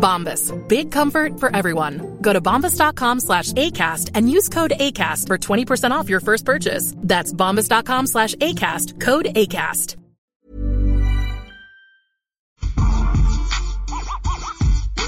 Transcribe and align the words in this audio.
Bombas. 0.00 0.50
Big 0.68 0.90
comfort 0.90 1.38
for 1.38 1.54
everyone. 1.54 2.18
Go 2.20 2.32
to 2.32 2.40
bombas.com 2.40 3.20
slash 3.20 3.52
ACAST 3.52 4.10
and 4.14 4.30
use 4.30 4.48
code 4.48 4.72
ACAST 4.72 5.26
for 5.26 5.38
20% 5.38 5.90
off 5.92 6.08
your 6.08 6.20
first 6.20 6.44
purchase. 6.44 6.94
That's 6.96 7.32
bombas.com 7.32 8.06
slash 8.06 8.34
ACAST. 8.36 9.00
Code 9.00 9.26
ACAST. 9.26 9.96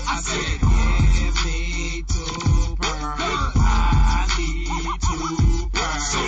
I 0.04 0.20
said, 0.20 0.60
give 0.60 1.36
me 1.44 2.04
two 2.06 2.76
pearls. 2.76 3.56
I 3.56 4.26
need 4.38 4.66
two 5.00 5.68
pearls. 5.72 6.04
So 6.12 6.20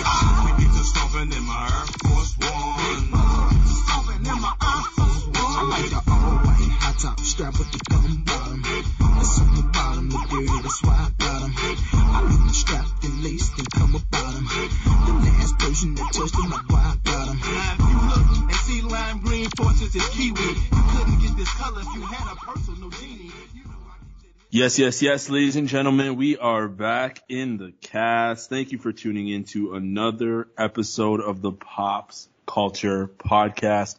we 0.45 0.49
get 0.63 0.71
to 0.73 0.83
stomping 0.83 1.31
in 1.31 1.43
my 1.45 1.69
Air 1.69 1.85
Force 2.03 2.33
One. 2.39 3.05
Stomping 3.65 4.25
in 4.25 4.37
my 4.41 4.53
Air 4.61 4.83
Force 4.95 5.25
One. 5.27 5.35
I 5.37 5.63
like 5.69 5.89
the 5.89 6.01
all 6.11 6.37
white 6.45 6.71
high 6.81 6.97
top 6.99 7.19
strap 7.19 7.53
with 7.59 7.71
the 7.71 7.79
gum 7.89 8.01
bottom. 8.01 8.04
That's 9.25 9.39
on 9.39 9.55
the 9.55 9.63
bottom, 9.73 10.09
that's 10.61 10.83
why 10.83 10.93
I 10.93 11.09
got 11.17 11.41
'em. 11.41 11.53
I 11.57 12.51
strapped 12.51 13.03
and 13.05 13.23
laced 13.23 13.57
and 13.57 13.71
come 13.71 13.95
about 13.95 14.35
'em. 14.35 14.45
The 14.45 15.13
last 15.25 15.57
person 15.57 15.95
that 15.95 16.13
touched 16.13 16.35
them, 16.35 16.51
like 16.51 16.69
why 16.69 16.93
I 16.93 16.95
got 17.03 17.29
'em. 17.29 17.39
Now 17.39 17.89
you 17.89 17.97
look 18.07 18.27
and 18.37 18.55
see 18.65 18.81
lime 18.81 19.21
green 19.21 19.45
is 19.45 20.09
kiwi, 20.13 20.29
you 20.29 20.83
couldn't 20.93 21.19
get 21.21 21.37
this 21.37 21.49
color 21.53 21.81
if 21.81 21.95
you 21.95 22.01
had 22.01 22.33
a 22.33 22.35
personal 22.35 22.91
genie. 22.91 23.31
Yes, 24.51 24.77
yes, 24.77 25.01
yes, 25.01 25.27
ladies 25.27 25.55
and 25.55 25.67
gentlemen, 25.67 26.17
we 26.17 26.37
are 26.37 26.67
back 26.67 27.23
in 27.27 27.57
the 27.57 27.73
cast. 27.81 28.51
Thank 28.51 28.73
you 28.73 28.77
for 28.77 28.91
tuning 28.91 29.27
in 29.27 29.45
to 29.45 29.73
another 29.73 30.47
episode 30.55 31.19
of 31.19 31.41
the 31.41 31.51
Pops 31.51 32.29
Culture 32.45 33.07
Podcast. 33.07 33.95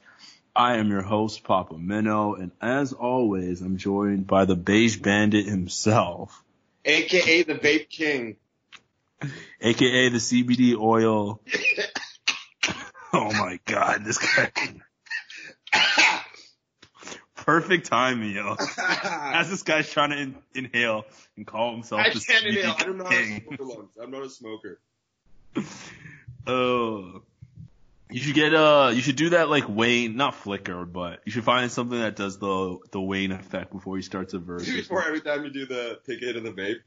I 0.56 0.76
am 0.78 0.90
your 0.90 1.02
host, 1.02 1.44
Papa 1.44 1.76
Minnow, 1.76 2.34
and 2.34 2.50
as 2.62 2.94
always, 2.94 3.60
I'm 3.60 3.76
joined 3.76 4.26
by 4.26 4.46
the 4.46 4.56
Beige 4.56 4.96
Bandit 4.96 5.44
himself, 5.46 6.42
AKA 6.84 7.42
the 7.42 7.54
Vape 7.56 7.90
King. 7.90 8.36
aka 9.60 10.08
the 10.08 10.18
CBD 10.18 10.74
oil. 10.78 11.40
oh 13.12 13.32
my 13.32 13.60
god, 13.66 14.04
this 14.04 14.18
guy. 14.18 14.50
Perfect 17.36 17.86
timing, 17.86 18.32
yo. 18.34 18.56
As 19.02 19.50
this 19.50 19.62
guy's 19.62 19.90
trying 19.90 20.10
to 20.10 20.18
in- 20.18 20.36
inhale 20.54 21.04
and 21.36 21.46
call 21.46 21.72
himself 21.74 22.00
I 22.00 22.10
the 22.10 22.18
can't 22.20 22.46
inhale. 22.46 22.74
I 22.78 22.82
don't 22.84 22.96
know 22.98 23.04
how 23.04 23.10
to 23.10 23.16
king. 23.16 23.42
smoke 23.46 23.60
alone. 23.60 23.88
I'm 24.02 24.10
not 24.10 24.22
a 24.22 24.30
smoker. 24.30 24.80
Oh. 26.48 27.22
You 28.10 28.20
should 28.20 28.34
get 28.34 28.54
uh 28.54 28.92
you 28.94 29.00
should 29.00 29.16
do 29.16 29.30
that 29.30 29.48
like 29.48 29.68
Wayne, 29.68 30.16
not 30.16 30.34
flicker, 30.34 30.84
but 30.84 31.20
you 31.24 31.32
should 31.32 31.44
find 31.44 31.70
something 31.70 31.98
that 31.98 32.14
does 32.14 32.38
the 32.38 32.78
the 32.92 33.00
Wayne 33.00 33.32
effect 33.32 33.72
before 33.72 33.96
he 33.96 34.02
starts 34.02 34.32
a 34.34 34.38
verse. 34.38 34.64
Before 34.64 35.04
every 35.06 35.20
time 35.20 35.44
you 35.44 35.50
do 35.50 35.66
the 35.66 35.98
take 36.06 36.22
it 36.22 36.36
of 36.36 36.44
the 36.44 36.52
vape. 36.52 36.80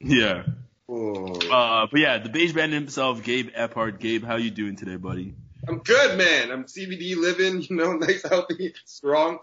Yeah. 0.00 0.44
Oh. 0.88 1.32
Uh 1.50 1.86
but 1.90 1.98
yeah, 1.98 2.18
the 2.18 2.28
beige 2.28 2.52
band 2.52 2.72
himself, 2.72 3.24
Gabe 3.24 3.50
Ephardt. 3.54 3.98
Gabe, 3.98 4.24
how 4.24 4.36
you 4.36 4.50
doing 4.50 4.76
today, 4.76 4.96
buddy? 4.96 5.34
I'm 5.66 5.78
good, 5.78 6.16
man. 6.16 6.50
I'm 6.50 6.64
CBD 6.64 7.16
living, 7.16 7.62
you 7.68 7.76
know, 7.76 7.94
nice, 7.94 8.22
healthy, 8.28 8.74
strong. 8.84 9.38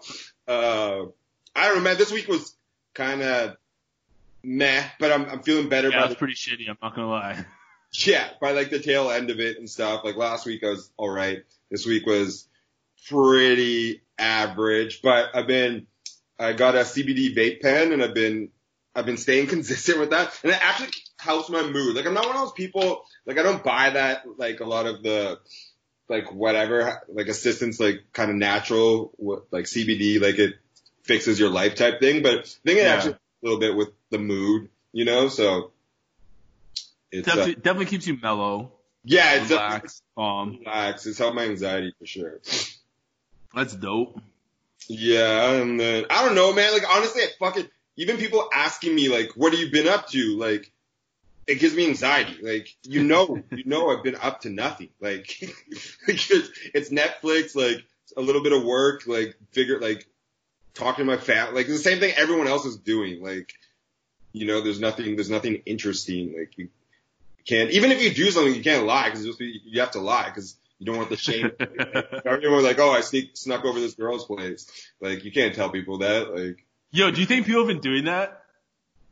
Uh, 0.48 1.04
I 1.56 1.68
don't 1.68 1.78
know, 1.78 1.84
man. 1.84 1.98
This 1.98 2.12
week 2.12 2.28
was 2.28 2.56
kind 2.94 3.22
of 3.22 3.58
meh, 4.44 4.84
but 5.00 5.12
I'm 5.12 5.26
I'm 5.26 5.44
feeling 5.44 5.70
better 5.70 5.90
Yeah, 5.90 6.00
by 6.00 6.06
it's 6.06 6.14
the 6.14 6.18
pretty 6.20 6.36
shitty, 6.36 6.70
I'm 6.70 6.78
not 6.82 6.96
gonna 6.96 7.10
lie. 7.10 7.46
yeah 7.94 8.30
by 8.42 8.52
like 8.52 8.70
the 8.70 8.80
tail 8.80 9.09
end 9.12 9.30
of 9.30 9.40
it 9.40 9.58
and 9.58 9.70
stuff. 9.70 10.03
Like 10.03 10.16
last 10.16 10.46
week 10.46 10.64
I 10.64 10.70
was 10.70 10.90
all 10.98 11.09
right. 11.09 11.44
This 11.72 11.86
week 11.86 12.06
was 12.06 12.48
pretty 13.08 14.02
average, 14.18 15.02
but 15.02 15.30
I've 15.36 15.48
been 15.48 15.88
I 16.40 16.53
got 16.53 16.75
a 16.75 16.80
CBD 16.80 17.36
vape 17.36 17.62
pen 17.62 17.92
and 17.92 18.03
I've 18.03 18.14
been 18.14 18.50
I've 18.96 19.06
been 19.06 19.18
staying 19.18 19.48
consistent 19.56 20.00
with 20.00 20.09
that, 20.12 20.38
and 20.44 20.52
it 20.52 20.59
actually 20.62 20.90
helps 21.20 21.50
my 21.50 21.64
mood. 21.64 21.96
Like 21.96 22.06
I'm 22.06 22.14
not 22.14 22.25
one 22.25 22.36
of 22.36 22.42
those 22.42 22.52
people 22.53 23.03
like 23.25 23.38
I 23.38 23.44
don't 23.44 23.64
buy 23.64 23.92
that 23.92 24.24
like 24.38 24.59
a 24.59 24.66
lot 24.66 24.86
of 24.86 25.04
the 25.04 25.40
like 26.09 26.31
whatever 26.31 27.02
like 27.09 27.28
assistance 27.28 27.80
like 27.80 28.06
kind 28.14 28.30
of 28.31 28.38
natural 28.38 29.12
like 29.52 29.66
CBD 29.66 30.22
like 30.22 30.40
it 30.40 30.56
fixes 31.04 31.40
your 31.40 31.50
life 31.50 31.75
type 31.75 32.00
thing, 32.00 32.22
but 32.24 32.34
I 32.40 32.42
think 32.42 32.80
it 32.80 32.84
Yeah. 32.84 32.94
actually 32.94 33.14
a 33.14 33.18
little 33.44 33.59
bit 33.59 33.75
with 33.75 33.90
the 34.09 34.18
mood, 34.19 34.69
you 34.92 35.06
know. 35.06 35.28
So 35.30 35.72
it's 37.12 37.28
uh, 37.28 37.35
Definitely, 37.35 37.56
definitely 37.56 37.85
keeps 37.85 38.07
you 38.07 38.18
mellow, 38.22 38.72
yeah, 39.07 39.35
it's 39.35 39.50
relaxed. 39.50 40.03
Um, 40.18 40.59
relax. 40.59 41.06
It's 41.06 41.18
helped 41.18 41.35
my 41.35 41.45
anxiety 41.45 41.94
for 41.97 42.06
sure. 42.06 42.41
that's 43.56 43.73
dope. 43.73 44.19
Yeah, 44.90 45.53
and 45.53 45.79
then 45.79 46.06
I 46.09 46.25
don't 46.25 46.35
know, 46.35 46.53
man. 46.53 46.73
Like 46.73 46.84
honestly, 46.90 47.22
I 47.22 47.28
fucking 47.40 47.69
even 47.95 48.18
people 48.18 48.50
asking 48.53 48.94
me 48.94 49.07
like, 49.07 49.31
"What 49.38 49.53
have 49.53 49.62
you 49.62 49.72
been 49.72 49.88
up 49.88 50.09
to?" 50.09 50.38
Like, 50.38 50.73
it 51.47 51.59
gives 51.59 51.73
me 51.73 51.88
anxiety. 51.88 52.38
Like, 52.41 52.75
you 52.84 53.01
know, 53.01 53.41
you 53.51 53.63
know, 53.66 53.89
I've 53.89 54.03
been 54.03 54.18
up 54.18 54.41
to 54.41 54.50
nothing. 54.50 54.89
Like, 55.00 55.38
like 55.41 56.29
it's, 56.29 56.50
it's 56.74 56.89
Netflix, 56.89 57.56
like 57.56 57.85
a 58.18 58.22
little 58.22 58.44
bit 58.44 58.51
of 58.51 58.66
work, 58.66 59.03
like 59.07 59.38
figure, 59.51 59.79
like 59.79 60.06
talking 60.74 61.06
to 61.06 61.12
my 61.16 61.18
family, 61.18 61.56
like 61.56 61.68
the 61.68 61.78
same 61.78 62.00
thing 62.00 62.13
everyone 62.18 62.47
else 62.47 62.66
is 62.66 62.75
doing. 62.75 63.24
Like, 63.24 63.53
you 64.34 64.45
know, 64.45 64.59
there's 64.59 64.81
nothing, 64.81 65.16
there's 65.16 65.29
nothing 65.29 65.62
interesting. 65.66 66.35
Like 66.38 66.57
you 66.57 66.68
can't, 67.47 67.72
even 67.72 67.91
if 67.91 68.02
you 68.02 68.13
do 68.13 68.30
something, 68.31 68.53
you 68.53 68.62
can't 68.63 68.85
lie 68.85 69.09
because 69.09 69.25
you 69.40 69.80
have 69.80 69.91
to 69.91 70.00
lie 70.00 70.25
because 70.30 70.56
you 70.80 70.85
don't 70.85 70.97
want 70.97 71.09
the 71.09 71.18
shame. 71.18 71.50
Everyone's 72.25 72.63
like, 72.66 72.80
oh, 72.80 72.91
I 72.91 73.02
sneak, 73.02 73.35
snuck 73.35 73.66
over 73.66 73.80
this 73.80 73.96
girl's 73.96 74.25
place. 74.25 74.69
Like, 75.02 75.24
you 75.25 75.31
can't 75.31 75.56
tell 75.56 75.69
people 75.69 76.00
that. 76.00 76.34
Like, 76.36 76.66
Yo, 76.91 77.12
do 77.12 77.19
you 77.19 77.25
think 77.25 77.46
people 77.46 77.62
have 77.62 77.68
been 77.68 77.81
doing 77.81 78.06
that? 78.06 78.44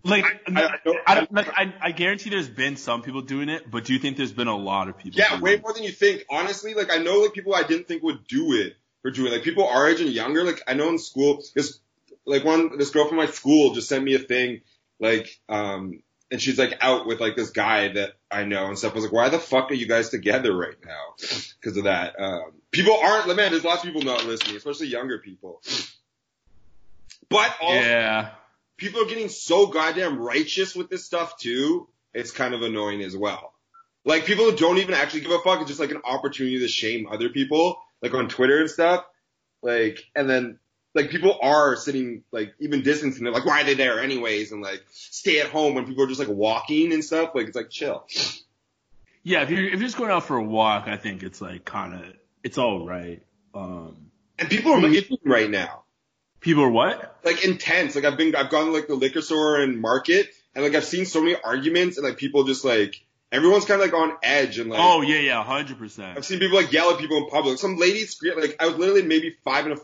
Like, 0.03 0.23
I- 0.47 0.61
I 0.61 0.79
I, 1.07 1.15
don't- 1.15 1.33
like, 1.33 1.47
I, 1.49 1.73
I 1.81 1.91
guarantee 1.91 2.29
there's 2.29 2.47
been 2.49 2.75
some 2.77 3.01
people 3.01 3.21
doing 3.21 3.49
it, 3.49 3.69
but 3.71 3.85
do 3.85 3.93
you 3.93 3.99
think 3.99 4.17
there's 4.17 4.31
been 4.33 4.47
a 4.47 4.55
lot 4.55 4.87
of 4.87 4.97
people? 4.99 5.19
yeah, 5.19 5.39
way 5.41 5.55
it? 5.55 5.63
more 5.63 5.73
than 5.73 5.83
you 5.83 5.91
think. 5.91 6.25
Honestly, 6.29 6.75
like, 6.75 6.91
I 6.91 6.97
know 6.97 7.21
like 7.21 7.33
people 7.33 7.55
I 7.55 7.63
didn't 7.63 7.87
think 7.87 8.03
would 8.03 8.27
do 8.27 8.53
it 8.53 8.75
for 9.01 9.09
doing 9.09 9.31
it. 9.31 9.37
Like, 9.37 9.43
people 9.43 9.67
our 9.67 9.89
age 9.89 10.01
and 10.01 10.11
younger. 10.11 10.43
Like, 10.43 10.61
I 10.67 10.75
know 10.75 10.89
in 10.89 10.99
school, 10.99 11.41
this, 11.55 11.79
like 12.25 12.43
one, 12.45 12.77
this 12.77 12.91
girl 12.91 13.07
from 13.07 13.17
my 13.17 13.25
school 13.25 13.73
just 13.73 13.89
sent 13.89 14.03
me 14.03 14.13
a 14.13 14.19
thing, 14.19 14.61
like, 14.99 15.39
um, 15.49 16.01
and 16.35 16.41
she's 16.41 16.59
like 16.59 16.77
out 16.81 17.07
with 17.07 17.21
like 17.21 17.37
this 17.37 17.51
guy 17.51 17.87
that 17.93 18.11
I 18.29 18.43
know 18.43 18.65
and 18.65 18.77
stuff. 18.77 18.91
I 18.91 18.95
was 18.95 19.03
like, 19.05 19.13
why 19.13 19.29
the 19.29 19.39
fuck 19.39 19.71
are 19.71 19.73
you 19.73 19.87
guys 19.87 20.09
together 20.09 20.53
right 20.53 20.75
now? 20.85 21.13
Because 21.61 21.77
of 21.77 21.85
that. 21.85 22.19
Um, 22.19 22.51
people 22.71 22.93
aren't, 23.01 23.27
man, 23.27 23.51
there's 23.51 23.63
lots 23.63 23.85
of 23.85 23.85
people 23.85 24.01
not 24.01 24.25
listening, 24.25 24.57
especially 24.57 24.87
younger 24.87 25.19
people. 25.19 25.61
But 27.29 27.55
also, 27.61 27.79
Yeah. 27.79 28.31
people 28.75 29.01
are 29.01 29.07
getting 29.07 29.29
so 29.29 29.67
goddamn 29.67 30.19
righteous 30.19 30.75
with 30.75 30.89
this 30.89 31.05
stuff 31.05 31.37
too. 31.37 31.87
It's 32.13 32.31
kind 32.31 32.53
of 32.53 32.63
annoying 32.63 33.01
as 33.01 33.15
well. 33.15 33.53
Like 34.03 34.25
people 34.25 34.43
who 34.51 34.57
don't 34.57 34.79
even 34.79 34.93
actually 34.93 35.21
give 35.21 35.31
a 35.31 35.39
fuck. 35.39 35.61
It's 35.61 35.69
just 35.69 35.79
like 35.79 35.91
an 35.91 36.01
opportunity 36.03 36.59
to 36.59 36.67
shame 36.67 37.07
other 37.09 37.29
people, 37.29 37.77
like 38.01 38.13
on 38.13 38.27
Twitter 38.27 38.59
and 38.59 38.69
stuff. 38.69 39.05
Like, 39.61 40.03
and 40.13 40.29
then 40.29 40.59
like 40.95 41.09
people 41.09 41.37
are 41.41 41.75
sitting 41.75 42.23
like 42.31 42.55
even 42.59 42.81
distancing. 42.81 43.23
They're 43.25 43.33
like, 43.33 43.45
why 43.45 43.61
are 43.61 43.63
they 43.65 43.73
there 43.75 43.99
anyways? 44.01 44.51
And 44.51 44.61
like 44.61 44.83
stay 44.91 45.39
at 45.41 45.47
home 45.47 45.75
when 45.75 45.85
people 45.85 46.03
are 46.03 46.07
just 46.07 46.19
like 46.19 46.29
walking 46.29 46.93
and 46.93 47.03
stuff. 47.03 47.31
Like 47.35 47.47
it's 47.47 47.55
like 47.55 47.69
chill. 47.69 48.05
Yeah, 49.23 49.41
if 49.41 49.49
you're 49.49 49.63
if 49.63 49.71
you're 49.71 49.79
just 49.81 49.97
going 49.97 50.11
out 50.11 50.25
for 50.25 50.37
a 50.37 50.43
walk, 50.43 50.87
I 50.87 50.97
think 50.97 51.23
it's 51.23 51.41
like 51.41 51.65
kind 51.65 51.93
of 51.95 52.13
it's 52.43 52.57
all 52.57 52.85
right. 52.87 53.21
Um, 53.53 54.11
And 54.37 54.49
people 54.49 54.73
are 54.73 54.81
meeting 54.81 55.17
right 55.25 55.49
now. 55.49 55.83
people 56.41 56.63
are 56.63 56.69
what? 56.69 57.19
like 57.23 57.43
intense. 57.43 57.95
Like 57.95 58.05
I've 58.05 58.17
been, 58.17 58.35
I've 58.35 58.49
gone 58.49 58.67
to 58.67 58.71
like 58.71 58.87
the 58.87 58.95
liquor 58.95 59.21
store 59.21 59.59
and 59.61 59.81
market, 59.81 60.27
and 60.53 60.63
like 60.63 60.75
I've 60.75 60.85
seen 60.85 61.05
so 61.05 61.21
many 61.21 61.35
arguments 61.43 61.97
and 61.97 62.05
like 62.07 62.17
people 62.17 62.43
just 62.43 62.63
like 62.63 63.03
everyone's 63.31 63.65
kind 63.65 63.81
of 63.81 63.87
like 63.91 63.99
on 63.99 64.15
edge 64.21 64.59
and 64.59 64.69
like. 64.69 64.79
Oh 64.79 65.01
yeah, 65.01 65.19
yeah, 65.19 65.43
hundred 65.43 65.79
percent. 65.79 66.17
I've 66.17 66.25
seen 66.25 66.39
people 66.39 66.57
like 66.57 66.71
yell 66.71 66.91
at 66.91 66.99
people 66.99 67.17
in 67.17 67.27
public. 67.29 67.57
Some 67.57 67.77
lady 67.77 68.05
scream 68.05 68.39
like 68.39 68.57
I 68.59 68.67
was 68.67 68.75
literally 68.77 69.01
maybe 69.03 69.35
five 69.43 69.65
and 69.65 69.73
a 69.73 69.81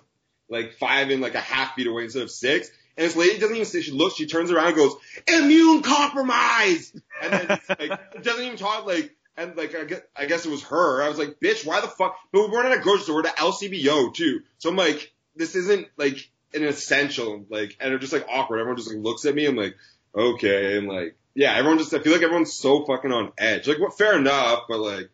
like 0.52 0.74
five 0.74 1.10
and 1.10 1.22
like 1.22 1.36
a 1.36 1.40
half 1.40 1.76
feet 1.76 1.88
away 1.88 2.04
instead 2.04 2.24
of 2.24 2.30
six. 2.30 2.70
And 2.98 3.08
this 3.08 3.16
lady 3.16 3.40
doesn't 3.40 3.56
even 3.56 3.66
say 3.66 3.82
she 3.82 3.92
looks, 3.92 4.16
she 4.16 4.28
turns 4.28 4.52
around 4.52 4.68
and 4.68 4.76
goes, 4.76 4.96
immune 5.28 5.82
compromise 5.82 6.94
and 7.22 7.34
then 7.34 7.60
like 7.80 8.24
doesn't 8.24 8.44
even 8.44 8.58
talk 8.58 8.86
like 8.86 9.16
and 9.38 9.56
like 9.56 9.74
I 9.74 9.86
guess, 9.86 10.02
I 10.16 10.26
guess 10.26 10.46
it 10.46 10.52
was 10.52 10.64
her. 10.64 11.02
I 11.02 11.10
was 11.10 11.18
like, 11.18 11.40
bitch, 11.40 11.66
why 11.66 11.82
the 11.82 11.88
fuck 11.88 12.18
but 12.32 12.42
we 12.42 12.48
weren't 12.50 12.72
at 12.72 12.78
a 12.78 12.82
grocery 12.82 13.04
store, 13.04 13.16
we're 13.16 13.28
at 13.28 13.38
LCBO 13.38 14.14
too. 14.14 14.42
So 14.58 14.70
I'm 14.70 14.76
like, 14.76 15.14
this 15.36 15.56
isn't 15.56 15.88
like 15.98 16.30
an 16.54 16.64
essential, 16.64 17.46
like 17.50 17.78
and 17.80 17.94
it's 17.94 18.02
just 18.02 18.14
like 18.14 18.28
awkward. 18.30 18.60
Everyone 18.60 18.78
just 18.78 18.94
like 18.94 19.04
looks 19.04 19.26
at 19.26 19.34
me, 19.34 19.46
I'm 19.46 19.56
like, 19.56 19.76
okay, 20.14 20.78
and 20.78 20.88
like 20.88 21.16
yeah, 21.34 21.54
everyone 21.56 21.78
just 21.78 21.94
I 21.94 22.00
feel 22.00 22.12
like 22.12 22.24
everyone's 22.24 22.54
so 22.54 22.86
fucking 22.86 23.12
on 23.12 23.32
edge. 23.38 23.68
Like 23.68 23.80
what 23.80 23.98
fair 23.98 24.18
enough, 24.18 24.64
but 24.68 24.80
like 24.80 25.10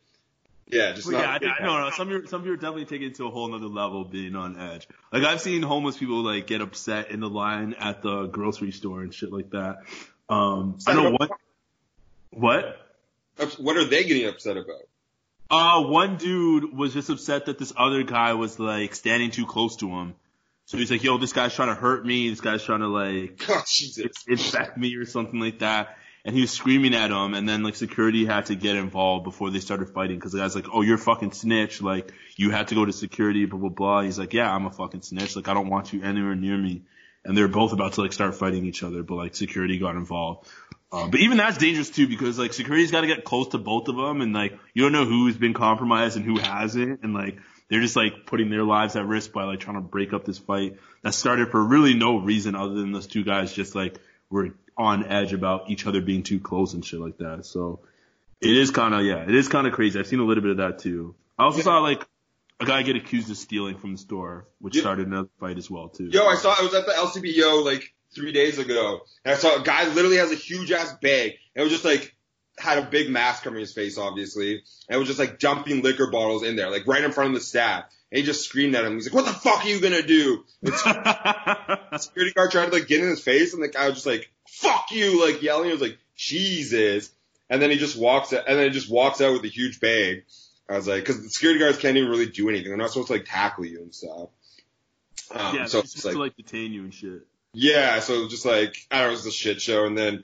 yeah, 0.69 0.91
just 0.91 1.09
yeah, 1.09 1.19
I, 1.19 1.35
I, 1.35 1.65
no, 1.65 1.79
no. 1.79 1.89
Some 1.91 2.09
people, 2.09 2.27
some 2.27 2.41
people 2.41 2.53
are 2.53 2.57
definitely 2.57 2.85
taking 2.85 3.07
it 3.07 3.15
to 3.15 3.27
a 3.27 3.29
whole 3.29 3.47
nother 3.47 3.67
level, 3.67 4.03
being 4.03 4.35
on 4.35 4.59
edge. 4.59 4.87
Like 5.13 5.23
I've 5.23 5.39
seen 5.39 5.61
homeless 5.61 5.97
people 5.97 6.23
like 6.23 6.47
get 6.47 6.61
upset 6.61 7.11
in 7.11 7.21
the 7.21 7.29
line 7.29 7.73
at 7.79 8.01
the 8.01 8.27
grocery 8.27 8.71
store 8.71 9.01
and 9.01 9.13
shit 9.13 9.31
like 9.31 9.51
that. 9.51 9.77
Um, 10.29 10.77
I 10.85 10.93
know 10.93 11.11
what. 11.11 11.31
What? 12.31 12.79
What 13.57 13.77
are 13.77 13.85
they 13.85 14.03
getting 14.03 14.27
upset 14.27 14.57
about? 14.57 14.81
Uh, 15.49 15.83
one 15.83 16.17
dude 16.17 16.75
was 16.75 16.93
just 16.93 17.09
upset 17.09 17.45
that 17.45 17.57
this 17.57 17.71
other 17.77 18.03
guy 18.03 18.33
was 18.33 18.59
like 18.59 18.93
standing 18.93 19.31
too 19.31 19.45
close 19.45 19.77
to 19.77 19.89
him. 19.89 20.15
So 20.65 20.77
he's 20.77 20.91
like, 20.91 21.03
"Yo, 21.03 21.17
this 21.17 21.31
guy's 21.31 21.53
trying 21.55 21.69
to 21.69 21.75
hurt 21.75 22.05
me. 22.05 22.29
This 22.29 22.41
guy's 22.41 22.63
trying 22.63 22.81
to 22.81 22.87
like 22.87 23.45
God, 23.47 23.63
Jesus. 23.67 24.25
infect 24.27 24.77
me 24.77 24.95
or 24.95 25.05
something 25.05 25.39
like 25.39 25.59
that." 25.59 25.97
And 26.25 26.35
he 26.35 26.41
was 26.41 26.51
screaming 26.51 26.93
at 26.93 27.09
him, 27.09 27.33
and 27.33 27.47
then 27.47 27.63
like 27.63 27.75
security 27.75 28.25
had 28.25 28.47
to 28.47 28.55
get 28.55 28.75
involved 28.75 29.23
before 29.23 29.49
they 29.49 29.59
started 29.59 29.89
fighting 29.89 30.17
because 30.17 30.33
the 30.33 30.39
guy's 30.39 30.55
like, 30.55 30.65
"Oh, 30.73 30.81
you're 30.81 30.95
a 30.95 30.99
fucking 30.99 31.31
snitch. 31.31 31.81
Like 31.81 32.11
you 32.35 32.51
had 32.51 32.67
to 32.69 32.75
go 32.75 32.83
to 32.83 32.91
security, 32.91 33.45
blah 33.45 33.59
blah 33.59 33.69
blah." 33.69 34.01
He's 34.01 34.19
like, 34.19 34.33
"Yeah, 34.33 34.53
I'm 34.53 34.65
a 34.65 34.71
fucking 34.71 35.03
snitch. 35.03 35.35
Like 35.35 35.47
I 35.47 35.53
don't 35.53 35.69
want 35.69 35.93
you 35.93 36.03
anywhere 36.03 36.35
near 36.35 36.57
me." 36.57 36.83
And 37.23 37.37
they're 37.37 37.47
both 37.47 37.71
about 37.71 37.93
to 37.93 38.01
like 38.01 38.13
start 38.13 38.35
fighting 38.35 38.65
each 38.65 38.83
other, 38.83 39.03
but 39.03 39.15
like 39.15 39.35
security 39.35 39.77
got 39.79 39.95
involved. 39.95 40.49
Um, 40.91 41.11
but 41.11 41.19
even 41.19 41.37
that's 41.37 41.57
dangerous 41.57 41.89
too 41.89 42.07
because 42.07 42.39
like 42.39 42.53
security's 42.53 42.91
got 42.91 43.01
to 43.01 43.07
get 43.07 43.25
close 43.25 43.49
to 43.49 43.57
both 43.57 43.87
of 43.87 43.95
them, 43.95 44.21
and 44.21 44.33
like 44.33 44.57
you 44.73 44.83
don't 44.83 44.93
know 44.93 45.05
who's 45.05 45.37
been 45.37 45.53
compromised 45.53 46.17
and 46.17 46.25
who 46.25 46.39
hasn't, 46.39 47.03
and 47.03 47.13
like 47.13 47.37
they're 47.69 47.81
just 47.81 47.95
like 47.95 48.25
putting 48.25 48.49
their 48.49 48.63
lives 48.63 48.95
at 48.95 49.05
risk 49.05 49.33
by 49.33 49.43
like 49.43 49.59
trying 49.59 49.75
to 49.75 49.81
break 49.81 50.13
up 50.13 50.25
this 50.25 50.37
fight 50.37 50.77
that 51.03 51.13
started 51.13 51.51
for 51.51 51.63
really 51.63 51.93
no 51.93 52.17
reason 52.17 52.55
other 52.55 52.75
than 52.75 52.91
those 52.91 53.07
two 53.07 53.23
guys 53.23 53.53
just 53.53 53.75
like 53.75 53.99
were 54.29 54.49
on 54.77 55.06
edge 55.06 55.33
about 55.33 55.69
each 55.69 55.85
other 55.88 56.01
being 56.01 56.24
too 56.24 56.39
close 56.39 56.74
and 56.74 56.85
shit 56.85 57.00
like 57.00 57.18
that. 57.18 57.45
So 57.45 57.79
it 58.41 58.56
is 58.56 58.71
kind 58.71 58.94
of 58.94 59.03
yeah, 59.03 59.24
it 59.24 59.33
is 59.33 59.47
kind 59.47 59.65
of 59.68 59.74
crazy. 59.74 60.00
I've 60.00 60.07
seen 60.07 60.19
a 60.19 60.25
little 60.25 60.41
bit 60.44 60.51
of 60.51 60.57
that 60.57 60.79
too. 60.79 61.15
I 61.38 61.44
also 61.45 61.62
saw 61.62 61.79
like 61.79 62.06
a 62.59 62.65
guy 62.65 62.83
get 62.83 62.95
accused 62.95 63.29
of 63.29 63.38
stealing 63.38 63.77
from 63.77 63.94
the 63.94 63.97
store, 63.97 64.47
which 64.59 64.75
Yeah. 64.75 64.81
started 64.81 65.07
another 65.07 65.29
fight 65.39 65.57
as 65.57 65.69
well 65.69 65.89
too. 65.89 66.09
Yo, 66.12 66.25
I 66.25 66.35
saw 66.35 66.56
I 66.57 66.62
was 66.63 66.74
at 66.74 66.85
the 66.85 66.91
LCBO 66.94 67.63
like 67.65 67.94
three 68.15 68.31
days 68.31 68.57
ago, 68.57 69.01
and 69.25 69.33
I 69.33 69.38
saw 69.38 69.59
a 69.59 69.63
guy 69.63 69.88
literally 69.94 70.18
has 70.18 70.31
a 70.31 70.35
huge 70.35 70.71
ass 70.71 70.94
bag. 71.01 71.33
And 71.56 71.62
it 71.62 71.63
was 71.63 71.71
just 71.71 71.85
like 71.85 72.15
had 72.59 72.79
a 72.79 72.83
big 72.83 73.09
mask 73.09 73.44
covering 73.44 73.59
his 73.62 73.74
face, 73.74 73.97
obviously, 73.97 74.53
and 74.89 74.95
it 74.95 74.97
was 74.97 75.07
just 75.07 75.19
like 75.19 75.38
dumping 75.39 75.81
liquor 75.83 76.09
bottles 76.12 76.44
in 76.44 76.56
there, 76.56 76.69
like 76.71 76.88
right 76.88 77.03
in 77.03 77.12
front 77.12 77.29
of 77.29 77.35
the 77.35 77.41
staff. 77.45 77.85
And 78.12 78.19
he 78.19 78.24
just 78.25 78.45
screamed 78.45 78.74
at 78.74 78.85
him. 78.85 78.94
He's 78.94 79.06
like, 79.12 79.13
"What 79.13 79.25
the 79.25 79.33
fuck 79.39 79.65
are 79.65 79.68
you 79.68 79.81
gonna 79.81 80.01
do?" 80.01 80.45
Security 81.97 82.33
guard 82.33 82.51
tried 82.51 82.68
to 82.68 82.71
like 82.71 82.88
get 82.88 83.01
in 83.01 83.07
his 83.09 83.21
face, 83.21 83.53
and 83.53 83.62
the 83.62 83.68
guy 83.68 83.85
was 83.88 83.95
just 83.95 84.06
like, 84.06 84.31
"Fuck 84.47 84.91
you!" 84.91 85.25
like 85.25 85.41
yelling. 85.41 85.65
He 85.65 85.71
was 85.71 85.81
like, 85.81 85.97
"Jesus!" 86.15 87.11
And 87.49 87.61
then 87.61 87.69
he 87.69 87.77
just 87.77 87.97
walks, 87.97 88.33
out, 88.33 88.44
and 88.47 88.57
then 88.57 88.65
he 88.65 88.71
just 88.71 88.89
walks 88.91 89.21
out 89.21 89.33
with 89.33 89.44
a 89.45 89.47
huge 89.47 89.79
bag. 89.79 90.25
I 90.69 90.75
was 90.75 90.88
like, 90.88 90.99
because 90.99 91.23
the 91.23 91.29
security 91.29 91.59
guards 91.61 91.77
can't 91.77 91.95
even 91.95 92.09
really 92.09 92.25
do 92.25 92.49
anything. 92.49 92.67
They're 92.67 92.77
not 92.77 92.89
supposed 92.89 93.07
to 93.07 93.13
like 93.13 93.25
tackle 93.25 93.65
you 93.65 93.79
and 93.79 93.95
stuff. 93.95 94.29
Um, 95.31 95.55
yeah, 95.55 95.65
so 95.65 95.79
it's 95.79 96.03
like, 96.03 96.13
to 96.13 96.19
like 96.19 96.35
detain 96.35 96.73
you 96.73 96.83
and 96.83 96.94
shit. 96.94 97.25
yeah, 97.53 97.99
so 97.99 98.15
it 98.15 98.23
was 98.23 98.31
just 98.31 98.45
like 98.45 98.77
I 98.91 98.99
don't 98.99 99.07
know, 99.07 99.09
it 99.09 99.15
was 99.15 99.25
a 99.25 99.31
shit 99.31 99.61
show, 99.61 99.85
and 99.85 99.97
then 99.97 100.23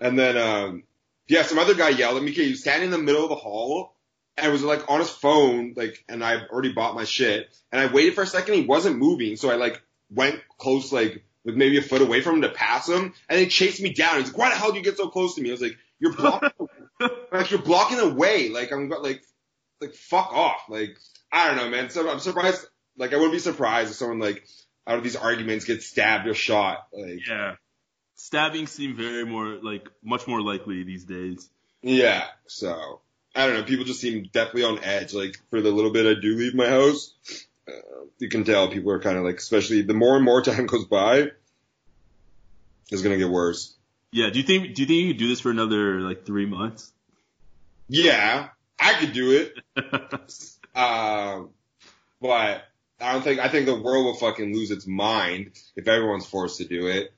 and 0.00 0.18
then 0.18 0.36
um 0.36 0.82
yeah, 1.28 1.42
some 1.42 1.58
other 1.58 1.74
guy 1.74 1.88
yelled 1.90 2.16
at 2.16 2.22
me. 2.22 2.32
He 2.32 2.50
was 2.50 2.60
standing 2.60 2.86
in 2.86 2.90
the 2.90 2.98
middle 2.98 3.24
of 3.24 3.28
the 3.28 3.36
hall 3.36 3.94
and 4.36 4.52
was 4.52 4.62
like 4.62 4.88
on 4.90 5.00
his 5.00 5.10
phone, 5.10 5.74
like, 5.76 6.04
and 6.08 6.22
I 6.22 6.44
already 6.46 6.72
bought 6.72 6.94
my 6.94 7.04
shit, 7.04 7.48
and 7.72 7.80
I 7.80 7.92
waited 7.92 8.14
for 8.14 8.22
a 8.22 8.26
second. 8.26 8.54
He 8.54 8.66
wasn't 8.66 8.98
moving, 8.98 9.36
so 9.36 9.50
I 9.50 9.56
like 9.56 9.82
went 10.10 10.40
close, 10.58 10.92
like 10.92 11.24
like 11.46 11.54
maybe 11.56 11.78
a 11.78 11.82
foot 11.82 12.02
away 12.02 12.20
from 12.20 12.36
him 12.36 12.42
to 12.42 12.48
pass 12.50 12.88
him, 12.88 13.14
and 13.28 13.40
he 13.40 13.46
chased 13.46 13.80
me 13.80 13.94
down. 13.94 14.18
He's 14.18 14.28
like, 14.28 14.38
"Why 14.38 14.50
the 14.50 14.56
hell 14.56 14.72
did 14.72 14.78
you 14.78 14.84
get 14.84 14.98
so 14.98 15.08
close 15.08 15.36
to 15.36 15.40
me?" 15.42 15.48
I 15.48 15.52
was 15.52 15.62
like, 15.62 15.76
"You're 15.98 16.12
blocking, 16.12 16.50
like 17.32 17.50
you're 17.50 17.62
blocking 17.62 17.96
the 17.98 18.12
way. 18.12 18.50
Like 18.50 18.72
I'm 18.72 18.88
like 18.90 19.22
like 19.80 19.94
fuck 19.94 20.32
off. 20.32 20.62
Like 20.68 20.96
I 21.32 21.46
don't 21.48 21.56
know, 21.56 21.70
man. 21.70 21.88
So 21.90 22.10
I'm 22.10 22.18
surprised. 22.20 22.66
Like 22.98 23.12
I 23.12 23.16
wouldn't 23.16 23.32
be 23.32 23.38
surprised 23.38 23.90
if 23.90 23.96
someone 23.96 24.18
like 24.18 24.46
out 24.86 24.98
of 24.98 25.04
these 25.04 25.16
arguments 25.16 25.64
gets 25.64 25.86
stabbed 25.86 26.26
or 26.26 26.34
shot. 26.34 26.86
Like 26.92 27.26
Yeah. 27.26 27.54
Stabbings 28.16 28.70
seem 28.72 28.96
very 28.96 29.24
more 29.26 29.58
like 29.62 29.86
much 30.02 30.26
more 30.26 30.40
likely 30.40 30.82
these 30.84 31.04
days. 31.04 31.48
yeah. 31.82 32.24
So 32.46 33.00
I 33.34 33.46
don't 33.46 33.56
know. 33.56 33.64
People 33.64 33.84
just 33.84 34.00
seem 34.00 34.30
definitely 34.32 34.64
on 34.64 34.82
edge. 34.82 35.12
Like 35.12 35.36
for 35.50 35.60
the 35.60 35.70
little 35.70 35.92
bit 35.92 36.06
I 36.06 36.18
do 36.18 36.34
leave 36.36 36.54
my 36.54 36.68
house, 36.68 37.12
uh, 37.68 37.72
you 38.18 38.28
can 38.28 38.44
tell 38.44 38.68
people 38.70 38.90
are 38.92 39.00
kind 39.00 39.16
of 39.18 39.24
like, 39.24 39.36
especially 39.38 39.82
the 39.82 39.94
more 39.94 40.16
and 40.16 40.24
more 40.24 40.42
time 40.50 40.66
goes 40.66 40.84
by, 40.86 41.30
it's 42.90 43.02
gonna 43.02 43.16
get 43.18 43.28
worse. 43.28 43.74
Yeah. 44.12 44.30
Do 44.30 44.38
you 44.38 44.44
think 44.44 44.74
do 44.74 44.82
you 44.82 44.86
think 44.86 44.98
you 45.02 45.08
could 45.08 45.18
do 45.18 45.28
this 45.28 45.40
for 45.40 45.50
another 45.50 46.00
like 46.00 46.24
three 46.24 46.46
months? 46.46 46.92
Yeah, 47.88 48.48
I 48.78 48.94
could 48.94 49.12
do 49.12 49.32
it. 49.32 49.54
Um, 50.74 51.50
but 52.20 52.62
I 53.00 53.12
don't 53.14 53.22
think 53.22 53.40
I 53.40 53.48
think 53.48 53.64
the 53.64 53.80
world 53.80 54.04
will 54.04 54.14
fucking 54.16 54.54
lose 54.54 54.70
its 54.70 54.86
mind 54.86 55.52
if 55.74 55.88
everyone's 55.88 56.26
forced 56.26 56.58
to 56.58 56.66
do 56.66 56.88
it. 56.88 57.14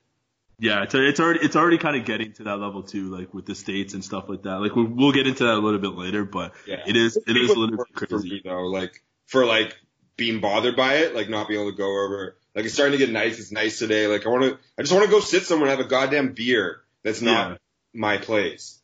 yeah, 0.60 0.84
it's 0.84 0.94
it's 0.94 1.18
already 1.18 1.40
it's 1.40 1.56
already 1.56 1.76
kind 1.78 1.96
of 1.96 2.04
getting 2.04 2.32
to 2.34 2.44
that 2.44 2.58
level 2.60 2.84
too, 2.84 3.10
like 3.12 3.34
with 3.34 3.46
the 3.46 3.56
states 3.56 3.94
and 3.94 4.04
stuff 4.04 4.28
like 4.28 4.42
that. 4.42 4.60
Like 4.60 4.76
we'll, 4.76 4.86
we'll 4.86 5.10
get 5.12 5.26
into 5.26 5.42
that 5.42 5.54
a 5.54 5.58
little 5.58 5.80
bit 5.80 5.94
later, 5.96 6.24
but 6.24 6.52
Yeah. 6.68 6.82
it 6.86 6.94
is 6.94 7.16
it 7.16 7.36
is 7.36 7.50
a 7.50 7.58
little 7.58 7.76
bit 7.78 7.86
for 7.96 8.06
crazy. 8.06 8.30
me 8.30 8.42
though, 8.44 8.66
like 8.66 9.02
for 9.26 9.44
like 9.44 9.76
being 10.18 10.40
bothered 10.42 10.76
by 10.76 10.96
it, 10.96 11.14
like 11.14 11.30
not 11.30 11.48
being 11.48 11.60
able 11.60 11.70
to 11.70 11.76
go 11.78 11.86
over. 12.04 12.36
Like 12.54 12.66
it's 12.66 12.74
starting 12.74 12.98
to 12.98 12.98
get 12.98 13.10
nice. 13.10 13.38
It's 13.38 13.52
nice 13.52 13.78
today. 13.78 14.06
Like 14.06 14.26
I 14.26 14.28
want 14.28 14.42
to, 14.44 14.58
I 14.78 14.82
just 14.82 14.92
want 14.92 15.06
to 15.06 15.10
go 15.10 15.20
sit 15.20 15.44
somewhere 15.44 15.70
and 15.70 15.78
have 15.78 15.86
a 15.86 15.88
goddamn 15.88 16.32
beer. 16.34 16.82
That's 17.02 17.22
not 17.22 17.50
Yeah. 17.52 17.56
my 17.94 18.18
place. 18.18 18.74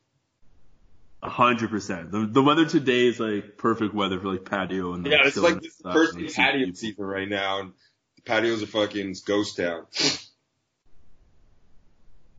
A 1.23 1.29
hundred 1.29 1.71
percent. 1.71 2.11
The 2.13 2.27
the 2.27 2.43
weather 2.43 2.67
today 2.67 3.07
is 3.07 3.19
like 3.19 3.57
perfect 3.59 3.95
weather 3.95 4.21
for 4.21 4.29
like 4.29 4.45
patio 4.45 4.93
and 4.95 5.05
Yeah, 5.07 5.19
it's 5.25 5.37
like 5.37 5.61
this 5.61 5.73
is 5.73 5.77
the 5.79 5.81
stuff 5.81 5.93
first 5.95 6.13
and, 6.15 6.21
day 6.21 6.27
like, 6.27 6.35
patio 6.37 6.73
season 6.75 7.05
right 7.05 7.29
now, 7.29 7.61
and 7.61 7.73
the 8.17 8.23
patios 8.23 8.63
are 8.63 8.67
fucking 8.67 9.17
ghost 9.27 9.57
town. 9.57 9.87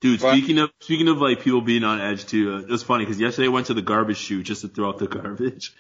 Dude, 0.01 0.19
But- 0.21 0.33
speaking 0.37 0.59
of 0.59 0.71
speaking 0.79 1.07
of 1.07 1.17
like 1.17 1.41
people 1.41 1.61
being 1.61 1.83
on 1.83 1.99
edge 1.99 2.25
too, 2.25 2.53
uh, 2.53 2.59
it 2.59 2.69
was 2.69 2.83
funny 2.83 3.05
because 3.05 3.19
yesterday 3.19 3.47
I 3.47 3.51
went 3.51 3.67
to 3.67 3.73
the 3.73 3.81
garbage 3.81 4.17
chute 4.17 4.45
just 4.45 4.61
to 4.61 4.67
throw 4.67 4.89
out 4.89 4.99
the 4.99 5.07
garbage, 5.19 5.73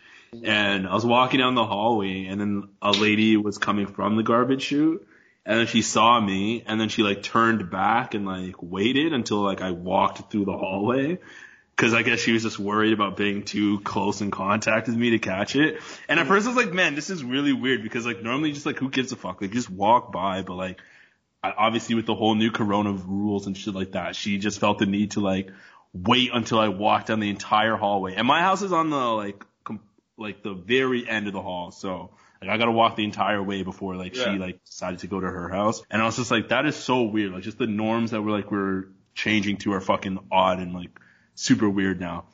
and 0.43 0.87
I 0.87 0.93
was 0.93 1.05
walking 1.05 1.39
down 1.39 1.55
the 1.55 1.65
hallway, 1.65 2.25
and 2.25 2.39
then 2.39 2.69
a 2.81 2.91
lady 2.91 3.37
was 3.37 3.57
coming 3.57 3.87
from 3.87 4.15
the 4.15 4.23
garbage 4.23 4.63
chute, 4.63 5.07
and 5.45 5.59
then 5.59 5.67
she 5.67 5.81
saw 5.81 6.19
me, 6.19 6.63
and 6.65 6.79
then 6.79 6.89
she 6.89 7.03
like 7.03 7.23
turned 7.23 7.69
back 7.69 8.13
and 8.13 8.25
like 8.25 8.61
waited 8.61 9.13
until 9.13 9.37
like 9.37 9.61
I 9.61 9.71
walked 9.71 10.31
through 10.31 10.45
the 10.45 10.57
hallway. 10.57 11.19
Cause 11.77 11.93
I 11.93 12.03
guess 12.03 12.21
she 12.21 12.31
was 12.31 12.43
just 12.43 12.57
worried 12.57 12.93
about 12.93 13.17
being 13.17 13.43
too 13.43 13.81
close 13.81 14.21
in 14.21 14.31
contact 14.31 14.87
with 14.87 14.95
me 14.95 15.09
to 15.09 15.19
catch 15.19 15.57
it. 15.57 15.81
And 16.07 16.21
at 16.21 16.25
first 16.25 16.45
I 16.45 16.49
was 16.49 16.55
like, 16.55 16.73
man, 16.73 16.95
this 16.95 17.09
is 17.09 17.21
really 17.21 17.51
weird 17.51 17.83
because 17.83 18.05
like 18.05 18.23
normally 18.23 18.53
just 18.53 18.65
like 18.65 18.77
who 18.77 18.89
gives 18.89 19.11
a 19.11 19.17
fuck? 19.17 19.41
Like 19.41 19.51
just 19.51 19.69
walk 19.69 20.13
by, 20.13 20.41
but 20.41 20.55
like 20.55 20.79
obviously 21.43 21.95
with 21.95 22.05
the 22.05 22.15
whole 22.15 22.33
new 22.33 22.49
corona 22.49 22.93
rules 22.93 23.45
and 23.45 23.57
shit 23.57 23.75
like 23.75 23.91
that, 23.91 24.15
she 24.15 24.37
just 24.37 24.59
felt 24.59 24.79
the 24.79 24.85
need 24.85 25.11
to 25.11 25.19
like 25.19 25.49
wait 25.93 26.29
until 26.33 26.59
I 26.59 26.69
walked 26.69 27.07
down 27.07 27.19
the 27.19 27.29
entire 27.29 27.75
hallway. 27.75 28.15
And 28.15 28.25
my 28.25 28.41
house 28.41 28.61
is 28.61 28.71
on 28.71 28.89
the 28.89 28.95
like 28.95 29.43
like 30.17 30.43
the 30.43 30.53
very 30.53 31.07
end 31.07 31.27
of 31.27 31.33
the 31.33 31.41
hall, 31.41 31.71
so 31.71 32.11
like 32.41 32.49
I 32.49 32.57
gotta 32.57 32.71
walk 32.71 32.95
the 32.95 33.03
entire 33.03 33.41
way 33.41 33.63
before 33.63 33.95
like 33.95 34.15
Yeah. 34.15 34.33
she 34.33 34.39
like 34.39 34.63
decided 34.65 34.99
to 34.99 35.07
go 35.07 35.19
to 35.19 35.27
her 35.27 35.49
house. 35.49 35.81
And 35.89 36.01
I 36.01 36.05
was 36.05 36.15
just 36.15 36.31
like, 36.31 36.49
that 36.49 36.65
is 36.65 36.75
so 36.75 37.03
weird. 37.03 37.33
Like 37.33 37.43
just 37.43 37.57
the 37.57 37.67
norms 37.67 38.11
that 38.11 38.21
we're 38.21 38.31
like 38.31 38.51
we're 38.51 38.85
changing 39.13 39.57
to 39.57 39.73
are 39.73 39.81
fucking 39.81 40.19
odd 40.31 40.59
and 40.59 40.73
like 40.73 40.89
super 41.35 41.69
weird 41.69 41.99
now. 41.99 42.25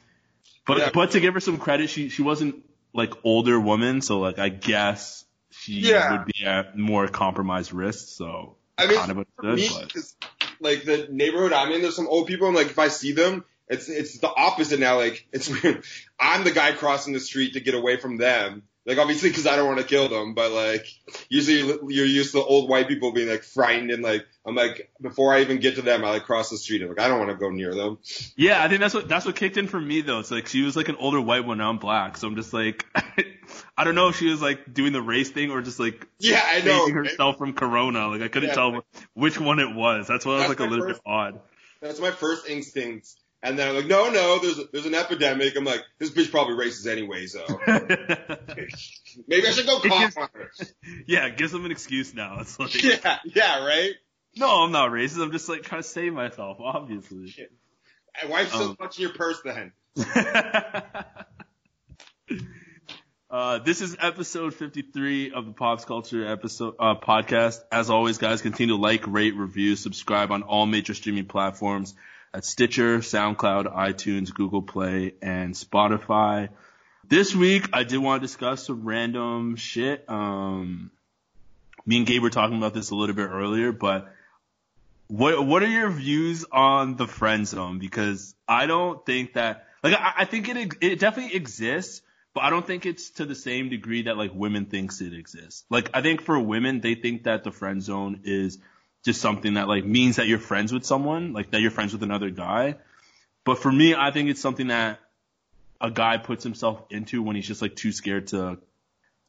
But 0.66 0.78
Yeah. 0.78 0.90
but 0.94 1.12
to 1.12 1.20
give 1.20 1.34
her 1.34 1.40
some 1.40 1.58
credit, 1.58 1.90
she 1.90 2.10
she 2.10 2.22
wasn't 2.22 2.64
like 2.94 3.14
older 3.24 3.60
woman, 3.60 4.02
so 4.02 4.20
like 4.20 4.38
I 4.38 4.50
guess 4.50 5.26
she 5.52 5.74
Yeah. 5.82 6.12
would 6.12 6.26
be 6.26 6.46
at 6.46 6.78
more 6.78 7.08
compromised 7.08 7.74
risk. 7.74 8.10
So 8.10 8.58
I 8.78 8.88
mean, 8.88 8.98
kind 8.98 9.12
of 9.12 9.26
understood, 9.44 9.58
me, 9.58 9.90
but 9.94 10.14
like 10.60 10.84
the 10.84 11.08
neighborhood 11.12 11.54
I'm 11.54 11.72
in, 11.72 11.82
there's 11.82 11.96
some 11.96 12.08
old 12.08 12.28
people, 12.28 12.48
and 12.48 12.56
like 12.56 12.68
if 12.68 12.80
I 12.80 12.88
see 12.90 13.12
them, 13.14 13.44
it's 13.68 13.90
it's 13.90 14.18
the 14.20 14.28
opposite 14.34 14.80
now. 14.80 14.98
Like 14.98 15.28
it's 15.32 15.50
weird. 15.50 15.84
I'm 16.20 16.44
the 16.44 16.52
guy 16.52 16.74
crossing 16.74 17.14
the 17.14 17.20
street 17.20 17.54
to 17.54 17.60
get 17.60 17.74
away 17.74 17.98
from 17.98 18.18
them, 18.18 18.64
Like 18.86 18.98
obviously 18.98 19.30
because 19.30 19.48
I 19.48 19.56
don't 19.56 19.68
want 19.68 19.80
to 19.80 19.86
kill 19.86 20.10
them, 20.10 20.34
but 20.34 20.52
like 20.52 20.86
usually 21.30 21.94
you're 21.94 22.06
used 22.06 22.34
to 22.34 22.44
old 22.44 22.70
white 22.70 22.88
people 22.88 23.12
being 23.14 23.30
like 23.30 23.44
frightened 23.44 23.92
and 23.92 24.04
like 24.04 24.26
I'm 24.46 24.56
like 24.56 24.92
before 25.02 25.34
I 25.34 25.42
even 25.42 25.60
get 25.60 25.76
to 25.76 25.82
them 25.84 26.04
I 26.04 26.10
like 26.10 26.24
cross 26.26 26.50
the 26.50 26.58
street. 26.58 26.82
I'm 26.82 26.90
like 26.90 27.00
I 27.00 27.08
don't 27.08 27.20
want 27.20 27.32
to 27.32 27.38
go 27.38 27.50
near 27.50 27.74
them. 27.74 28.00
Yeah, 28.36 28.62
I 28.64 28.68
think 28.68 28.82
that's 28.82 28.94
what 28.94 29.08
that's 29.08 29.26
what 29.26 29.36
kicked 29.36 29.58
in 29.58 29.68
for 29.68 29.80
me 29.80 30.02
though. 30.02 30.20
It's 30.20 30.32
like 30.32 30.48
she 30.48 30.64
was 30.64 30.76
like 30.76 30.90
an 30.90 30.96
older 30.98 31.22
white 31.22 31.46
one, 31.46 31.60
now 31.60 31.70
I'm 31.70 31.78
black, 31.78 32.18
so 32.18 32.28
I'm 32.28 32.36
just 32.36 32.52
like 32.54 32.86
I 33.78 33.84
don't 33.84 33.96
know 33.96 34.10
if 34.10 34.18
she 34.18 34.30
was 34.30 34.42
like 34.42 34.74
doing 34.74 34.94
the 34.94 35.02
race 35.02 35.30
thing 35.30 35.52
or 35.52 35.62
just 35.62 35.80
like 35.80 36.08
Yeah, 36.20 36.42
I 36.46 36.62
know. 36.62 36.90
herself 36.90 37.38
from 37.38 37.54
Corona. 37.54 38.08
Like 38.10 38.22
I 38.22 38.28
couldn't 38.28 38.50
Yeah. 38.50 38.56
tell 38.56 38.86
which 39.14 39.40
one 39.40 39.60
it 39.60 39.74
was. 39.74 40.08
That's 40.08 40.26
why 40.26 40.34
I 40.34 40.40
was 40.40 40.50
like 40.50 40.60
a 40.60 40.66
little 40.66 40.88
first- 40.88 41.04
bit 41.04 41.12
odd. 41.12 41.40
That's 41.82 42.00
my 42.00 42.12
first 42.12 42.48
instinct. 42.48 43.10
And 43.44 43.58
then 43.58 43.70
I'm 43.70 43.76
like, 43.76 43.88
no, 43.88 44.12
no, 44.12 44.38
there's 44.40 44.60
there's 44.72 44.86
an 44.86 44.94
epidemic. 44.94 45.56
I'm 45.58 45.64
like, 45.64 45.82
this 45.98 46.12
bitch 46.12 46.30
probably 46.30 46.54
racist 46.64 46.86
anyway, 46.90 47.26
so 47.26 47.44
maybe 49.28 49.48
I 49.48 49.52
should 49.52 49.66
go 49.66 49.80
cough 49.80 50.16
on 50.18 50.30
her. 50.34 50.52
yeah, 51.08 51.28
gives 51.30 51.52
them 51.52 51.66
an 51.66 51.72
excuse 51.72 52.14
now. 52.14 52.38
It's 52.42 52.60
like, 52.60 52.84
Yeah, 52.84 53.18
yeah, 53.26 53.66
right. 53.66 53.94
no, 54.36 54.64
I'm 54.64 54.72
not 54.72 54.92
racist. 54.92 55.24
I'm 55.24 55.32
just 55.32 55.50
like 55.50 55.64
trying 55.64 55.82
to 55.82 55.88
save 55.88 56.14
myself, 56.14 56.58
obviously. 56.62 57.34
And 58.22 58.30
why 58.30 58.46
so 58.46 58.60
Um, 58.72 58.78
much 58.80 59.00
in 59.00 59.04
your 59.04 59.14
purse 59.14 59.42
then? 59.44 59.72
uh, 63.30 63.60
this 63.60 63.82
is 63.82 63.96
episode 64.00 64.54
53 64.54 65.32
of 65.32 65.46
the 65.46 65.54
Pops 65.54 65.86
Culture 65.86 66.28
episode 66.28 66.76
uh, 66.80 66.96
podcast. 66.96 67.60
As 67.72 67.90
always, 67.90 68.18
guys, 68.18 68.42
continue 68.42 68.76
to 68.76 68.82
like, 68.82 69.08
rate, 69.08 69.36
review, 69.36 69.76
subscribe 69.76 70.32
on 70.32 70.44
all 70.44 70.66
major 70.66 70.94
streaming 70.94 71.26
platforms 71.26 71.96
at 72.34 72.46
Stitcher, 72.46 73.00
SoundCloud, 73.00 73.74
iTunes, 73.76 74.34
Google 74.34 74.62
Play, 74.62 75.14
and 75.22 75.54
Spotify. 75.54 76.50
This 77.08 77.36
week, 77.36 77.70
I 77.74 77.84
did 77.84 77.98
want 77.98 78.22
to 78.22 78.28
discuss 78.28 78.68
some 78.68 78.86
random 78.86 79.58
shit. 79.58 80.06
Um, 80.10 80.92
me 81.86 81.98
and 81.98 82.06
Gabe 82.06 82.22
were 82.22 82.30
talking 82.30 82.58
about 82.58 82.74
this 82.74 82.92
a 82.92 82.96
little 82.96 83.16
bit 83.16 83.30
earlier, 83.30 83.72
but 83.72 84.14
what 85.08 85.46
what 85.46 85.62
are 85.62 85.68
your 85.68 85.90
views 85.90 86.46
on 86.52 86.96
the 86.96 87.08
friend 87.08 87.46
zone? 87.46 87.80
Because 87.80 88.34
I 88.48 88.66
don't 88.66 89.06
think 89.06 89.34
that 89.34 89.68
like 89.84 89.94
I, 89.94 90.14
I 90.20 90.26
think 90.26 90.48
it 90.48 90.76
it 90.80 91.00
definitely 91.00 91.36
exists, 91.36 92.02
but 92.34 92.46
I 92.46 92.50
don't 92.50 92.66
think 92.66 92.86
it's 92.86 93.10
to 93.12 93.26
the 93.26 93.36
same 93.36 93.68
degree 93.68 94.04
that 94.04 94.16
like 94.16 94.32
women 94.34 94.68
thinks 94.68 95.02
it 95.02 95.14
exists. 95.14 95.66
Like 95.70 95.90
I 95.94 96.02
think 96.02 96.22
for 96.22 96.40
women, 96.40 96.80
they 96.80 96.96
think 96.96 97.24
that 97.24 97.44
the 97.44 97.52
friend 97.52 97.84
zone 97.84 98.22
is 98.24 98.58
just 99.04 99.22
something 99.22 99.56
that 99.56 99.68
like 99.68 99.84
means 99.84 100.18
that 100.18 100.28
you're 100.28 100.40
friends 100.40 100.72
with 100.72 100.86
someone, 100.86 101.34
like 101.34 101.52
that 101.52 101.62
you're 101.62 101.72
friends 101.72 101.94
with 101.94 102.04
another 102.04 102.30
guy. 102.30 102.76
But 103.44 103.58
for 103.58 103.72
me, 103.72 103.96
I 103.96 104.12
think 104.12 104.30
it's 104.30 104.42
something 104.42 104.68
that 104.68 105.00
a 105.80 105.90
guy 105.90 106.18
puts 106.18 106.44
himself 106.44 106.84
into 106.92 107.24
when 107.24 107.36
he's 107.36 107.48
just 107.48 107.62
like 107.62 107.76
too 107.76 107.92
scared 107.92 108.28
to 108.28 108.60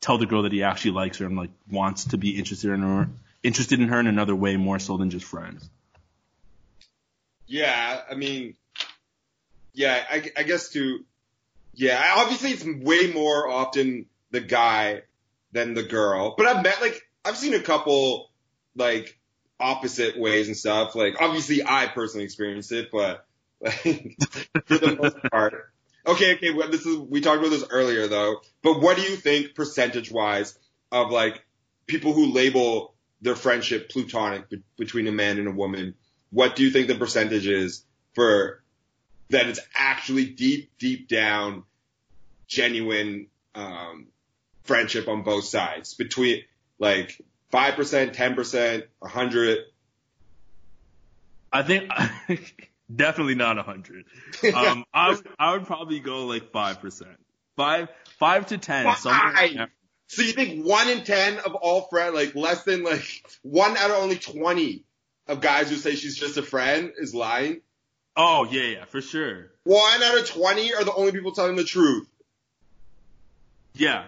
tell 0.01 0.19
the 0.19 0.27
girl 0.27 0.43
that 0.43 0.53
he 0.53 0.63
actually 0.63 0.91
likes 0.91 1.19
her 1.19 1.27
and 1.27 1.37
like 1.37 1.51
wants 1.71 2.07
to 2.07 2.19
be 2.19 2.37
interested 2.39 2.71
in 2.71 2.83
her, 2.83 3.09
interested 3.43 3.81
in 3.81 3.89
her 3.89 4.01
in 4.01 4.07
another 4.07 4.37
way 4.37 4.57
more 4.57 4.79
so 4.79 4.99
than 4.99 5.09
just 5.09 5.25
friends. 5.25 5.69
Yeah, 7.47 8.01
I 8.11 8.15
mean, 8.15 8.55
yeah, 9.73 10.03
I, 10.11 10.31
I 10.37 10.43
guess 10.43 10.71
to, 10.71 11.05
yeah, 11.75 12.15
obviously 12.17 12.51
it's 12.51 12.65
way 12.65 13.11
more 13.13 13.49
often 13.49 14.07
the 14.31 14.41
guy 14.41 15.03
than 15.53 15.75
the 15.75 15.83
girl. 15.83 16.35
But 16.37 16.47
I've 16.47 16.63
met 16.63 16.81
like 16.81 17.01
I've 17.25 17.37
seen 17.37 17.55
a 17.55 17.61
couple 17.61 18.31
like 18.77 19.19
opposite 19.63 20.19
ways 20.19 20.49
and 20.49 20.57
stuff. 20.57 20.95
Like 20.95 21.21
obviously 21.21 21.63
I 21.65 21.87
personally 21.87 22.25
experienced 22.25 22.73
it, 22.73 22.91
but 22.91 23.25
like 23.61 24.19
for 24.67 24.79
the 24.79 24.99
most 25.01 25.17
part. 25.31 25.73
Okay, 26.05 26.35
okay, 26.35 26.53
well, 26.53 26.69
this 26.69 26.85
is 26.85 26.99
we 26.99 27.21
talked 27.21 27.39
about 27.39 27.51
this 27.51 27.65
earlier 27.71 28.09
though. 28.09 28.41
But 28.63 28.81
what 28.81 28.97
do 28.97 29.03
you 29.03 29.17
think 29.17 29.55
percentage 29.55 30.11
wise 30.11 30.59
of 30.91 31.11
like 31.11 31.45
people 31.87 32.13
who 32.13 32.33
label 32.33 32.95
their 33.21 33.37
friendship 33.37 33.89
plutonic 33.89 34.51
be- 34.51 34.63
between 34.77 35.07
a 35.07 35.13
man 35.13 35.39
and 35.39 35.47
a 35.47 35.53
woman? 35.53 35.95
What 36.31 36.57
do 36.57 36.65
you 36.65 36.71
think 36.71 36.89
the 36.89 36.97
percentage 36.97 37.47
is 37.47 37.85
for 38.15 38.63
that 39.31 39.49
it's 39.49 39.61
actually 39.75 40.27
deep, 40.27 40.73
deep 40.79 41.09
down, 41.09 41.65
genuine 42.47 43.29
um, 43.55 44.09
friendship 44.65 45.09
on 45.09 45.23
both 45.23 45.45
sides 45.45 45.95
between 45.95 46.43
like 46.79 47.21
five 47.53 47.75
percent, 47.75 48.15
ten 48.15 48.35
percent, 48.35 48.87
a 49.01 49.09
hundred. 49.09 49.59
I 51.53 51.63
think 51.63 51.91
definitely 52.95 53.37
not 53.37 53.59
a 53.59 53.63
hundred. 53.63 54.07
Um, 54.53 54.85
I 54.95 55.11
would, 55.11 55.29
I 55.39 55.53
would 55.53 55.67
probably 55.67 56.01
go 56.01 56.27
like 56.27 56.51
five 56.51 56.81
percent, 56.81 57.17
five 57.57 57.89
five 58.19 58.47
to 58.47 58.59
ten. 58.59 58.97
somewhere 58.97 59.45
in 59.45 59.57
there. 59.57 59.71
So 60.09 60.23
you 60.23 60.33
think 60.33 60.67
one 60.67 60.89
in 60.89 61.05
ten 61.05 61.39
of 61.39 61.55
all 61.55 61.83
friends, 61.83 62.15
like 62.15 62.35
less 62.35 62.65
than 62.65 62.83
like 62.83 63.07
one 63.43 63.77
out 63.77 63.91
of 63.91 63.99
only 63.99 64.17
twenty 64.17 64.85
of 65.29 65.41
guys 65.41 65.71
who 65.71 65.77
say 65.77 65.95
she's 65.95 66.17
just 66.17 66.37
a 66.37 66.43
friend 66.43 66.93
is 66.99 67.15
lying? 67.15 67.61
Oh 68.17 68.47
yeah, 68.51 68.63
yeah, 68.63 68.85
for 68.87 69.01
sure. 69.01 69.53
One 69.65 70.03
out 70.03 70.19
of 70.19 70.29
twenty 70.29 70.75
are 70.75 70.85
the 70.85 70.93
only 70.93 71.13
people 71.13 71.33
telling 71.33 71.57
the 71.57 71.65
truth. 71.65 72.09
Yeah, 73.75 74.05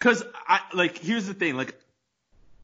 cause 0.00 0.22
I 0.46 0.60
like 0.72 0.96
here's 0.98 1.26
the 1.26 1.34
thing, 1.34 1.56
like 1.56 1.74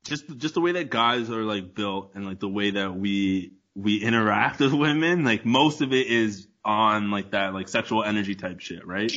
just 0.05 0.37
just 0.39 0.55
the 0.55 0.61
way 0.61 0.73
that 0.73 0.91
guys 0.91 1.31
are 1.31 1.43
like 1.43 1.75
built 1.75 2.13
and 2.15 2.27
like 2.27 2.41
the 2.41 2.49
way 2.49 2.73
that 2.73 2.95
we 2.95 3.53
we 3.75 4.03
interact 4.03 4.61
with 4.61 4.73
women, 4.73 5.25
like 5.25 5.45
most 5.45 5.81
of 5.81 5.93
it 5.93 6.07
is 6.07 6.49
on 6.65 7.11
like 7.11 7.33
that 7.33 7.55
like 7.55 7.69
sexual 7.69 8.05
energy 8.05 8.35
type 8.35 8.61
shit, 8.61 8.87
right? 8.87 9.13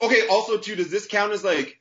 Okay, 0.00 0.26
also 0.28 0.58
too, 0.58 0.74
does 0.74 0.90
this 0.90 1.06
count 1.06 1.32
as 1.32 1.44
like, 1.44 1.80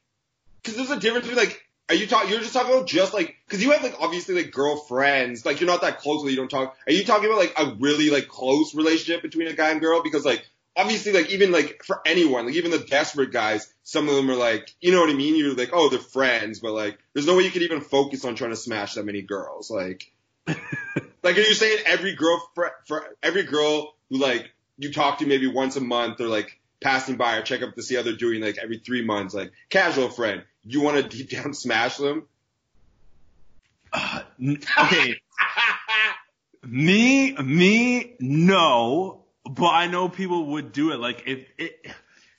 cause 0.63 0.75
there's 0.75 0.91
a 0.91 0.99
difference 0.99 1.27
between 1.27 1.43
like, 1.43 1.61
are 1.89 1.95
you 1.95 2.07
talking, 2.07 2.29
you're 2.29 2.39
just 2.39 2.53
talking 2.53 2.71
about 2.71 2.87
just 2.87 3.13
like, 3.13 3.35
cause 3.49 3.61
you 3.61 3.71
have 3.71 3.83
like 3.83 3.95
obviously 3.99 4.35
like 4.35 4.51
girlfriends, 4.51 5.45
like 5.45 5.59
you're 5.59 5.69
not 5.69 5.81
that 5.81 5.99
close 5.99 6.23
with 6.23 6.31
you 6.31 6.37
don't 6.37 6.49
talk, 6.49 6.75
are 6.87 6.93
you 6.93 7.03
talking 7.03 7.25
about 7.25 7.39
like 7.39 7.53
a 7.57 7.75
really 7.79 8.09
like 8.09 8.27
close 8.27 8.75
relationship 8.75 9.21
between 9.21 9.47
a 9.47 9.53
guy 9.53 9.71
and 9.71 9.81
girl? 9.81 10.03
Because 10.03 10.25
like, 10.25 10.45
obviously 10.75 11.11
like 11.11 11.29
even 11.29 11.51
like 11.51 11.83
for 11.85 12.01
anyone, 12.05 12.45
like 12.45 12.55
even 12.55 12.71
the 12.71 12.79
desperate 12.79 13.31
guys, 13.31 13.71
some 13.83 14.07
of 14.07 14.15
them 14.15 14.29
are 14.29 14.35
like, 14.35 14.73
you 14.79 14.91
know 14.91 15.01
what 15.01 15.09
I 15.09 15.13
mean? 15.13 15.35
You're 15.35 15.53
like, 15.55 15.71
oh, 15.73 15.89
they're 15.89 15.99
friends, 15.99 16.59
but 16.59 16.73
like, 16.73 16.97
there's 17.13 17.27
no 17.27 17.35
way 17.35 17.43
you 17.43 17.51
could 17.51 17.61
even 17.61 17.81
focus 17.81 18.25
on 18.25 18.35
trying 18.35 18.51
to 18.51 18.55
smash 18.55 18.95
that 18.95 19.05
many 19.05 19.21
girls. 19.21 19.69
Like, 19.69 20.11
like 20.47 21.37
are 21.37 21.41
you 21.41 21.53
saying 21.53 21.79
every 21.85 22.15
girl, 22.15 22.41
for, 22.55 22.71
for 22.85 23.05
every 23.21 23.43
girl 23.43 23.95
who 24.09 24.17
like 24.17 24.49
you 24.77 24.91
talk 24.91 25.19
to 25.19 25.25
maybe 25.25 25.47
once 25.47 25.75
a 25.75 25.81
month 25.81 26.21
or 26.21 26.27
like 26.27 26.59
passing 26.81 27.15
by 27.15 27.37
or 27.37 27.41
check 27.43 27.61
up 27.61 27.75
to 27.75 27.83
see 27.83 27.95
how 27.95 28.01
they're 28.01 28.13
doing 28.15 28.41
like 28.41 28.57
every 28.57 28.79
three 28.79 29.05
months, 29.05 29.33
like 29.33 29.51
casual 29.69 30.09
friend, 30.09 30.43
you 30.63 30.81
want 30.81 30.97
to 30.97 31.17
deep 31.17 31.29
down 31.29 31.53
smash 31.53 31.97
them? 31.97 32.27
Uh, 33.93 34.21
n- 34.39 34.61
Okay, 34.85 35.19
me 36.65 37.33
me 37.33 38.15
no, 38.19 39.20
but 39.43 39.69
I 39.69 39.87
know 39.87 40.09
people 40.09 40.47
would 40.47 40.71
do 40.71 40.91
it. 40.91 40.99
Like 40.99 41.23
if 41.27 41.45
it. 41.57 41.91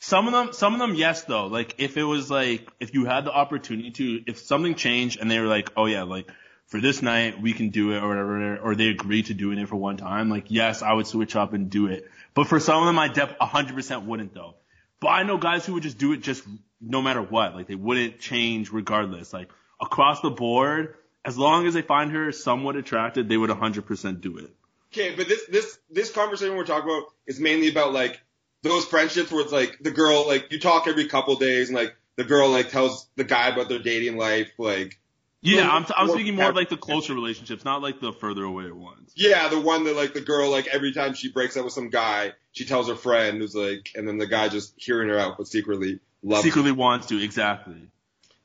Some 0.04 0.26
of 0.26 0.32
them, 0.32 0.52
some 0.52 0.72
of 0.74 0.80
them, 0.80 0.96
yes, 0.96 1.22
though. 1.22 1.46
Like, 1.46 1.76
if 1.78 1.96
it 1.96 2.02
was 2.02 2.28
like, 2.28 2.68
if 2.80 2.92
you 2.92 3.04
had 3.04 3.24
the 3.24 3.30
opportunity 3.30 3.92
to, 3.92 4.24
if 4.26 4.40
something 4.40 4.74
changed 4.74 5.20
and 5.20 5.30
they 5.30 5.38
were 5.38 5.46
like, 5.46 5.70
oh 5.76 5.86
yeah, 5.86 6.02
like, 6.02 6.28
for 6.72 6.80
this 6.80 7.02
night 7.02 7.40
we 7.40 7.52
can 7.52 7.68
do 7.68 7.92
it 7.92 8.02
or 8.02 8.08
whatever, 8.08 8.56
or 8.56 8.74
they 8.74 8.88
agreed 8.88 9.26
to 9.26 9.34
doing 9.34 9.58
it 9.58 9.68
for 9.68 9.76
one 9.76 9.98
time, 9.98 10.30
like 10.30 10.46
yes, 10.48 10.82
I 10.82 10.92
would 10.94 11.06
switch 11.06 11.36
up 11.36 11.52
and 11.52 11.70
do 11.70 11.86
it. 11.86 12.10
But 12.34 12.46
for 12.46 12.58
some 12.58 12.80
of 12.80 12.86
them, 12.86 12.98
I 12.98 13.08
def 13.08 13.38
100% 13.38 14.06
wouldn't 14.06 14.34
though. 14.34 14.54
But 14.98 15.08
I 15.08 15.22
know 15.22 15.36
guys 15.36 15.66
who 15.66 15.74
would 15.74 15.82
just 15.82 15.98
do 15.98 16.12
it 16.14 16.22
just 16.22 16.42
no 16.80 17.02
matter 17.02 17.20
what. 17.20 17.54
Like 17.54 17.66
they 17.66 17.74
wouldn't 17.74 18.20
change 18.20 18.72
regardless. 18.72 19.32
Like 19.32 19.50
across 19.80 20.20
the 20.20 20.30
board, 20.30 20.94
as 21.24 21.36
long 21.36 21.66
as 21.66 21.74
they 21.74 21.82
find 21.82 22.10
her 22.12 22.32
somewhat 22.32 22.76
attractive, 22.76 23.28
they 23.28 23.36
would 23.36 23.50
100% 23.50 24.20
do 24.20 24.38
it. 24.38 24.50
Okay, 24.92 25.14
but 25.16 25.26
this 25.28 25.44
this 25.46 25.78
this 25.90 26.12
conversation 26.12 26.56
we're 26.56 26.66
talking 26.66 26.90
about 26.90 27.04
is 27.26 27.40
mainly 27.40 27.68
about 27.68 27.92
like 27.92 28.20
those 28.62 28.84
friendships 28.84 29.32
where 29.32 29.42
it's 29.42 29.52
like 29.52 29.78
the 29.80 29.90
girl 29.90 30.26
like 30.26 30.52
you 30.52 30.60
talk 30.60 30.86
every 30.86 31.08
couple 31.08 31.34
days 31.36 31.68
and 31.68 31.76
like 31.76 31.96
the 32.16 32.24
girl 32.24 32.50
like 32.50 32.70
tells 32.70 33.08
the 33.16 33.24
guy 33.24 33.48
about 33.48 33.68
their 33.68 33.78
dating 33.78 34.16
life 34.18 34.50
like 34.58 35.00
Yeah, 35.40 35.68
I'm, 35.68 35.84
t- 35.84 35.94
I'm 35.96 36.08
speaking 36.10 36.36
more 36.36 36.50
of 36.50 36.54
like 36.56 36.68
the 36.68 36.76
closer 36.76 37.14
relationships, 37.14 37.64
not 37.64 37.80
like 37.82 38.00
the 38.00 38.12
further 38.12 38.44
away 38.44 38.70
ones. 38.70 39.10
yeah 39.16 39.48
the 39.48 39.58
one 39.58 39.84
that 39.84 39.96
like 39.96 40.12
the 40.12 40.20
girl 40.20 40.50
like 40.50 40.66
every 40.66 40.92
time 40.92 41.14
she 41.14 41.32
breaks 41.32 41.56
up 41.56 41.64
with 41.64 41.72
some 41.72 41.88
guy 41.88 42.32
she 42.52 42.64
tells 42.66 42.88
her 42.88 42.94
friend 42.94 43.38
who's 43.38 43.54
like 43.54 43.90
and 43.96 44.06
then 44.06 44.18
the 44.18 44.26
guy 44.26 44.48
just 44.48 44.74
hearing 44.76 45.08
her 45.08 45.18
out 45.18 45.38
but 45.38 45.48
secretly 45.48 45.98
loves 46.22 46.44
her. 46.44 46.50
Secretly 46.50 46.72
wants 46.72 47.06
to, 47.06 47.20
exactly. 47.20 47.88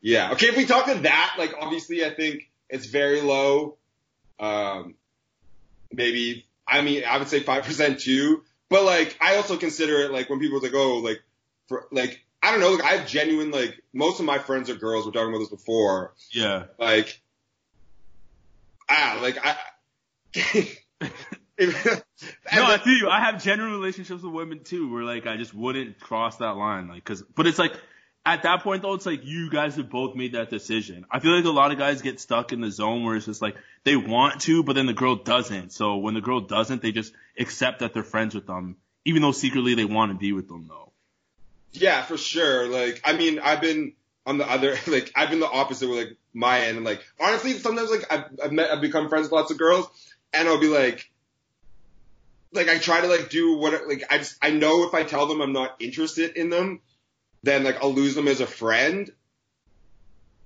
Yeah. 0.01 0.31
Okay, 0.31 0.47
if 0.47 0.55
we 0.57 0.65
talk 0.65 0.85
to 0.85 0.95
that, 0.99 1.35
like 1.37 1.53
obviously 1.59 2.05
I 2.05 2.11
think 2.13 2.49
it's 2.69 2.85
very 2.87 3.19
low. 3.21 3.75
Um 4.39 4.95
maybe 5.91 6.47
I 6.67 6.81
mean 6.81 7.03
I 7.05 7.17
would 7.17 7.27
say 7.27 7.41
five 7.41 7.63
percent 7.63 7.99
too. 7.99 8.43
But 8.69 8.83
like 8.83 9.17
I 9.21 9.37
also 9.37 9.57
consider 9.57 10.01
it 10.01 10.11
like 10.11 10.29
when 10.29 10.39
people 10.39 10.57
are 10.57 10.61
like, 10.61 10.73
oh, 10.73 10.97
like 10.97 11.21
for 11.67 11.87
like 11.91 12.23
I 12.41 12.51
don't 12.51 12.59
know, 12.59 12.71
like 12.71 12.83
I 12.83 12.97
have 12.97 13.07
genuine 13.07 13.51
like 13.51 13.81
most 13.93 14.19
of 14.19 14.25
my 14.25 14.39
friends 14.39 14.69
are 14.69 14.75
girls, 14.75 15.05
we're 15.05 15.11
talking 15.11 15.29
about 15.29 15.39
this 15.39 15.49
before. 15.49 16.13
Yeah. 16.31 16.65
Like 16.77 17.21
ah, 18.89 19.19
like 19.21 19.37
I 19.43 19.57
No, 21.59 22.63
I 22.65 22.77
feel 22.77 22.93
you. 22.93 23.09
I 23.09 23.19
have 23.19 23.43
genuine 23.43 23.73
relationships 23.73 24.21
with 24.21 24.33
women 24.33 24.63
too, 24.63 24.91
where 24.91 25.03
like 25.03 25.25
I 25.25 25.37
just 25.37 25.53
wouldn't 25.53 25.99
cross 25.99 26.37
that 26.37 26.55
line, 26.55 26.87
like, 26.87 27.03
cause, 27.03 27.23
but 27.35 27.47
it's 27.47 27.59
like, 27.59 27.73
at 28.27 28.43
that 28.43 28.61
point 28.61 28.81
though, 28.81 28.93
it's 28.93 29.05
like 29.05 29.23
you 29.23 29.49
guys 29.49 29.77
have 29.77 29.89
both 29.89 30.13
made 30.13 30.33
that 30.33 30.49
decision. 30.49 31.05
I 31.09 31.19
feel 31.19 31.33
like 31.33 31.45
a 31.45 31.49
lot 31.49 31.71
of 31.71 31.77
guys 31.77 32.01
get 32.01 32.19
stuck 32.19 32.51
in 32.51 32.59
the 32.59 32.69
zone 32.69 33.05
where 33.05 33.15
it's 33.15 33.25
just 33.25 33.41
like 33.41 33.55
they 33.85 33.95
want 33.95 34.41
to, 34.41 34.63
but 34.63 34.73
then 34.73 34.85
the 34.85 34.93
girl 34.93 35.15
doesn't. 35.15 35.71
So 35.71 35.95
when 35.97 36.13
the 36.13 36.19
girl 36.19 36.41
doesn't, 36.41 36.81
they 36.81 36.91
just 36.91 37.13
accept 37.39 37.79
that 37.79 37.93
they're 37.93 38.03
friends 38.03 38.35
with 38.35 38.45
them, 38.45 38.75
even 39.05 39.21
though 39.21 39.31
secretly 39.31 39.75
they 39.75 39.85
want 39.85 40.11
to 40.11 40.17
be 40.17 40.33
with 40.33 40.49
them 40.49 40.65
though. 40.67 40.91
Yeah, 41.71 42.01
for 42.01 42.17
sure. 42.17 42.67
Like, 42.67 43.01
I 43.05 43.13
mean, 43.13 43.39
I've 43.39 43.61
been 43.61 43.93
on 44.25 44.37
the 44.37 44.49
other, 44.49 44.75
like, 44.87 45.09
I've 45.15 45.29
been 45.29 45.39
the 45.39 45.49
opposite 45.49 45.87
with 45.87 45.97
like 45.97 46.17
my 46.33 46.59
end. 46.59 46.75
And 46.75 46.85
like, 46.85 47.01
honestly, 47.21 47.53
sometimes 47.53 47.89
like 47.89 48.11
I've, 48.11 48.25
I've 48.43 48.51
met, 48.51 48.69
I've 48.69 48.81
become 48.81 49.07
friends 49.07 49.23
with 49.23 49.31
lots 49.31 49.51
of 49.51 49.57
girls, 49.57 49.87
and 50.33 50.49
I'll 50.49 50.59
be 50.59 50.67
like, 50.67 51.09
like 52.51 52.67
I 52.67 52.77
try 52.77 52.99
to 52.99 53.07
like 53.07 53.29
do 53.29 53.55
what, 53.55 53.87
like 53.87 54.03
I 54.09 54.17
just, 54.17 54.35
I 54.41 54.49
know 54.49 54.85
if 54.85 54.93
I 54.93 55.03
tell 55.03 55.27
them 55.27 55.41
I'm 55.41 55.53
not 55.53 55.77
interested 55.79 56.35
in 56.35 56.49
them, 56.49 56.81
then 57.43 57.63
like 57.63 57.81
I'll 57.81 57.93
lose 57.93 58.15
them 58.15 58.27
as 58.27 58.41
a 58.41 58.47
friend, 58.47 59.11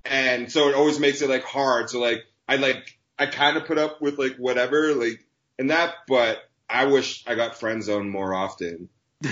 and 0.06 0.52
so 0.52 0.70
it 0.70 0.76
always 0.76 1.00
makes 1.00 1.22
it 1.22 1.30
like 1.30 1.44
hard. 1.44 1.90
So 1.90 2.00
like 2.00 2.24
I 2.48 2.58
like 2.58 2.98
I 3.18 3.26
kind 3.28 3.58
of 3.58 3.66
put 3.66 3.78
up 3.78 4.02
with 4.02 4.18
like 4.18 4.36
whatever 4.38 4.94
like 4.94 5.26
and 5.60 5.70
that, 5.70 5.94
but 6.08 6.40
I 6.70 6.86
wish 6.86 7.24
I 7.28 7.36
got 7.36 7.60
friend 7.60 7.84
zoned 7.84 8.10
more 8.10 8.34
often. 8.34 8.90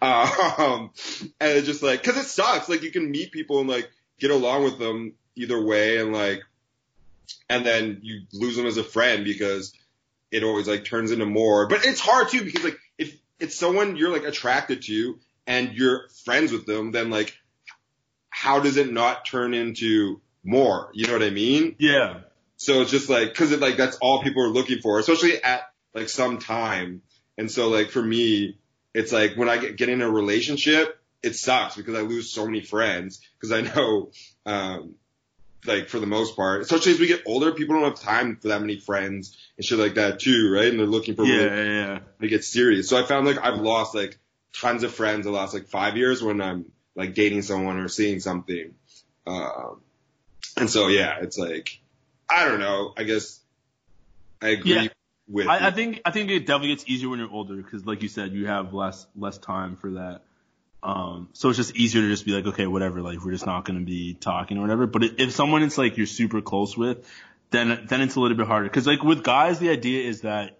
um, 0.00 0.90
and 1.40 1.50
it's 1.50 1.66
just 1.66 1.82
like, 1.82 2.02
cause 2.02 2.16
it 2.16 2.26
sucks. 2.26 2.68
Like 2.68 2.82
you 2.82 2.92
can 2.92 3.10
meet 3.10 3.32
people 3.32 3.60
and 3.60 3.68
like 3.68 3.90
get 4.18 4.30
along 4.30 4.64
with 4.64 4.78
them 4.78 5.14
either 5.34 5.60
way 5.60 5.98
and 5.98 6.12
like, 6.12 6.42
and 7.48 7.66
then 7.66 8.00
you 8.02 8.22
lose 8.32 8.56
them 8.56 8.66
as 8.66 8.76
a 8.76 8.84
friend 8.84 9.24
because 9.24 9.72
it 10.30 10.44
always 10.44 10.68
like 10.68 10.84
turns 10.84 11.10
into 11.10 11.26
more, 11.26 11.66
but 11.66 11.84
it's 11.84 12.00
hard 12.00 12.28
too 12.28 12.44
because 12.44 12.64
like 12.64 12.78
if 12.98 13.16
it's 13.40 13.56
someone 13.56 13.96
you're 13.96 14.12
like 14.12 14.24
attracted 14.24 14.82
to 14.82 15.18
and 15.46 15.72
you're 15.72 16.08
friends 16.24 16.52
with 16.52 16.66
them, 16.66 16.92
then 16.92 17.10
like, 17.10 17.36
how 18.30 18.60
does 18.60 18.76
it 18.76 18.92
not 18.92 19.24
turn 19.24 19.54
into 19.54 20.20
more? 20.44 20.90
You 20.92 21.06
know 21.06 21.14
what 21.14 21.22
I 21.22 21.30
mean? 21.30 21.76
Yeah. 21.78 22.20
So 22.56 22.82
it's 22.82 22.90
just 22.90 23.08
like, 23.08 23.34
cause 23.34 23.52
it 23.52 23.60
like, 23.60 23.76
that's 23.76 23.96
all 23.98 24.22
people 24.22 24.42
are 24.42 24.48
looking 24.48 24.80
for, 24.80 24.98
especially 24.98 25.42
at 25.42 25.62
like 25.94 26.08
some 26.08 26.38
time. 26.38 27.02
And 27.38 27.50
so 27.50 27.68
like 27.68 27.90
for 27.90 28.02
me, 28.02 28.58
it's 28.94 29.12
like 29.12 29.34
when 29.36 29.48
I 29.48 29.58
get, 29.58 29.76
get 29.76 29.88
in 29.88 30.02
a 30.02 30.10
relationship, 30.10 30.98
it 31.22 31.34
sucks 31.34 31.76
because 31.76 31.94
I 31.94 32.00
lose 32.02 32.30
so 32.30 32.46
many 32.46 32.62
friends 32.62 33.20
because 33.38 33.52
I 33.52 33.60
know, 33.62 34.10
um, 34.46 34.94
like 35.66 35.88
for 35.88 35.98
the 35.98 36.06
most 36.06 36.36
part, 36.36 36.62
especially 36.62 36.92
as 36.92 37.00
we 37.00 37.08
get 37.08 37.22
older, 37.26 37.52
people 37.52 37.74
don't 37.74 37.84
have 37.84 38.00
time 38.00 38.36
for 38.36 38.48
that 38.48 38.60
many 38.60 38.78
friends 38.78 39.36
and 39.56 39.64
shit 39.64 39.78
like 39.78 39.94
that 39.94 40.20
too, 40.20 40.52
right? 40.52 40.68
And 40.68 40.78
they're 40.78 40.86
looking 40.86 41.16
for 41.16 41.24
Yeah, 41.24 41.42
really 41.44 41.66
yeah, 41.66 41.86
yeah. 41.94 41.98
to 42.20 42.28
get 42.28 42.44
serious. 42.44 42.88
So 42.88 42.96
I 42.96 43.02
found 43.02 43.26
like 43.26 43.38
I've 43.42 43.60
lost 43.60 43.94
like 43.94 44.18
tons 44.60 44.82
of 44.82 44.94
friends 44.94 45.24
the 45.24 45.30
last 45.30 45.54
like 45.54 45.68
five 45.68 45.96
years 45.96 46.22
when 46.22 46.40
I'm 46.40 46.66
like 46.94 47.14
dating 47.14 47.42
someone 47.42 47.78
or 47.78 47.88
seeing 47.88 48.20
something. 48.20 48.74
Um, 49.26 49.80
and 50.56 50.70
so 50.70 50.88
yeah, 50.88 51.18
it's 51.20 51.38
like 51.38 51.80
I 52.28 52.44
don't 52.46 52.60
know. 52.60 52.92
I 52.96 53.04
guess 53.04 53.40
I 54.40 54.48
agree 54.50 54.74
Yeah. 54.74 54.88
with. 55.28 55.46
I, 55.48 55.68
I 55.68 55.70
think 55.70 56.00
I 56.04 56.10
think 56.10 56.30
it 56.30 56.40
definitely 56.40 56.68
gets 56.68 56.84
easier 56.88 57.08
when 57.08 57.18
you're 57.18 57.30
older 57.30 57.56
because, 57.56 57.84
like 57.86 58.02
you 58.02 58.08
said, 58.08 58.32
you 58.32 58.46
have 58.46 58.72
less 58.74 59.06
less 59.16 59.38
time 59.38 59.76
for 59.76 59.92
that. 59.92 60.22
Um, 60.82 61.30
so 61.32 61.48
it's 61.48 61.56
just 61.56 61.74
easier 61.74 62.02
to 62.02 62.08
just 62.08 62.24
be 62.24 62.32
like, 62.32 62.46
okay, 62.46 62.66
whatever, 62.66 63.00
like 63.00 63.24
we're 63.24 63.32
just 63.32 63.46
not 63.46 63.64
going 63.64 63.78
to 63.78 63.84
be 63.84 64.14
talking 64.14 64.56
or 64.58 64.60
whatever. 64.60 64.86
But 64.86 65.02
if 65.18 65.32
someone 65.32 65.62
it's 65.62 65.76
like 65.78 65.96
you're 65.96 66.06
super 66.06 66.40
close 66.40 66.76
with, 66.76 66.98
then 67.50 67.86
then 67.88 68.02
it's 68.02 68.14
a 68.14 68.20
little 68.20 68.36
bit 68.36 68.46
harder 68.46 68.68
because 68.68 68.86
like 68.86 69.02
with 69.02 69.22
guys, 69.24 69.58
the 69.58 69.70
idea 69.70 70.08
is 70.08 70.20
that 70.20 70.58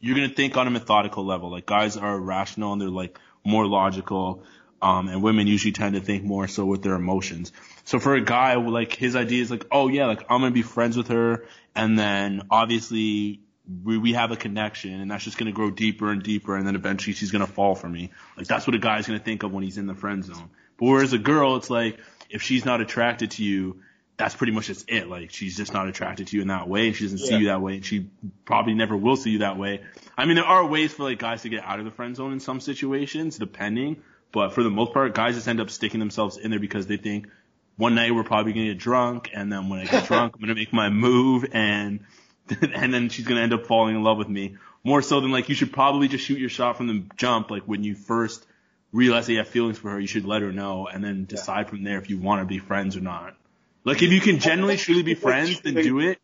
you're 0.00 0.14
gonna 0.14 0.28
think 0.28 0.56
on 0.58 0.66
a 0.66 0.70
methodical 0.70 1.24
level. 1.24 1.50
Like 1.50 1.64
guys 1.66 1.96
are 1.96 2.18
rational 2.18 2.72
and 2.74 2.82
they're 2.82 2.88
like 2.90 3.18
more 3.44 3.66
logical. 3.66 4.42
Um, 4.82 5.08
and 5.08 5.22
women 5.22 5.46
usually 5.46 5.72
tend 5.72 5.94
to 5.94 6.00
think 6.00 6.24
more 6.24 6.46
so 6.46 6.66
with 6.66 6.82
their 6.82 6.94
emotions. 6.94 7.52
So 7.84 7.98
for 7.98 8.14
a 8.14 8.20
guy, 8.20 8.56
like 8.56 8.92
his 8.92 9.16
idea 9.16 9.42
is 9.42 9.50
like, 9.50 9.66
oh 9.70 9.88
yeah, 9.88 10.06
like 10.06 10.22
I'm 10.28 10.40
gonna 10.40 10.50
be 10.50 10.62
friends 10.62 10.96
with 10.96 11.08
her, 11.08 11.46
and 11.74 11.98
then 11.98 12.42
obviously 12.50 13.40
we 13.82 13.96
we 13.96 14.12
have 14.12 14.30
a 14.30 14.36
connection, 14.36 15.00
and 15.00 15.10
that's 15.10 15.24
just 15.24 15.38
gonna 15.38 15.52
grow 15.52 15.70
deeper 15.70 16.10
and 16.10 16.22
deeper, 16.22 16.56
and 16.56 16.66
then 16.66 16.74
eventually 16.74 17.14
she's 17.14 17.30
gonna 17.30 17.46
fall 17.46 17.74
for 17.74 17.88
me. 17.88 18.10
Like 18.36 18.46
that's 18.46 18.66
what 18.66 18.74
a 18.74 18.78
guy's 18.78 19.06
gonna 19.06 19.20
think 19.20 19.42
of 19.42 19.52
when 19.52 19.64
he's 19.64 19.78
in 19.78 19.86
the 19.86 19.94
friend 19.94 20.22
zone. 20.22 20.50
But 20.76 20.86
whereas 20.86 21.12
a 21.14 21.18
girl, 21.18 21.56
it's 21.56 21.70
like 21.70 21.98
if 22.28 22.42
she's 22.42 22.64
not 22.66 22.80
attracted 22.82 23.32
to 23.32 23.44
you, 23.44 23.80
that's 24.16 24.34
pretty 24.34 24.52
much 24.52 24.66
just 24.66 24.90
it. 24.90 25.08
Like 25.08 25.30
she's 25.30 25.56
just 25.56 25.72
not 25.72 25.88
attracted 25.88 26.28
to 26.28 26.36
you 26.36 26.42
in 26.42 26.48
that 26.48 26.68
way, 26.68 26.88
and 26.88 26.96
she 26.96 27.04
doesn't 27.04 27.18
see 27.18 27.36
you 27.36 27.46
that 27.46 27.60
way, 27.60 27.74
and 27.74 27.84
she 27.84 28.06
probably 28.44 28.74
never 28.74 28.96
will 28.96 29.16
see 29.16 29.30
you 29.30 29.38
that 29.38 29.58
way. 29.58 29.82
I 30.16 30.26
mean, 30.26 30.36
there 30.36 30.44
are 30.44 30.64
ways 30.66 30.92
for 30.92 31.04
like 31.04 31.18
guys 31.18 31.42
to 31.42 31.48
get 31.48 31.64
out 31.64 31.78
of 31.78 31.84
the 31.84 31.90
friend 31.90 32.14
zone 32.14 32.32
in 32.32 32.40
some 32.40 32.60
situations, 32.60 33.38
depending. 33.38 34.02
But 34.32 34.52
for 34.52 34.62
the 34.62 34.70
most 34.70 34.92
part, 34.92 35.14
guys 35.14 35.34
just 35.34 35.46
end 35.46 35.60
up 35.60 35.70
sticking 35.70 36.00
themselves 36.00 36.36
in 36.36 36.50
there 36.50 36.60
because 36.60 36.86
they 36.86 36.96
think 36.96 37.28
one 37.76 37.94
night 37.94 38.14
we're 38.14 38.24
probably 38.24 38.52
gonna 38.52 38.66
get 38.66 38.78
drunk, 38.78 39.30
and 39.32 39.52
then 39.52 39.68
when 39.68 39.80
I 39.80 39.84
get 39.84 40.06
drunk, 40.06 40.34
I'm 40.34 40.40
gonna 40.40 40.54
make 40.54 40.72
my 40.72 40.90
move, 40.90 41.46
and 41.52 42.00
and 42.60 42.94
then 42.94 43.08
she's 43.08 43.26
gonna 43.26 43.40
end 43.40 43.52
up 43.52 43.66
falling 43.66 43.96
in 43.96 44.02
love 44.02 44.18
with 44.18 44.28
me. 44.28 44.56
More 44.84 45.02
so 45.02 45.20
than 45.20 45.32
like 45.32 45.48
you 45.48 45.54
should 45.54 45.72
probably 45.72 46.08
just 46.08 46.24
shoot 46.24 46.38
your 46.38 46.50
shot 46.50 46.76
from 46.76 46.86
the 46.86 47.04
jump. 47.16 47.50
Like 47.50 47.62
when 47.64 47.82
you 47.82 47.94
first 47.94 48.46
realize 48.92 49.26
that 49.26 49.32
you 49.32 49.38
have 49.38 49.48
feelings 49.48 49.78
for 49.78 49.90
her, 49.90 49.98
you 49.98 50.06
should 50.06 50.24
let 50.24 50.42
her 50.42 50.52
know, 50.52 50.86
and 50.86 51.02
then 51.02 51.24
decide 51.24 51.68
from 51.68 51.82
there 51.82 51.98
if 51.98 52.10
you 52.10 52.18
want 52.18 52.42
to 52.42 52.46
be 52.46 52.58
friends 52.58 52.96
or 52.96 53.00
not. 53.00 53.36
Like 53.84 54.02
if 54.02 54.10
you 54.10 54.20
can 54.20 54.38
genuinely 54.38 54.76
truly 54.76 55.02
be 55.02 55.14
friends, 55.14 55.60
then 55.60 55.74
do 55.74 56.00
it. 56.00 56.18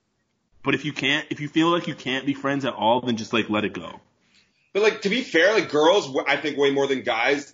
But 0.62 0.74
if 0.74 0.84
you 0.84 0.92
can't, 0.92 1.26
if 1.30 1.40
you 1.40 1.48
feel 1.48 1.68
like 1.70 1.86
you 1.86 1.94
can't 1.94 2.26
be 2.26 2.34
friends 2.34 2.64
at 2.64 2.74
all, 2.74 3.00
then 3.00 3.16
just 3.16 3.32
like 3.32 3.48
let 3.50 3.64
it 3.64 3.72
go. 3.72 4.00
But 4.72 4.82
like 4.82 5.02
to 5.02 5.08
be 5.08 5.22
fair, 5.22 5.52
like 5.54 5.70
girls, 5.70 6.14
I 6.26 6.36
think 6.36 6.56
way 6.56 6.70
more 6.70 6.86
than 6.86 7.02
guys. 7.02 7.52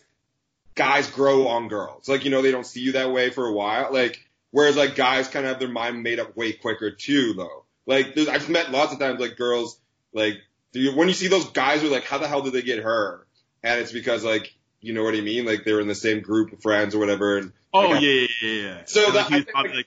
Guys 0.74 1.08
grow 1.10 1.48
on 1.48 1.68
girls. 1.68 2.06
Like 2.08 2.24
you 2.24 2.30
know 2.30 2.42
they 2.42 2.50
don't 2.50 2.66
see 2.66 2.80
you 2.80 2.92
that 2.92 3.10
way 3.10 3.30
for 3.30 3.46
a 3.46 3.52
while. 3.52 3.90
Like 3.92 4.20
whereas 4.50 4.76
like 4.76 4.94
guys 4.94 5.26
kind 5.26 5.46
of 5.46 5.52
have 5.52 5.58
their 5.58 5.70
mind 5.70 6.02
made 6.02 6.20
up 6.20 6.36
way 6.36 6.52
quicker 6.52 6.90
too, 6.90 7.32
though. 7.34 7.64
Like 7.86 8.14
there's, 8.14 8.28
I've 8.28 8.48
met 8.50 8.70
lots 8.70 8.92
of 8.92 8.98
times 8.98 9.18
like 9.18 9.36
girls 9.36 9.78
like 10.12 10.34
do 10.72 10.80
you, 10.80 10.94
when 10.94 11.08
you 11.08 11.14
see 11.14 11.28
those 11.28 11.48
guys 11.50 11.80
who 11.80 11.88
are 11.88 11.90
like 11.90 12.04
how 12.04 12.18
the 12.18 12.28
hell 12.28 12.42
did 12.42 12.52
they 12.52 12.60
get 12.62 12.82
her? 12.82 13.26
And 13.62 13.80
it's 13.80 13.92
because 13.92 14.22
like 14.22 14.54
you 14.82 14.92
know 14.92 15.02
what 15.02 15.14
I 15.14 15.22
mean. 15.22 15.46
Like 15.46 15.64
they 15.64 15.72
were 15.72 15.80
in 15.80 15.88
the 15.88 15.94
same 15.94 16.20
group 16.20 16.52
of 16.52 16.60
friends 16.60 16.94
or 16.94 16.98
whatever. 16.98 17.38
And 17.38 17.52
Oh 17.72 17.88
like, 17.88 18.02
yeah, 18.02 18.10
yeah, 18.10 18.26
yeah, 18.42 18.50
yeah. 18.62 18.82
So 18.84 19.06
And, 19.06 19.14
that- 19.14 19.14
like, 19.14 19.28
he 19.28 19.34
I 19.34 19.36
was 19.38 19.44
think, 19.44 19.48
probably 19.54 19.70
like- 19.70 19.76
like 19.78 19.86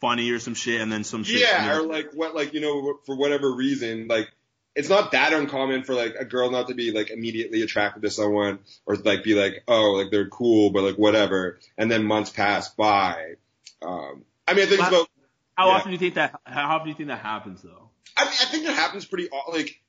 funny 0.00 0.30
or 0.30 0.38
some 0.38 0.54
shit, 0.54 0.80
and 0.80 0.90
then 0.90 1.04
some 1.04 1.24
shit. 1.24 1.40
Yeah, 1.40 1.74
you 1.74 1.80
or 1.80 1.86
like 1.86 2.12
what, 2.12 2.34
like 2.34 2.54
you 2.54 2.60
know, 2.60 2.98
for 3.04 3.16
whatever 3.16 3.52
reason, 3.52 4.08
like 4.08 4.28
it's 4.76 4.90
not 4.90 5.12
that 5.12 5.32
uncommon 5.32 5.82
for 5.84 5.94
like 5.94 6.14
a 6.18 6.24
girl 6.24 6.50
not 6.50 6.68
to 6.68 6.74
be 6.74 6.92
like 6.92 7.10
immediately 7.10 7.62
attracted 7.62 8.02
to 8.02 8.10
someone 8.10 8.58
or 8.84 8.96
like 8.96 9.24
be 9.24 9.34
like, 9.34 9.64
oh, 9.66 9.92
like 9.92 10.10
they're 10.10 10.28
cool, 10.28 10.70
but 10.70 10.82
like 10.82 10.96
whatever, 10.96 11.58
and 11.78 11.90
then 11.90 12.04
months 12.04 12.30
pass 12.30 12.68
by. 12.68 13.36
Um, 13.82 14.24
I 14.46 14.54
mean, 14.54 14.64
I 14.64 14.66
think 14.66 14.80
it's 14.80 14.88
about. 14.88 15.08
how 15.56 15.68
yeah. 15.68 15.74
often 15.74 15.90
do 15.90 15.92
you 15.92 15.98
think 15.98 16.14
that? 16.14 16.40
How 16.44 16.76
often 16.76 16.84
do 16.84 16.90
you 16.90 16.96
think 16.96 17.08
that 17.08 17.20
happens 17.20 17.62
though? 17.62 17.90
I 18.16 18.24
mean, 18.24 18.34
I 18.40 18.44
think 18.44 18.64
it 18.66 18.74
happens 18.74 19.06
pretty 19.06 19.28
o- 19.32 19.50
like 19.50 19.80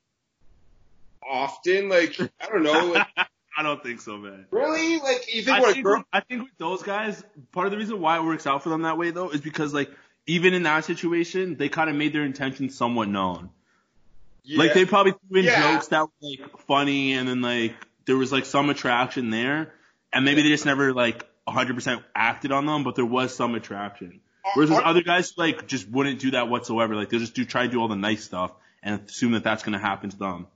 often. 1.22 1.90
Like 1.90 2.20
I 2.20 2.48
don't 2.48 2.64
know, 2.64 2.94
like 2.94 3.08
I 3.58 3.64
don't 3.64 3.82
think 3.82 4.02
so, 4.02 4.18
man. 4.18 4.46
really, 4.52 5.00
like 5.00 5.34
you 5.34 5.42
think 5.42 5.58
I 5.58 5.74
think, 5.74 5.84
girl. 5.84 5.98
with, 5.98 6.06
I 6.14 6.20
think 6.20 6.44
with 6.44 6.58
those 6.60 6.84
guys, 6.84 7.24
part 7.52 7.66
of 7.66 7.72
the 7.72 7.78
reason 7.78 8.00
why 8.00 8.18
it 8.18 8.24
works 8.24 8.46
out 8.46 8.62
for 8.62 8.70
them 8.70 8.84
that 8.84 8.98
way 9.00 9.10
though 9.10 9.30
is 9.30 9.42
because 9.42 9.74
like 9.74 9.90
even 10.28 10.54
in 10.54 10.64
that 10.64 10.86
situation, 10.86 11.56
they 11.58 11.68
kind 11.68 11.90
of 11.90 11.96
made 11.96 12.14
their 12.14 12.24
intentions 12.24 12.76
somewhat 12.78 13.08
known. 13.08 13.50
Yeah, 14.44 14.60
Like 14.60 14.74
they 14.74 14.86
probably 14.86 15.14
threw 15.28 15.40
in 15.40 15.46
Yeah. 15.46 15.74
jokes 15.74 15.88
that 15.88 16.02
were 16.02 16.10
like 16.22 16.60
funny, 16.68 17.14
and 17.14 17.28
then 17.28 17.42
like 17.42 17.76
there 18.06 18.16
was 18.16 18.32
like 18.32 18.46
some 18.46 18.70
attraction 18.70 19.32
there, 19.32 19.74
and 20.14 20.24
maybe 20.24 20.44
they 20.44 20.50
just 20.50 20.66
never 20.66 20.94
like 20.94 21.26
100% 21.48 22.04
acted 22.16 22.52
on 22.52 22.66
them, 22.66 22.84
but 22.84 22.96
there 22.96 23.06
was 23.06 23.36
some 23.36 23.56
attraction. 23.56 24.20
Whereas 24.54 24.70
with 24.70 24.80
other 24.80 25.02
guys 25.02 25.34
like 25.36 25.68
just 25.68 25.90
wouldn't 25.90 26.20
do 26.20 26.32
that 26.32 26.48
whatsoever. 26.48 26.96
Like 26.96 27.10
they'll 27.10 27.20
just 27.20 27.34
do 27.34 27.44
try 27.44 27.64
to 27.64 27.70
do 27.72 27.82
all 27.82 27.88
the 27.88 27.96
nice 27.96 28.24
stuff 28.24 28.52
and 28.84 29.02
assume 29.10 29.32
that 29.32 29.44
that's 29.44 29.64
gonna 29.64 29.80
happen 29.80 30.10
to 30.12 30.18
them. 30.18 30.48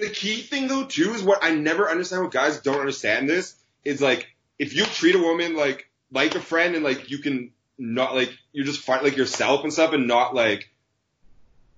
The 0.00 0.10
key 0.10 0.40
thing 0.42 0.66
though 0.68 0.84
too 0.84 1.12
is 1.14 1.22
what 1.22 1.42
I 1.42 1.50
never 1.54 1.88
understand 1.88 2.22
what 2.22 2.32
guys 2.32 2.60
don't 2.60 2.80
understand 2.80 3.28
this 3.28 3.54
is 3.84 4.00
like 4.00 4.28
if 4.58 4.74
you 4.74 4.84
treat 4.84 5.14
a 5.14 5.18
woman 5.18 5.56
like 5.56 5.88
like 6.12 6.34
a 6.34 6.40
friend 6.40 6.74
and 6.74 6.84
like 6.84 7.10
you 7.10 7.18
can 7.18 7.52
not 7.78 8.14
like 8.14 8.32
you 8.52 8.64
just 8.64 8.80
fight 8.80 9.02
like 9.02 9.16
yourself 9.16 9.62
and 9.64 9.72
stuff 9.72 9.92
and 9.92 10.06
not 10.06 10.34
like 10.34 10.68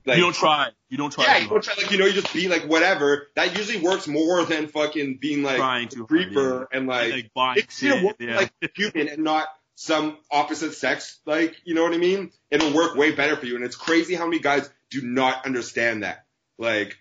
like 0.05 0.17
you 0.17 0.23
don't 0.25 0.35
try. 0.35 0.69
You 0.89 0.99
don't 0.99 1.13
try. 1.13 1.25
yeah 1.25 1.39
you 1.39 1.49
don't 1.49 1.63
try 1.63 1.75
like 1.77 1.91
you 1.91 1.99
know 1.99 2.07
you 2.07 2.13
just 2.13 2.33
be 2.35 2.49
like 2.49 2.65
whatever 2.65 3.29
that 3.35 3.57
usually 3.57 3.83
works 3.83 4.09
more 4.09 4.45
than 4.45 4.67
fucking 4.67 5.19
being 5.19 5.43
like 5.43 5.57
Trying 5.59 5.89
hard, 5.95 6.09
creeper 6.09 6.69
yeah. 6.73 6.79
and 6.79 6.89
like, 6.89 7.13
like 7.13 7.35
buying 7.35 7.63
you 7.79 7.93
a 7.93 7.97
woman 7.97 8.15
Yeah. 8.19 8.37
like 8.37 8.53
human 8.75 9.09
and 9.09 9.23
not 9.23 9.49
some 9.75 10.17
opposite 10.31 10.75
sex 10.75 11.19
like 11.25 11.57
you 11.65 11.75
know 11.75 11.83
what 11.85 11.95
I 11.95 11.99
mean 11.99 12.31
it'll 12.51 12.73
work 12.75 12.95
way 12.95 13.13
better 13.13 13.37
for 13.37 13.47
you 13.47 13.57
and 13.57 13.65
it's 13.65 13.77
crazy 13.77 14.15
how 14.15 14.27
many 14.27 14.41
guys 14.41 14.69
do 14.91 15.03
not 15.03 15.47
understand 15.47 16.03
that 16.03 16.25
like 16.59 16.99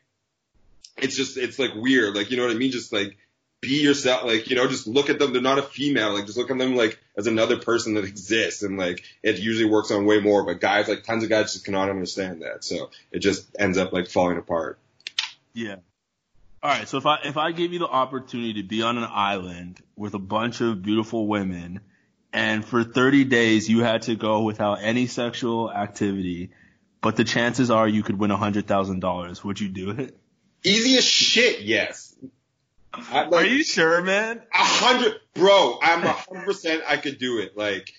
it's 0.98 1.16
just 1.16 1.38
it's 1.38 1.60
like 1.60 1.74
weird. 1.76 2.16
Like 2.16 2.32
you 2.32 2.38
know 2.38 2.44
what 2.46 2.56
I 2.56 2.58
mean? 2.58 2.72
Just 2.72 2.94
like 2.94 3.18
be 3.62 3.82
yourself. 3.82 4.26
Like 4.26 4.50
you 4.50 4.56
know 4.56 4.68
just 4.68 4.88
look 4.88 5.10
at 5.10 5.20
them. 5.20 5.34
They're 5.34 5.42
not 5.42 5.60
a 5.60 5.64
female. 5.64 6.14
Like 6.14 6.26
just 6.26 6.38
look 6.38 6.52
at 6.52 6.58
them 6.58 6.76
like 6.76 7.00
as 7.18 7.28
another 7.28 7.58
person 7.58 7.94
that 7.96 8.04
exists. 8.04 8.64
And 8.64 8.78
like 8.78 9.04
it 9.24 9.40
usually 9.40 9.70
works 9.70 9.92
on 9.92 10.06
way 10.06 10.20
more. 10.20 10.44
But 10.44 10.60
guys 10.60 10.88
like 10.88 11.04
tons 11.04 11.24
of 11.24 11.30
guys 11.30 11.54
just 11.54 11.66
cannot 11.66 11.90
understand 11.90 12.42
that. 12.42 12.64
So 12.64 12.90
it 13.12 13.20
just 13.20 13.48
ends 13.58 13.78
up 13.78 13.94
like 13.94 14.08
falling 14.08 14.38
apart. 14.38 14.80
Yeah. 15.54 15.78
All 16.64 16.70
right, 16.70 16.88
so 16.88 16.98
if 16.98 17.08
I 17.08 17.18
if 17.24 17.38
I 17.38 17.54
gave 17.54 17.74
you 17.74 17.80
the 17.80 17.88
opportunity 17.88 18.62
to 18.62 18.68
be 18.68 18.84
on 18.84 19.00
an 19.00 19.08
island 19.10 19.82
with 19.96 20.14
a 20.14 20.20
bunch 20.20 20.62
of 20.62 20.84
beautiful 20.84 21.28
women, 21.28 21.80
and 22.32 22.64
for 22.64 22.84
30 22.84 23.24
days 23.26 23.68
you 23.68 23.80
had 23.80 24.04
to 24.04 24.16
go 24.16 24.44
without 24.44 24.78
any 24.80 25.08
sexual 25.08 25.72
activity, 25.72 26.52
but 27.02 27.16
the 27.16 27.24
chances 27.24 27.72
are 27.72 27.88
you 27.88 28.04
could 28.04 28.20
win 28.20 28.30
hundred 28.30 28.68
thousand 28.68 29.00
dollars, 29.00 29.44
would 29.44 29.60
you 29.60 29.70
do 29.70 29.90
it? 29.90 30.16
Easy 30.64 30.98
as 30.98 31.06
shit, 31.06 31.62
yes. 31.62 32.16
I, 32.94 33.26
Are 33.26 33.46
you 33.46 33.64
sure, 33.64 34.02
man? 34.02 34.42
A 34.54 34.58
hundred, 34.58 35.16
bro. 35.34 35.80
I'm 35.82 36.04
a 36.04 36.12
hundred 36.12 36.46
percent. 36.46 36.84
I 36.88 36.98
could 36.98 37.18
do 37.18 37.40
it. 37.40 37.58
Like, 37.58 37.94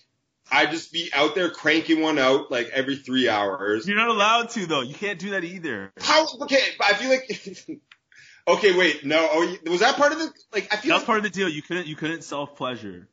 I'd 0.50 0.70
just 0.70 0.92
be 0.92 1.10
out 1.14 1.34
there 1.34 1.50
cranking 1.50 2.02
one 2.02 2.18
out 2.18 2.50
like 2.50 2.68
every 2.68 2.96
three 2.96 3.28
hours. 3.28 3.88
You're 3.88 3.96
not 3.96 4.08
allowed 4.08 4.50
to 4.50 4.66
though. 4.66 4.82
You 4.82 4.94
can't 4.94 5.18
do 5.18 5.30
that 5.30 5.44
either. 5.44 5.92
How? 5.98 6.26
Okay, 6.42 6.60
but 6.78 6.88
I 6.88 6.94
feel 6.94 7.08
like. 7.08 7.80
okay, 8.48 8.76
wait. 8.76 9.04
No. 9.04 9.28
Oh, 9.32 9.56
was 9.70 9.80
that 9.80 9.96
part 9.96 10.12
of 10.12 10.18
the? 10.18 10.30
Like, 10.52 10.72
I 10.72 10.76
feel 10.76 10.90
That's 10.90 11.02
like. 11.02 11.06
part 11.06 11.18
of 11.18 11.24
the 11.24 11.30
deal. 11.30 11.48
You 11.48 11.62
couldn't 11.62 11.86
you 11.86 11.96
couldn't 11.96 12.22
self 12.22 12.54
pleasure. 12.56 13.08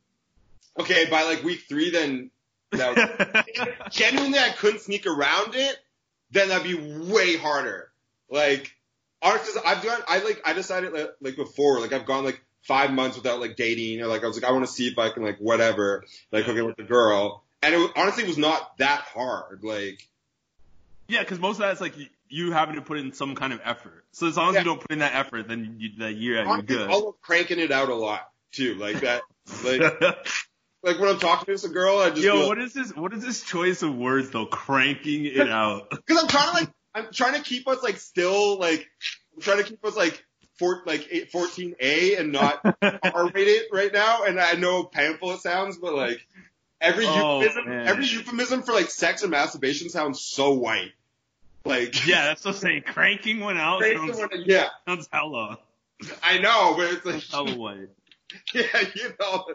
Okay, 0.79 1.09
by 1.09 1.23
like 1.23 1.43
week 1.43 1.61
three, 1.67 1.91
then. 1.91 2.31
That 2.71 2.95
was, 2.95 3.67
genuinely, 3.91 4.37
I 4.37 4.49
couldn't 4.49 4.81
sneak 4.81 5.07
around 5.07 5.55
it. 5.55 5.75
Then 6.29 6.49
that'd 6.49 6.63
be 6.63 6.75
way 7.11 7.35
harder. 7.35 7.89
Like, 8.29 8.75
honestly, 9.21 9.61
I've 9.65 9.83
done. 9.83 10.01
I 10.07 10.19
like. 10.19 10.41
I 10.45 10.53
decided 10.53 10.93
like, 10.93 11.09
like 11.21 11.35
before. 11.35 11.79
Like, 11.79 11.93
I've 11.93 12.05
gone 12.05 12.23
like 12.23 12.41
five 12.63 12.91
months 12.91 13.15
without 13.17 13.39
like 13.39 13.55
dating, 13.55 14.01
or 14.01 14.07
like 14.07 14.23
I 14.23 14.27
was 14.27 14.35
like, 14.39 14.49
I 14.49 14.51
want 14.53 14.65
to 14.65 14.71
see 14.71 14.87
if 14.87 14.97
I 14.99 15.09
can 15.09 15.23
like 15.23 15.37
whatever, 15.39 16.03
like 16.31 16.47
okay 16.47 16.61
with 16.61 16.75
the 16.77 16.83
girl. 16.83 17.43
And 17.61 17.73
it 17.75 17.77
was, 17.77 17.89
honestly 17.95 18.23
was 18.23 18.37
not 18.37 18.77
that 18.77 19.01
hard. 19.01 19.63
Like, 19.63 20.07
Yeah, 21.07 21.19
because 21.21 21.39
most 21.39 21.55
of 21.55 21.59
that 21.61 21.73
is 21.73 21.81
like 21.81 21.93
you, 22.29 22.51
having 22.51 22.75
to 22.75 22.81
put 22.81 22.97
in 22.99 23.11
some 23.13 23.35
kind 23.35 23.51
of 23.53 23.59
effort. 23.65 24.05
So 24.11 24.27
as 24.27 24.37
long 24.37 24.49
as 24.49 24.53
Yeah. 24.55 24.59
you 24.61 24.65
don't 24.65 24.79
put 24.81 24.91
in 24.91 24.99
that 24.99 25.13
effort, 25.15 25.47
then 25.47 25.75
you, 25.79 25.89
that 25.99 26.13
year 26.15 26.43
you're 26.45 26.61
good. 26.61 26.89
I 26.89 26.93
love 26.93 27.15
cranking 27.21 27.59
it 27.59 27.71
out 27.71 27.89
a 27.89 27.95
lot 27.95 28.29
too. 28.53 28.75
Like 28.75 29.01
that. 29.01 29.23
Like, 29.65 29.81
like 30.83 30.99
when 30.99 31.09
I'm 31.09 31.19
talking 31.19 31.45
to 31.47 31.51
this 31.51 31.67
girl, 31.67 31.97
I 31.97 32.11
just 32.11 32.21
Yo, 32.21 32.33
feel- 32.37 32.47
what 32.47 32.59
is 32.59 32.73
this? 32.73 32.95
What 32.95 33.13
is 33.13 33.23
this 33.25 33.41
choice 33.43 33.81
of 33.81 33.95
words 33.95 34.29
though? 34.29 34.45
Cranking 34.45 35.25
it 35.25 35.49
out. 35.49 35.89
Because 36.05 36.21
I'm 36.23 36.27
trying 36.29 36.47
to 36.47 36.53
like, 36.53 36.69
I'm 36.95 37.07
trying 37.11 37.35
to 37.35 37.41
keep 37.41 37.67
us 37.67 37.83
like 37.83 37.97
still 37.97 38.57
like, 38.59 38.87
I'm 39.35 39.41
trying 39.41 39.57
to 39.57 39.63
keep 39.63 39.83
us 39.85 39.95
like, 39.95 40.23
four, 40.57 40.81
like 40.85 41.07
eight, 41.09 41.31
14A 41.31 42.19
and 42.19 42.31
not 42.33 42.59
R 42.81 43.29
rated 43.29 43.63
right 43.71 43.93
now. 43.93 44.23
And 44.23 44.39
I 44.39 44.53
know 44.53 44.83
painful 44.83 45.31
it 45.31 45.39
sounds, 45.41 45.77
but 45.77 45.93
like 45.93 46.19
every 46.81 47.05
Oh, 47.07 47.39
euphemism, 47.41 47.69
man. 47.69 47.87
every 47.87 48.05
euphemism 48.05 48.61
for 48.63 48.73
like 48.73 48.89
sex 48.89 49.21
and 49.21 49.31
masturbation 49.31 49.89
sounds 49.89 50.21
so 50.21 50.53
white. 50.53 50.91
Like, 51.65 52.05
yeah, 52.07 52.25
that's 52.25 52.43
what 52.45 52.55
I'm 52.55 52.61
saying. 52.61 52.83
Cranking 52.85 53.39
one 53.39 53.57
out 53.57 53.79
crazy 53.79 53.95
sounds, 53.95 54.17
when- 54.19 54.43
yeah, 54.45 54.67
sounds 54.87 55.07
hella, 55.11 55.59
I 56.23 56.39
know, 56.39 56.75
but 56.77 56.93
it's 56.93 57.05
like, 57.05 57.23
hella 57.23 57.57
white. 57.57 57.89
yeah, 58.53 58.63
you 58.95 59.13
know, 59.19 59.45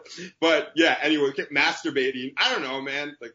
but 0.41 0.71
yeah, 0.75 0.97
anyway, 1.01 1.31
keep 1.35 1.49
masturbating. 1.49 2.33
I 2.37 2.51
don't 2.51 2.61
know, 2.61 2.81
man. 2.81 3.15
Like, 3.21 3.31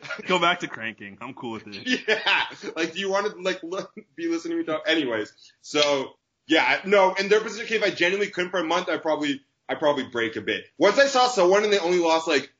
Go 0.26 0.38
back 0.38 0.60
to 0.60 0.68
cranking. 0.68 1.18
I'm 1.20 1.34
cool 1.34 1.52
with 1.52 1.66
it. 1.66 2.02
Yeah, 2.08 2.44
like, 2.76 2.92
do 2.94 3.00
you 3.00 3.10
want 3.10 3.30
to 3.30 3.40
like 3.40 3.62
look, 3.62 3.92
be 4.16 4.28
listening 4.28 4.58
to 4.58 4.62
me 4.62 4.64
talk? 4.64 4.82
Anyways, 4.86 5.32
so 5.60 6.14
yeah, 6.46 6.80
no. 6.84 7.14
In 7.14 7.28
their 7.28 7.40
position, 7.40 7.76
if 7.76 7.82
I 7.82 7.90
genuinely 7.90 8.30
couldn't 8.30 8.50
for 8.50 8.60
a 8.60 8.64
month, 8.64 8.88
I 8.88 8.96
probably, 8.96 9.40
I 9.68 9.74
probably 9.74 10.04
break 10.04 10.36
a 10.36 10.40
bit. 10.40 10.64
Once 10.78 10.98
I 10.98 11.06
saw 11.06 11.28
someone 11.28 11.64
and 11.64 11.72
they 11.72 11.78
only 11.78 11.98
lost 11.98 12.26
like 12.26 12.52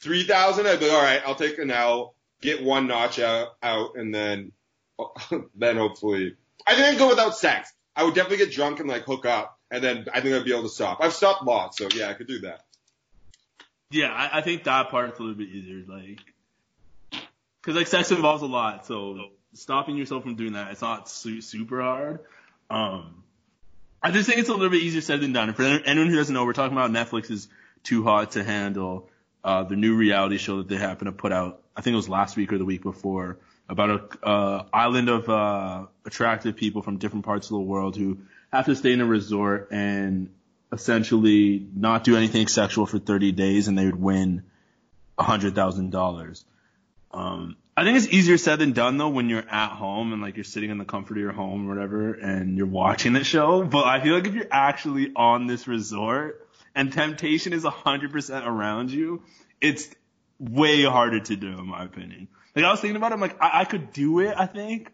three 0.00 0.24
thousand, 0.24 0.66
I'd 0.66 0.80
be 0.80 0.86
like, 0.86 0.94
all 0.94 1.02
right, 1.02 1.22
I'll 1.26 1.34
take 1.34 1.58
an 1.58 1.70
L, 1.70 2.14
get 2.40 2.62
one 2.62 2.86
notch 2.86 3.18
out, 3.18 3.56
out, 3.62 3.96
and 3.96 4.14
then, 4.14 4.52
then 5.54 5.76
hopefully, 5.76 6.36
I 6.66 6.74
think 6.74 6.86
I'd 6.86 6.98
go 6.98 7.08
without 7.08 7.36
sex. 7.36 7.72
I 7.96 8.04
would 8.04 8.14
definitely 8.14 8.38
get 8.38 8.52
drunk 8.52 8.80
and 8.80 8.88
like 8.88 9.04
hook 9.04 9.26
up, 9.26 9.58
and 9.70 9.82
then 9.82 10.06
I 10.12 10.20
think 10.20 10.34
I'd 10.34 10.44
be 10.44 10.52
able 10.52 10.62
to 10.62 10.68
stop. 10.68 10.98
I've 11.00 11.12
stopped 11.12 11.44
lots, 11.44 11.78
so 11.78 11.88
yeah, 11.94 12.08
I 12.08 12.14
could 12.14 12.28
do 12.28 12.40
that. 12.40 12.62
Yeah, 13.90 14.12
I, 14.12 14.38
I 14.38 14.40
think 14.42 14.64
that 14.64 14.90
part's 14.90 15.18
a 15.18 15.22
little 15.22 15.36
bit 15.36 15.48
easier. 15.48 15.84
Like, 15.86 16.20
cause 17.62 17.74
like 17.74 17.86
sex 17.86 18.10
involves 18.10 18.42
a 18.42 18.46
lot, 18.46 18.86
so 18.86 19.30
stopping 19.54 19.96
yourself 19.96 20.22
from 20.22 20.36
doing 20.36 20.52
that, 20.52 20.70
it's 20.72 20.82
not 20.82 21.08
su- 21.08 21.40
super 21.40 21.80
hard. 21.80 22.20
Um, 22.68 23.24
I 24.02 24.10
just 24.10 24.28
think 24.28 24.40
it's 24.40 24.48
a 24.48 24.52
little 24.52 24.70
bit 24.70 24.82
easier 24.82 25.00
said 25.00 25.20
than 25.20 25.32
done. 25.32 25.48
And 25.48 25.56
for 25.56 25.62
anyone 25.62 26.08
who 26.08 26.16
doesn't 26.16 26.32
know, 26.32 26.44
we're 26.44 26.52
talking 26.52 26.76
about 26.76 26.90
Netflix's 26.90 27.48
Too 27.82 28.02
Hot 28.04 28.32
to 28.32 28.44
Handle, 28.44 29.08
uh, 29.44 29.64
the 29.64 29.76
new 29.76 29.94
reality 29.94 30.38
show 30.38 30.58
that 30.58 30.68
they 30.68 30.76
happen 30.76 31.06
to 31.06 31.12
put 31.12 31.32
out. 31.32 31.62
I 31.76 31.82
think 31.82 31.94
it 31.94 31.96
was 31.96 32.08
last 32.08 32.36
week 32.36 32.52
or 32.52 32.58
the 32.58 32.64
week 32.64 32.82
before 32.82 33.38
about 33.68 33.90
a 33.90 34.26
uh, 34.26 34.64
island 34.72 35.08
of 35.08 35.28
uh, 35.28 35.86
attractive 36.04 36.56
people 36.56 36.82
from 36.82 36.98
different 36.98 37.24
parts 37.24 37.46
of 37.46 37.52
the 37.52 37.60
world 37.60 37.96
who 37.96 38.18
have 38.52 38.66
to 38.66 38.74
stay 38.74 38.92
in 38.92 39.00
a 39.00 39.06
resort 39.06 39.68
and 39.70 40.30
essentially 40.72 41.66
not 41.74 42.04
do 42.04 42.16
anything 42.16 42.48
sexual 42.48 42.86
for 42.86 42.98
30 42.98 43.32
days 43.32 43.68
and 43.68 43.78
they 43.78 43.86
would 43.86 44.00
win 44.00 44.42
$100,000. 45.18 46.44
Um, 47.12 47.56
I 47.76 47.84
think 47.84 47.96
it's 47.96 48.08
easier 48.08 48.36
said 48.36 48.58
than 48.58 48.72
done 48.72 48.98
though 48.98 49.08
when 49.08 49.28
you're 49.28 49.48
at 49.48 49.70
home 49.70 50.12
and 50.12 50.20
like 50.20 50.36
you're 50.36 50.44
sitting 50.44 50.70
in 50.70 50.78
the 50.78 50.84
comfort 50.84 51.16
of 51.16 51.22
your 51.22 51.32
home 51.32 51.66
or 51.66 51.74
whatever 51.74 52.12
and 52.12 52.56
you're 52.56 52.66
watching 52.66 53.12
the 53.14 53.24
show. 53.24 53.64
But 53.64 53.86
I 53.86 54.02
feel 54.02 54.14
like 54.14 54.26
if 54.26 54.34
you're 54.34 54.46
actually 54.50 55.12
on 55.16 55.46
this 55.46 55.66
resort 55.66 56.46
and 56.74 56.92
temptation 56.92 57.52
is 57.52 57.64
100% 57.64 58.46
around 58.46 58.90
you, 58.90 59.22
it's 59.60 59.88
way 60.38 60.82
harder 60.82 61.20
to 61.20 61.36
do 61.36 61.58
in 61.58 61.66
my 61.66 61.84
opinion. 61.84 62.28
Like 62.54 62.64
I 62.64 62.70
was 62.70 62.80
thinking 62.80 62.96
about 62.96 63.12
it, 63.12 63.14
I'm 63.14 63.20
like, 63.20 63.40
I, 63.40 63.60
I 63.60 63.64
could 63.64 63.92
do 63.92 64.20
it, 64.20 64.34
I 64.36 64.46
think. 64.46 64.92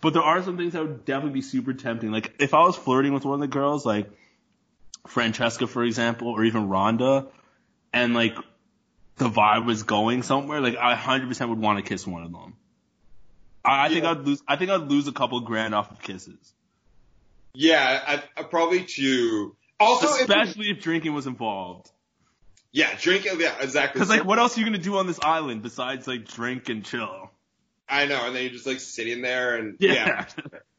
But 0.00 0.12
there 0.12 0.22
are 0.22 0.42
some 0.42 0.56
things 0.56 0.74
that 0.74 0.82
would 0.82 1.04
definitely 1.04 1.32
be 1.32 1.42
super 1.42 1.72
tempting. 1.72 2.12
Like 2.12 2.34
if 2.38 2.54
I 2.54 2.60
was 2.60 2.76
flirting 2.76 3.14
with 3.14 3.24
one 3.24 3.34
of 3.34 3.40
the 3.40 3.48
girls, 3.48 3.84
like 3.84 4.10
Francesca, 5.06 5.66
for 5.66 5.82
example, 5.82 6.28
or 6.28 6.44
even 6.44 6.68
Rhonda, 6.68 7.26
and 7.92 8.14
like 8.14 8.36
the 9.18 9.28
vibe 9.28 9.66
was 9.66 9.82
going 9.82 10.22
somewhere, 10.22 10.60
like 10.60 10.76
I 10.76 10.94
100% 10.94 11.48
would 11.48 11.58
want 11.58 11.78
to 11.78 11.88
kiss 11.88 12.06
one 12.06 12.22
of 12.22 12.32
them. 12.32 12.54
I, 13.64 13.86
I 13.86 13.88
think 13.88 14.04
I'd 14.04 14.18
lose. 14.20 14.42
I 14.46 14.56
think 14.56 14.70
I'd 14.70 14.88
lose 14.88 15.08
a 15.08 15.12
couple 15.12 15.40
grand 15.40 15.74
off 15.74 15.90
of 15.90 16.00
kisses, 16.00 16.54
Yeah, 17.54 18.02
I, 18.06 18.40
I 18.40 18.42
probably 18.44 18.84
too. 18.84 19.56
Also, 19.80 20.06
if- 20.14 20.20
especially 20.28 20.70
if 20.70 20.80
drinking 20.80 21.12
was 21.14 21.26
involved. 21.26 21.90
yeah, 22.72 22.90
drink. 23.00 23.24
Yeah, 23.24 23.54
exactly. 23.60 23.98
Because 23.98 24.08
like, 24.08 24.24
what 24.24 24.38
else 24.38 24.56
are 24.56 24.60
you 24.60 24.66
gonna 24.66 24.78
do 24.78 24.96
on 24.98 25.06
this 25.06 25.20
island 25.20 25.62
besides 25.62 26.06
like 26.06 26.26
drink 26.26 26.68
and 26.68 26.84
chill? 26.84 27.30
I 27.88 28.06
know, 28.06 28.26
and 28.26 28.34
then 28.36 28.42
you're 28.42 28.52
just 28.52 28.66
like 28.66 28.80
sitting 28.80 29.22
there 29.22 29.56
and 29.56 29.76
Yeah. 29.80 29.92
yeah. 29.92 30.24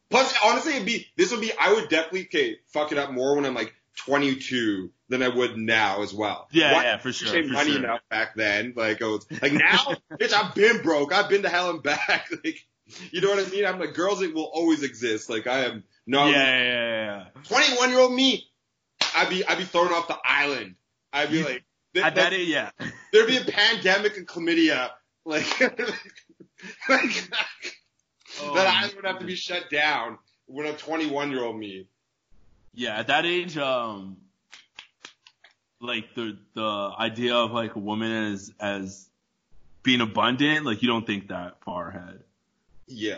Plus, 0.10 0.34
honestly, 0.44 0.74
it'd 0.76 0.86
be 0.86 1.06
this 1.18 1.32
would 1.32 1.42
be 1.42 1.52
I 1.60 1.74
would 1.74 1.90
definitely 1.90 2.24
okay, 2.26 2.58
fuck 2.74 2.92
it 2.92 2.98
up 2.98 3.12
more 3.12 3.36
when 3.36 3.46
I'm 3.46 3.54
like 3.54 3.74
22 4.06 4.92
than 5.10 5.24
I 5.24 5.28
would 5.28 5.58
now 5.58 6.02
as 6.04 6.14
well. 6.14 6.48
Yeah, 6.52 6.74
Why- 6.74 6.84
yeah, 6.84 6.98
for 6.98 7.12
sure, 7.12 7.28
Save 7.30 7.48
money 7.50 7.72
sure. 7.72 7.80
enough 7.84 8.02
back 8.10 8.36
then, 8.36 8.74
like 8.76 9.02
oh, 9.02 9.20
like 9.42 9.54
now, 9.54 9.78
bitch, 10.14 10.34
I've 10.34 10.54
been 10.56 10.82
broke. 10.82 11.14
I've 11.14 11.30
been 11.30 11.44
to 11.44 11.50
hell 11.50 11.70
and 11.72 11.84
back. 11.84 12.30
Like, 12.44 12.58
you 13.12 13.22
know 13.22 13.30
what 13.30 13.46
I 13.46 13.50
mean? 13.52 13.66
I'm 13.68 13.80
like, 13.80 13.94
girls 13.94 14.22
it 14.24 14.34
will 14.34 14.50
always 14.52 14.82
exist. 14.82 15.30
Like, 15.30 15.46
I 15.46 15.66
am 15.66 15.84
not. 16.08 16.32
yeah, 16.32 16.64
yeah, 16.64 17.24
yeah. 17.36 17.42
21 17.44 17.90
year 17.92 18.00
old 18.00 18.14
me, 18.14 18.48
I'd 19.16 19.30
be 19.30 19.46
I'd 19.46 19.58
be 19.60 19.64
thrown 19.64 19.94
off 19.94 20.08
the 20.08 20.18
island. 20.26 20.76
I'd 21.14 21.30
be 21.30 21.44
like, 21.44 21.64
th- 21.94 22.06
At 22.06 22.16
that 22.16 22.34
age, 22.34 22.48
yeah. 22.48 22.72
there'd 23.14 23.28
be 23.28 23.38
a 23.38 23.44
pandemic 23.46 24.18
of 24.18 24.26
chlamydia. 24.26 24.90
Like, 25.26 25.60
like 26.90 27.30
Oh, 28.42 28.56
that 28.56 28.68
island 28.68 28.94
would 28.96 29.06
have 29.06 29.20
to 29.20 29.26
be 29.26 29.36
shut 29.36 29.70
down 29.70 30.18
when 30.46 30.66
a 30.66 30.74
21 30.74 31.32
year 31.32 31.44
old 31.44 31.58
me. 31.60 31.88
Yeah, 32.80 32.98
at 32.98 33.08
that 33.08 33.26
age, 33.26 33.58
um, 33.58 34.16
like 35.82 36.16
the 36.16 36.38
the 36.54 36.92
idea 36.98 37.36
of 37.36 37.52
like 37.52 37.76
a 37.76 37.80
woman 37.80 38.32
as 38.32 38.54
as 38.58 39.10
being 39.84 40.00
abundant, 40.00 40.66
like 40.66 40.82
you 40.82 40.88
don't 40.88 41.06
think 41.06 41.28
that 41.28 41.62
far 41.66 41.90
ahead. 41.90 42.22
Yeah. 42.88 43.18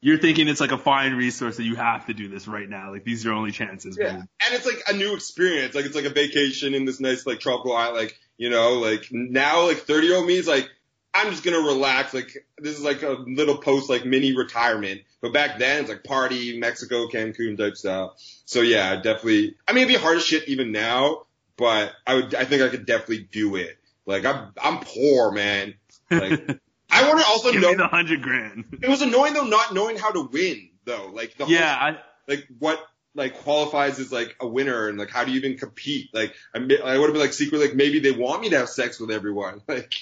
You're 0.00 0.16
thinking 0.16 0.48
it's 0.48 0.62
like 0.62 0.72
a 0.72 0.78
fine 0.78 1.12
resource 1.12 1.58
that 1.58 1.64
you 1.64 1.76
have 1.76 2.06
to 2.06 2.14
do 2.14 2.28
this 2.28 2.48
right 2.48 2.66
now. 2.66 2.90
Like 2.90 3.04
these 3.04 3.26
are 3.26 3.28
your 3.28 3.36
only 3.36 3.52
chances. 3.52 3.98
Yeah. 4.00 4.14
man. 4.14 4.28
And 4.46 4.54
it's 4.54 4.64
like 4.64 4.82
a 4.88 4.94
new 4.94 5.14
experience. 5.14 5.74
Like 5.74 5.84
it's 5.84 5.94
like 5.94 6.06
a 6.06 6.10
vacation 6.10 6.72
in 6.72 6.86
this 6.86 6.98
nice 6.98 7.26
like 7.26 7.38
tropical 7.38 7.76
island. 7.76 7.98
Like, 7.98 8.18
you 8.38 8.48
know, 8.48 8.78
like 8.78 9.08
now 9.12 9.66
like 9.66 9.80
30 9.80 10.06
year 10.06 10.16
old 10.16 10.26
me 10.26 10.38
is 10.38 10.48
like, 10.48 10.70
I'm 11.14 11.30
just 11.30 11.44
gonna 11.44 11.60
relax. 11.60 12.14
Like 12.14 12.46
this 12.58 12.76
is 12.76 12.82
like 12.82 13.02
a 13.02 13.10
little 13.26 13.58
post 13.58 13.90
like 13.90 14.04
mini 14.04 14.34
retirement. 14.34 15.02
But 15.20 15.32
back 15.32 15.58
then 15.58 15.80
it's 15.80 15.88
like 15.88 16.04
party, 16.04 16.58
Mexico, 16.58 17.06
Cancun 17.08 17.56
type 17.56 17.76
stuff. 17.76 18.12
So 18.44 18.60
yeah, 18.60 18.96
definitely. 18.96 19.56
I 19.68 19.72
mean, 19.72 19.84
it'd 19.84 19.96
be 19.96 20.02
hard 20.02 20.16
as 20.16 20.24
shit 20.24 20.48
even 20.48 20.72
now, 20.72 21.26
but 21.56 21.92
I 22.06 22.14
would, 22.14 22.34
I 22.34 22.44
think 22.44 22.62
I 22.62 22.68
could 22.68 22.86
definitely 22.86 23.28
do 23.30 23.56
it. 23.56 23.76
Like 24.06 24.24
I'm, 24.24 24.52
I'm 24.60 24.80
poor, 24.80 25.30
man. 25.30 25.74
Like 26.10 26.58
I 26.90 27.08
want 27.08 27.20
to 27.20 27.26
also 27.26 27.52
Give 27.52 27.62
know. 27.62 27.76
the 27.76 27.86
hundred 27.88 28.22
grand. 28.22 28.78
it 28.82 28.88
was 28.88 29.02
annoying 29.02 29.34
though 29.34 29.44
not 29.44 29.72
knowing 29.74 29.96
how 29.96 30.10
to 30.10 30.22
win 30.22 30.70
though. 30.84 31.10
Like 31.12 31.36
the 31.36 31.44
whole 31.44 31.54
yeah, 31.54 31.74
I, 31.74 31.98
like 32.26 32.46
what 32.58 32.78
like 33.14 33.34
qualifies 33.42 33.98
as 33.98 34.10
like 34.10 34.36
a 34.40 34.46
winner 34.46 34.88
and 34.88 34.98
like 34.98 35.10
how 35.10 35.24
do 35.24 35.30
you 35.32 35.38
even 35.38 35.56
compete? 35.56 36.10
Like 36.12 36.34
I, 36.54 36.58
I 36.58 36.98
would 36.98 37.06
have 37.06 37.12
been 37.12 37.20
like 37.20 37.32
secretly 37.32 37.66
like 37.68 37.76
maybe 37.76 38.00
they 38.00 38.12
want 38.12 38.42
me 38.42 38.50
to 38.50 38.58
have 38.58 38.68
sex 38.68 38.98
with 39.00 39.10
everyone. 39.10 39.62
Like 39.68 39.92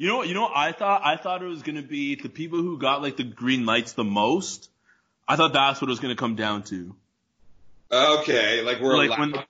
You 0.00 0.06
know, 0.06 0.22
you 0.22 0.32
know, 0.32 0.44
what 0.44 0.56
I 0.56 0.72
thought 0.72 1.02
I 1.04 1.16
thought 1.18 1.42
it 1.42 1.46
was 1.46 1.60
gonna 1.60 1.82
be 1.82 2.14
the 2.14 2.30
people 2.30 2.62
who 2.62 2.78
got 2.78 3.02
like 3.02 3.18
the 3.18 3.22
green 3.22 3.66
lights 3.66 3.92
the 3.92 4.02
most. 4.02 4.70
I 5.28 5.36
thought 5.36 5.52
that's 5.52 5.78
what 5.78 5.88
it 5.88 5.90
was 5.90 6.00
gonna 6.00 6.16
come 6.16 6.36
down 6.36 6.62
to. 6.70 6.96
Okay, 7.92 8.62
like 8.62 8.80
we're 8.80 8.96
Like 8.96 9.08
allowed, 9.08 9.20
when- 9.34 9.44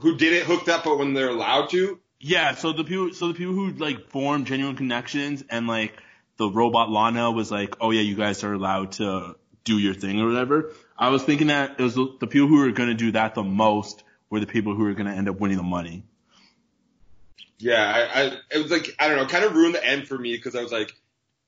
who 0.00 0.16
did 0.16 0.32
it 0.32 0.44
hooked 0.44 0.68
up, 0.68 0.82
but 0.82 0.98
when 0.98 1.14
they're 1.14 1.28
allowed 1.28 1.70
to. 1.70 2.00
Yeah, 2.18 2.56
so 2.56 2.72
the 2.72 2.82
people, 2.82 3.14
so 3.14 3.28
the 3.28 3.34
people 3.34 3.54
who 3.54 3.70
like 3.74 4.08
formed 4.08 4.48
genuine 4.48 4.74
connections 4.74 5.44
and 5.48 5.68
like 5.68 6.02
the 6.36 6.50
robot 6.50 6.90
Lana 6.90 7.30
was 7.30 7.52
like, 7.52 7.76
oh 7.80 7.92
yeah, 7.92 8.00
you 8.00 8.16
guys 8.16 8.42
are 8.42 8.54
allowed 8.54 8.90
to 8.92 9.36
do 9.62 9.78
your 9.78 9.94
thing 9.94 10.20
or 10.20 10.26
whatever. 10.26 10.72
I 10.98 11.10
was 11.10 11.22
thinking 11.22 11.46
that 11.46 11.76
it 11.78 11.82
was 11.84 11.94
the 11.94 12.12
the 12.18 12.26
people 12.26 12.48
who 12.48 12.58
were 12.58 12.72
gonna 12.72 12.94
do 12.94 13.12
that 13.12 13.36
the 13.36 13.44
most 13.44 14.02
were 14.30 14.40
the 14.40 14.48
people 14.48 14.74
who 14.74 14.82
were 14.82 14.94
gonna 14.94 15.14
end 15.14 15.28
up 15.28 15.38
winning 15.38 15.58
the 15.58 15.62
money. 15.62 16.02
Yeah, 17.58 17.82
I, 18.14 18.20
I 18.22 18.38
it 18.50 18.62
was 18.62 18.70
like 18.70 18.94
I 18.98 19.08
don't 19.08 19.16
know, 19.16 19.26
kind 19.26 19.44
of 19.44 19.54
ruined 19.54 19.74
the 19.74 19.84
end 19.86 20.08
for 20.08 20.18
me 20.18 20.34
because 20.36 20.54
I 20.56 20.62
was 20.62 20.72
like, 20.72 20.92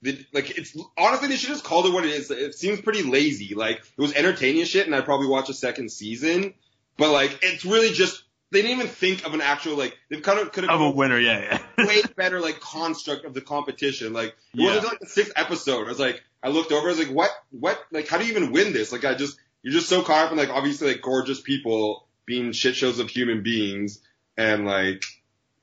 the, 0.02 0.24
like 0.32 0.56
it's 0.58 0.76
honestly 0.96 1.28
they 1.28 1.36
should 1.36 1.48
just 1.50 1.64
called 1.64 1.86
it 1.86 1.92
what 1.92 2.04
it 2.04 2.12
is. 2.12 2.30
It 2.30 2.54
seems 2.54 2.80
pretty 2.80 3.02
lazy. 3.02 3.54
Like 3.54 3.78
it 3.78 4.00
was 4.00 4.12
entertaining 4.14 4.64
shit, 4.64 4.86
and 4.86 4.94
I'd 4.94 5.04
probably 5.04 5.26
watch 5.28 5.48
a 5.48 5.54
second 5.54 5.90
season. 5.90 6.54
But 6.96 7.10
like 7.10 7.38
it's 7.42 7.64
really 7.64 7.90
just 7.92 8.22
they 8.52 8.62
didn't 8.62 8.78
even 8.78 8.86
think 8.86 9.26
of 9.26 9.34
an 9.34 9.40
actual 9.40 9.76
like 9.76 9.98
they've 10.10 10.22
kind 10.22 10.38
of 10.38 10.52
could 10.52 10.64
have 10.64 10.74
Of 10.74 10.80
a 10.82 10.90
winner, 10.90 11.18
yeah, 11.18 11.58
yeah. 11.78 11.86
way 11.86 12.02
better 12.16 12.38
like 12.40 12.60
construct 12.60 13.24
of 13.24 13.34
the 13.34 13.40
competition. 13.40 14.12
Like 14.12 14.28
it 14.28 14.34
Yeah. 14.54 14.66
wasn't 14.66 14.86
like 14.92 15.00
the 15.00 15.06
sixth 15.06 15.32
episode. 15.34 15.86
I 15.86 15.88
was 15.88 15.98
like, 15.98 16.22
I 16.42 16.50
looked 16.50 16.70
over, 16.70 16.86
I 16.86 16.90
was 16.90 16.98
like, 16.98 17.08
what, 17.08 17.30
what, 17.50 17.80
like, 17.90 18.06
how 18.06 18.18
do 18.18 18.24
you 18.26 18.30
even 18.30 18.52
win 18.52 18.72
this? 18.74 18.92
Like, 18.92 19.04
I 19.06 19.14
just, 19.14 19.38
you're 19.62 19.72
just 19.72 19.88
so 19.88 20.02
caught 20.02 20.26
up 20.26 20.30
in 20.32 20.36
like 20.38 20.50
obviously 20.50 20.88
like 20.92 21.00
gorgeous 21.00 21.40
people 21.40 22.06
being 22.26 22.52
shit 22.52 22.76
shows 22.76 22.98
of 23.00 23.08
human 23.08 23.42
beings, 23.42 23.98
and 24.36 24.66
like, 24.66 25.02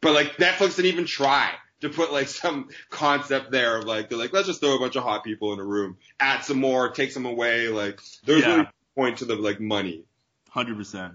but 0.01 0.13
like 0.13 0.37
Netflix 0.37 0.75
didn't 0.75 0.91
even 0.91 1.05
try 1.05 1.51
to 1.81 1.89
put 1.89 2.11
like 2.11 2.27
some 2.27 2.69
concept 2.89 3.51
there 3.51 3.77
of 3.77 3.85
like 3.85 4.09
they're 4.09 4.17
like 4.17 4.33
let's 4.33 4.47
just 4.47 4.59
throw 4.59 4.75
a 4.75 4.79
bunch 4.79 4.95
of 4.95 5.03
hot 5.03 5.23
people 5.23 5.53
in 5.53 5.59
a 5.59 5.63
room, 5.63 5.97
add 6.19 6.43
some 6.43 6.59
more, 6.59 6.89
take 6.89 7.11
some 7.11 7.25
away. 7.25 7.67
Like 7.69 7.99
there's 8.25 8.41
Yeah. 8.41 8.47
really 8.49 8.61
no 8.63 8.69
point 8.95 9.17
to 9.19 9.25
the 9.25 9.35
like 9.35 9.59
money. 9.59 10.03
Hundred 10.49 10.77
percent. 10.77 11.13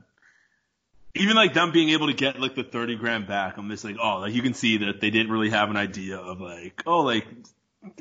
Even 1.15 1.35
like 1.37 1.55
them 1.55 1.73
being 1.73 1.91
able 1.91 2.09
to 2.09 2.13
get 2.15 2.39
like 2.41 2.55
the 2.55 2.65
thirty 2.65 2.97
grand 2.97 3.27
back, 3.27 3.57
I'm 3.57 3.71
just 3.71 3.85
like, 3.85 3.97
oh, 4.03 4.19
like 4.19 4.35
you 4.35 4.43
can 4.43 4.55
see 4.55 4.79
that 4.79 5.01
they 5.01 5.11
didn't 5.11 5.31
really 5.33 5.51
have 5.51 5.71
an 5.71 5.77
idea 5.77 6.19
of 6.19 6.41
like, 6.41 6.83
oh, 6.87 7.01
like 7.03 7.27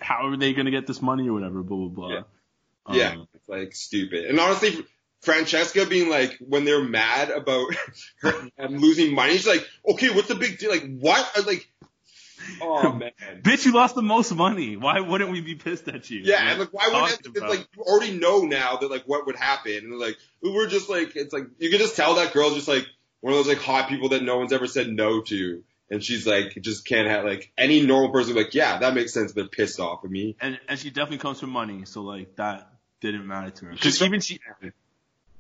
how 0.02 0.28
are 0.28 0.36
they 0.38 0.54
gonna 0.54 0.72
get 0.72 0.88
this 0.88 1.02
money 1.02 1.30
or 1.30 1.34
whatever, 1.34 1.62
blah 1.64 1.78
blah 1.78 1.88
blah. 1.88 2.10
Yeah. 2.10 2.22
Um, 2.88 2.96
Yeah, 2.98 3.16
it's 3.34 3.48
like 3.48 3.76
stupid. 3.76 4.26
And 4.26 4.40
honestly, 4.40 4.86
Francesca 5.26 5.86
being 5.86 6.10
like, 6.10 6.38
when 6.40 6.66
they're 6.66 6.84
mad 6.84 7.30
about 7.30 7.68
her 8.22 8.34
losing 8.70 9.14
money, 9.14 9.34
she's 9.34 9.48
like, 9.48 9.68
okay, 9.88 10.10
what's 10.10 10.28
the 10.28 10.36
big 10.36 10.58
deal? 10.60 10.70
Like, 10.70 10.98
what? 11.00 11.20
I 11.36 11.40
was 11.40 11.48
like, 11.48 11.68
oh 12.62 12.92
man. 12.94 13.12
Bitch, 13.42 13.66
you 13.66 13.74
lost 13.74 13.96
the 13.96 14.02
most 14.02 14.34
money. 14.34 14.78
Why 14.78 15.00
wouldn't 15.00 15.32
we 15.32 15.42
be 15.42 15.56
pissed 15.56 15.88
at 15.88 16.10
you? 16.10 16.22
Yeah, 16.24 16.52
and 16.52 16.60
like, 16.60 16.74
why 16.74 16.88
would 16.88 16.94
Talking 16.94 17.18
it, 17.20 17.38
it's 17.38 17.42
like, 17.42 17.68
you 17.76 17.84
already 17.84 18.18
know 18.18 18.42
now 18.42 18.78
that 18.78 18.90
like 18.90 19.04
what 19.06 19.26
would 19.26 19.36
happen. 19.36 19.74
And 19.76 20.00
like, 20.00 20.18
we're 20.42 20.68
just 20.68 20.90
like, 20.90 21.16
it's 21.16 21.34
like, 21.34 21.46
you 21.58 21.70
can 21.70 21.80
just 21.80 21.96
tell 21.96 22.16
that 22.16 22.34
girl's 22.34 22.54
just 22.56 22.68
like 22.68 22.86
one 23.22 23.34
of 23.34 23.40
those 23.40 23.48
like 23.48 23.64
hot 23.64 23.90
people 23.90 24.10
that 24.10 24.24
no 24.24 24.38
one's 24.38 24.54
ever 24.54 24.68
said 24.68 24.88
no 24.88 25.22
to. 25.22 25.64
And 25.90 26.04
she's 26.04 26.26
like, 26.26 26.58
just 26.62 26.88
can't 26.88 27.08
have 27.08 27.26
like 27.26 27.52
any 27.58 27.86
normal 27.86 28.12
person 28.12 28.36
like, 28.36 28.54
yeah, 28.54 28.80
that 28.80 28.96
makes 28.96 29.14
sense. 29.14 29.34
They're 29.34 29.48
pissed 29.48 29.80
off 29.80 30.04
at 30.04 30.10
me. 30.10 30.36
and 30.42 30.60
and 30.68 30.80
she 30.80 30.90
definitely 30.90 31.20
comes 31.20 31.40
from 31.40 31.52
money, 31.52 31.86
so 31.86 32.02
like 32.02 32.36
that 32.38 32.72
didn't 33.02 33.28
matter 33.28 33.52
to 33.52 33.66
her. 33.66 33.72
Because 33.72 34.02
even 34.02 34.20
she, 34.20 34.40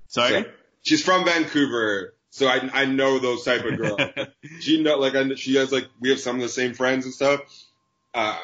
sorry. 0.07 0.43
So- 0.43 0.49
she's 0.83 1.03
from 1.03 1.25
Vancouver, 1.25 2.13
so 2.29 2.47
I 2.47 2.69
I 2.73 2.85
know 2.85 3.19
those 3.19 3.43
type 3.43 3.63
of 3.65 3.77
girls. 3.77 4.01
she 4.59 4.81
know 4.81 4.97
like 4.97 5.15
I, 5.15 5.35
she 5.35 5.55
has 5.55 5.71
like 5.71 5.87
we 5.99 6.09
have 6.09 6.19
some 6.19 6.35
of 6.35 6.41
the 6.41 6.49
same 6.49 6.73
friends 6.73 7.05
and 7.05 7.13
stuff. 7.13 7.41
Um, 8.13 8.37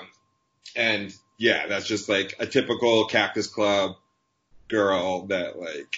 and 0.76 1.14
yeah, 1.38 1.68
that's 1.68 1.88
just 1.88 2.10
like 2.10 2.36
a 2.40 2.46
typical 2.46 3.06
Cactus 3.06 3.48
Club 3.48 3.96
girl 4.68 5.26
that 5.28 5.60
like 5.60 5.98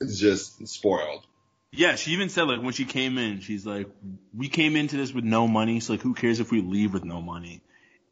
is 0.00 0.18
just 0.18 0.66
spoiled. 0.68 1.24
Yeah, 1.72 1.94
she 1.94 2.12
even 2.12 2.30
said 2.30 2.44
like 2.44 2.62
when 2.62 2.72
she 2.72 2.84
came 2.84 3.16
in, 3.16 3.40
she's 3.40 3.64
like, 3.64 3.88
"We 4.36 4.48
came 4.48 4.74
into 4.74 4.96
this 4.96 5.12
with 5.12 5.24
no 5.24 5.46
money, 5.46 5.78
so 5.80 5.92
like, 5.92 6.02
who 6.02 6.14
cares 6.14 6.40
if 6.40 6.50
we 6.50 6.62
leave 6.62 6.92
with 6.92 7.04
no 7.04 7.20
money?" 7.22 7.60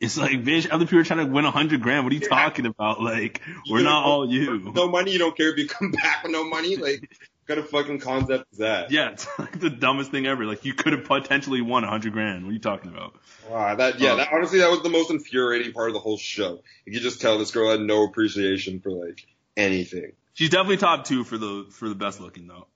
It's 0.00 0.16
like, 0.16 0.44
bitch, 0.44 0.68
other 0.70 0.84
people 0.86 1.00
are 1.00 1.04
trying 1.04 1.26
to 1.26 1.32
win 1.32 1.44
a 1.44 1.50
hundred 1.50 1.82
grand. 1.82 2.04
What 2.04 2.12
are 2.12 2.16
you 2.16 2.22
Yeah. 2.22 2.28
talking 2.28 2.66
about? 2.66 3.02
Like, 3.02 3.40
we're 3.68 3.82
not 3.82 4.04
all 4.04 4.30
you. 4.30 4.70
No 4.74 4.88
money, 4.88 5.10
you 5.12 5.18
don't 5.18 5.36
care 5.36 5.50
if 5.50 5.58
you 5.58 5.66
come 5.66 5.90
back 6.02 6.22
with 6.22 6.30
no 6.32 6.44
money. 6.44 6.76
Like, 6.76 7.00
what 7.00 7.48
kind 7.48 7.60
of 7.60 7.68
fucking 7.70 7.98
concept 7.98 8.44
is 8.52 8.58
that? 8.58 8.90
Yeah, 8.92 9.10
it's 9.10 9.26
like 9.38 9.58
the 9.58 9.70
dumbest 9.70 10.10
thing 10.12 10.26
ever. 10.26 10.44
Like, 10.44 10.64
you 10.64 10.72
could 10.74 10.92
have 10.92 11.04
potentially 11.04 11.62
won 11.62 11.82
a 11.82 11.88
hundred 11.88 12.12
grand. 12.12 12.44
What 12.44 12.50
are 12.50 12.52
you 12.52 12.58
talking 12.60 12.90
about? 12.92 13.16
Wow, 13.50 13.74
that 13.74 13.98
yeah, 13.98 14.12
Oh. 14.12 14.16
that 14.18 14.28
honestly 14.32 14.60
that 14.60 14.70
was 14.70 14.82
the 14.82 14.88
most 14.90 15.10
infuriating 15.10 15.72
part 15.72 15.88
of 15.88 15.94
the 15.94 16.00
whole 16.00 16.18
show. 16.18 16.62
You 16.86 16.92
could 16.92 17.02
just 17.02 17.20
tell 17.20 17.38
this 17.38 17.50
girl 17.50 17.70
had 17.70 17.80
no 17.80 18.04
appreciation 18.04 18.78
for 18.80 18.90
like 18.90 19.26
anything. 19.56 20.12
She's 20.34 20.50
definitely 20.50 20.76
top 20.76 21.06
two 21.06 21.24
for 21.24 21.38
the 21.38 21.66
for 21.72 21.88
the 21.88 21.96
best 21.96 22.20
looking 22.20 22.46
though. 22.46 22.68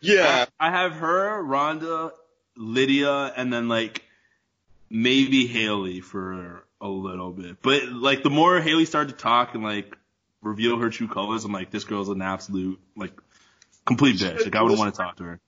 Yeah, 0.00 0.46
I 0.58 0.70
have 0.72 0.94
her, 0.94 1.40
Rhonda, 1.44 2.10
Lydia, 2.56 3.32
and 3.36 3.52
then 3.52 3.68
like 3.68 4.02
maybe 4.94 5.46
Haley 5.48 6.00
for 6.00 6.64
a 6.80 6.88
little 6.88 7.32
bit. 7.32 7.60
But 7.60 7.88
like 7.88 8.22
the 8.22 8.30
more 8.30 8.60
Haley 8.60 8.84
started 8.84 9.16
to 9.18 9.22
talk 9.22 9.54
and 9.54 9.64
like 9.64 9.96
reveal 10.40 10.78
her 10.78 10.88
true 10.88 11.08
colors, 11.08 11.44
I'm 11.44 11.52
like, 11.52 11.70
this 11.70 11.84
girl's 11.84 12.08
an 12.08 12.22
absolute 12.22 12.78
like 12.96 13.12
complete 13.84 14.16
bitch. 14.16 14.44
Like 14.44 14.54
I 14.54 14.62
wouldn't 14.62 14.78
want 14.78 14.94
to 14.94 14.98
talk 15.00 15.16
to 15.16 15.24
her. 15.24 15.40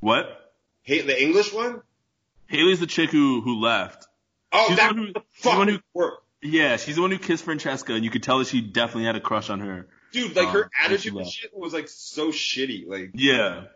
What? 0.00 0.38
hey, 0.82 1.00
the 1.02 1.20
English 1.20 1.52
one. 1.52 1.82
Haley's 2.46 2.80
the 2.80 2.86
chick 2.86 3.10
who 3.10 3.40
who 3.40 3.60
left. 3.60 4.06
Oh, 4.52 4.66
She's 4.68 4.76
that 4.76 4.94
the 4.94 5.00
one 5.00 5.06
who- 5.08 5.12
the 5.12 5.22
she's 5.32 5.42
the 5.42 5.48
one 5.48 5.58
fucking 5.58 5.74
who- 5.94 5.98
work. 6.00 6.14
Yeah, 6.44 6.76
she's 6.76 6.96
the 6.96 7.02
one 7.02 7.10
who 7.12 7.18
kissed 7.18 7.44
Francesca, 7.44 7.94
and 7.94 8.04
you 8.04 8.10
could 8.10 8.22
tell 8.24 8.38
that 8.38 8.48
she 8.48 8.60
definitely 8.60 9.04
had 9.04 9.14
a 9.16 9.20
crush 9.20 9.48
on 9.48 9.60
her. 9.60 9.86
Dude, 10.12 10.34
like 10.36 10.48
Um, 10.48 10.52
her 10.54 10.70
attitude 10.82 11.14
and 11.14 11.26
shit 11.26 11.56
was 11.56 11.72
like 11.72 11.88
so 11.88 12.30
shitty. 12.32 12.86
Like, 12.86 13.12
Yeah. 13.14 13.66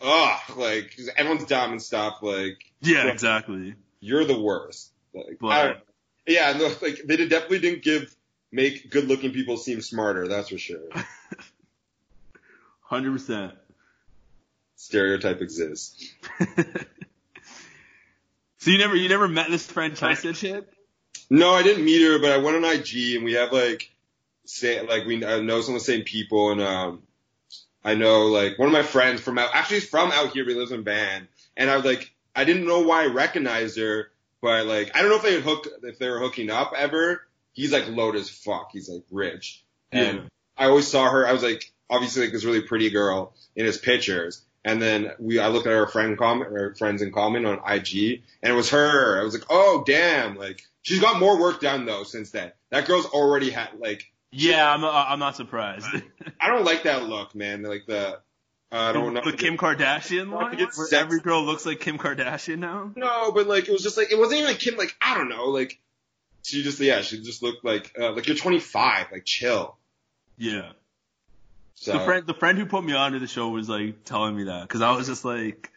ugh, 0.00 0.40
like 0.56 0.98
everyone's 1.16 1.44
dumb 1.44 1.72
and 1.72 1.82
stuff. 1.82 2.22
Like, 2.22 2.56
Yeah, 2.80 3.08
exactly. 3.08 3.74
You're 4.04 4.24
the 4.24 4.38
worst. 4.38 4.90
Like, 5.14 5.38
But- 5.40 5.86
yeah, 6.26 6.52
no, 6.56 6.72
like 6.80 7.02
they 7.04 7.16
did, 7.16 7.28
definitely 7.28 7.58
didn't 7.60 7.82
give 7.82 8.14
make 8.50 8.90
good 8.90 9.08
looking 9.08 9.32
people 9.32 9.56
seem 9.56 9.80
smarter. 9.82 10.26
That's 10.28 10.48
for 10.48 10.58
sure. 10.58 10.88
Hundred 12.80 13.12
percent. 13.12 13.54
Stereotype 14.76 15.40
exists. 15.40 16.12
So 18.64 18.70
you 18.70 18.78
never 18.78 18.96
you 18.96 19.10
never 19.10 19.28
met 19.28 19.50
this 19.50 19.66
Francesca 19.66 20.32
chick? 20.32 20.64
No, 21.28 21.52
I 21.52 21.62
didn't 21.62 21.84
meet 21.84 22.02
her, 22.02 22.18
but 22.18 22.30
I 22.32 22.38
went 22.38 22.56
on 22.56 22.64
IG 22.64 23.16
and 23.16 23.22
we 23.22 23.34
have 23.34 23.52
like, 23.52 23.92
say, 24.46 24.80
like 24.80 25.04
we 25.04 25.22
I 25.22 25.40
know 25.40 25.60
some 25.60 25.74
of 25.74 25.82
the 25.82 25.84
same 25.84 26.02
people 26.02 26.50
and 26.50 26.62
um, 26.62 27.02
I 27.84 27.92
know 27.94 28.28
like 28.28 28.58
one 28.58 28.68
of 28.68 28.72
my 28.72 28.82
friends 28.82 29.20
from 29.20 29.36
out 29.36 29.50
actually 29.52 29.80
he's 29.80 29.88
from 29.90 30.10
out 30.12 30.30
here, 30.30 30.44
but 30.44 30.54
he 30.54 30.58
lives 30.58 30.72
in 30.72 30.82
Van, 30.82 31.28
and 31.58 31.68
I 31.68 31.76
was 31.76 31.84
like 31.84 32.10
I 32.34 32.44
didn't 32.44 32.66
know 32.66 32.80
why 32.80 33.04
I 33.04 33.06
recognized 33.06 33.78
her, 33.78 34.10
but 34.42 34.66
like 34.66 34.92
I 34.94 35.00
don't 35.00 35.10
know 35.10 35.16
if 35.16 35.22
they 35.22 35.34
had 35.34 35.42
hooked 35.42 35.68
if 35.82 35.98
they 35.98 36.08
were 36.08 36.18
hooking 36.18 36.50
up 36.50 36.72
ever. 36.76 37.22
He's 37.52 37.72
like 37.72 37.88
low 37.88 38.12
as 38.12 38.28
fuck. 38.30 38.70
He's 38.72 38.88
like 38.88 39.04
rich, 39.10 39.62
and 39.92 40.16
Yeah. 40.18 40.24
I 40.56 40.66
always 40.66 40.88
saw 40.88 41.08
her. 41.10 41.26
I 41.26 41.32
was 41.32 41.42
like 41.42 41.72
obviously 41.90 42.22
like 42.24 42.32
this 42.32 42.44
really 42.44 42.62
pretty 42.62 42.90
girl 42.90 43.34
in 43.56 43.64
his 43.66 43.78
pictures. 43.78 44.42
And 44.66 44.80
then 44.80 45.10
we, 45.18 45.38
I 45.38 45.48
looked 45.48 45.66
at 45.66 45.74
our 45.74 45.86
friend 45.86 46.16
comment, 46.16 46.50
or 46.50 46.74
friends 46.74 47.02
in 47.02 47.12
common 47.12 47.44
on 47.44 47.58
IG, 47.70 48.22
and 48.42 48.50
it 48.50 48.56
was 48.56 48.70
her. 48.70 49.20
I 49.20 49.22
was 49.22 49.34
like, 49.34 49.44
oh 49.50 49.84
damn, 49.86 50.36
like 50.36 50.62
she's 50.82 51.00
got 51.00 51.20
more 51.20 51.38
work 51.38 51.60
done 51.60 51.84
though 51.84 52.02
since 52.02 52.30
then. 52.30 52.50
That 52.70 52.86
girl's 52.86 53.04
already 53.06 53.50
had 53.50 53.68
like, 53.78 54.10
Yeah, 54.32 54.68
I'm 54.68 54.82
I'm 54.82 55.18
not 55.18 55.36
surprised. 55.36 55.86
I 56.40 56.48
don't 56.48 56.64
like 56.64 56.84
that 56.84 57.04
look, 57.04 57.34
man. 57.34 57.62
Like 57.62 57.84
the, 57.86 58.08
uh, 58.08 58.16
I 58.74 58.92
don't 58.92 59.14
know. 59.14 59.22
The 59.24 59.32
Kim 59.32 59.56
Kardashian 59.56 60.32
line, 60.32 60.58
where 60.58 61.00
every 61.00 61.20
girl 61.20 61.44
looks 61.44 61.64
like 61.64 61.78
Kim 61.78 61.96
Kardashian 61.96 62.58
now. 62.58 62.90
No, 62.96 63.30
but 63.30 63.46
like 63.46 63.68
it 63.68 63.72
was 63.72 63.84
just 63.84 63.96
like 63.96 64.10
it 64.10 64.18
wasn't 64.18 64.40
even 64.40 64.50
like 64.50 64.58
Kim. 64.58 64.76
Like 64.76 64.96
I 65.00 65.16
don't 65.16 65.28
know, 65.28 65.44
like 65.44 65.78
she 66.42 66.64
just 66.64 66.80
yeah, 66.80 67.02
she 67.02 67.22
just 67.22 67.40
looked 67.40 67.64
like 67.64 67.92
uh, 67.98 68.12
like 68.12 68.26
you're 68.26 68.36
25, 68.36 69.12
like 69.12 69.24
chill. 69.24 69.76
Yeah. 70.36 70.72
So 71.74 71.92
The 71.92 72.00
friend 72.00 72.26
the 72.26 72.34
friend 72.34 72.58
who 72.58 72.66
put 72.66 72.82
me 72.84 72.94
onto 72.94 73.20
the 73.20 73.28
show 73.28 73.48
was 73.48 73.68
like 73.68 74.04
telling 74.04 74.36
me 74.36 74.44
that 74.44 74.62
because 74.62 74.82
I 74.82 74.90
was 74.96 75.06
just 75.06 75.24
like, 75.24 75.70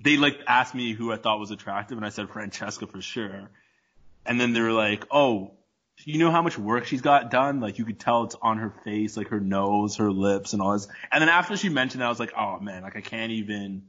they 0.00 0.16
like 0.16 0.38
asked 0.46 0.76
me 0.76 0.92
who 0.92 1.12
I 1.12 1.16
thought 1.16 1.40
was 1.40 1.50
attractive 1.50 1.98
and 1.98 2.06
I 2.06 2.10
said 2.10 2.30
Francesca 2.30 2.86
for 2.86 3.02
sure, 3.02 3.50
and 4.24 4.40
then 4.40 4.52
they 4.52 4.60
were 4.60 4.72
like, 4.72 5.06
oh. 5.10 5.54
You 6.04 6.18
know 6.18 6.30
how 6.30 6.42
much 6.42 6.58
work 6.58 6.84
she's 6.86 7.00
got 7.00 7.30
done? 7.30 7.60
Like 7.60 7.78
you 7.78 7.84
could 7.84 7.98
tell 7.98 8.24
it's 8.24 8.36
on 8.40 8.58
her 8.58 8.70
face, 8.84 9.16
like 9.16 9.28
her 9.28 9.40
nose, 9.40 9.96
her 9.96 10.10
lips, 10.12 10.52
and 10.52 10.62
all 10.62 10.72
this. 10.72 10.88
And 11.10 11.22
then 11.22 11.28
after 11.28 11.56
she 11.56 11.68
mentioned 11.68 12.02
it, 12.02 12.06
I 12.06 12.08
was 12.08 12.20
like, 12.20 12.32
oh 12.36 12.60
man, 12.60 12.82
like 12.82 12.96
I 12.96 13.00
can't 13.00 13.32
even, 13.32 13.82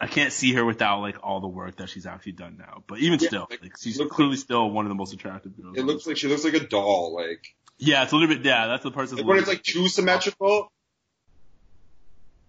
I 0.00 0.06
can't 0.06 0.32
see 0.32 0.54
her 0.54 0.64
without 0.64 1.00
like 1.00 1.16
all 1.22 1.40
the 1.40 1.48
work 1.48 1.76
that 1.76 1.90
she's 1.90 2.06
actually 2.06 2.32
done 2.32 2.56
now. 2.58 2.82
But 2.86 2.98
even 2.98 3.20
Yeah, 3.20 3.28
still, 3.28 3.46
like, 3.50 3.62
like 3.62 3.72
she's 3.78 4.00
clearly 4.10 4.36
still 4.36 4.70
one 4.70 4.86
of 4.86 4.88
the 4.88 4.94
most 4.94 5.12
attractive 5.12 5.56
girls. 5.60 5.76
it 5.76 5.84
looks 5.84 6.06
like 6.06 6.16
she 6.16 6.28
looks 6.28 6.44
like 6.44 6.54
a 6.54 6.66
doll. 6.66 7.14
Like 7.14 7.46
Yeah, 7.78 8.02
it's 8.02 8.12
a 8.12 8.16
little 8.16 8.34
bit. 8.34 8.44
Yeah, 8.44 8.66
that's 8.66 8.82
the 8.82 8.90
part. 8.90 9.08
that's 9.08 9.20
Like 9.20 9.26
when 9.28 9.38
it's 9.38 9.48
like 9.48 9.62
too 9.62 9.88
symmetrical. 9.88 10.72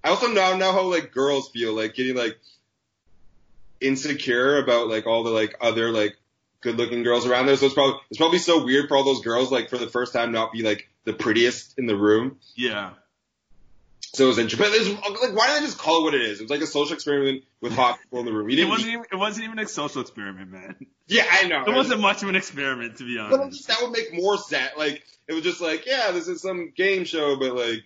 I 0.03 0.09
also 0.09 0.27
now 0.27 0.55
know 0.55 0.71
how 0.71 0.83
like 0.83 1.11
girls 1.11 1.49
feel 1.49 1.73
like 1.73 1.95
getting 1.95 2.15
like 2.15 2.39
insecure 3.81 4.57
about 4.57 4.87
like 4.87 5.05
all 5.05 5.23
the 5.23 5.31
like 5.31 5.55
other 5.59 5.91
like 5.91 6.15
good 6.65 6.75
looking 6.77 7.03
girls 7.03 7.25
around 7.25 7.45
there. 7.45 7.55
So 7.55 7.67
it's 7.67 7.75
probably 7.75 7.99
it's 8.09 8.17
probably 8.17 8.39
so 8.39 8.65
weird 8.65 8.89
for 8.89 8.97
all 8.97 9.05
those 9.05 9.21
girls 9.21 9.51
like 9.51 9.69
for 9.69 9.77
the 9.77 9.87
first 9.87 10.11
time 10.11 10.33
not 10.33 10.51
be 10.51 10.63
like 10.63 10.89
the 11.05 11.13
prettiest 11.13 11.77
in 11.79 11.85
the 11.85 11.95
room. 11.95 12.39
Yeah. 12.55 12.91
So 14.01 14.25
it 14.25 14.27
was 14.27 14.37
interesting. 14.39 14.97
But 15.01 15.21
like, 15.21 15.35
why 15.35 15.47
didn't 15.47 15.61
they 15.61 15.65
just 15.67 15.77
call 15.77 16.01
it 16.01 16.03
what 16.05 16.13
it 16.15 16.21
is? 16.21 16.39
It 16.39 16.43
was 16.43 16.49
like 16.51 16.61
a 16.61 16.67
social 16.67 16.93
experiment 16.95 17.43
with 17.61 17.73
hot 17.73 17.99
people 18.01 18.19
in 18.19 18.25
the 18.25 18.31
room. 18.33 18.49
It 18.49 18.67
wasn't 18.67 18.91
even 18.93 19.05
it 19.11 19.15
wasn't 19.15 19.45
even 19.45 19.59
a 19.59 19.67
social 19.67 20.01
experiment, 20.01 20.51
man. 20.51 20.75
yeah, 21.07 21.25
I 21.29 21.47
know. 21.47 21.63
It 21.65 21.73
wasn't 21.75 22.01
much 22.01 22.23
of 22.23 22.29
an 22.29 22.35
experiment, 22.35 22.97
to 22.97 23.03
be 23.05 23.17
But 23.17 23.39
honest. 23.39 23.67
that 23.67 23.77
would 23.81 23.91
make 23.91 24.13
more 24.13 24.37
sense. 24.37 24.71
Like 24.77 25.03
it 25.27 25.33
was 25.33 25.43
just 25.43 25.61
like, 25.61 25.85
yeah, 25.85 26.11
this 26.11 26.27
is 26.27 26.41
some 26.41 26.71
game 26.75 27.03
show, 27.03 27.35
but 27.35 27.55
like, 27.55 27.83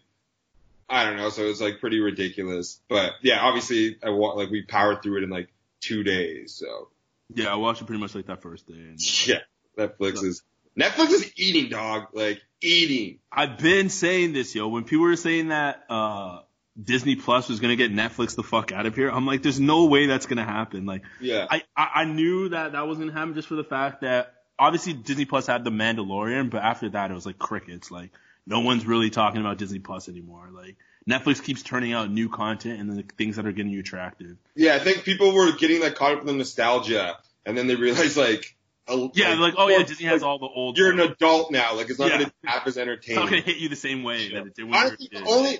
I 0.87 1.05
don't 1.05 1.17
know. 1.17 1.29
So 1.29 1.43
it 1.43 1.47
was 1.47 1.61
like 1.61 1.79
pretty 1.79 1.99
ridiculous. 1.99 2.79
But 2.87 3.13
yeah, 3.21 3.39
obviously, 3.41 3.97
I 4.03 4.09
wa- 4.09 4.33
like 4.33 4.49
we 4.51 4.61
powered 4.61 5.01
through 5.01 5.17
it 5.17 5.23
in 5.23 5.29
like 5.29 5.49
two 5.81 6.03
days. 6.03 6.53
So 6.53 6.89
Yeah, 7.33 7.51
I 7.51 7.55
watched 7.55 7.81
it 7.81 7.85
pretty 7.85 8.01
much 8.01 8.15
like 8.15 8.27
that 8.27 8.41
first 8.41 8.67
day. 8.67 8.73
And 8.73 9.27
yeah, 9.27 9.39
Netflix 9.77 10.23
is 10.23 10.43
Netflix 10.77 11.09
is 11.09 11.31
eating, 11.35 11.69
dog. 11.69 12.07
Like 12.13 12.41
eating. 12.61 13.19
I've 13.31 13.57
been 13.57 13.89
saying 13.89 14.33
this, 14.33 14.55
yo. 14.55 14.67
When 14.67 14.83
people 14.83 15.05
were 15.05 15.15
saying 15.15 15.49
that 15.49 15.83
uh 15.89 16.39
Disney 16.81 17.15
Plus 17.15 17.49
was 17.49 17.59
gonna 17.59 17.75
get 17.75 17.91
Netflix 17.93 18.35
the 18.35 18.43
fuck 18.43 18.71
out 18.71 18.85
of 18.85 18.95
here, 18.95 19.09
I'm 19.09 19.25
like, 19.25 19.43
there's 19.43 19.59
no 19.59 19.85
way 19.85 20.05
that's 20.05 20.25
gonna 20.25 20.45
happen. 20.45 20.85
Like, 20.85 21.03
Yeah. 21.19 21.45
I, 21.49 21.63
I, 21.75 21.89
I 21.95 22.05
knew 22.05 22.49
that 22.49 22.71
that 22.71 22.87
was 22.87 22.97
gonna 22.97 23.11
happen 23.11 23.33
just 23.33 23.47
for 23.47 23.55
the 23.55 23.63
fact 23.63 24.01
that 24.01 24.33
obviously 24.57 24.93
Disney 24.93 25.25
Plus 25.25 25.47
had 25.47 25.63
The 25.63 25.71
Mandalorian, 25.71 26.49
but 26.49 26.61
after 26.63 26.89
that 26.89 27.11
it 27.11 27.13
was 27.13 27.25
like 27.25 27.37
crickets. 27.37 27.91
Like, 27.91 28.11
no 28.45 28.61
one's 28.61 28.85
really 28.85 29.09
talking 29.09 29.41
about 29.41 29.57
Disney 29.57 29.79
Plus 29.79 30.09
anymore. 30.09 30.49
Like, 30.53 30.77
Netflix 31.09 31.43
keeps 31.43 31.63
turning 31.63 31.93
out 31.93 32.11
new 32.11 32.29
content 32.29 32.79
and 32.79 32.91
the 32.91 33.03
things 33.17 33.37
that 33.37 33.45
are 33.45 33.51
getting 33.51 33.71
you 33.71 33.79
attracted. 33.79 34.37
Yeah, 34.55 34.75
I 34.75 34.79
think 34.79 35.03
people 35.03 35.33
were 35.33 35.51
getting 35.53 35.81
like 35.81 35.95
caught 35.95 36.13
up 36.13 36.21
in 36.21 36.27
the 36.27 36.33
nostalgia, 36.33 37.17
and 37.45 37.57
then 37.57 37.67
they 37.67 37.75
realized 37.75 38.17
like, 38.17 38.55
a, 38.87 39.09
Yeah, 39.13 39.35
like, 39.35 39.55
oh 39.57 39.67
yeah, 39.67 39.83
Disney 39.83 40.05
has 40.07 40.23
all 40.23 40.39
the 40.39 40.45
old. 40.47 40.77
You're 40.77 40.91
an 40.91 40.99
adult 40.99 41.51
now. 41.51 41.75
Like 41.75 41.89
it's 41.89 41.99
not 41.99 42.09
Yeah. 42.09 42.17
going 42.17 42.25
to 42.29 42.33
be 42.41 42.47
half 42.47 42.67
as 42.67 42.67
it's 42.67 42.77
not 42.77 42.81
entertaining. 42.83 43.25
gonna 43.25 43.41
hit 43.41 43.57
you 43.57 43.69
the 43.69 43.75
same 43.75 44.03
way 44.03 44.29
that 44.33 44.47
it 44.47 44.55
did 44.55 44.65
when 44.65 44.73
you 44.73 44.79
were 44.79 44.79
a 44.79 44.87
Honestly, 44.87 45.09
the 45.11 45.25
only 45.25 45.59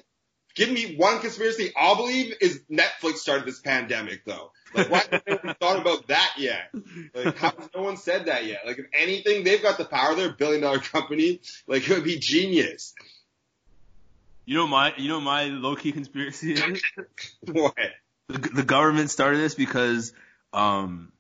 give 0.56 0.72
me 0.72 0.96
one 0.96 1.20
conspiracy 1.20 1.72
I'll 1.76 1.96
believe 1.96 2.36
is 2.42 2.62
Netflix 2.72 3.16
started 3.18 3.46
this 3.46 3.60
pandemic 3.60 4.26
though. 4.26 4.52
Like 4.74 4.92
why 4.92 5.04
haven't 5.12 5.44
we 5.44 5.54
thought 5.54 5.80
about 5.80 6.08
that 6.08 6.34
yet? 6.38 6.72
Like 7.14 7.38
how 7.38 7.52
has 7.58 7.70
no 7.76 7.82
one 7.84 7.98
said 7.98 8.26
that 8.26 8.46
yet? 8.46 8.60
Like 8.66 8.78
if 8.78 8.86
anything, 8.94 9.44
they've 9.44 9.62
got 9.62 9.78
the 9.78 9.86
power. 9.86 10.16
They're 10.16 10.30
a 10.30 10.34
billion 10.34 10.62
dollar 10.62 10.80
company. 10.80 11.42
Like 11.68 11.90
it 11.90 11.94
would 11.94 12.04
be 12.04 12.20
genius. 12.20 12.94
You 14.50 14.56
know 14.56 14.68
my, 14.68 14.96
you 14.98 15.10
know 15.10 15.22
my 15.22 15.44
low 15.44 15.76
key 15.76 15.92
conspiracy 15.92 16.54
is. 16.54 16.82
What? 17.52 17.76
the, 18.30 18.40
the 18.40 18.64
government 18.64 19.12
started 19.12 19.38
this 19.38 19.54
because 19.54 20.12
um 20.54 21.12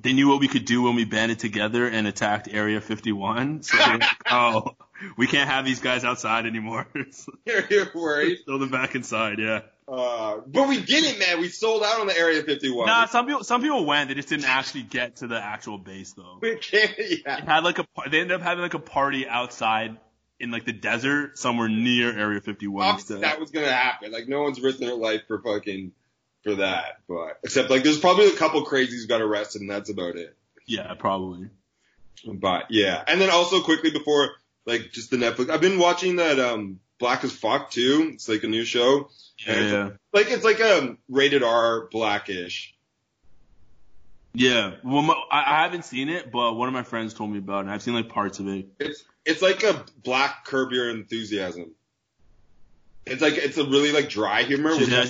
they 0.00 0.12
knew 0.12 0.28
what 0.28 0.38
we 0.38 0.46
could 0.46 0.64
do 0.64 0.82
when 0.82 0.94
we 0.94 1.04
banded 1.04 1.40
together 1.40 1.88
and 1.88 2.06
attacked 2.06 2.48
Area 2.48 2.80
51. 2.80 3.64
So 3.64 3.76
like, 3.76 4.04
oh, 4.30 4.76
we 5.16 5.26
can't 5.26 5.50
have 5.50 5.64
these 5.64 5.80
guys 5.80 6.04
outside 6.04 6.46
anymore. 6.46 6.86
You're 7.44 7.90
worried. 7.92 8.38
Throw 8.46 8.58
them 8.58 8.70
back 8.70 8.94
inside, 8.94 9.40
yeah. 9.40 9.62
Uh, 9.88 10.36
but 10.46 10.68
we 10.68 10.80
didn't, 10.80 11.18
man. 11.18 11.40
We 11.40 11.48
sold 11.48 11.82
out 11.82 12.00
on 12.00 12.06
the 12.06 12.16
Area 12.16 12.44
51. 12.44 12.86
Nah, 12.86 13.06
some 13.06 13.26
people 13.26 13.42
some 13.42 13.62
people 13.62 13.84
went. 13.84 14.10
They 14.10 14.14
just 14.14 14.28
didn't 14.28 14.48
actually 14.48 14.84
get 14.84 15.16
to 15.16 15.26
the 15.26 15.42
actual 15.42 15.78
base 15.78 16.12
though. 16.12 16.38
we 16.40 16.54
can't. 16.54 16.94
Yeah. 16.96 17.40
They 17.40 17.46
had 17.46 17.64
like 17.64 17.80
a 17.80 17.86
they 18.08 18.20
ended 18.20 18.36
up 18.36 18.42
having 18.42 18.62
like 18.62 18.74
a 18.74 18.78
party 18.78 19.26
outside 19.26 19.96
in 20.44 20.50
like 20.52 20.64
the 20.64 20.72
desert 20.72 21.38
somewhere 21.38 21.68
near 21.68 22.16
Area 22.16 22.40
51 22.40 22.84
Obviously, 22.86 23.16
instead. 23.16 23.32
that 23.32 23.40
was 23.40 23.50
gonna 23.50 23.72
happen. 23.72 24.12
Like 24.12 24.28
no 24.28 24.42
one's 24.42 24.60
risking 24.60 24.86
their 24.86 24.96
life 24.96 25.22
for 25.26 25.40
fucking 25.42 25.90
for 26.44 26.54
that. 26.56 26.98
But 27.08 27.38
except 27.42 27.70
like 27.70 27.82
there's 27.82 27.98
probably 27.98 28.28
a 28.28 28.36
couple 28.36 28.64
crazies 28.64 29.00
who 29.00 29.06
got 29.08 29.20
arrested, 29.22 29.62
and 29.62 29.70
that's 29.70 29.90
about 29.90 30.16
it. 30.16 30.36
Yeah, 30.66 30.94
probably. 30.94 31.48
But 32.26 32.66
yeah, 32.70 33.02
and 33.06 33.20
then 33.20 33.30
also 33.30 33.60
quickly 33.62 33.90
before 33.90 34.30
like 34.66 34.92
just 34.92 35.10
the 35.10 35.16
Netflix, 35.16 35.50
I've 35.50 35.60
been 35.60 35.78
watching 35.78 36.16
that 36.16 36.38
um 36.38 36.80
Black 36.98 37.24
as 37.24 37.32
Fuck 37.32 37.70
too. 37.70 38.10
It's 38.14 38.28
like 38.28 38.44
a 38.44 38.48
new 38.48 38.64
show. 38.64 39.08
And 39.46 39.58
it's 39.60 39.72
Yeah. 39.72 39.90
like 40.12 40.30
it's 40.30 40.44
like 40.44 40.60
a 40.60 40.96
rated 41.08 41.42
R 41.42 41.88
blackish. 41.90 42.73
Yeah. 44.34 44.74
Well, 44.82 45.02
my, 45.02 45.14
I, 45.30 45.60
I 45.60 45.62
haven't 45.62 45.84
seen 45.84 46.08
it, 46.08 46.30
but 46.32 46.54
one 46.54 46.68
of 46.68 46.74
my 46.74 46.82
friends 46.82 47.14
told 47.14 47.30
me 47.30 47.38
about 47.38 47.58
it. 47.58 47.60
and 47.62 47.70
I've 47.70 47.82
seen 47.82 47.94
like 47.94 48.08
parts 48.08 48.40
of 48.40 48.48
it. 48.48 48.66
It's 48.78 49.04
it's 49.24 49.40
like 49.40 49.62
a 49.62 49.84
black 50.02 50.44
Curb 50.44 50.72
Your 50.72 50.90
Enthusiasm. 50.90 51.72
It's 53.06 53.22
like 53.22 53.34
it's 53.34 53.56
a 53.58 53.64
really 53.64 53.92
like 53.92 54.08
dry 54.08 54.42
humor. 54.42 54.74
So 54.74 54.80
you're 54.80 55.04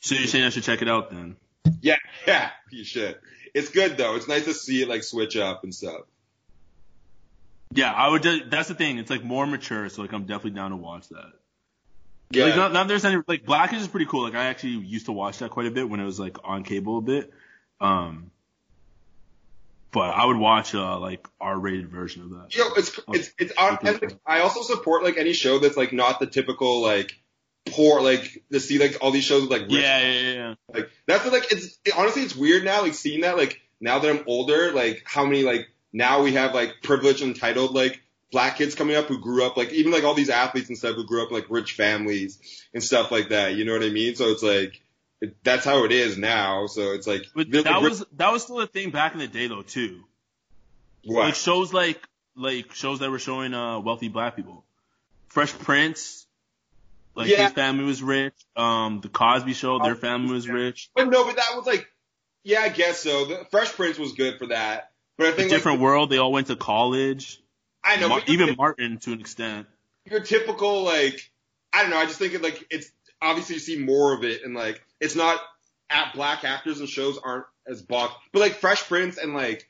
so 0.00 0.14
you're 0.14 0.26
saying 0.26 0.44
I 0.44 0.50
should 0.50 0.64
check 0.64 0.82
it 0.82 0.88
out 0.88 1.10
then? 1.10 1.36
yeah, 1.80 1.96
yeah, 2.26 2.50
you 2.70 2.84
should. 2.84 3.18
It's 3.54 3.70
good 3.70 3.96
though. 3.96 4.16
It's 4.16 4.28
nice 4.28 4.44
to 4.44 4.54
see 4.54 4.82
it 4.82 4.88
like 4.88 5.04
switch 5.04 5.36
up 5.36 5.62
and 5.64 5.74
stuff. 5.74 6.02
Yeah, 7.72 7.92
I 7.92 8.08
would. 8.08 8.22
Just, 8.22 8.50
that's 8.50 8.68
the 8.68 8.74
thing. 8.74 8.98
It's 8.98 9.10
like 9.10 9.24
more 9.24 9.46
mature, 9.46 9.88
so 9.88 10.02
like 10.02 10.12
I'm 10.12 10.24
definitely 10.24 10.52
down 10.52 10.70
to 10.70 10.76
watch 10.76 11.08
that. 11.08 11.32
Yeah, 12.30 12.46
Like 12.46 12.56
not, 12.56 12.72
not 12.72 12.88
there's 12.88 13.04
any 13.04 13.22
like 13.28 13.44
Blackish 13.44 13.80
is 13.80 13.88
pretty 13.88 14.06
cool. 14.06 14.24
Like 14.24 14.34
I 14.34 14.46
actually 14.46 14.84
used 14.84 15.06
to 15.06 15.12
watch 15.12 15.38
that 15.38 15.50
quite 15.50 15.66
a 15.66 15.70
bit 15.70 15.88
when 15.88 16.00
it 16.00 16.04
was 16.04 16.18
like 16.18 16.36
on 16.44 16.64
cable 16.64 16.98
a 16.98 17.02
bit. 17.02 17.32
Um, 17.80 18.30
but 19.96 20.14
I 20.14 20.26
would 20.26 20.36
watch 20.36 20.74
uh 20.74 20.98
like 20.98 21.26
R-rated 21.40 21.88
version 21.88 22.22
of 22.22 22.30
that. 22.32 22.54
Yo, 22.54 22.64
it's 22.76 23.00
it's 23.14 23.30
it's 23.38 23.52
and 23.58 23.78
like, 23.82 24.18
I 24.26 24.40
also 24.40 24.60
support 24.60 25.02
like 25.02 25.16
any 25.16 25.32
show 25.32 25.58
that's 25.58 25.78
like 25.78 25.94
not 25.94 26.20
the 26.20 26.26
typical 26.26 26.82
like 26.82 27.18
poor 27.64 28.02
like 28.02 28.44
to 28.52 28.60
see 28.60 28.78
like 28.78 28.98
all 29.00 29.10
these 29.10 29.24
shows 29.24 29.40
with 29.40 29.50
like 29.50 29.62
rich, 29.62 29.70
Yeah, 29.70 30.00
yeah, 30.00 30.20
yeah. 30.20 30.32
yeah. 30.34 30.54
like 30.74 30.90
that's 31.06 31.24
what, 31.24 31.32
like 31.32 31.50
it's 31.50 31.78
it, 31.86 31.96
honestly 31.96 32.20
it's 32.20 32.36
weird 32.36 32.62
now 32.62 32.82
like 32.82 32.92
seeing 32.92 33.22
that 33.22 33.38
like 33.38 33.58
now 33.80 33.98
that 33.98 34.10
I'm 34.10 34.22
older 34.26 34.70
like 34.72 35.02
how 35.06 35.24
many 35.24 35.44
like 35.44 35.66
now 35.94 36.22
we 36.22 36.34
have 36.34 36.52
like 36.52 36.74
privileged 36.82 37.22
entitled 37.22 37.72
like 37.72 37.98
black 38.30 38.58
kids 38.58 38.74
coming 38.74 38.96
up 38.96 39.06
who 39.06 39.18
grew 39.18 39.46
up 39.46 39.56
like 39.56 39.72
even 39.72 39.92
like 39.92 40.04
all 40.04 40.12
these 40.12 40.28
athletes 40.28 40.68
and 40.68 40.76
stuff 40.76 40.96
who 40.96 41.06
grew 41.06 41.22
up 41.22 41.30
in, 41.30 41.34
like 41.34 41.46
rich 41.48 41.72
families 41.72 42.66
and 42.74 42.84
stuff 42.84 43.10
like 43.10 43.30
that 43.30 43.54
you 43.54 43.64
know 43.64 43.72
what 43.72 43.82
I 43.82 43.88
mean 43.88 44.14
so 44.14 44.26
it's 44.26 44.42
like 44.42 44.82
it, 45.20 45.36
that's 45.42 45.64
how 45.64 45.84
it 45.84 45.92
is 45.92 46.16
now 46.18 46.66
so 46.66 46.92
it's 46.92 47.06
like 47.06 47.24
But 47.34 47.50
that 47.52 47.64
the- 47.64 47.80
was 47.80 48.04
that 48.16 48.32
was 48.32 48.42
still 48.42 48.60
a 48.60 48.66
thing 48.66 48.90
back 48.90 49.12
in 49.14 49.18
the 49.20 49.28
day 49.28 49.46
though 49.48 49.62
too. 49.62 50.04
what 51.04 51.24
Like 51.26 51.34
shows 51.34 51.72
like 51.72 52.00
like 52.36 52.72
shows 52.74 52.98
that 53.00 53.10
were 53.10 53.18
showing 53.18 53.54
uh 53.54 53.80
wealthy 53.80 54.08
black 54.08 54.36
people. 54.36 54.64
Fresh 55.28 55.52
Prince, 55.58 56.26
like 57.14 57.28
Yeah. 57.28 57.44
his 57.44 57.52
family 57.52 57.84
was 57.84 58.02
rich. 58.02 58.34
Um, 58.56 59.00
the 59.02 59.08
Cosby 59.08 59.52
Show, 59.54 59.78
their 59.80 59.94
family 59.96 60.32
was 60.32 60.48
rich. 60.48 60.90
but 60.94 61.08
no 61.08 61.24
but 61.24 61.36
that 61.36 61.50
was 61.56 61.66
like 61.66 61.86
yeah 62.44 62.60
I 62.60 62.68
guess 62.68 63.00
so 63.00 63.24
the 63.26 63.46
Fresh 63.50 63.72
Prince 63.72 63.98
was 63.98 64.12
good 64.12 64.38
for 64.38 64.46
that 64.48 64.90
but 65.16 65.26
I 65.26 65.30
A 65.30 65.32
think 65.32 65.50
different 65.50 65.78
like, 65.78 65.84
world. 65.84 66.10
They 66.10 66.18
all 66.18 66.32
went 66.32 66.48
to 66.48 66.56
college. 66.56 67.40
I 67.82 67.96
know 67.96 68.20
even 68.26 68.56
Martin 68.56 68.98
to 68.98 69.12
an 69.12 69.20
extent. 69.20 69.66
your 70.10 70.20
typical 70.20 70.82
like 70.82 71.30
I 71.72 71.82
don't 71.82 71.90
know. 71.90 71.98
I 71.98 72.04
just 72.06 72.18
think 72.18 72.34
it 72.34 72.42
like 72.42 72.66
it's 72.70 72.90
obviously 73.22 73.54
you 73.54 73.60
see 73.60 73.78
more 73.78 74.14
of 74.14 74.24
it 74.24 74.42
and 74.44 74.54
like 74.54 74.80
it's 75.00 75.14
not 75.16 75.40
at 75.90 76.12
black 76.14 76.44
actors 76.44 76.80
and 76.80 76.88
shows 76.88 77.18
aren't 77.22 77.44
as 77.66 77.82
box, 77.82 78.14
but 78.32 78.40
like 78.40 78.54
Fresh 78.56 78.84
Prince 78.84 79.18
and 79.18 79.34
like 79.34 79.68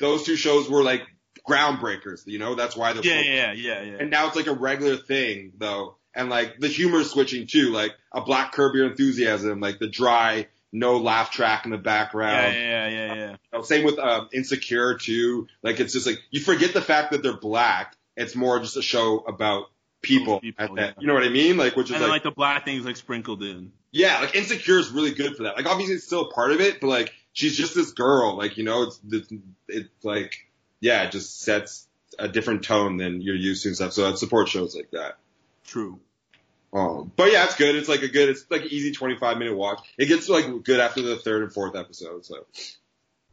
those 0.00 0.24
two 0.24 0.36
shows 0.36 0.68
were 0.68 0.82
like 0.82 1.02
groundbreakers. 1.48 2.26
You 2.26 2.38
know, 2.38 2.54
that's 2.54 2.76
why 2.76 2.92
they're 2.92 3.04
Yeah, 3.04 3.20
so- 3.22 3.28
yeah, 3.28 3.52
yeah, 3.52 3.82
yeah. 3.82 3.96
And 4.00 4.10
now 4.10 4.26
it's 4.28 4.36
like 4.36 4.46
a 4.46 4.52
regular 4.54 4.96
thing 4.96 5.52
though, 5.58 5.96
and 6.14 6.28
like 6.30 6.58
the 6.58 6.68
humor 6.68 7.04
switching 7.04 7.46
too, 7.46 7.70
like 7.70 7.92
a 8.12 8.20
Black 8.22 8.52
Curb 8.52 8.74
Your 8.74 8.86
Enthusiasm, 8.90 9.60
like 9.60 9.78
the 9.78 9.88
dry. 9.88 10.48
No 10.74 10.96
laugh 10.96 11.30
track 11.30 11.66
in 11.66 11.70
the 11.70 11.76
Yeah, 11.76 11.82
background. 11.82 12.54
yeah, 12.56 12.88
yeah, 12.88 13.14
yeah. 13.14 13.30
You 13.32 13.36
know, 13.52 13.60
Same 13.62 13.84
with 13.84 13.98
um, 13.98 14.30
Insecure 14.32 14.94
too. 14.96 15.46
Like 15.62 15.80
it's 15.80 15.92
just 15.92 16.06
like 16.06 16.18
you 16.30 16.40
forget 16.40 16.72
the 16.72 16.80
fact 16.80 17.12
that 17.12 17.22
they're 17.22 17.36
black. 17.36 17.94
It's 18.16 18.34
more 18.34 18.58
just 18.58 18.78
a 18.78 18.82
show 18.82 19.18
about 19.18 19.66
people. 20.02 20.40
People, 20.40 20.64
at 20.64 20.74
that, 20.74 20.94
yeah. 20.96 21.00
You 21.00 21.06
know 21.06 21.14
what 21.14 21.22
I 21.24 21.28
mean? 21.30 21.56
Like 21.56 21.76
which 21.76 21.86
is 21.88 21.92
And 21.94 22.02
like, 22.02 22.10
like 22.10 22.22
the 22.24 22.30
black 22.32 22.64
things 22.64 22.84
like 22.84 22.96
sprinkled 22.96 23.42
in. 23.42 23.72
yeah, 23.92 24.20
like 24.20 24.34
Insecure 24.34 24.78
is 24.78 24.90
really 24.90 25.12
good 25.12 25.36
for 25.36 25.44
that. 25.44 25.56
Like 25.56 25.66
obviously 25.66 25.94
it's 25.96 26.04
still 26.04 26.22
a 26.22 26.30
part 26.32 26.52
of 26.52 26.60
it, 26.60 26.80
but 26.80 26.88
like 26.88 27.14
she's 27.32 27.56
just 27.56 27.74
this 27.74 27.92
girl. 27.92 28.36
Like 28.36 28.56
you 28.58 28.64
know, 28.64 28.82
it's 28.82 29.00
it's, 29.10 29.32
it's 29.68 30.04
like 30.04 30.46
yeah, 30.80 31.04
it 31.04 31.12
just 31.12 31.40
sets 31.40 31.86
a 32.18 32.28
different 32.28 32.64
tone 32.64 32.98
than 32.98 33.22
you're 33.22 33.34
used 33.36 33.62
to 33.62 33.70
and 33.70 33.76
stuff. 33.76 33.92
So 33.92 34.10
I 34.10 34.14
support 34.16 34.48
shows 34.48 34.74
like 34.76 34.90
that. 34.90 35.16
True. 35.64 35.98
Um, 36.74 37.12
but 37.16 37.30
yeah, 37.30 37.44
it's 37.44 37.56
good. 37.56 37.76
It's 37.76 37.88
like 37.88 38.02
a 38.02 38.08
good. 38.08 38.30
It's 38.30 38.46
like 38.50 38.62
an 38.62 38.68
easy 38.70 38.92
25 38.92 39.38
minute 39.38 39.54
watch. 39.56 39.80
It 39.98 40.06
gets 40.06 40.28
like 40.28 40.46
good 40.64 40.80
after 40.80 41.02
the 41.02 41.16
third 41.16 41.42
and 41.42 41.52
fourth 41.52 41.76
episode. 41.76 42.24
So 42.24 42.46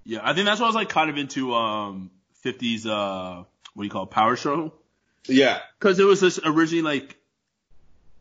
Yeah, 0.04 0.20
I 0.24 0.34
think 0.34 0.46
that's 0.46 0.60
why 0.60 0.66
I 0.66 0.70
was 0.70 0.76
like 0.76 0.90
kind 0.90 1.10
of 1.10 1.18
into 1.18 1.54
um 1.54 2.12
50s 2.46 2.86
uh 2.86 3.44
what 3.74 3.84
do 3.84 3.86
you 3.86 3.90
call 3.92 4.04
it, 4.04 4.10
power 4.12 4.36
show? 4.36 4.74
Yeah, 5.28 5.60
Because 5.80 6.00
it 6.00 6.06
was 6.06 6.20
this 6.22 6.40
originally 6.44 6.82
like 6.82 7.16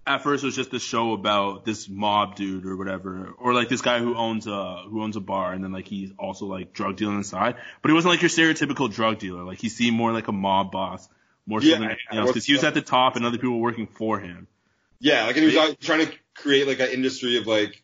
at 0.06 0.22
first 0.22 0.42
it 0.42 0.46
was 0.46 0.56
just 0.56 0.70
this 0.70 0.82
show 0.82 1.12
about 1.12 1.64
this 1.66 1.86
mob 1.88 2.34
dude 2.34 2.64
or 2.64 2.76
whatever, 2.76 3.34
or 3.38 3.52
like 3.52 3.68
this 3.68 3.82
guy 3.82 3.98
who 3.98 4.14
owns 4.14 4.46
a 4.46 4.84
who 4.88 5.02
owns 5.02 5.16
a 5.16 5.20
bar 5.20 5.52
and 5.52 5.62
then 5.62 5.72
like 5.72 5.86
he's 5.86 6.10
also 6.18 6.46
like 6.46 6.72
drug 6.72 6.96
dealing 6.96 7.16
inside. 7.16 7.56
But 7.82 7.90
he 7.90 7.94
wasn't 7.94 8.12
like 8.14 8.22
your 8.22 8.30
stereotypical 8.30 8.92
drug 8.92 9.18
dealer. 9.18 9.44
Like 9.44 9.58
he 9.58 9.68
seemed 9.68 9.96
more 9.96 10.12
like 10.12 10.28
a 10.28 10.32
mob 10.32 10.72
boss, 10.72 11.06
more 11.46 11.60
so 11.60 11.66
Yeah, 11.68 11.74
than 11.74 11.84
anything 11.84 12.18
else 12.18 12.30
because 12.30 12.46
he 12.46 12.54
was 12.54 12.64
at 12.64 12.74
the 12.74 12.82
top 12.82 13.16
and 13.16 13.26
other 13.26 13.36
people 13.36 13.56
were 13.56 13.62
working 13.62 13.86
for 13.86 14.18
him. 14.18 14.46
yeah. 14.98 15.26
Like 15.26 15.36
and 15.36 15.50
he 15.50 15.56
was 15.56 15.76
trying 15.80 16.06
to 16.06 16.12
create 16.34 16.66
like 16.66 16.80
an 16.80 16.88
industry 16.88 17.36
of 17.36 17.46
like 17.46 17.82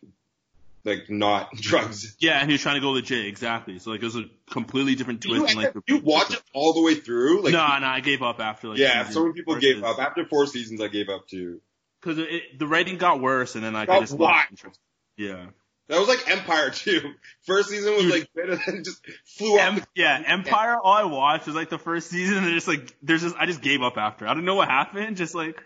like 0.85 1.09
not 1.09 1.53
drugs. 1.57 2.17
Yeah, 2.19 2.39
and 2.39 2.49
he 2.49 2.55
was 2.55 2.61
trying 2.61 2.77
to 2.77 2.81
go 2.81 2.91
legit, 2.91 3.27
exactly. 3.27 3.79
So 3.79 3.91
like 3.91 4.01
it 4.03 4.05
was 4.05 4.17
a 4.17 4.25
completely 4.51 4.95
different 4.95 5.23
twist. 5.23 5.55
you, 5.55 5.61
and, 5.61 5.75
like, 5.75 5.85
you 5.87 5.99
watch 5.99 6.33
it 6.33 6.43
all 6.53 6.73
the 6.75 6.83
way 6.83 6.95
through? 6.95 7.43
Like, 7.43 7.53
no, 7.53 7.79
no, 7.79 7.87
I 7.87 8.01
gave 8.01 8.23
up 8.23 8.41
after 8.41 8.69
like. 8.69 8.79
yeah, 8.79 9.09
so 9.09 9.23
many 9.23 9.35
people 9.35 9.57
gave 9.57 9.83
up 9.83 9.99
after 9.99 10.25
four 10.27 10.47
seasons. 10.47 10.81
I 10.81 10.89
gave 10.89 11.09
up 11.09 11.27
too. 11.29 11.61
because 12.01 12.19
the 12.59 12.67
rating 12.67 12.99
got 12.99 13.21
worse, 13.21 13.55
and 13.55 13.65
then 13.65 13.73
like 13.73 13.89
I 13.89 14.01
just 14.01 14.13
lost 14.15 14.51
interest. 14.51 14.81
Yeah. 15.17 15.47
That 15.89 15.99
was 15.99 16.09
like 16.09 16.29
Empire 16.31 16.71
too. 16.75 17.13
First 17.43 17.69
season 17.69 17.93
was 17.93 18.03
Dude. 18.05 18.13
like 18.13 18.29
better 18.35 18.57
than 18.57 18.85
just 18.85 19.05
flew 19.27 19.59
off. 19.59 19.77
Em- 19.79 19.85
yeah, 19.95 20.23
Empire. 20.27 20.79
All 20.83 20.93
I 20.95 21.05
watched 21.05 21.47
was 21.47 21.55
like 21.55 21.69
the 21.69 21.79
first 21.79 22.09
season, 22.09 22.39
and 22.39 22.47
just 22.55 22.67
like 22.69 22.97
there's 23.03 23.21
just 23.23 23.37
I 23.37 23.45
just 23.47 23.61
gave 23.61 23.83
up 23.83 23.99
after. 23.99 24.27
I 24.27 24.33
don't 24.35 24.47
know 24.47 24.55
what 24.55 24.69
happened. 24.69 25.19
Just 25.19 25.35
like 25.35 25.63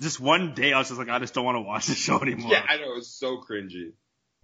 just 0.00 0.18
one 0.18 0.54
day, 0.54 0.72
I 0.72 0.78
was 0.78 0.88
just 0.88 0.98
like 0.98 1.08
I 1.08 1.20
just 1.20 1.34
don't 1.34 1.44
want 1.44 1.56
to 1.56 1.60
watch 1.60 1.86
the 1.86 1.94
show 1.94 2.20
anymore. 2.20 2.50
Yeah, 2.50 2.64
I 2.68 2.78
know 2.78 2.92
it 2.92 2.96
was 2.96 3.08
so 3.14 3.40
cringy. 3.48 3.92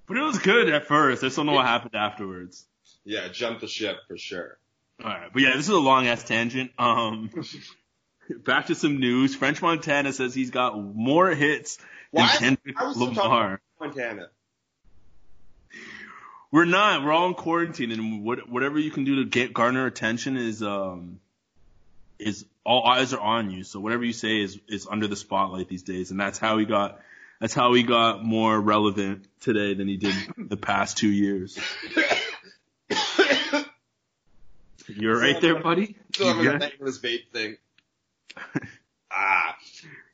But 0.06 0.16
it 0.16 0.22
was 0.22 0.38
good 0.38 0.68
at 0.68 0.86
first. 0.86 1.22
I 1.22 1.26
just 1.26 1.36
don't 1.36 1.46
know 1.46 1.52
what 1.52 1.66
happened 1.66 1.94
afterwards. 1.94 2.64
Yeah, 3.04 3.28
jump 3.28 3.60
the 3.60 3.68
ship 3.68 3.96
for 4.08 4.16
sure. 4.16 4.58
All 5.02 5.10
right, 5.10 5.30
but 5.32 5.42
yeah, 5.42 5.56
this 5.56 5.66
is 5.66 5.74
a 5.74 5.78
long 5.78 6.06
ass 6.06 6.24
tangent. 6.24 6.70
Um, 6.78 7.30
back 8.44 8.66
to 8.66 8.74
some 8.74 8.98
news. 8.98 9.34
French 9.34 9.60
Montana 9.60 10.12
says 10.12 10.34
he's 10.34 10.50
got 10.50 10.78
more 10.78 11.30
hits 11.30 11.76
than 12.12 12.22
Why? 12.22 12.28
Kendrick 12.28 12.80
I 12.80 12.86
was 12.86 12.96
still 12.96 13.08
talking 13.08 13.22
Lamar. 13.22 13.60
Montana. 13.80 14.28
We're 16.50 16.64
not. 16.64 17.04
We're 17.04 17.12
all 17.12 17.26
in 17.28 17.34
quarantine, 17.34 17.90
and 17.90 18.24
what, 18.24 18.48
whatever 18.48 18.78
you 18.78 18.90
can 18.90 19.04
do 19.04 19.16
to 19.16 19.24
get 19.24 19.52
garner 19.52 19.86
attention 19.86 20.36
is 20.36 20.62
um 20.62 21.20
is 22.18 22.46
all 22.64 22.84
eyes 22.84 23.12
are 23.12 23.20
on 23.20 23.50
you. 23.50 23.64
So 23.64 23.80
whatever 23.80 24.04
you 24.04 24.12
say 24.12 24.40
is 24.40 24.58
is 24.68 24.86
under 24.90 25.06
the 25.06 25.16
spotlight 25.16 25.68
these 25.68 25.82
days, 25.82 26.10
and 26.10 26.20
that's 26.20 26.38
how 26.38 26.58
he 26.58 26.64
got. 26.64 27.00
That's 27.40 27.54
how 27.54 27.72
he 27.74 27.82
got 27.82 28.24
more 28.24 28.58
relevant 28.60 29.26
today 29.40 29.74
than 29.74 29.88
he 29.88 29.96
did 29.98 30.14
the 30.38 30.56
past 30.56 30.96
two 30.96 31.10
years. 31.10 31.58
You're 34.88 35.18
right 35.20 35.40
there, 35.40 35.60
buddy. 35.60 35.96
Still 36.14 36.28
having 36.28 36.44
You, 36.44 36.50
a 36.50 36.52
got- 36.58 36.62
thing 36.62 36.72
with 36.80 36.88
this 36.88 36.98
vape 36.98 37.28
thing. 37.32 37.56
ah. 39.10 39.56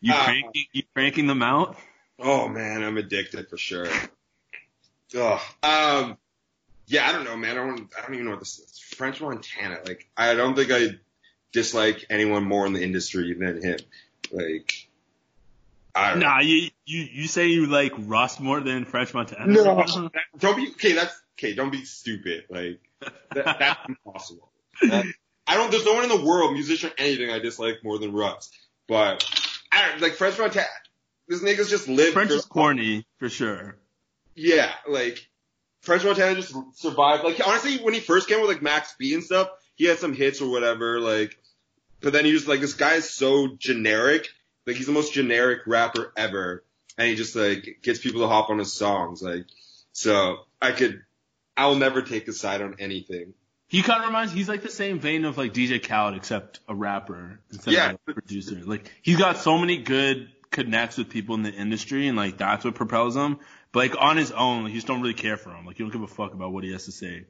you 0.01 0.12
Uh, 0.14 0.25
cranking, 0.25 0.64
you 0.73 0.83
cranking 0.95 1.27
them 1.27 1.43
out? 1.43 1.77
Oh 2.18 2.49
man, 2.49 2.83
I'm 2.83 2.97
addicted 2.99 3.49
for 3.49 3.57
sure. 3.57 3.87
Um. 5.14 6.16
Yeah, 6.89 7.09
I 7.09 7.12
don't 7.12 7.25
know, 7.25 7.37
man. 7.37 7.51
I 7.53 7.55
don't. 7.55 7.91
I 7.97 8.03
don't 8.03 8.14
even 8.14 8.25
know 8.27 8.31
what 8.33 8.41
this 8.41 8.59
is. 8.59 8.79
French 8.79 9.20
Montana. 9.20 9.79
Like, 9.87 10.09
I 10.16 10.35
don't 10.35 10.55
think 10.57 10.70
I 10.73 10.99
dislike 11.53 12.07
anyone 12.11 12.45
more 12.45 12.66
in 12.66 12.73
the 12.73 12.83
industry 12.83 13.33
than 13.35 13.62
him. 13.62 13.79
Like, 14.31 14.82
I 15.95 16.11
don't 16.11 16.20
Nah, 16.20 16.40
you 16.40 16.70
you 16.86 17.01
you 17.12 17.26
say 17.28 17.49
you 17.49 17.66
like 17.66 17.93
Russ 17.99 18.40
more 18.40 18.61
than 18.61 18.84
French 18.84 19.12
Montana? 19.14 19.47
No, 19.47 19.62
that- 19.76 20.11
don't 20.38 20.57
be 20.57 20.68
okay. 20.72 20.93
That's 20.93 21.14
okay. 21.38 21.55
Don't 21.55 21.70
be 21.70 21.84
stupid. 21.84 22.45
Like, 22.49 22.80
that, 23.34 23.45
that's 23.59 23.80
impossible. 23.88 24.51
That- 24.82 25.05
I 25.47 25.57
don't. 25.57 25.70
There's 25.70 25.84
no 25.84 25.95
one 25.95 26.05
in 26.05 26.09
the 26.09 26.24
world, 26.24 26.53
musician, 26.55 26.90
or 26.90 26.93
anything, 26.99 27.30
I 27.30 27.40
dislike 27.40 27.78
more 27.84 27.99
than 27.99 28.12
Russ. 28.12 28.51
But 28.88 29.24
I 29.70 29.88
don't 29.90 30.01
like 30.01 30.14
French 30.14 30.38
Montana. 30.38 30.66
This 31.28 31.43
nigga's 31.43 31.68
just 31.68 31.88
lived. 31.88 32.14
French 32.14 32.30
for- 32.30 32.36
is 32.36 32.45
corny 32.45 33.07
for 33.18 33.28
sure. 33.28 33.76
Yeah, 34.34 34.72
like 34.88 35.28
French 35.82 36.05
Montana 36.05 36.36
just 36.36 36.55
survived. 36.76 37.24
Like 37.24 37.47
honestly, 37.47 37.78
when 37.78 37.93
he 37.93 38.01
first 38.01 38.28
came 38.28 38.40
with 38.40 38.49
like 38.49 38.62
Max 38.62 38.95
B 38.99 39.12
and 39.14 39.22
stuff, 39.22 39.49
he 39.74 39.84
had 39.84 39.99
some 39.99 40.14
hits 40.14 40.40
or 40.40 40.51
whatever. 40.51 41.01
Like, 41.01 41.36
but 42.01 42.12
then 42.14 42.24
he 42.24 42.30
just 42.32 42.49
like 42.49 42.61
this 42.61 42.74
guy 42.74 42.95
is 42.95 43.11
so 43.11 43.49
generic. 43.59 44.28
Like 44.67 44.77
he's 44.77 44.87
the 44.87 44.93
most 44.93 45.13
generic 45.13 45.61
rapper 45.67 46.13
ever, 46.17 46.63
and 46.99 47.09
he 47.09 47.15
just 47.17 47.35
like 47.37 47.79
gets 47.83 47.99
people 47.99 48.21
to 48.23 48.29
hop 48.29 48.51
on 48.51 48.59
his 48.59 48.73
songs. 48.73 49.23
Like, 49.23 49.47
so 49.93 50.39
I 50.61 50.73
could, 50.73 51.03
I 51.57 51.67
will 51.67 51.77
never 51.77 52.03
take 52.03 52.29
a 52.29 52.33
side 52.33 52.63
on 52.63 52.77
anything. 52.79 53.35
He 53.69 53.83
kind 53.83 54.01
of 54.03 54.07
reminds. 54.09 54.33
He's 54.33 54.49
like 54.49 54.63
the 54.63 54.69
same 54.71 54.99
vein 55.01 55.25
of 55.25 55.39
like 55.39 55.55
DJ 55.55 55.83
Khaled, 55.83 56.15
except 56.15 56.61
a 56.69 56.75
rapper 56.75 57.41
instead 57.51 57.73
Yeah. 57.75 57.91
of 57.93 57.99
a 58.07 58.13
producer. 58.13 58.61
Like 58.65 58.91
he's 59.03 59.17
got 59.17 59.39
so 59.39 59.57
many 59.59 59.79
good 59.79 60.29
connects 60.51 60.99
with 60.99 61.09
people 61.09 61.35
in 61.35 61.43
the 61.43 61.53
industry, 61.53 62.07
and 62.07 62.17
like 62.17 62.37
that's 62.37 62.65
what 62.65 62.75
propels 62.75 63.17
him. 63.17 63.39
But 63.73 63.79
like 63.91 63.95
on 63.99 64.19
his 64.19 64.31
own, 64.31 64.65
like, 64.65 64.73
you 64.73 64.77
just 64.77 64.87
don't 64.87 65.01
really 65.01 65.15
care 65.15 65.39
for 65.39 65.51
him. 65.51 65.65
Like 65.65 65.79
you 65.79 65.87
don't 65.87 65.93
give 65.93 66.03
a 66.03 66.07
fuck 66.15 66.35
about 66.35 66.53
what 66.53 66.63
he 66.65 66.73
has 66.73 66.85
to 66.85 66.93
say. 66.93 67.25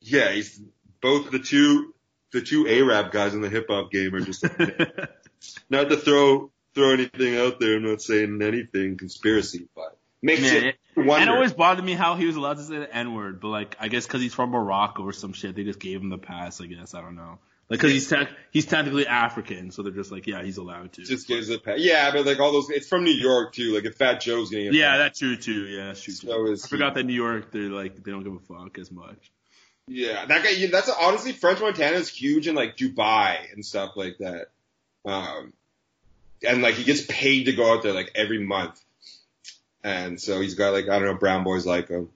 Yeah, 0.00 0.32
he's 0.32 0.58
both 1.02 1.30
the 1.30 1.38
two, 1.38 1.94
the 2.32 2.40
two 2.40 2.66
Arab 2.66 3.12
guys 3.12 3.34
in 3.34 3.42
the 3.42 3.50
hip 3.50 3.66
hop 3.68 3.90
game 3.90 4.14
are 4.14 4.20
just 4.20 4.42
not 5.70 5.90
to 5.90 5.96
throw 5.98 6.50
throw 6.76 6.92
anything 6.92 7.36
out 7.36 7.58
there. 7.58 7.76
I'm 7.76 7.82
not 7.82 8.00
saying 8.02 8.40
anything 8.40 8.96
conspiracy, 8.98 9.66
but 9.74 9.98
makes 10.22 10.42
Man, 10.42 10.64
it 10.66 10.76
wonder. 10.96 11.12
and 11.14 11.22
it 11.24 11.28
always 11.30 11.52
bothered 11.52 11.84
me 11.84 11.94
how 11.94 12.14
he 12.14 12.26
was 12.26 12.36
allowed 12.36 12.58
to 12.58 12.62
say 12.62 12.78
the 12.78 12.94
N 12.94 13.14
word, 13.14 13.40
but 13.40 13.48
like 13.48 13.76
I 13.80 13.88
guess 13.88 14.06
because 14.06 14.20
he's 14.20 14.34
from 14.34 14.50
Morocco 14.50 15.02
or 15.02 15.12
some 15.12 15.32
shit, 15.32 15.56
they 15.56 15.64
just 15.64 15.80
gave 15.80 16.00
him 16.00 16.10
the 16.10 16.18
pass. 16.18 16.60
I 16.60 16.66
guess 16.66 16.94
I 16.94 17.00
don't 17.00 17.16
know. 17.16 17.38
Like 17.68 17.80
because 17.80 17.90
he's 17.90 18.08
tech 18.08 18.28
he's 18.52 18.66
technically 18.66 19.08
African, 19.08 19.72
so 19.72 19.82
they're 19.82 19.90
just 19.92 20.12
like, 20.12 20.28
yeah, 20.28 20.42
he's 20.44 20.56
allowed 20.56 20.92
to. 20.92 21.02
just 21.02 21.26
gives 21.26 21.50
a 21.50 21.58
pass. 21.58 21.78
Yeah, 21.78 22.12
but 22.12 22.24
like 22.24 22.38
all 22.38 22.52
those, 22.52 22.70
it's 22.70 22.86
from 22.86 23.02
New 23.02 23.10
York 23.10 23.54
too. 23.54 23.74
Like 23.74 23.84
if 23.84 23.96
Fat 23.96 24.20
Joe's 24.20 24.50
getting 24.50 24.68
a 24.68 24.72
yeah, 24.72 24.98
that's 24.98 25.18
true 25.18 25.36
too. 25.36 25.64
Yeah, 25.66 25.86
that's 25.86 26.00
true 26.02 26.14
too. 26.14 26.28
So 26.28 26.46
is 26.46 26.64
I 26.64 26.68
forgot 26.68 26.94
that 26.94 27.02
New 27.04 27.14
York, 27.14 27.50
they're 27.50 27.62
like 27.62 28.04
they 28.04 28.12
don't 28.12 28.22
give 28.22 28.34
a 28.34 28.38
fuck 28.38 28.78
as 28.78 28.92
much. 28.92 29.32
yeah, 29.88 30.26
that 30.26 30.44
guy. 30.44 30.66
That's 30.70 30.88
honestly 30.88 31.32
French 31.32 31.60
Montana 31.60 31.96
is 31.96 32.08
huge 32.08 32.46
in 32.46 32.54
like 32.54 32.76
Dubai 32.76 33.52
and 33.52 33.64
stuff 33.66 33.96
like 33.96 34.18
that. 34.18 34.46
Um, 35.04 35.52
and 36.46 36.62
like 36.62 36.74
he 36.74 36.84
gets 36.84 37.04
paid 37.06 37.44
to 37.44 37.52
go 37.52 37.72
out 37.72 37.82
there 37.82 37.92
like 37.92 38.12
every 38.14 38.44
month, 38.44 38.80
and 39.82 40.20
so 40.20 40.40
he's 40.40 40.54
got 40.54 40.72
like 40.72 40.88
I 40.88 40.98
don't 40.98 41.04
know 41.08 41.14
brown 41.14 41.44
boys 41.44 41.66
like 41.66 41.88
him. 41.88 42.08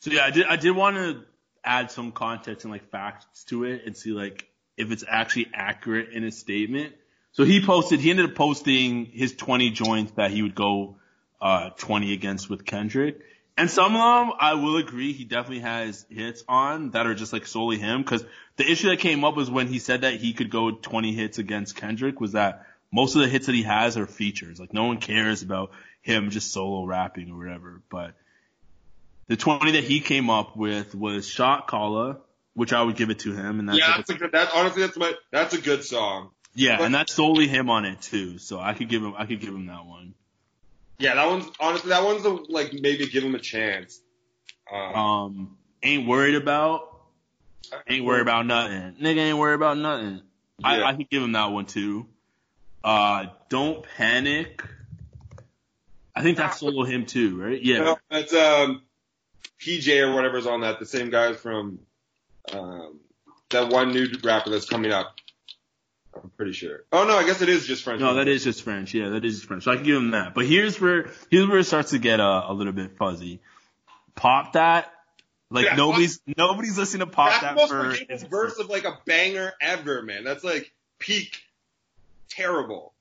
So 0.00 0.10
yeah, 0.10 0.24
I 0.24 0.30
did 0.30 0.46
I 0.46 0.56
did 0.56 0.72
want 0.72 0.96
to 0.96 1.24
add 1.64 1.90
some 1.90 2.12
context 2.12 2.64
and 2.64 2.72
like 2.72 2.90
facts 2.90 3.44
to 3.44 3.64
it 3.64 3.82
and 3.86 3.96
see 3.96 4.10
like 4.10 4.48
if 4.76 4.90
it's 4.90 5.04
actually 5.06 5.48
accurate 5.54 6.10
in 6.10 6.22
his 6.22 6.38
statement. 6.38 6.94
So 7.32 7.44
he 7.44 7.64
posted 7.64 8.00
he 8.00 8.10
ended 8.10 8.30
up 8.30 8.34
posting 8.34 9.06
his 9.06 9.34
20 9.34 9.70
joints 9.70 10.12
that 10.16 10.30
he 10.30 10.42
would 10.42 10.54
go 10.54 10.96
uh 11.40 11.70
20 11.70 12.12
against 12.12 12.50
with 12.50 12.64
Kendrick. 12.64 13.20
And 13.56 13.70
some 13.70 13.94
of 13.94 14.26
them 14.26 14.36
I 14.40 14.54
will 14.54 14.76
agree 14.78 15.12
he 15.12 15.24
definitely 15.24 15.60
has 15.60 16.04
hits 16.10 16.42
on 16.48 16.90
that 16.90 17.06
are 17.06 17.14
just 17.14 17.32
like 17.32 17.46
solely 17.46 17.78
him 17.78 18.02
cuz 18.04 18.24
the 18.56 18.70
issue 18.70 18.88
that 18.88 18.98
came 18.98 19.24
up 19.24 19.36
was 19.36 19.50
when 19.50 19.68
he 19.68 19.78
said 19.78 20.00
that 20.00 20.14
he 20.14 20.32
could 20.32 20.50
go 20.50 20.72
20 20.72 21.12
hits 21.12 21.38
against 21.38 21.76
Kendrick 21.76 22.20
was 22.20 22.32
that 22.32 22.66
most 22.92 23.16
of 23.16 23.22
the 23.22 23.28
hits 23.28 23.46
that 23.46 23.54
he 23.54 23.62
has 23.62 23.96
are 23.96 24.06
features. 24.06 24.60
Like 24.60 24.72
no 24.72 24.84
one 24.84 24.98
cares 24.98 25.42
about 25.42 25.72
him 26.02 26.30
just 26.30 26.52
solo 26.52 26.84
rapping 26.84 27.30
or 27.30 27.38
whatever, 27.38 27.82
but 27.90 28.14
the 29.28 29.36
20 29.36 29.72
that 29.72 29.84
he 29.84 30.00
came 30.00 30.28
up 30.30 30.56
with 30.56 30.94
was 30.94 31.26
Shot 31.26 31.66
Caller, 31.66 32.18
which 32.54 32.72
I 32.72 32.82
would 32.82 32.96
give 32.96 33.08
it 33.10 33.20
to 33.20 33.32
him. 33.32 33.60
And 33.60 33.68
that's 33.68 33.78
yeah, 33.78 33.96
that's 33.96 34.10
a 34.10 34.14
good. 34.14 34.32
That 34.32 34.50
honestly, 34.54 34.82
that's 34.82 34.96
my. 34.96 35.12
That's 35.30 35.54
a 35.54 35.60
good 35.60 35.84
song. 35.84 36.30
yeah, 36.54 36.82
and 36.82 36.94
that's 36.94 37.14
solely 37.14 37.48
him 37.48 37.70
on 37.70 37.84
it 37.86 38.00
too. 38.02 38.38
So 38.38 38.60
I 38.60 38.74
could 38.74 38.88
give 38.88 39.02
him, 39.02 39.14
I 39.16 39.24
could 39.26 39.40
give 39.40 39.54
him 39.54 39.66
that 39.66 39.86
one. 39.86 40.14
Yeah, 40.98 41.14
that 41.14 41.26
one's 41.26 41.46
honestly 41.58 41.88
that 41.90 42.04
one's 42.04 42.22
the 42.24 42.30
like 42.48 42.72
maybe 42.74 43.06
give 43.06 43.24
him 43.24 43.34
a 43.34 43.38
chance. 43.40 44.00
Um, 44.70 44.94
Um, 44.94 45.56
ain't 45.82 46.06
worried 46.06 46.34
about, 46.34 46.88
ain't 47.88 48.04
worried 48.04 48.22
about 48.22 48.46
nothing. 48.46 48.96
Nigga 49.00 49.18
ain't 49.18 49.38
worried 49.38 49.54
about 49.54 49.78
nothing. 49.78 50.20
I, 50.62 50.82
I 50.82 50.94
could 50.94 51.10
give 51.10 51.22
him 51.22 51.32
that 51.32 51.46
one 51.46 51.66
too. 51.66 52.06
Uh, 52.84 53.26
don't 53.48 53.84
panic. 53.96 54.62
I 56.14 56.22
think 56.22 56.36
that's 56.36 56.58
solo 56.58 56.84
him 56.84 57.06
too, 57.06 57.40
right? 57.40 57.62
Yeah. 57.62 57.78
No, 57.78 57.98
that's 58.10 58.34
um 58.34 58.82
PJ 59.60 60.00
or 60.02 60.14
whatever's 60.14 60.46
on 60.46 60.60
that. 60.60 60.78
The 60.78 60.86
same 60.86 61.10
guy 61.10 61.32
from 61.32 61.80
um 62.52 63.00
that 63.50 63.68
one 63.68 63.92
new 63.92 64.08
rapper 64.22 64.50
that's 64.50 64.68
coming 64.68 64.92
up. 64.92 65.16
I'm 66.14 66.30
pretty 66.36 66.52
sure. 66.52 66.84
Oh 66.92 67.04
no, 67.06 67.16
I 67.16 67.24
guess 67.24 67.40
it 67.40 67.48
is 67.48 67.66
just 67.66 67.84
French. 67.84 68.00
No, 68.00 68.14
that 68.14 68.28
is 68.28 68.44
just 68.44 68.62
French. 68.62 68.92
Yeah, 68.92 69.10
that 69.10 69.24
is 69.24 69.36
just 69.36 69.46
French. 69.46 69.64
So 69.64 69.70
I 69.70 69.76
can 69.76 69.84
give 69.84 69.96
him 69.96 70.10
that. 70.10 70.34
But 70.34 70.46
here's 70.46 70.80
where 70.80 71.10
here's 71.30 71.48
where 71.48 71.58
it 71.58 71.64
starts 71.64 71.90
to 71.90 71.98
get 71.98 72.20
uh, 72.20 72.44
a 72.48 72.52
little 72.52 72.72
bit 72.72 72.96
fuzzy. 72.98 73.40
Pop 74.14 74.52
that. 74.54 74.92
Like 75.50 75.66
Yeah, 75.66 75.76
nobody's 75.76 76.20
nobody's 76.36 76.76
listening 76.76 77.06
to 77.06 77.12
pop 77.12 77.30
That's 77.30 77.40
the 77.40 77.46
that 77.46 77.54
most 77.56 77.68
for. 77.70 77.94
forgettable 77.94 78.28
verse 78.28 78.58
of 78.58 78.68
like 78.68 78.84
a 78.84 78.98
banger 79.06 79.52
ever, 79.60 80.02
man. 80.02 80.24
That's 80.24 80.44
like 80.44 80.72
peak 80.98 81.41
terrible. 82.34 82.94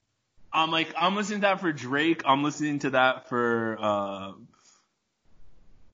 I'm 0.54 0.72
like 0.72 0.94
I'm 0.98 1.16
listening 1.16 1.40
to 1.42 1.48
that 1.48 1.62
for 1.62 1.72
Drake. 1.72 2.24
I'm 2.26 2.44
listening 2.44 2.80
to 2.80 2.90
that 2.92 3.30
for 3.30 3.78
uh 3.80 4.32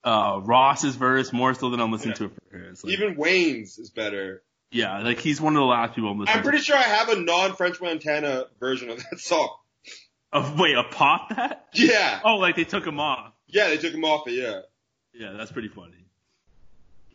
uh 0.03 0.39
Ross's 0.43 0.95
verse 0.95 1.33
more 1.33 1.53
so 1.53 1.69
than 1.69 1.79
I'm 1.79 1.91
listening 1.91 2.15
to 2.15 2.25
it 2.25 2.31
for 2.51 2.57
his. 2.57 2.83
Like, 2.83 2.93
Even 2.93 3.15
Wayne's 3.15 3.77
is 3.77 3.89
better. 3.89 4.41
yeah, 4.71 4.99
like 5.01 5.19
he's 5.19 5.39
one 5.41 5.55
of 5.55 5.59
the 5.59 5.65
last 5.65 5.95
people 5.95 6.11
I'm 6.11 6.19
listening 6.19 6.37
I'm 6.37 6.43
pretty 6.43 6.59
sure 6.59 6.75
I 6.77 6.81
have 6.83 7.09
a 7.09 7.19
non-French 7.19 7.81
Montana 7.81 8.45
version 8.59 8.89
of 8.89 8.97
that 9.11 9.19
song. 9.19 9.49
to. 9.85 9.91
Oh, 10.33 10.55
wait, 10.57 10.75
a 10.75 10.83
pop 10.83 11.29
that? 11.29 11.67
Yeah, 11.73 12.19
Oh, 12.23 12.35
like 12.35 12.55
they 12.55 12.65
took 12.65 12.85
him 12.85 12.99
off. 12.99 13.33
yeah, 13.47 13.67
they 13.69 13.77
took 13.77 13.93
him 13.93 14.03
off 14.03 14.27
it. 14.27 14.33
Yeah, 14.33 14.61
Yeah, 15.13 15.33
that's 15.37 15.51
pretty 15.51 15.69
funny. 15.69 16.05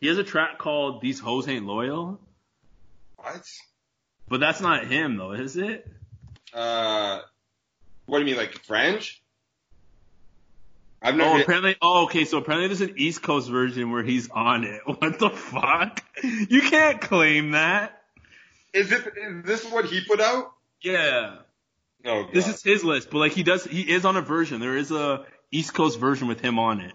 He 0.01 0.07
has 0.09 0.19
a 0.19 0.25
track 0.25 0.59
called 0.59 1.01
"These 1.03 1.21
Hoes 1.21 1.47
Ain't 1.47 1.67
Loyal," 1.67 2.19
what? 3.17 3.43
but 4.29 4.41
that's 4.41 4.61
not 4.61 4.87
him 4.87 5.17
though, 5.17 5.33
is 5.33 5.57
it? 5.57 5.87
Uh, 6.53 7.21
what 8.07 8.19
do 8.19 8.25
you 8.25 8.31
mean, 8.31 8.37
like 8.37 8.59
French? 8.65 9.23
I've 11.01 11.17
never. 11.17 11.31
Oh, 11.31 11.41
apparently. 11.41 11.77
Oh, 11.83 12.05
okay. 12.05 12.25
So 12.25 12.39
apparently 12.39 12.69
there's 12.69 12.81
an 12.81 12.95
East 12.97 13.23
Coast 13.23 13.49
version 13.51 13.91
where 13.91 14.03
he's 14.03 14.31
on 14.31 14.65
it. 14.65 14.81
What 14.87 15.19
the 15.19 15.31
fuck? 15.31 16.03
You 16.23 16.63
can't 16.63 17.01
claim 17.01 17.53
that. 17.53 18.03
is 18.73 18.89
this 18.89 19.07
is 19.07 19.45
this 19.45 19.65
what 19.71 19.87
he 19.87 20.01
put 20.05 20.21
out? 20.21 20.53
Yeah. 20.81 21.37
Oh, 22.05 22.27
This 22.33 22.49
is 22.49 22.63
his 22.63 22.83
list, 22.83 23.11
but 23.11 23.19
like 23.19 23.33
he 23.33 23.43
does, 23.45 23.65
he 23.65 23.83
is 23.83 24.05
on 24.05 24.17
a 24.17 24.23
version. 24.23 24.61
There 24.61 24.77
is 24.77 24.91
a 24.91 25.25
East 25.53 25.73
Coast 25.73 26.01
version 26.01 26.27
with 26.27 26.41
him 26.41 26.59
on 26.59 26.81
it. 26.81 26.95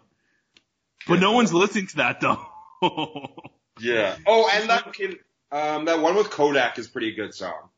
But 1.08 1.20
no 1.22 1.32
one's 1.32 1.54
listening 1.54 1.88
to 1.88 1.98
that 1.98 2.20
though. 2.20 2.46
yeah. 3.80 4.16
Oh, 4.26 4.50
and 4.54 4.70
that 4.70 4.88
um, 5.52 5.86
that 5.86 6.02
one 6.02 6.16
with 6.16 6.30
Kodak 6.30 6.78
is 6.78 6.88
pretty 6.88 7.14
good 7.14 7.34
song. 7.34 7.70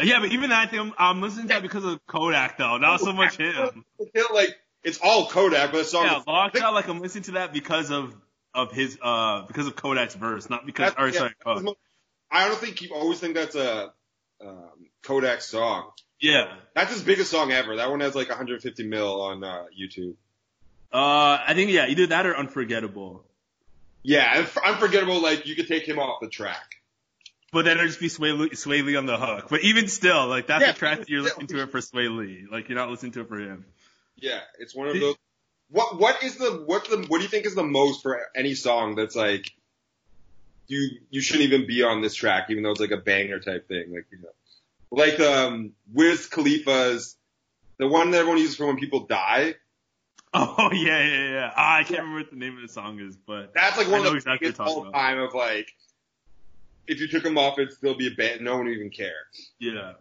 Yeah, 0.00 0.20
but 0.20 0.32
even 0.32 0.50
that 0.50 0.70
thing, 0.70 0.80
I'm, 0.80 0.92
I'm 0.98 1.20
listening 1.20 1.48
to 1.48 1.54
that 1.54 1.62
because 1.62 1.84
of 1.84 2.04
Kodak 2.06 2.58
though, 2.58 2.78
not 2.78 3.00
so 3.00 3.12
much 3.12 3.36
him. 3.36 3.84
Like 4.32 4.56
it's 4.84 4.98
all 5.02 5.26
Kodak, 5.26 5.72
but 5.72 5.78
the 5.78 5.84
song. 5.84 6.06
Yeah, 6.06 6.22
Lockjaw, 6.26 6.70
like 6.72 6.88
I'm 6.88 7.00
listening 7.00 7.24
to 7.24 7.30
that 7.32 7.52
because 7.52 7.90
of 7.90 8.14
of 8.54 8.72
his 8.72 8.98
uh 9.02 9.42
because 9.46 9.66
of 9.66 9.76
Kodak's 9.76 10.14
verse, 10.14 10.50
not 10.50 10.66
because. 10.66 10.92
Or 10.98 11.08
yeah, 11.08 11.18
sorry, 11.18 11.34
oh, 11.46 11.74
I 12.30 12.48
don't 12.48 12.58
think 12.58 12.80
you 12.80 12.94
always 12.94 13.20
think 13.20 13.34
that's 13.34 13.54
a 13.54 13.92
um, 14.40 14.70
Kodak 15.02 15.42
song. 15.42 15.90
yeah. 16.20 16.56
That's 16.74 16.92
his 16.92 17.02
biggest 17.02 17.30
song 17.30 17.52
ever. 17.52 17.76
That 17.76 17.90
one 17.90 18.00
has 18.00 18.14
like 18.14 18.28
150 18.28 18.88
mil 18.88 19.20
on 19.20 19.44
uh, 19.44 19.64
YouTube. 19.78 20.14
Uh, 20.92 21.38
I 21.46 21.52
think 21.54 21.70
yeah, 21.70 21.86
either 21.88 22.06
that 22.08 22.26
or 22.26 22.36
Unforgettable. 22.36 23.24
Yeah, 24.02 24.46
Unforgettable, 24.64 25.22
like 25.22 25.46
you 25.46 25.54
could 25.54 25.68
take 25.68 25.86
him 25.86 25.98
off 25.98 26.20
the 26.20 26.28
track. 26.28 26.81
But 27.52 27.66
then 27.66 27.76
it'd 27.78 27.88
just 27.90 28.00
be 28.00 28.08
Swae 28.08 28.38
Lee, 28.38 28.50
Swae 28.50 28.82
Lee 28.84 28.96
on 28.96 29.06
the 29.06 29.18
hook. 29.18 29.46
But 29.50 29.60
even 29.62 29.86
still, 29.88 30.26
like 30.26 30.46
that's 30.46 30.62
Yeah, 30.62 30.72
the 30.72 30.78
track 30.78 30.98
that 31.00 31.08
you're 31.08 31.20
still. 31.20 31.32
listening 31.42 31.48
to 31.48 31.62
it 31.62 31.70
for 31.70 31.78
Swae 31.80 32.16
Lee. 32.16 32.46
Like 32.50 32.68
you're 32.68 32.78
not 32.78 32.88
listening 32.90 33.12
to 33.12 33.20
it 33.20 33.28
for 33.28 33.38
him. 33.38 33.66
Yeah, 34.16 34.40
it's 34.58 34.74
one 34.74 34.88
of 34.88 34.98
those. 34.98 35.16
What 35.70 35.98
what 35.98 36.22
is 36.22 36.36
the 36.36 36.62
what's 36.66 36.88
the 36.88 36.98
what 37.08 37.18
do 37.18 37.22
you 37.24 37.28
think 37.28 37.46
is 37.46 37.54
the 37.54 37.62
most 37.62 38.02
for 38.02 38.20
any 38.34 38.54
song 38.54 38.94
that's 38.94 39.16
like 39.16 39.50
you 40.68 40.98
you 41.10 41.20
shouldn't 41.20 41.44
even 41.44 41.66
be 41.66 41.82
on 41.82 42.02
this 42.02 42.14
track 42.14 42.46
even 42.50 42.62
though 42.62 42.70
it's 42.70 42.80
like 42.80 42.90
a 42.90 42.96
banger 42.98 43.40
type 43.40 43.68
thing 43.68 43.92
like 43.92 44.06
you 44.12 44.18
know 44.18 44.28
like 44.90 45.18
um 45.20 45.72
Wiz 45.92 46.26
Khalifa's 46.28 47.16
the 47.78 47.88
one 47.88 48.10
that 48.10 48.18
everyone 48.18 48.38
uses 48.38 48.56
for 48.56 48.66
when 48.66 48.76
people 48.76 49.06
die 49.06 49.54
Oh 50.34 50.70
yeah, 50.72 51.04
yeah, 51.04 51.28
yeah. 51.30 51.50
Ah, 51.56 51.76
I 51.76 51.84
can't 51.84 52.00
remember 52.00 52.20
what 52.20 52.30
the 52.30 52.36
name 52.36 52.56
of 52.56 52.62
the 52.62 52.72
song 52.72 53.00
is, 53.00 53.16
but 53.16 53.52
that's 53.54 53.76
like 53.76 53.88
I 53.88 53.90
one 53.90 54.00
of 54.00 54.12
the 54.12 54.16
exactly 54.16 54.48
biggest 54.48 54.60
all 54.60 54.82
about. 54.82 54.92
time 54.94 55.18
of 55.18 55.34
like 55.34 55.72
if 56.86 57.00
you 57.00 57.08
took 57.08 57.22
them 57.22 57.38
off 57.38 57.58
it'd 57.58 57.72
still 57.72 57.94
be 57.94 58.06
a 58.08 58.10
band 58.10 58.40
no 58.40 58.56
one 58.56 58.66
would 58.66 58.74
even 58.74 58.90
care 58.90 59.26
yeah. 59.58 59.92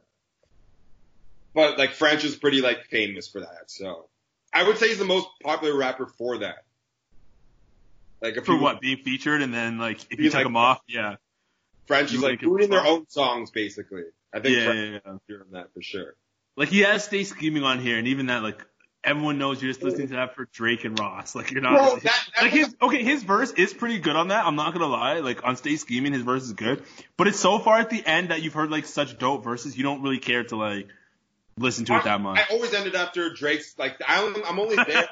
but 1.53 1.77
like 1.77 1.91
French 1.91 2.23
is 2.23 2.35
pretty 2.35 2.61
like 2.61 2.85
famous 2.85 3.27
for 3.27 3.41
that 3.41 3.65
so 3.67 4.07
I 4.53 4.63
would 4.63 4.77
say 4.77 4.89
he's 4.89 4.97
the 4.99 5.05
most 5.05 5.27
popular 5.43 5.77
rapper 5.77 6.05
for 6.05 6.39
that 6.39 6.63
like 8.21 8.37
if 8.37 8.45
For 8.45 8.53
you- 8.53 8.61
what 8.61 8.79
being 8.81 8.97
featured, 8.97 9.41
and 9.41 9.51
then 9.53 9.77
like 9.79 9.99
if 10.11 10.19
you 10.19 10.25
took 10.25 10.35
like- 10.35 10.43
them 10.43 10.55
off, 10.55 10.79
yeah, 10.87 11.15
French 11.87 12.13
is 12.13 12.21
like 12.21 12.39
doing 12.39 12.69
their 12.69 12.85
own 12.85 13.09
songs 13.09 13.49
basically. 13.49 14.03
I 14.31 14.39
think 14.39 14.57
yeah, 14.57 14.65
French 14.65 14.79
yeah, 14.79 14.99
yeah. 15.11 15.17
doing 15.27 15.51
that 15.53 15.73
for 15.73 15.81
sure. 15.81 16.13
Like 16.55 16.69
he 16.69 16.81
has 16.81 17.03
Stay 17.03 17.23
Scheming 17.23 17.63
on 17.63 17.79
here, 17.79 17.97
and 17.97 18.07
even 18.07 18.27
that, 18.27 18.43
like 18.43 18.63
everyone 19.03 19.37
knows 19.37 19.61
you're 19.61 19.71
just 19.71 19.83
listening 19.83 20.07
to 20.09 20.13
that 20.15 20.35
for 20.35 20.45
Drake 20.51 20.85
and 20.85 20.99
Ross. 20.99 21.35
Like 21.35 21.51
you're 21.51 21.61
not. 21.61 21.77
Bro, 21.77 21.95
that, 21.95 22.03
that 22.35 22.43
like 22.43 22.51
his 22.51 22.75
okay, 22.81 23.03
his 23.03 23.23
verse 23.23 23.51
is 23.51 23.73
pretty 23.73 23.99
good 23.99 24.15
on 24.15 24.29
that. 24.29 24.45
I'm 24.45 24.55
not 24.55 24.73
gonna 24.73 24.87
lie. 24.87 25.19
Like 25.19 25.43
on 25.43 25.55
Stay 25.55 25.75
Scheming, 25.75 26.13
his 26.13 26.23
verse 26.23 26.43
is 26.43 26.53
good, 26.53 26.83
but 27.17 27.27
it's 27.27 27.39
so 27.39 27.59
far 27.59 27.79
at 27.79 27.89
the 27.89 28.05
end 28.05 28.29
that 28.29 28.41
you've 28.41 28.53
heard 28.53 28.71
like 28.71 28.85
such 28.85 29.17
dope 29.17 29.43
verses, 29.43 29.77
you 29.77 29.83
don't 29.83 30.01
really 30.01 30.19
care 30.19 30.43
to 30.43 30.55
like 30.55 30.87
listen 31.57 31.85
to 31.85 31.97
it 31.97 32.03
that 32.03 32.21
much. 32.21 32.39
I 32.39 32.53
always 32.53 32.73
ended 32.73 32.95
after 32.95 33.33
Drake's 33.33 33.77
like 33.77 33.97
I 34.07 34.21
only, 34.21 34.43
I'm 34.43 34.59
only 34.59 34.75
there. 34.75 35.07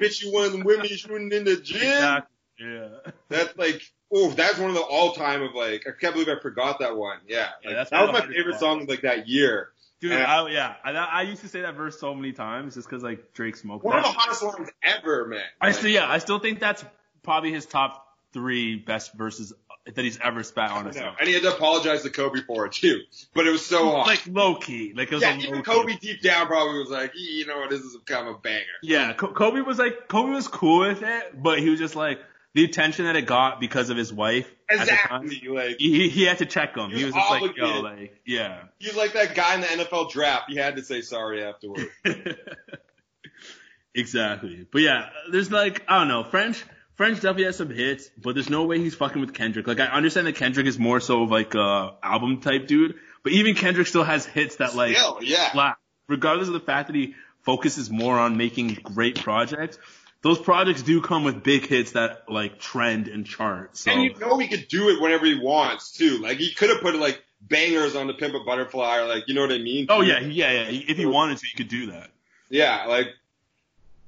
Bitch, 0.00 0.22
you 0.24 0.32
wasn't 0.32 0.64
with 0.64 0.80
me 0.80 0.88
shooting 0.88 1.32
in 1.32 1.44
the 1.44 1.56
gym. 1.56 1.76
Exactly. 1.76 2.28
Yeah. 2.58 2.88
That's 3.28 3.56
like, 3.56 3.82
oh, 4.12 4.30
that's 4.30 4.58
one 4.58 4.70
of 4.70 4.76
the 4.76 4.82
all 4.82 5.12
time 5.12 5.42
of 5.42 5.54
like. 5.54 5.84
I 5.86 5.90
can't 5.98 6.14
believe 6.14 6.28
I 6.28 6.40
forgot 6.40 6.78
that 6.80 6.96
one. 6.96 7.18
Yeah, 7.26 7.48
Yeah, 7.64 7.78
like, 7.78 7.88
that 7.90 8.02
was 8.02 8.12
my 8.12 8.32
favorite 8.32 8.58
song 8.58 8.82
of 8.82 8.88
like 8.88 9.02
that 9.02 9.28
year. 9.28 9.71
Dude, 10.02 10.10
Yeah. 10.10 10.42
I, 10.42 10.48
yeah, 10.50 10.74
I, 10.84 10.90
I 10.90 11.22
used 11.22 11.42
to 11.42 11.48
say 11.48 11.60
that 11.60 11.76
verse 11.76 11.98
so 12.00 12.12
many 12.12 12.32
times 12.32 12.74
just 12.74 12.88
because 12.88 13.04
like 13.04 13.32
Drake 13.34 13.54
smoked 13.54 13.84
One 13.84 13.98
of 13.98 14.02
the 14.02 14.10
hottest 14.10 14.40
songs 14.40 14.68
ever, 14.82 15.28
man. 15.28 15.40
I 15.60 15.70
still, 15.70 15.90
yeah, 15.90 16.10
I 16.10 16.18
still 16.18 16.40
think 16.40 16.58
that's 16.58 16.84
probably 17.22 17.52
his 17.52 17.66
top 17.66 18.04
three 18.32 18.74
best 18.74 19.14
verses 19.14 19.52
uh, 19.70 19.92
that 19.94 20.04
he's 20.04 20.18
ever 20.18 20.42
spat 20.42 20.72
on 20.72 20.86
a 20.86 20.88
I 20.88 20.92
know. 20.92 21.00
song. 21.00 21.16
And 21.20 21.28
he 21.28 21.34
had 21.34 21.44
to 21.44 21.54
apologize 21.54 22.02
to 22.02 22.10
Kobe 22.10 22.40
for 22.40 22.66
it 22.66 22.72
too. 22.72 23.02
But 23.32 23.46
it 23.46 23.52
was 23.52 23.64
so 23.64 23.92
hot. 23.92 24.08
Like 24.08 24.26
low 24.26 24.56
key, 24.56 24.92
like 24.92 25.12
it 25.12 25.14
was 25.14 25.22
yeah, 25.22 25.36
even 25.38 25.62
Kobe 25.62 25.92
key. 25.92 26.14
deep 26.14 26.22
down 26.22 26.48
probably 26.48 26.80
was 26.80 26.90
like, 26.90 27.12
you 27.14 27.46
know 27.46 27.58
what, 27.58 27.70
this 27.70 27.82
is 27.82 27.96
kind 28.04 28.26
of 28.26 28.34
a 28.34 28.38
banger. 28.38 28.64
Yeah, 28.82 29.12
Kobe 29.12 29.60
was 29.60 29.78
like 29.78 30.08
Kobe 30.08 30.32
was 30.32 30.48
cool 30.48 30.80
with 30.80 31.02
it, 31.02 31.40
but 31.40 31.60
he 31.60 31.70
was 31.70 31.78
just 31.78 31.94
like 31.94 32.20
the 32.54 32.64
attention 32.64 33.06
that 33.06 33.16
it 33.16 33.26
got 33.26 33.60
because 33.60 33.90
of 33.90 33.96
his 33.96 34.12
wife. 34.12 34.50
The 34.68 34.76
time, 34.76 35.24
Exactly. 35.24 35.48
Like 35.48 35.76
he, 35.78 36.08
he 36.08 36.24
had 36.24 36.38
to 36.38 36.46
check 36.46 36.76
him. 36.76 36.90
He 36.90 36.98
He 36.98 37.04
was 37.04 37.14
was 37.14 37.22
just 37.22 37.42
like, 37.42 37.56
yo, 37.56 37.80
like, 37.80 38.20
yeah. 38.26 38.64
he's 38.78 38.96
like 38.96 39.14
that 39.14 39.34
guy 39.34 39.54
in 39.54 39.60
the 39.62 39.66
NFL 39.66 40.10
draft. 40.10 40.50
He 40.50 40.56
had 40.56 40.76
to 40.76 40.84
say 40.84 41.00
sorry 41.00 41.42
afterward. 41.42 41.88
exactly. 43.94 44.66
But 44.70 44.82
yeah, 44.82 45.08
there's 45.30 45.50
like 45.50 45.82
I 45.88 45.98
don't 45.98 46.08
know, 46.08 46.24
French 46.24 46.62
French 46.94 47.16
definitely 47.16 47.44
has 47.44 47.56
some 47.56 47.70
hits, 47.70 48.10
but 48.16 48.34
there's 48.34 48.50
no 48.50 48.64
way 48.64 48.78
he's 48.78 48.94
fucking 48.94 49.20
with 49.20 49.34
Kendrick. 49.34 49.66
Like 49.66 49.80
I 49.80 49.86
understand 49.86 50.26
that 50.26 50.36
Kendrick 50.36 50.66
is 50.66 50.78
more 50.78 51.00
so 51.00 51.22
of 51.22 51.30
like 51.30 51.54
a 51.54 51.94
album 52.02 52.40
type 52.40 52.66
dude, 52.66 52.96
but 53.22 53.32
even 53.32 53.54
Kendrick 53.54 53.86
still 53.86 54.04
has 54.04 54.26
hits 54.26 54.56
that 54.56 54.74
like 54.74 54.96
Still, 54.96 55.18
yeah. 55.22 55.52
slap. 55.52 55.78
Regardless 56.08 56.48
of 56.48 56.54
the 56.54 56.60
fact 56.60 56.88
that 56.88 56.96
he 56.96 57.14
focuses 57.42 57.90
more 57.90 58.18
on 58.18 58.36
making 58.36 58.74
great 58.82 59.20
projects, 59.22 59.78
those 60.22 60.38
projects 60.38 60.82
do 60.82 61.00
come 61.00 61.24
with 61.24 61.42
big 61.42 61.66
hits 61.66 61.92
that 61.92 62.24
like 62.30 62.58
trend 62.58 63.08
and 63.08 63.26
chart. 63.26 63.76
So 63.76 63.90
And 63.90 64.02
you 64.02 64.14
know 64.18 64.38
he 64.38 64.48
could 64.48 64.68
do 64.68 64.88
it 64.88 65.00
whenever 65.00 65.26
he 65.26 65.38
wants 65.38 65.92
too. 65.92 66.18
Like 66.18 66.38
he 66.38 66.52
could 66.52 66.70
have 66.70 66.80
put 66.80 66.94
like 66.96 67.22
bangers 67.40 67.96
on 67.96 68.06
the 68.06 68.14
Pimp 68.14 68.34
a 68.34 68.40
Butterfly 68.44 68.98
or 68.98 69.06
like 69.06 69.24
you 69.26 69.34
know 69.34 69.42
what 69.42 69.52
I 69.52 69.58
mean? 69.58 69.86
Oh 69.88 70.00
yeah, 70.00 70.20
yeah, 70.20 70.52
yeah. 70.68 70.80
If 70.88 70.96
he 70.96 71.06
wanted 71.06 71.38
to, 71.38 71.46
he 71.46 71.56
could 71.56 71.68
do 71.68 71.86
that. 71.90 72.10
Yeah, 72.48 72.86
like 72.86 73.08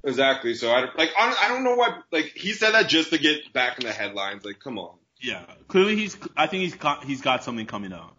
exactly. 0.03 0.55
So 0.55 0.71
I 0.71 0.81
don't- 0.81 0.97
like 0.97 1.09
I 1.17 1.35
I 1.43 1.47
don't 1.49 1.63
know 1.63 1.75
why 1.75 1.99
like 2.11 2.31
he 2.35 2.51
said 2.53 2.71
that 2.71 2.87
just 2.89 3.09
to 3.11 3.17
get 3.17 3.51
back 3.53 3.79
in 3.79 3.85
the 3.85 3.91
headlines. 3.93 4.45
Like 4.45 4.59
come 4.59 4.77
on. 4.79 4.95
Yeah, 5.21 5.43
clearly 5.67 5.95
he's. 5.95 6.17
I 6.37 6.45
think 6.47 6.63
he's 6.63 6.75
got, 6.75 7.03
he's 7.05 7.21
got 7.21 7.43
something 7.43 7.65
coming 7.65 7.93
out, 7.93 8.13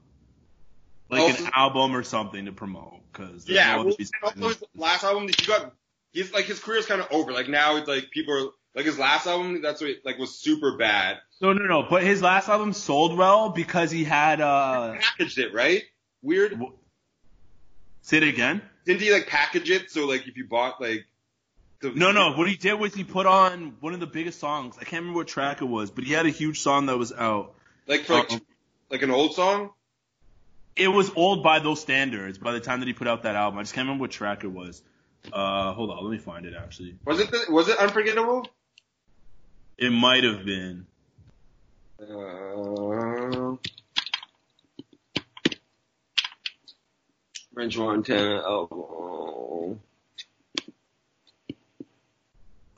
like 1.09 1.21
Also- 1.21 1.45
an 1.45 1.51
album 1.55 1.95
or 1.95 2.03
something 2.03 2.47
to 2.47 2.53
promote. 2.53 2.95
Because 3.13 3.49
Yeah. 3.49 3.77
Well, 3.77 3.95
and 3.99 4.09
also 4.23 4.49
his 4.49 4.65
last 4.75 5.05
album, 5.05 5.29
he 5.29 5.47
got 5.47 5.73
he's 6.17 6.33
like 6.33 6.47
his 6.47 6.59
career's 6.59 6.87
kind 6.87 7.01
of 7.01 7.09
over. 7.11 7.33
Like 7.33 7.49
now 7.49 7.77
it's 7.77 7.87
like 7.89 8.11
people 8.11 8.35
are 8.35 8.49
like 8.75 8.87
his 8.87 8.99
last 8.99 9.27
album. 9.27 9.63
That's 9.63 9.81
what 9.81 9.91
like 10.05 10.19
was 10.19 10.35
super 10.35 10.77
bad. 10.77 11.19
no, 11.41 11.53
no, 11.53 11.65
no. 11.67 11.87
But 11.89 12.03
his 12.03 12.23
last 12.23 12.49
album 12.49 12.73
sold 12.73 13.17
well 13.17 13.51
because 13.51 13.91
he 13.91 14.05
had. 14.05 14.41
uh 14.41 14.95
Packaged 14.99 15.39
it 15.39 15.55
right. 15.55 15.83
Weird. 16.23 16.53
w- 16.53 16.73
Say 18.03 18.19
it 18.19 18.23
again. 18.25 18.63
Didn't 18.85 19.01
he 19.03 19.13
like 19.13 19.27
package 19.27 19.71
it 19.71 19.91
so 19.91 20.07
like 20.07 20.27
if 20.29 20.37
you 20.37 20.47
bought 20.47 20.81
like 20.81 21.07
the, 21.81 21.91
No, 21.91 22.13
no. 22.13 22.33
What 22.33 22.49
he 22.49 22.57
did 22.57 22.75
was 22.75 22.95
he 22.95 23.05
put 23.05 23.27
on 23.27 23.77
one 23.81 23.93
of 23.95 24.01
the 24.01 24.07
biggest 24.07 24.39
songs. 24.41 24.77
I 24.81 24.85
can't 24.85 25.01
remember 25.03 25.19
what 25.19 25.29
track 25.29 25.61
it 25.61 25.65
was, 25.67 25.91
but 25.91 26.05
he 26.05 26.13
had 26.13 26.25
a 26.27 26.31
huge 26.31 26.61
song 26.61 26.87
that 26.87 26.97
was 26.97 27.13
out. 27.13 27.55
like 27.87 28.03
for 28.05 28.15
like 28.15 28.33
Uh-oh. 28.33 28.41
like 28.91 29.03
an 29.03 29.11
old 29.11 29.35
song. 29.35 29.71
It 30.77 30.89
was 30.89 31.11
old 31.17 31.43
by 31.43 31.59
those 31.61 31.81
standards 31.81 32.37
by 32.39 32.53
the 32.53 32.61
time 32.61 32.81
that 32.81 32.87
he 32.87 32.93
put 32.93 33.09
out 33.09 33.23
that 33.23 33.35
album. 33.35 33.59
I 33.59 33.63
just 33.63 33.73
can't 33.75 33.87
remember 33.87 34.03
what 34.03 34.11
track 34.11 34.45
it 34.45 34.49
was. 34.53 34.83
Uh, 35.33 35.73
hold 35.73 35.91
on, 35.91 36.05
let 36.05 36.11
me 36.11 36.19
find 36.19 36.47
it 36.47 36.55
actually. 36.55 36.97
Was 37.05 37.21
it 37.21 37.31
the, 37.31 37.45
was 37.51 37.69
it 37.69 37.79
unforgettable? 37.79 38.49
It 39.79 39.91
might 39.91 40.25
have 40.25 40.45
been. 40.45 40.87
Uh, 42.01 43.57
French 47.55 47.77
Montana 47.79 48.43
album. 48.43 49.81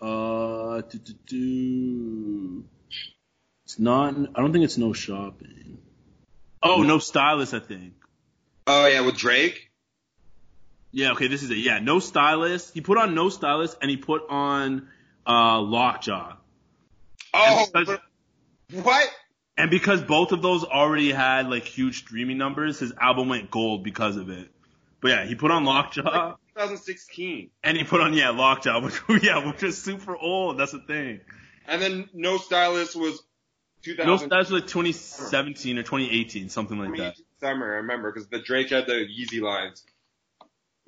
Uh, 0.01 0.81
do, 0.83 0.99
do, 0.99 1.13
do. 1.27 2.65
It's 3.65 3.79
not. 3.79 4.15
I 4.35 4.41
don't 4.41 4.53
think 4.53 4.65
it's 4.65 4.79
no 4.79 4.93
shopping. 4.93 5.79
Oh, 6.63 6.83
no 6.83 6.99
stylist. 6.99 7.55
I 7.55 7.59
think. 7.59 7.95
Oh 8.67 8.87
yeah, 8.87 9.01
with 9.01 9.17
Drake. 9.17 9.68
Yeah. 10.93 11.13
Okay. 11.13 11.29
This 11.29 11.43
is 11.43 11.51
it. 11.51 11.59
Yeah. 11.59 11.79
No 11.81 11.99
stylist. 11.99 12.73
He 12.75 12.81
put 12.81 12.99
on 12.99 13.15
no 13.15 13.29
stylist, 13.29 13.77
and 13.83 13.91
he 13.91 13.97
put 13.97 14.23
on 14.29 14.89
uh 15.27 15.61
Lockjaw. 15.61 16.35
Oh, 17.35 17.67
And 17.75 17.87
because- 17.87 17.99
what? 18.85 19.11
And 19.57 19.71
because 19.73 20.01
both 20.03 20.31
of 20.33 20.41
those 20.41 20.63
already 20.65 21.11
had 21.11 21.51
like 21.51 21.65
huge 21.65 21.99
streaming 21.99 22.39
numbers, 22.39 22.79
his 22.79 22.93
album 23.01 23.29
went 23.29 23.51
gold 23.51 23.83
because 23.83 24.17
of 24.17 24.31
it. 24.31 24.49
But 25.01 25.09
yeah, 25.09 25.27
he 25.27 25.35
put 25.35 25.51
on 25.51 25.65
Lockjaw, 25.65 26.37
2016. 26.55 27.51
and 27.65 27.77
he 27.77 27.83
put 27.85 28.01
on 28.01 28.15
yeah 28.15 28.31
Lockjaw, 28.31 28.81
which 29.09 29.23
yeah, 29.23 29.47
which 29.47 29.63
is 29.65 29.81
super 29.81 30.17
old. 30.17 30.59
That's 30.59 30.73
the 30.73 30.79
thing. 30.81 31.21
And 31.67 31.83
then 31.83 32.09
No 32.15 32.39
Stylist 32.39 32.95
was 32.97 33.21
2000. 33.83 34.29
No, 34.29 34.37
that's 34.37 34.51
like 34.51 34.67
2017 34.67 35.79
or 35.79 35.83
2018, 35.83 36.49
something 36.49 36.79
like 36.79 36.97
that. 36.97 37.17
summer, 37.41 37.75
I 37.75 37.77
remember, 37.79 38.11
because 38.13 38.29
the 38.29 38.41
Drake 38.41 38.71
had 38.71 38.87
the 38.87 38.93
Yeezy 39.07 39.41
lines 39.43 39.85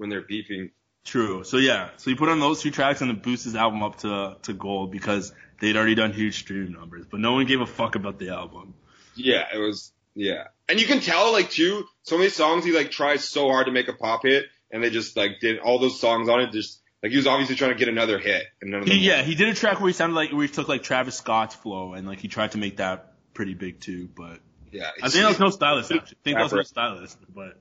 when 0.01 0.09
they're 0.09 0.23
beefing. 0.23 0.71
True. 1.05 1.45
So 1.45 1.59
yeah, 1.59 1.91
so 1.99 2.11
he 2.11 2.17
put 2.17 2.31
on 2.31 2.41
those 2.41 2.63
two 2.63 2.71
tracks 2.71 3.03
and 3.03 3.11
then 3.11 3.19
boosts 3.19 3.45
his 3.45 3.55
album 3.55 3.83
up 3.83 3.99
to 3.99 4.37
to 4.43 4.53
gold 4.53 4.91
because 4.91 5.33
they'd 5.61 5.77
already 5.77 5.95
done 5.95 6.13
huge 6.13 6.39
stream 6.39 6.73
numbers, 6.73 7.07
but 7.11 7.21
no 7.21 7.35
one 7.35 7.47
gave 7.47 7.61
a 7.61 7.67
fuck 7.67 7.95
about 7.95 8.19
the 8.19 8.31
album. 8.31 8.75
Yeah, 9.15 9.45
it 9.55 9.59
was 9.59 9.93
yeah. 10.15 10.45
And 10.69 10.81
you 10.81 10.87
can 10.87 11.01
tell 11.01 11.33
like 11.33 11.51
too, 11.51 11.85
so 12.03 12.17
many 12.17 12.31
songs 12.31 12.65
he 12.65 12.73
like 12.73 12.91
tries 12.91 13.25
so 13.25 13.49
hard 13.49 13.67
to 13.67 13.73
make 13.73 13.89
a 13.89 13.93
pop 13.93 14.23
hit 14.25 14.47
and 14.71 14.83
they 14.83 14.91
just 14.91 15.17
like 15.17 15.41
did 15.41 15.59
all 15.59 15.79
those 15.79 16.01
songs 16.01 16.29
on 16.29 16.41
it 16.41 16.53
just 16.53 16.81
like 17.03 17.11
he 17.11 17.17
was 17.17 17.27
obviously 17.27 17.57
trying 17.57 17.73
to 17.73 17.79
get 17.79 17.89
another 17.89 18.19
hit 18.19 18.45
and 18.63 18.71
none 18.71 18.81
of 18.81 18.87
them 18.87 18.97
He, 18.97 19.07
yeah, 19.07 19.23
he 19.23 19.35
did 19.35 19.49
a 19.49 19.55
track 19.55 19.81
where 19.81 19.89
he 19.89 19.93
sounded 19.93 20.17
like 20.17 20.33
where 20.33 20.43
he 20.43 20.49
took 20.49 20.69
like 20.69 20.83
Travis 20.83 21.17
Scott's 21.17 21.55
flow 21.55 21.93
and 21.93 22.07
like 22.07 22.21
he 22.21 22.29
tried 22.29 22.53
to 22.53 22.59
make 22.59 22.79
that 22.79 23.13
pretty 23.35 23.55
big 23.55 23.81
too, 23.81 24.09
but 24.15 24.39
yeah. 24.73 24.91
I 25.03 25.09
think 25.09 25.23
that 25.23 25.29
was 25.29 25.41
no 25.41 25.51
stylist 25.51 25.93
actually. 25.93 26.17
I 26.21 26.25
think 26.25 26.37
that 26.37 26.45
was 26.45 26.53
no 26.53 26.63
stylist, 26.63 27.19
but 27.35 27.59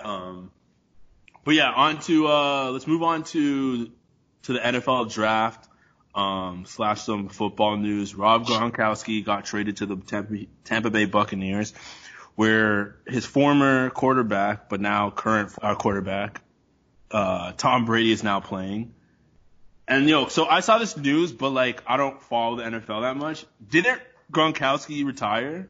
um, 0.00 0.50
but 1.44 1.54
yeah, 1.54 1.70
on 1.70 2.00
to 2.00 2.26
uh, 2.28 2.70
let's 2.70 2.86
move 2.86 3.02
on 3.02 3.24
to 3.24 3.90
to 4.44 4.52
the 4.52 4.58
NFL 4.58 5.12
draft 5.12 5.68
um 6.14 6.64
slash 6.66 7.02
some 7.02 7.28
football 7.28 7.76
news. 7.76 8.14
Rob 8.14 8.46
Gronkowski 8.46 9.24
got 9.24 9.44
traded 9.44 9.78
to 9.78 9.86
the 9.86 9.96
Tampa, 9.96 10.46
Tampa 10.64 10.90
Bay 10.90 11.04
Buccaneers, 11.06 11.74
where 12.34 12.96
his 13.06 13.26
former 13.26 13.90
quarterback, 13.90 14.68
but 14.68 14.80
now 14.80 15.10
current 15.10 15.52
uh, 15.60 15.74
quarterback, 15.74 16.40
uh, 17.10 17.52
Tom 17.52 17.84
Brady 17.84 18.12
is 18.12 18.22
now 18.22 18.40
playing. 18.40 18.94
And 19.86 20.08
yo, 20.08 20.28
so 20.28 20.46
I 20.46 20.60
saw 20.60 20.78
this 20.78 20.96
news, 20.96 21.32
but 21.32 21.50
like 21.50 21.82
I 21.86 21.96
don't 21.96 22.22
follow 22.22 22.56
the 22.56 22.62
NFL 22.62 23.02
that 23.02 23.16
much. 23.16 23.44
Didn't 23.68 24.00
Gronkowski 24.32 25.04
retire? 25.04 25.68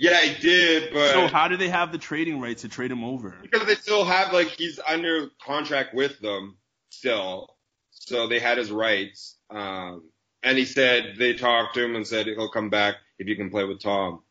Yeah, 0.00 0.18
he 0.22 0.40
did, 0.40 0.94
but 0.94 1.12
So 1.12 1.28
how 1.28 1.48
do 1.48 1.58
they 1.58 1.68
have 1.68 1.92
the 1.92 1.98
trading 1.98 2.40
rights 2.40 2.62
to 2.62 2.68
trade 2.68 2.90
him 2.90 3.04
over? 3.04 3.36
because 3.42 3.66
they 3.66 3.74
still 3.74 4.04
have 4.04 4.32
like 4.32 4.48
he's 4.48 4.80
under 4.88 5.28
contract 5.44 5.94
with 5.94 6.18
them 6.20 6.56
still, 6.88 7.54
so 7.90 8.26
they 8.26 8.38
had 8.38 8.56
his 8.56 8.70
rights. 8.70 9.36
Um, 9.50 10.04
and 10.42 10.56
he 10.56 10.64
said 10.64 11.16
they 11.18 11.34
talked 11.34 11.74
to 11.74 11.84
him 11.84 11.96
and 11.96 12.06
said 12.06 12.26
he'll 12.26 12.48
come 12.48 12.70
back 12.70 12.94
if 13.18 13.28
you 13.28 13.36
can 13.36 13.50
play 13.50 13.64
with 13.64 13.82
Tom. 13.82 14.22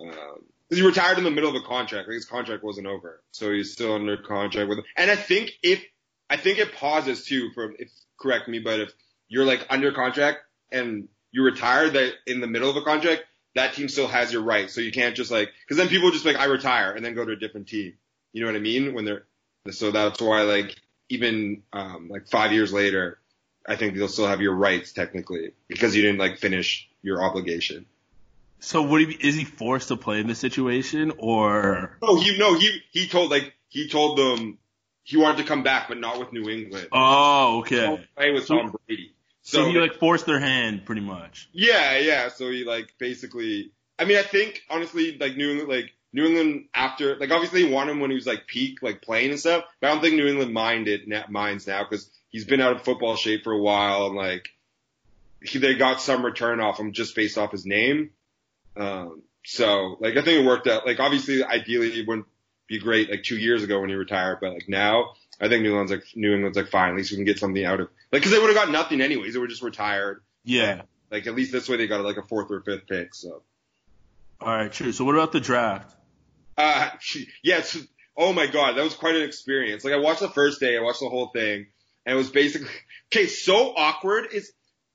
Um 0.00 0.44
he 0.70 0.82
retired 0.82 1.18
in 1.18 1.24
the 1.24 1.30
middle 1.30 1.50
of 1.50 1.56
a 1.56 1.66
contract. 1.66 2.08
Like 2.08 2.14
his 2.14 2.24
contract 2.24 2.62
wasn't 2.62 2.86
over, 2.86 3.22
so 3.32 3.52
he's 3.52 3.72
still 3.72 3.94
under 3.94 4.16
contract 4.16 4.68
with. 4.68 4.78
Them. 4.78 4.84
And 4.96 5.10
I 5.10 5.16
think 5.16 5.52
if 5.62 5.84
I 6.30 6.36
think 6.36 6.58
it 6.58 6.74
pauses 6.74 7.24
too. 7.24 7.50
For 7.52 7.72
if 7.78 7.90
correct 8.20 8.48
me, 8.48 8.60
but 8.60 8.80
if 8.80 8.92
you're 9.28 9.44
like 9.44 9.66
under 9.70 9.92
contract 9.92 10.38
and 10.70 11.08
you 11.32 11.42
retire 11.42 11.90
that 11.90 12.12
in 12.26 12.40
the 12.40 12.46
middle 12.46 12.70
of 12.70 12.76
a 12.76 12.82
contract, 12.82 13.24
that 13.56 13.74
team 13.74 13.88
still 13.88 14.08
has 14.08 14.32
your 14.32 14.42
right. 14.42 14.70
So 14.70 14.80
you 14.80 14.92
can't 14.92 15.16
just 15.16 15.30
like 15.30 15.52
because 15.62 15.76
then 15.76 15.88
people 15.88 16.10
just 16.10 16.24
like 16.24 16.36
I 16.36 16.44
retire 16.44 16.92
and 16.92 17.04
then 17.04 17.14
go 17.14 17.24
to 17.24 17.32
a 17.32 17.36
different 17.36 17.68
team. 17.68 17.94
You 18.32 18.42
know 18.42 18.48
what 18.48 18.56
I 18.56 18.60
mean? 18.60 18.94
When 18.94 19.04
they're 19.04 19.24
so 19.70 19.90
that's 19.90 20.20
why 20.20 20.42
like 20.42 20.76
even 21.08 21.62
um, 21.72 22.08
like 22.08 22.28
five 22.28 22.52
years 22.52 22.72
later, 22.72 23.18
I 23.66 23.76
think 23.76 23.96
they'll 23.96 24.08
still 24.08 24.26
have 24.26 24.40
your 24.40 24.54
rights 24.54 24.92
technically 24.92 25.52
because 25.68 25.96
you 25.96 26.02
didn't 26.02 26.18
like 26.18 26.38
finish 26.38 26.88
your 27.02 27.22
obligation. 27.22 27.86
So 28.58 28.82
would 28.82 29.00
he 29.00 29.06
be, 29.06 29.26
is 29.26 29.34
he 29.34 29.44
forced 29.44 29.88
to 29.88 29.96
play 29.96 30.20
in 30.20 30.26
this 30.26 30.38
situation 30.38 31.12
or? 31.18 31.96
Oh, 32.02 32.20
he 32.20 32.38
no 32.38 32.58
he 32.58 32.80
he 32.90 33.08
told 33.08 33.30
like 33.30 33.54
he 33.68 33.88
told 33.88 34.18
them 34.18 34.58
he 35.02 35.16
wanted 35.16 35.38
to 35.38 35.44
come 35.44 35.62
back, 35.62 35.88
but 35.88 35.98
not 35.98 36.18
with 36.18 36.32
New 36.32 36.48
England. 36.48 36.88
Oh, 36.90 37.60
okay. 37.60 38.04
play 38.16 38.32
with 38.32 38.46
Tom 38.48 38.74
Brady. 38.86 39.12
So, 39.46 39.70
he 39.70 39.78
like 39.78 39.94
forced 40.00 40.26
their 40.26 40.40
hand 40.40 40.84
pretty 40.84 41.02
much. 41.02 41.48
Yeah, 41.52 41.98
yeah. 41.98 42.30
So 42.30 42.50
he 42.50 42.64
like 42.64 42.92
basically. 42.98 43.70
I 43.96 44.04
mean, 44.04 44.18
I 44.18 44.24
think 44.24 44.64
honestly, 44.68 45.16
like 45.16 45.36
New 45.36 45.50
England, 45.50 45.70
like 45.70 45.92
New 46.12 46.26
England 46.26 46.64
after, 46.74 47.14
like 47.14 47.30
obviously 47.30 47.64
he 47.64 47.72
wanted 47.72 47.92
him 47.92 48.00
when 48.00 48.10
he 48.10 48.16
was 48.16 48.26
like 48.26 48.48
peak, 48.48 48.82
like 48.82 49.02
playing 49.02 49.30
and 49.30 49.38
stuff. 49.38 49.62
But 49.80 49.86
I 49.86 49.92
don't 49.92 50.02
think 50.02 50.16
New 50.16 50.26
England 50.26 50.52
minded 50.52 51.02
minds 51.30 51.68
now 51.68 51.84
because 51.84 52.10
he's 52.28 52.44
been 52.44 52.60
out 52.60 52.72
of 52.72 52.82
football 52.82 53.14
shape 53.14 53.44
for 53.44 53.52
a 53.52 53.62
while 53.62 54.06
and 54.06 54.16
like 54.16 54.48
he, 55.40 55.60
they 55.60 55.76
got 55.76 56.00
some 56.00 56.24
return 56.24 56.60
off 56.60 56.80
him 56.80 56.92
just 56.92 57.14
based 57.14 57.38
off 57.38 57.52
his 57.52 57.64
name. 57.64 58.10
Um, 58.76 59.22
so 59.44 59.96
like 60.00 60.16
I 60.16 60.22
think 60.22 60.40
it 60.40 60.46
worked 60.46 60.66
out. 60.66 60.86
Like 60.86 60.98
obviously, 60.98 61.44
ideally, 61.44 62.00
it 62.00 62.08
wouldn't 62.08 62.26
be 62.66 62.80
great 62.80 63.10
like 63.10 63.22
two 63.22 63.38
years 63.38 63.62
ago 63.62 63.78
when 63.78 63.90
he 63.90 63.94
retired, 63.94 64.38
but 64.40 64.54
like 64.54 64.68
now. 64.68 65.12
I 65.38 65.48
think 65.48 65.62
New 65.62 65.68
England's 65.68 65.92
like 65.92 66.04
New 66.14 66.34
England's 66.34 66.56
like 66.56 66.68
fine. 66.68 66.90
At 66.90 66.96
least 66.96 67.10
we 67.10 67.18
can 67.18 67.26
get 67.26 67.38
something 67.38 67.62
out 67.62 67.80
of 67.80 67.88
like 68.16 68.22
because 68.22 68.32
they 68.32 68.38
would 68.38 68.48
have 68.48 68.56
got 68.56 68.70
nothing 68.70 69.02
anyways. 69.02 69.34
They 69.34 69.38
were 69.38 69.46
just 69.46 69.60
retired. 69.60 70.22
Yeah. 70.42 70.82
Like 71.10 71.26
at 71.26 71.34
least 71.34 71.52
this 71.52 71.68
way 71.68 71.76
they 71.76 71.86
got 71.86 72.02
like 72.02 72.16
a 72.16 72.22
fourth 72.22 72.50
or 72.50 72.62
fifth 72.62 72.86
pick. 72.86 73.14
So 73.14 73.42
All 74.40 74.48
right, 74.48 74.72
true. 74.72 74.90
So 74.92 75.04
what 75.04 75.14
about 75.14 75.32
the 75.32 75.40
draft? 75.40 75.94
uh 76.56 76.88
yes. 77.44 77.76
Oh 78.16 78.32
my 78.32 78.46
god, 78.46 78.78
that 78.78 78.84
was 78.84 78.94
quite 78.94 79.16
an 79.16 79.22
experience. 79.22 79.84
Like 79.84 79.92
I 79.92 79.98
watched 79.98 80.20
the 80.20 80.30
first 80.30 80.60
day, 80.60 80.78
I 80.78 80.80
watched 80.80 81.00
the 81.00 81.10
whole 81.10 81.28
thing, 81.28 81.66
and 82.06 82.14
it 82.14 82.16
was 82.16 82.30
basically 82.30 82.70
okay. 83.12 83.26
So 83.26 83.74
awkward 83.76 84.28
is 84.32 84.50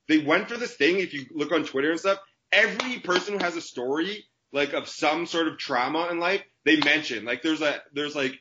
they 0.08 0.18
went 0.18 0.48
for 0.48 0.56
this 0.56 0.74
thing. 0.74 0.98
If 0.98 1.14
you 1.14 1.26
look 1.30 1.52
on 1.52 1.64
Twitter 1.64 1.92
and 1.92 2.00
stuff, 2.00 2.18
every 2.50 2.98
person 2.98 3.38
who 3.38 3.44
has 3.44 3.54
a 3.54 3.60
story 3.60 4.24
like 4.50 4.72
of 4.72 4.88
some 4.88 5.26
sort 5.26 5.46
of 5.46 5.58
trauma 5.58 6.08
in 6.10 6.18
life, 6.18 6.42
they 6.64 6.78
mention. 6.78 7.24
Like 7.24 7.42
there's 7.42 7.62
a 7.62 7.80
there's 7.92 8.16
like 8.16 8.36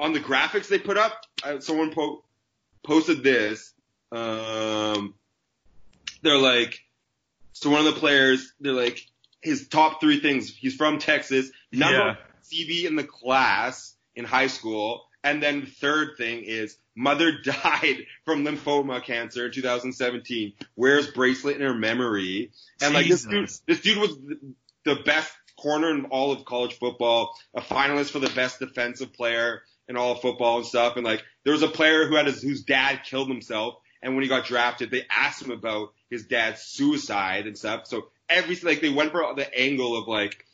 on 0.00 0.12
the 0.12 0.20
graphics 0.20 0.66
they 0.66 0.80
put 0.80 0.96
up, 0.96 1.12
uh, 1.44 1.60
someone 1.60 1.94
po- 1.94 2.24
posted 2.82 3.22
this. 3.22 3.72
Um, 4.12 5.14
they're 6.22 6.38
like, 6.38 6.80
so 7.52 7.70
one 7.70 7.86
of 7.86 7.94
the 7.94 8.00
players, 8.00 8.52
they're 8.60 8.72
like, 8.72 9.06
his 9.42 9.68
top 9.68 10.00
three 10.00 10.20
things. 10.20 10.48
He's 10.54 10.74
from 10.74 10.98
Texas, 10.98 11.50
number 11.72 11.96
Yeah. 11.98 12.16
CB 12.50 12.84
in 12.86 12.96
the 12.96 13.04
class 13.04 13.94
in 14.14 14.24
high 14.24 14.46
school, 14.48 15.06
and 15.22 15.42
then 15.42 15.66
third 15.66 16.16
thing 16.16 16.44
is 16.44 16.76
mother 16.94 17.32
died 17.44 18.06
from 18.24 18.44
lymphoma 18.44 19.02
cancer 19.02 19.46
in 19.46 19.52
2017. 19.52 20.52
Wears 20.76 21.08
bracelet 21.10 21.56
in 21.56 21.62
her 21.62 21.74
memory, 21.74 22.50
and 22.80 22.94
like 22.94 23.08
this 23.08 23.24
dude, 23.24 23.50
this 23.66 23.80
dude 23.80 23.98
was 23.98 24.16
the- 24.18 24.38
the 24.84 24.94
best 25.04 25.32
corner 25.58 25.90
in 25.90 26.04
all 26.06 26.30
of 26.30 26.44
college 26.44 26.78
football, 26.78 27.36
a 27.54 27.60
finalist 27.60 28.10
for 28.12 28.20
the 28.20 28.30
best 28.30 28.60
defensive 28.60 29.12
player 29.12 29.62
in 29.88 29.96
all 29.96 30.12
of 30.12 30.20
football 30.20 30.58
and 30.58 30.66
stuff. 30.66 30.94
And 30.96 31.04
like 31.04 31.24
there 31.42 31.52
was 31.52 31.62
a 31.62 31.68
player 31.68 32.06
who 32.06 32.14
had 32.14 32.26
his 32.26 32.40
whose 32.40 32.62
dad 32.62 33.00
killed 33.04 33.28
himself, 33.28 33.74
and 34.06 34.14
when 34.14 34.22
he 34.22 34.28
got 34.28 34.46
drafted, 34.46 34.92
they 34.92 35.04
asked 35.10 35.42
him 35.42 35.50
about 35.50 35.92
his 36.08 36.26
dad's 36.26 36.62
suicide 36.62 37.48
and 37.48 37.58
stuff. 37.58 37.88
So 37.88 38.06
every 38.28 38.54
like 38.62 38.80
they 38.80 38.88
went 38.88 39.10
for 39.10 39.34
the 39.34 39.52
angle 39.52 39.98
of 39.98 40.06
like 40.06 40.46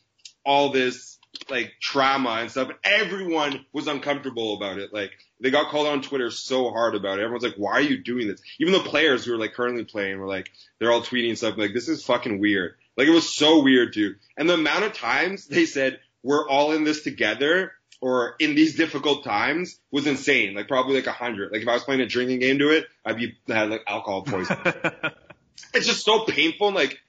all 0.43 0.69
this 0.69 1.19
like 1.51 1.73
trauma 1.79 2.31
and 2.41 2.49
stuff, 2.49 2.69
and 2.69 2.79
everyone 2.83 3.63
was 3.71 3.85
uncomfortable 3.85 4.55
about 4.55 4.79
it. 4.79 4.91
Like 4.91 5.11
they 5.39 5.51
got 5.51 5.69
called 5.69 5.85
on 5.85 6.01
Twitter 6.01 6.31
so 6.31 6.71
hard 6.71 6.95
about 6.95 7.19
it. 7.19 7.21
Everyone's 7.21 7.43
like, 7.43 7.55
"Why 7.55 7.73
are 7.73 7.81
you 7.81 7.99
doing 8.03 8.27
this?" 8.27 8.41
Even 8.59 8.73
the 8.73 8.79
players 8.79 9.23
who 9.23 9.35
are 9.35 9.39
like 9.39 9.53
currently 9.53 9.85
playing 9.85 10.17
were 10.17 10.27
like, 10.27 10.49
they're 10.79 10.91
all 10.91 11.03
tweeting 11.03 11.37
stuff 11.37 11.55
like, 11.55 11.75
"This 11.75 11.87
is 11.87 12.03
fucking 12.03 12.39
weird." 12.39 12.73
Like 12.97 13.07
it 13.07 13.13
was 13.13 13.31
so 13.31 13.61
weird, 13.61 13.93
dude. 13.93 14.15
And 14.35 14.49
the 14.49 14.55
amount 14.55 14.85
of 14.85 14.93
times 14.93 15.45
they 15.45 15.67
said 15.67 15.99
we're 16.23 16.49
all 16.49 16.71
in 16.71 16.85
this 16.85 17.03
together 17.03 17.73
or 18.03 18.35
in 18.37 18.53
these 18.53 18.75
difficult 18.75 19.23
times 19.23 19.79
was 19.89 20.05
insane. 20.07 20.53
Like 20.55 20.67
probably 20.67 20.95
like 20.95 21.07
a 21.07 21.13
hundred. 21.13 21.53
Like 21.53 21.61
if 21.61 21.67
I 21.69 21.73
was 21.73 21.85
playing 21.85 22.01
a 22.01 22.05
drinking 22.05 22.39
game 22.39 22.59
to 22.59 22.67
it, 22.71 22.85
I'd 23.05 23.15
be 23.15 23.37
had 23.47 23.69
like 23.69 23.83
alcohol 23.87 24.23
poisoning. 24.23 24.61
it's 25.73 25.87
just 25.87 26.03
so 26.03 26.25
painful. 26.25 26.67
And, 26.67 26.75
like, 26.75 26.99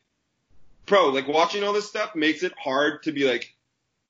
bro, 0.86 1.08
like 1.08 1.26
watching 1.26 1.64
all 1.64 1.72
this 1.72 1.88
stuff 1.88 2.14
makes 2.14 2.44
it 2.44 2.52
hard 2.56 3.02
to 3.02 3.12
be 3.12 3.28
like, 3.28 3.52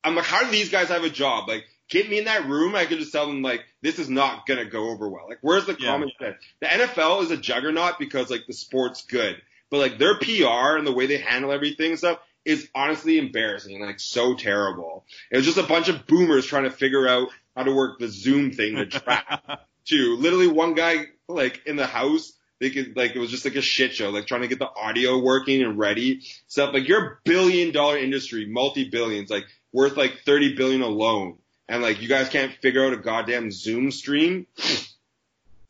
I'm 0.04 0.14
like, 0.14 0.26
how 0.26 0.44
do 0.44 0.50
these 0.50 0.68
guys 0.68 0.88
have 0.88 1.04
a 1.04 1.08
job? 1.08 1.48
Like, 1.48 1.64
get 1.88 2.10
me 2.10 2.18
in 2.18 2.26
that 2.26 2.46
room. 2.48 2.74
I 2.74 2.84
could 2.84 2.98
just 2.98 3.12
tell 3.12 3.26
them 3.28 3.40
like, 3.40 3.64
this 3.80 3.98
is 3.98 4.10
not 4.10 4.44
gonna 4.44 4.66
go 4.66 4.90
over 4.90 5.08
well. 5.08 5.24
Like, 5.26 5.38
where's 5.40 5.64
the 5.64 5.78
Yeah. 5.80 5.86
common 5.88 6.10
sense? 6.20 6.36
The 6.60 6.66
NFL 6.66 7.22
is 7.22 7.30
a 7.30 7.38
juggernaut 7.38 7.98
because 7.98 8.28
like 8.28 8.46
the 8.46 8.52
sport's 8.52 9.06
good, 9.06 9.40
but 9.70 9.78
like 9.78 9.96
their 9.96 10.18
PR 10.18 10.76
and 10.76 10.86
the 10.86 10.92
way 10.92 11.06
they 11.06 11.16
handle 11.16 11.50
everything 11.50 11.92
and 11.92 11.98
stuff 11.98 12.18
is 12.44 12.68
honestly 12.74 13.18
embarrassing 13.18 13.74
and 13.76 13.84
like 13.84 14.00
so 14.00 14.34
terrible. 14.34 15.04
It 15.30 15.36
was 15.36 15.46
just 15.46 15.58
a 15.58 15.62
bunch 15.62 15.88
of 15.88 16.06
boomers 16.06 16.46
trying 16.46 16.64
to 16.64 16.70
figure 16.70 17.08
out 17.08 17.28
how 17.56 17.64
to 17.64 17.72
work 17.72 17.98
the 17.98 18.08
Zoom 18.08 18.52
thing 18.52 18.76
to 18.76 18.86
track 19.00 19.42
too. 19.84 20.16
Literally 20.16 20.48
one 20.48 20.74
guy 20.74 21.06
like 21.28 21.62
in 21.66 21.76
the 21.76 21.86
house, 21.86 22.32
they 22.60 22.70
could 22.70 22.96
like 22.96 23.14
it 23.14 23.18
was 23.18 23.30
just 23.30 23.44
like 23.44 23.56
a 23.56 23.62
shit 23.62 23.94
show, 23.94 24.10
like 24.10 24.26
trying 24.26 24.42
to 24.42 24.48
get 24.48 24.58
the 24.58 24.68
audio 24.68 25.18
working 25.18 25.62
and 25.62 25.78
ready 25.78 26.22
stuff. 26.46 26.72
Like 26.72 26.88
you're 26.88 27.04
a 27.04 27.18
billion 27.24 27.72
dollar 27.72 27.98
industry, 27.98 28.46
multi 28.46 28.88
billions, 28.88 29.30
like 29.30 29.44
worth 29.72 29.96
like 29.96 30.20
thirty 30.24 30.54
billion 30.54 30.82
alone, 30.82 31.38
and 31.68 31.82
like 31.82 32.00
you 32.00 32.08
guys 32.08 32.28
can't 32.28 32.52
figure 32.62 32.84
out 32.84 32.92
a 32.92 32.98
goddamn 32.98 33.50
Zoom 33.50 33.90
stream. 33.90 34.46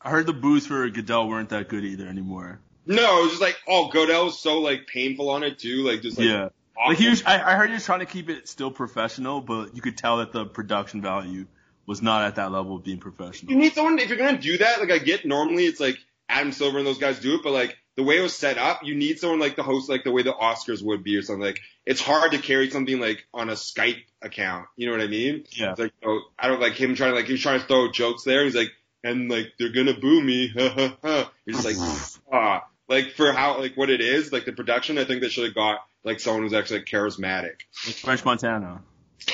I 0.01 0.11
heard 0.11 0.27
the 0.27 0.33
booths 0.33 0.67
for 0.67 0.87
Goodell 0.89 1.27
weren't 1.27 1.49
that 1.49 1.67
good 1.69 1.83
either 1.83 2.07
anymore. 2.07 2.59
No, 2.85 3.19
it 3.19 3.23
was 3.23 3.31
just 3.31 3.41
like 3.41 3.57
oh 3.67 3.89
Goodell 3.89 4.25
was 4.25 4.39
so 4.39 4.59
like 4.59 4.87
painful 4.87 5.29
on 5.29 5.43
it 5.43 5.57
too, 5.57 5.83
like 5.83 6.01
just 6.01 6.17
like 6.17 6.27
yeah. 6.27 6.49
Awful. 6.77 6.89
Like 6.91 6.97
he 6.97 7.09
was, 7.09 7.23
I, 7.25 7.53
I 7.53 7.55
heard 7.55 7.69
he 7.69 7.73
was 7.73 7.85
trying 7.85 7.99
to 7.99 8.05
keep 8.05 8.29
it 8.29 8.47
still 8.47 8.71
professional, 8.71 9.41
but 9.41 9.75
you 9.75 9.81
could 9.81 9.97
tell 9.97 10.17
that 10.17 10.31
the 10.31 10.45
production 10.45 11.01
value 11.01 11.45
was 11.85 12.01
not 12.01 12.23
at 12.23 12.35
that 12.35 12.51
level 12.51 12.75
of 12.77 12.83
being 12.83 12.99
professional. 12.99 13.51
you 13.51 13.57
need 13.57 13.73
someone 13.73 13.99
if 13.99 14.09
you're 14.09 14.17
gonna 14.17 14.37
do 14.37 14.57
that. 14.57 14.79
Like 14.79 14.91
I 14.91 14.97
get 14.97 15.25
normally 15.25 15.65
it's 15.65 15.79
like 15.79 15.97
Adam 16.27 16.51
Silver 16.51 16.77
and 16.77 16.87
those 16.87 16.97
guys 16.97 17.19
do 17.19 17.35
it, 17.35 17.41
but 17.43 17.53
like 17.53 17.77
the 17.95 18.03
way 18.03 18.17
it 18.17 18.21
was 18.21 18.35
set 18.35 18.57
up, 18.57 18.83
you 18.83 18.95
need 18.95 19.19
someone 19.19 19.39
like 19.39 19.55
the 19.55 19.63
host, 19.63 19.89
like 19.89 20.03
the 20.03 20.11
way 20.11 20.23
the 20.23 20.33
Oscars 20.33 20.83
would 20.83 21.03
be 21.03 21.15
or 21.15 21.21
something. 21.21 21.43
Like 21.45 21.61
it's 21.85 22.01
hard 22.01 22.31
to 22.31 22.39
carry 22.39 22.69
something 22.69 22.99
like 22.99 23.25
on 23.33 23.49
a 23.49 23.53
Skype 23.53 24.03
account. 24.21 24.67
You 24.75 24.87
know 24.87 24.93
what 24.93 25.01
I 25.01 25.07
mean? 25.07 25.45
Yeah. 25.51 25.71
It's 25.71 25.79
like 25.79 25.93
oh, 26.03 26.21
I 26.37 26.47
don't 26.47 26.59
like 26.61 26.73
him 26.73 26.95
trying 26.95 27.11
to 27.11 27.15
like 27.15 27.25
he 27.25 27.33
was 27.33 27.41
trying 27.41 27.59
to 27.59 27.67
throw 27.67 27.91
jokes 27.91 28.23
there. 28.23 28.43
He's 28.43 28.55
like 28.55 28.71
and 29.03 29.29
like 29.29 29.53
they're 29.59 29.71
gonna 29.71 29.97
boo 29.97 30.21
me. 30.21 30.51
Ha 30.57 30.69
ha 30.69 30.97
ha. 31.01 31.31
You're 31.45 31.61
just 31.61 31.65
like 31.65 32.21
ah, 32.33 32.67
like 32.89 33.11
for 33.11 33.31
how 33.31 33.59
like 33.59 33.77
what 33.77 33.89
it 33.89 34.01
is, 34.01 34.31
like 34.31 34.45
the 34.45 34.53
production. 34.53 34.97
I 34.97 35.05
think 35.05 35.21
they 35.21 35.29
should 35.29 35.45
have 35.45 35.55
got 35.55 35.79
like 36.05 36.19
someone 36.19 36.43
who's 36.43 36.53
actually 36.53 36.79
like 36.79 36.87
charismatic. 36.87 37.55
Like 37.85 37.95
French 37.95 38.23
Montana. 38.23 38.81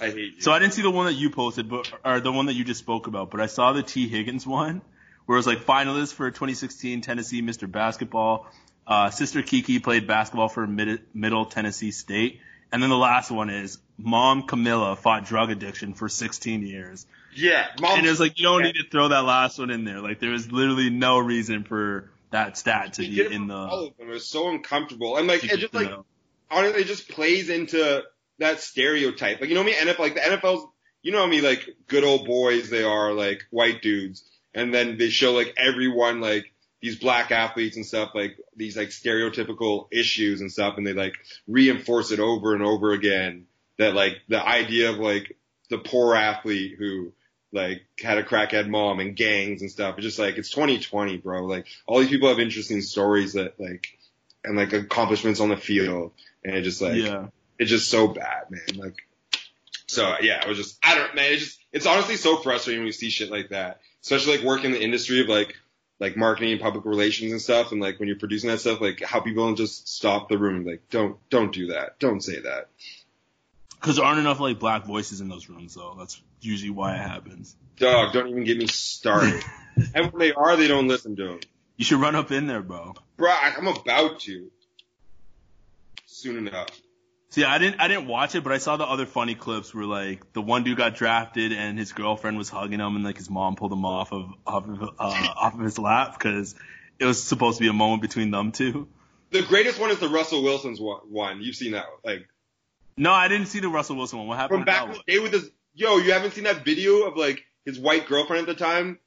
I 0.00 0.06
hate 0.10 0.16
you. 0.16 0.40
So 0.40 0.50
I 0.52 0.58
didn't 0.58 0.72
see 0.72 0.82
the 0.82 0.90
one 0.90 1.06
that 1.06 1.12
you 1.14 1.30
posted, 1.30 1.68
but 1.68 1.92
or 2.04 2.20
the 2.20 2.32
one 2.32 2.46
that 2.46 2.54
you 2.54 2.64
just 2.64 2.80
spoke 2.80 3.06
about, 3.06 3.30
but 3.30 3.40
I 3.40 3.46
saw 3.46 3.72
the 3.72 3.82
Tee 3.82 4.08
Higgins 4.08 4.46
one, 4.46 4.82
where 5.26 5.36
it 5.36 5.38
was 5.38 5.46
like 5.46 5.64
finalist 5.64 6.14
for 6.14 6.30
2016 6.30 7.00
Tennessee 7.02 7.42
Mr. 7.42 7.70
Basketball. 7.70 8.46
Uh, 8.86 9.10
Sister 9.10 9.42
Kiki 9.42 9.78
played 9.78 10.06
basketball 10.06 10.48
for 10.48 10.66
Mid- 10.66 11.02
Middle 11.14 11.44
Tennessee 11.44 11.90
State, 11.92 12.40
and 12.72 12.82
then 12.82 12.90
the 12.90 12.96
last 12.96 13.30
one 13.30 13.50
is 13.50 13.78
Mom 13.98 14.42
Camilla 14.46 14.96
fought 14.96 15.24
drug 15.26 15.50
addiction 15.50 15.94
for 15.94 16.08
16 16.08 16.66
years. 16.66 17.06
yeah, 17.36 17.66
mom. 17.80 17.98
And 17.98 18.06
it 18.06 18.10
was 18.10 18.18
like 18.20 18.38
you 18.38 18.44
don't 18.44 18.62
need 18.62 18.74
to 18.74 18.88
throw 18.90 19.08
that 19.08 19.24
last 19.24 19.58
one 19.58 19.70
in 19.70 19.84
there. 19.84 20.00
Like 20.00 20.18
there 20.18 20.30
was 20.30 20.50
literally 20.50 20.90
no 20.90 21.18
reason 21.18 21.62
for 21.62 22.10
that 22.32 22.58
stat 22.58 22.94
to 22.94 23.02
be 23.02 23.24
in 23.24 23.46
the. 23.46 23.92
It 23.98 24.06
was 24.06 24.26
so 24.26 24.48
uncomfortable, 24.50 25.16
and 25.16 25.28
like 25.28 25.44
it 25.44 25.58
just 25.58 25.72
like 25.72 25.88
know. 25.88 26.04
honestly, 26.50 26.82
it 26.82 26.86
just 26.86 27.08
plays 27.08 27.48
into 27.48 28.02
that 28.38 28.60
stereotype. 28.60 29.40
Like 29.40 29.48
you 29.48 29.54
know 29.54 29.62
me, 29.62 29.72
NFL, 29.72 29.98
like 29.98 30.14
the 30.14 30.20
NFL's, 30.20 30.66
you 31.02 31.12
know 31.12 31.26
me, 31.26 31.40
like 31.40 31.68
good 31.86 32.04
old 32.04 32.26
boys. 32.26 32.68
They 32.68 32.82
are 32.82 33.12
like 33.12 33.42
white 33.50 33.80
dudes, 33.82 34.24
and 34.54 34.74
then 34.74 34.98
they 34.98 35.10
show 35.10 35.32
like 35.32 35.54
everyone 35.56 36.20
like 36.20 36.52
these 36.80 36.98
black 36.98 37.30
athletes 37.30 37.76
and 37.76 37.86
stuff, 37.86 38.10
like 38.14 38.36
these 38.56 38.76
like 38.76 38.88
stereotypical 38.88 39.86
issues 39.92 40.40
and 40.40 40.50
stuff, 40.50 40.76
and 40.76 40.86
they 40.86 40.94
like 40.94 41.14
reinforce 41.46 42.10
it 42.10 42.20
over 42.20 42.54
and 42.54 42.62
over 42.62 42.92
again. 42.92 43.46
That 43.78 43.94
like 43.94 44.18
the 44.28 44.44
idea 44.44 44.90
of 44.90 44.98
like 44.98 45.36
the 45.70 45.78
poor 45.78 46.14
athlete 46.14 46.76
who 46.78 47.12
like 47.52 47.82
had 48.02 48.18
a 48.18 48.22
crackhead 48.22 48.68
mom 48.68 49.00
and 49.00 49.14
gangs 49.14 49.60
and 49.60 49.70
stuff. 49.70 49.96
It's 49.98 50.06
just 50.06 50.18
like 50.18 50.38
it's 50.38 50.50
2020, 50.50 51.18
bro. 51.18 51.44
Like 51.44 51.66
all 51.86 52.00
these 52.00 52.08
people 52.08 52.28
have 52.28 52.40
interesting 52.40 52.80
stories 52.80 53.34
that 53.34 53.60
like 53.60 53.98
and 54.44 54.56
like 54.56 54.72
accomplishments 54.72 55.40
on 55.40 55.50
the 55.50 55.56
field, 55.56 56.12
and 56.44 56.56
it 56.56 56.62
just 56.62 56.80
like 56.80 56.96
yeah. 56.96 57.26
it's 57.58 57.70
just 57.70 57.90
so 57.90 58.08
bad, 58.08 58.50
man. 58.50 58.76
Like, 58.76 59.02
so 59.86 60.14
yeah, 60.20 60.40
it 60.40 60.48
was 60.48 60.56
just, 60.56 60.78
I 60.82 60.94
don't, 60.94 61.14
man, 61.14 61.32
it's 61.32 61.44
just, 61.44 61.60
it's 61.70 61.86
honestly 61.86 62.16
so 62.16 62.38
frustrating 62.38 62.80
when 62.80 62.86
you 62.86 62.92
see 62.92 63.10
shit 63.10 63.30
like 63.30 63.50
that, 63.50 63.80
especially 64.02 64.38
like 64.38 64.46
working 64.46 64.66
in 64.66 64.72
the 64.72 64.82
industry 64.82 65.20
of 65.20 65.28
like, 65.28 65.54
like 66.00 66.16
marketing 66.16 66.52
and 66.52 66.60
public 66.60 66.86
relations 66.86 67.30
and 67.30 67.42
stuff. 67.42 67.72
And 67.72 67.80
like 67.80 67.98
when 67.98 68.08
you're 68.08 68.18
producing 68.18 68.48
that 68.48 68.60
stuff, 68.60 68.80
like 68.80 69.02
how 69.02 69.20
people 69.20 69.44
don't 69.44 69.56
just 69.56 69.88
stop 69.88 70.28
the 70.28 70.38
room. 70.38 70.64
Like, 70.64 70.82
don't, 70.90 71.16
don't 71.28 71.52
do 71.52 71.68
that. 71.68 71.98
Don't 71.98 72.22
say 72.22 72.40
that. 72.40 72.70
Because 73.82 73.96
there 73.96 74.04
aren't 74.04 74.20
enough 74.20 74.38
like 74.38 74.60
black 74.60 74.84
voices 74.86 75.20
in 75.20 75.28
those 75.28 75.48
rooms, 75.48 75.74
though. 75.74 75.96
That's 75.98 76.22
usually 76.40 76.70
why 76.70 76.94
it 76.94 77.00
happens. 77.00 77.56
Dog, 77.76 78.12
don't 78.12 78.28
even 78.28 78.44
get 78.44 78.56
me 78.56 78.68
started. 78.68 79.42
and 79.94 80.12
when 80.12 80.20
they 80.20 80.32
are, 80.32 80.56
they 80.56 80.68
don't 80.68 80.86
listen 80.86 81.16
to 81.16 81.24
them. 81.24 81.40
You 81.76 81.84
should 81.84 82.00
run 82.00 82.14
up 82.14 82.30
in 82.30 82.46
there, 82.46 82.62
bro. 82.62 82.94
Bro, 83.16 83.30
I'm 83.30 83.66
about 83.66 84.20
to. 84.20 84.52
Soon 86.06 86.46
enough. 86.46 86.68
See, 87.30 87.42
I 87.42 87.58
didn't, 87.58 87.80
I 87.80 87.88
didn't 87.88 88.06
watch 88.06 88.36
it, 88.36 88.44
but 88.44 88.52
I 88.52 88.58
saw 88.58 88.76
the 88.76 88.84
other 88.84 89.04
funny 89.04 89.34
clips 89.34 89.74
where 89.74 89.86
like 89.86 90.32
the 90.32 90.42
one 90.42 90.62
dude 90.62 90.76
got 90.76 90.94
drafted 90.94 91.50
and 91.50 91.76
his 91.78 91.92
girlfriend 91.92 92.38
was 92.38 92.50
hugging 92.50 92.78
him, 92.78 92.94
and 92.94 93.04
like 93.04 93.16
his 93.16 93.30
mom 93.30 93.56
pulled 93.56 93.72
him 93.72 93.84
off 93.84 94.12
of 94.12 94.32
off 94.46 94.68
of 94.68 94.82
uh, 94.82 94.86
off 94.98 95.54
of 95.54 95.60
his 95.60 95.78
lap 95.78 96.16
because 96.16 96.54
it 96.98 97.06
was 97.06 97.20
supposed 97.20 97.58
to 97.58 97.62
be 97.62 97.68
a 97.68 97.72
moment 97.72 98.02
between 98.02 98.30
them 98.30 98.52
two. 98.52 98.86
The 99.30 99.42
greatest 99.42 99.80
one 99.80 99.90
is 99.90 99.98
the 99.98 100.08
Russell 100.08 100.42
Wilson's 100.42 100.80
one. 100.80 101.00
one. 101.08 101.40
You've 101.40 101.56
seen 101.56 101.72
that, 101.72 101.86
like, 102.04 102.28
No, 102.96 103.12
I 103.12 103.28
didn't 103.28 103.46
see 103.46 103.60
the 103.60 103.68
Russell 103.68 103.96
Wilson 103.96 104.18
one. 104.18 104.28
What 104.28 104.38
happened? 104.38 104.58
from 104.60 104.64
back 104.64 104.84
in 104.84 104.92
the 104.92 105.02
day 105.06 105.18
with 105.18 105.32
his, 105.32 105.50
yo, 105.74 105.98
you 105.98 106.12
haven't 106.12 106.32
seen 106.32 106.44
that 106.44 106.64
video 106.64 107.02
of 107.06 107.16
like 107.16 107.42
his 107.64 107.78
white 107.78 108.06
girlfriend 108.06 108.48
at 108.48 108.58
the 108.58 108.64
time? 108.64 108.98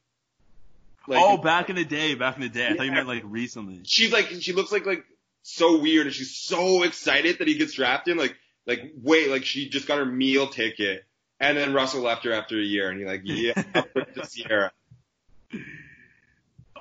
Like, 1.07 1.19
oh, 1.21 1.37
back 1.37 1.69
in 1.69 1.75
the 1.75 1.85
day, 1.85 2.15
back 2.15 2.35
in 2.35 2.41
the 2.41 2.49
day. 2.49 2.65
I 2.67 2.75
thought 2.75 2.83
you 2.83 2.89
Yeah. 2.89 2.95
meant 2.95 3.07
like 3.07 3.23
recently. 3.25 3.81
she's 3.83 4.11
like 4.11 4.27
she 4.39 4.53
looks 4.53 4.71
like 4.71 4.85
like 4.87 5.03
so 5.43 5.77
weird 5.79 6.07
and 6.07 6.15
she's 6.15 6.35
so 6.35 6.81
excited 6.81 7.37
that 7.37 7.47
he 7.47 7.53
gets 7.53 7.73
drafted 7.73 8.17
like 8.17 8.35
like 8.65 8.91
wait 9.03 9.29
like 9.29 9.45
she 9.45 9.69
just 9.69 9.87
got 9.87 9.99
her 9.99 10.05
meal 10.05 10.47
ticket 10.47 11.03
and 11.39 11.55
then 11.55 11.71
Russell 11.73 12.01
left 12.01 12.25
her 12.25 12.33
after 12.33 12.57
a 12.59 12.63
year 12.63 12.89
and 12.89 12.99
you're 12.99 13.07
like 13.07 13.21
yeah 13.23 13.53
I'll 13.75 13.83
put 13.83 14.07
it 14.07 14.15
to 14.15 14.27
Ciara 14.27 14.71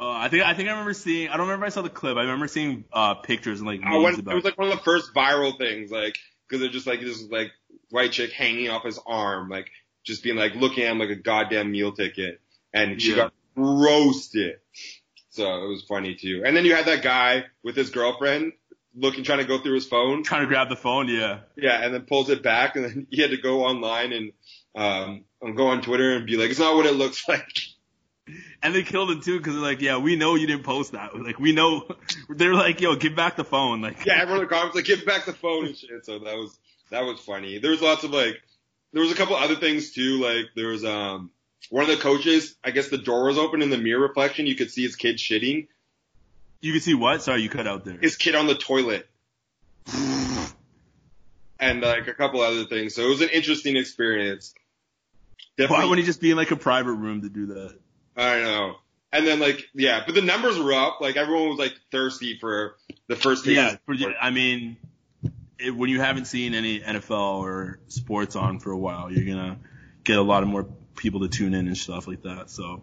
Uh, 0.01 0.11
I 0.11 0.29
think 0.29 0.43
I 0.43 0.55
think 0.55 0.69
I 0.69 0.73
remember 0.73 0.93
seeing. 0.93 1.29
I 1.29 1.37
don't 1.37 1.47
remember 1.47 1.67
if 1.67 1.73
I 1.73 1.75
saw 1.75 1.83
the 1.83 1.89
clip. 1.89 2.17
I 2.17 2.23
remember 2.23 2.49
seeing 2.49 2.85
uh, 2.93 3.15
pictures 3.15 3.61
and 3.61 3.69
like 3.69 3.81
I 3.85 3.97
went, 3.99 4.19
it 4.19 4.27
was 4.27 4.43
like 4.43 4.59
one 4.59 4.69
of 4.69 4.77
the 4.77 4.83
first 4.83 5.15
viral 5.15 5.57
things 5.57 5.93
like 5.93 6.19
because 6.49 6.61
they're 6.61 6.71
just 6.71 6.87
like 6.87 7.01
this 7.01 7.23
like 7.31 7.51
white 7.91 8.13
chick 8.13 8.33
hanging 8.33 8.71
off 8.71 8.85
his 8.85 8.99
arm 9.07 9.49
like 9.49 9.71
just 10.05 10.23
being 10.23 10.37
like 10.37 10.55
looking 10.55 10.85
at 10.85 10.91
him 10.93 10.99
like 10.99 11.11
a 11.11 11.15
goddamn 11.17 11.71
meal 11.71 11.93
ticket 11.93 12.41
and 12.73 13.01
she 13.01 13.11
Yeah. 13.11 13.17
got 13.17 13.33
roasted 13.57 14.57
so 15.31 15.65
it 15.65 15.69
was 15.69 15.83
funny 15.89 16.15
too 16.15 16.43
and 16.45 16.57
then 16.57 16.65
you 16.65 16.75
had 16.75 16.87
that 16.87 17.03
guy 17.03 17.45
with 17.63 17.77
his 17.77 17.91
girlfriend 17.91 18.53
looking 18.97 19.25
trying 19.25 19.39
to 19.39 19.45
go 19.45 19.59
through 19.59 19.75
his 19.75 19.87
phone 19.87 20.23
trying 20.23 20.43
to 20.43 20.47
grab 20.47 20.69
the 20.69 20.77
phone. 20.77 21.09
Yeah. 21.09 21.41
Yeah, 21.57 21.83
and 21.85 21.93
then 21.93 22.03
pulls 22.03 22.31
it 22.31 22.45
back, 22.45 22.77
and 22.77 22.85
then 22.85 23.07
he 23.11 23.21
had 23.23 23.33
to 23.33 23.37
go 23.37 23.65
online 23.65 24.13
and 24.13 24.33
um 24.77 25.25
and 25.43 25.57
go 25.57 25.67
on 25.67 25.83
Twitter 25.83 26.15
and 26.17 26.27
be 26.27 26.37
like, 26.37 26.51
"It's 26.51 26.61
not 26.61 26.77
what 26.77 26.87
it 26.87 26.95
looks 26.95 27.29
like." 27.29 27.59
And 28.63 28.75
they 28.75 28.83
killed 28.83 29.11
it 29.11 29.23
too 29.23 29.37
because 29.37 29.53
they're 29.55 29.63
like, 29.63 29.83
yeah, 29.83 29.99
we 29.99 30.17
know 30.17 30.35
you 30.35 30.47
didn't 30.47 30.65
post 30.65 30.93
that. 30.93 31.15
Like, 31.15 31.39
we 31.39 31.53
know. 31.53 31.87
They're 32.31 32.55
like, 32.55 32.81
yo, 32.81 32.97
give 32.97 33.15
back 33.15 33.37
the 33.37 33.45
phone. 33.45 33.83
Like, 33.83 34.07
Yeah, 34.07 34.15
everyone 34.15 34.43
in 34.43 34.49
the 34.49 34.55
comments 34.55 34.75
like, 34.77 34.87
"Give 34.87 35.05
back 35.05 35.27
the 35.27 35.35
phone" 35.35 35.67
and 35.67 35.77
shit. 35.77 36.07
So 36.07 36.19
that 36.21 36.35
was 36.35 36.59
that 36.91 37.05
was 37.05 37.21
funny. 37.21 37.59
There 37.59 37.71
was 37.71 37.83
lots 37.83 38.03
of 38.05 38.13
like, 38.13 38.41
there 38.95 39.03
was 39.03 39.13
a 39.13 39.15
couple 39.15 39.37
other 39.37 39.57
things 39.57 39.93
too. 39.93 40.23
Like 40.23 40.47
there 40.57 40.69
was 40.69 40.85
um 40.87 41.33
one 41.69 41.83
of 41.83 41.91
the 41.91 41.99
coaches. 41.99 42.55
I 42.65 42.71
guess 42.71 42.89
the 42.89 42.97
door 42.99 43.25
was 43.27 43.37
open 43.37 43.61
in 43.61 43.69
the 43.69 43.77
mirror 43.79 44.01
reflection. 44.01 44.47
You 44.47 44.55
could 44.55 44.71
see 44.71 44.85
his 44.85 44.97
kid 44.97 45.17
shitting. 45.19 45.69
you 46.63 46.73
can 46.73 46.81
see 46.81 46.95
what? 46.95 47.23
Sorry, 47.23 47.43
you 47.43 47.51
cut 47.51 47.67
out 47.67 47.85
there. 47.85 47.99
His 48.01 48.17
kid 48.17 48.35
on 48.35 48.47
the 48.47 48.55
toilet. 48.55 49.07
And 51.61 51.81
like 51.81 52.09
a 52.09 52.15
couple 52.15 52.41
other 52.41 52.65
things. 52.65 52.95
So 52.95 53.03
it 53.03 53.09
was 53.09 53.21
an 53.21 53.29
interesting 53.31 53.77
experience. 53.77 54.55
Why 55.57 55.65
Definitely 55.65 55.89
wouldn't 55.91 56.05
he 56.05 56.07
just 56.07 56.21
be 56.21 56.31
in 56.31 56.37
like 56.37 56.51
a 56.51 56.57
private 56.57 56.95
room 56.95 57.23
to 57.23 57.29
do 57.29 57.47
that? 57.47 57.79
I 58.17 58.41
know. 58.41 58.77
And 59.13 59.27
then 59.27 59.39
like 59.39 59.65
yeah, 59.75 60.03
but 60.05 60.15
the 60.15 60.23
numbers 60.23 60.59
were 60.59 60.73
up. 60.73 61.01
Like 61.01 61.17
everyone 61.17 61.51
was 61.51 61.59
like 61.59 61.75
thirsty 61.93 62.39
for 62.41 62.77
the 63.07 63.17
first. 63.17 63.47
Yeah, 63.47 63.77
for, 63.87 63.95
I 64.21 64.31
mean, 64.31 64.77
it, 65.59 65.71
when 65.75 65.89
you 65.89 66.01
haven't 66.01 66.25
seen 66.27 66.55
any 66.55 66.81
NFL 66.81 67.39
or 67.39 67.79
sports 67.89 68.37
on 68.37 68.59
for 68.59 68.73
a 68.73 68.79
while, 68.79 69.13
you're 69.13 69.25
gonna 69.25 69.59
get 70.03 70.19
a 70.19 70.23
lot 70.23 70.43
of 70.43 70.49
more 70.49 70.67
people 70.97 71.21
to 71.21 71.29
tune 71.29 71.55
in 71.55 71.67
and 71.67 71.77
stuff 71.77 72.07
like 72.07 72.23
that. 72.23 72.51
So 72.51 72.83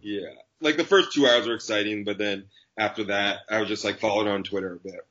Yeah. 0.00 0.28
Like 0.60 0.76
the 0.76 0.84
first 0.84 1.12
two 1.12 1.26
hours 1.26 1.46
were 1.46 1.54
exciting, 1.54 2.04
but 2.04 2.18
then 2.18 2.44
after 2.76 3.04
that, 3.04 3.38
I 3.48 3.60
was 3.60 3.68
just 3.68 3.84
like 3.84 4.00
followed 4.00 4.26
on 4.26 4.42
Twitter 4.42 4.74
a 4.74 4.78
bit. 4.78 5.06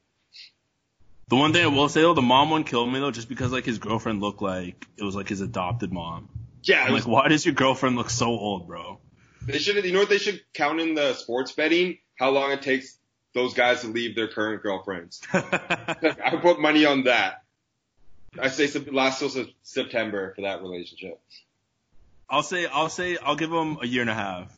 the 1.30 1.36
one 1.36 1.54
thing 1.54 1.64
I 1.64 1.68
will 1.68 1.90
say 1.90 2.02
though, 2.02 2.14
the 2.14 2.22
mom 2.22 2.50
one 2.50 2.64
killed 2.64 2.92
me 2.92 3.00
though, 3.00 3.12
just 3.12 3.30
because 3.30 3.52
like 3.52 3.66
his 3.66 3.80
girlfriend 3.80 4.22
looked 4.22 4.42
like 4.42 4.88
it 4.98 5.04
was 5.04 5.16
like 5.16 5.30
his 5.30 5.42
adopted 5.42 5.92
mom. 5.92 6.30
Yeah, 6.64 6.84
I'm 6.84 6.94
was, 6.94 7.06
like, 7.06 7.14
why 7.14 7.28
does 7.30 7.46
your 7.46 7.56
girlfriend 7.56 7.96
look 7.96 8.10
so 8.10 8.28
old, 8.28 8.68
bro? 8.68 9.00
They 9.48 9.60
should. 9.60 9.84
You 9.84 9.92
know 9.92 10.00
what 10.00 10.10
they 10.10 10.18
should 10.18 10.42
count 10.54 10.80
in 10.80 10.94
the 10.94 11.14
sports 11.14 11.52
betting? 11.52 11.98
How 12.20 12.30
long 12.30 12.52
it 12.52 12.62
takes 12.62 12.98
those 13.38 13.54
guys 13.54 13.82
to 13.82 13.88
leave 13.88 14.16
their 14.16 14.28
current 14.28 14.64
girlfriends. 14.64 15.22
I 15.34 16.40
put 16.42 16.60
money 16.60 16.86
on 16.86 17.04
that. 17.04 17.44
I 18.40 18.50
say 18.50 18.68
last 18.92 19.20
till 19.20 19.46
September 19.62 20.34
for 20.36 20.42
that 20.42 20.62
relationship. 20.62 21.20
I'll 22.30 22.44
say, 22.44 22.66
I'll 22.66 22.90
say, 22.90 23.18
I'll 23.18 23.36
give 23.36 23.52
him 23.52 23.78
a 23.82 23.88
year 23.88 24.02
and 24.02 24.10
a 24.10 24.16
half, 24.16 24.52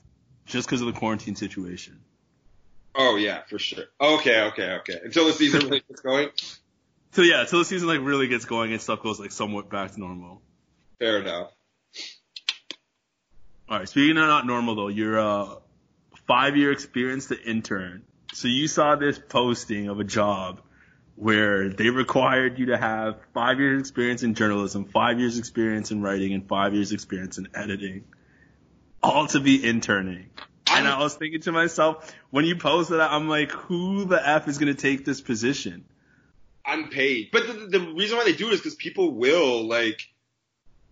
just 0.46 0.68
because 0.68 0.82
of 0.82 0.88
the 0.88 0.94
quarantine 0.94 1.36
situation. 1.36 2.00
Oh 2.96 3.18
yeah, 3.18 3.42
for 3.48 3.60
sure. 3.60 3.86
Okay, 4.02 4.42
okay, 4.44 4.72
okay. 4.80 5.00
Until 5.04 5.28
the 5.28 5.34
season 5.34 5.62
really 5.66 5.84
gets 5.88 6.02
going. 6.02 6.30
So 7.12 7.22
yeah, 7.22 7.44
till 7.46 7.60
the 7.60 7.66
season 7.66 7.88
like 7.88 8.00
really 8.02 8.28
gets 8.28 8.46
going 8.46 8.72
and 8.72 8.82
stuff 8.82 9.04
goes 9.04 9.20
like 9.20 9.32
somewhat 9.32 9.70
back 9.70 9.92
to 9.92 10.00
normal. 10.00 10.42
Fair 10.98 11.20
enough. 11.20 11.52
All 13.70 13.78
right. 13.78 13.88
Speaking 13.88 14.17
of 14.17 14.28
not 14.28 14.47
normal 14.47 14.74
though, 14.76 14.88
your 14.88 15.20
uh, 15.20 15.55
five 16.28 16.57
year 16.57 16.72
experience 16.72 17.28
to 17.28 17.39
intern. 17.39 18.03
So 18.34 18.47
you 18.47 18.67
saw 18.67 18.95
this 18.95 19.20
posting 19.20 19.89
of 19.89 19.99
a 19.99 20.03
job 20.03 20.61
where 21.15 21.70
they 21.70 21.89
required 21.89 22.57
you 22.57 22.67
to 22.67 22.78
have 22.78 23.17
five 23.34 23.59
years 23.59 23.82
experience 23.82 24.24
in 24.24 24.34
journalism, 24.34 24.86
five 24.86 25.20
years 25.20 25.38
experience 25.38 25.91
in 25.91 26.01
writing, 26.01 26.34
and 26.34 26.47
five 26.47 26.74
years 26.74 26.93
experience 26.93 27.38
in 27.38 27.47
editing, 27.53 28.05
all 29.03 29.28
to 29.28 29.39
be 29.39 29.63
interning. 29.63 30.30
And 30.72 30.88
I 30.88 30.99
was 30.99 31.15
thinking 31.15 31.41
to 31.41 31.51
myself, 31.51 32.15
when 32.30 32.45
you 32.45 32.55
posted 32.55 32.99
that, 32.99 33.11
I'm 33.11 33.28
like, 33.28 33.51
who 33.51 34.05
the 34.05 34.28
f 34.28 34.47
is 34.47 34.57
gonna 34.57 34.74
take 34.74 35.05
this 35.05 35.20
position? 35.20 35.86
Unpaid. 36.65 37.30
But 37.32 37.47
the, 37.47 37.53
the 37.53 37.80
reason 37.93 38.17
why 38.17 38.24
they 38.24 38.34
do 38.34 38.47
it 38.47 38.53
is 38.53 38.59
because 38.61 38.76
people 38.76 39.11
will 39.11 39.67
like. 39.67 40.01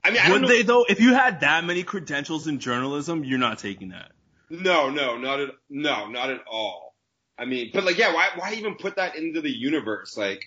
I 0.08 0.12
mean, 0.12 0.22
I 0.24 0.32
Would 0.32 0.48
they 0.48 0.62
though? 0.62 0.86
If 0.88 1.02
you 1.02 1.14
had 1.14 1.42
that 1.42 1.66
many 1.66 1.84
credentials 1.84 2.48
in 2.48 2.60
journalism, 2.60 3.26
you're 3.26 3.38
not 3.38 3.60
taking 3.60 3.90
that. 3.90 4.14
No, 4.50 4.90
no, 4.90 5.18
not 5.18 5.42
at 5.42 5.50
no, 5.70 6.08
not 6.08 6.30
at 6.30 6.40
all. 6.48 6.96
I 7.38 7.44
mean, 7.44 7.72
but 7.74 7.84
like, 7.84 7.98
yeah, 7.98 8.14
why 8.14 8.30
why 8.38 8.54
even 8.54 8.76
put 8.76 8.96
that 8.96 9.18
into 9.18 9.42
the 9.42 9.52
universe? 9.52 10.16
Like, 10.16 10.46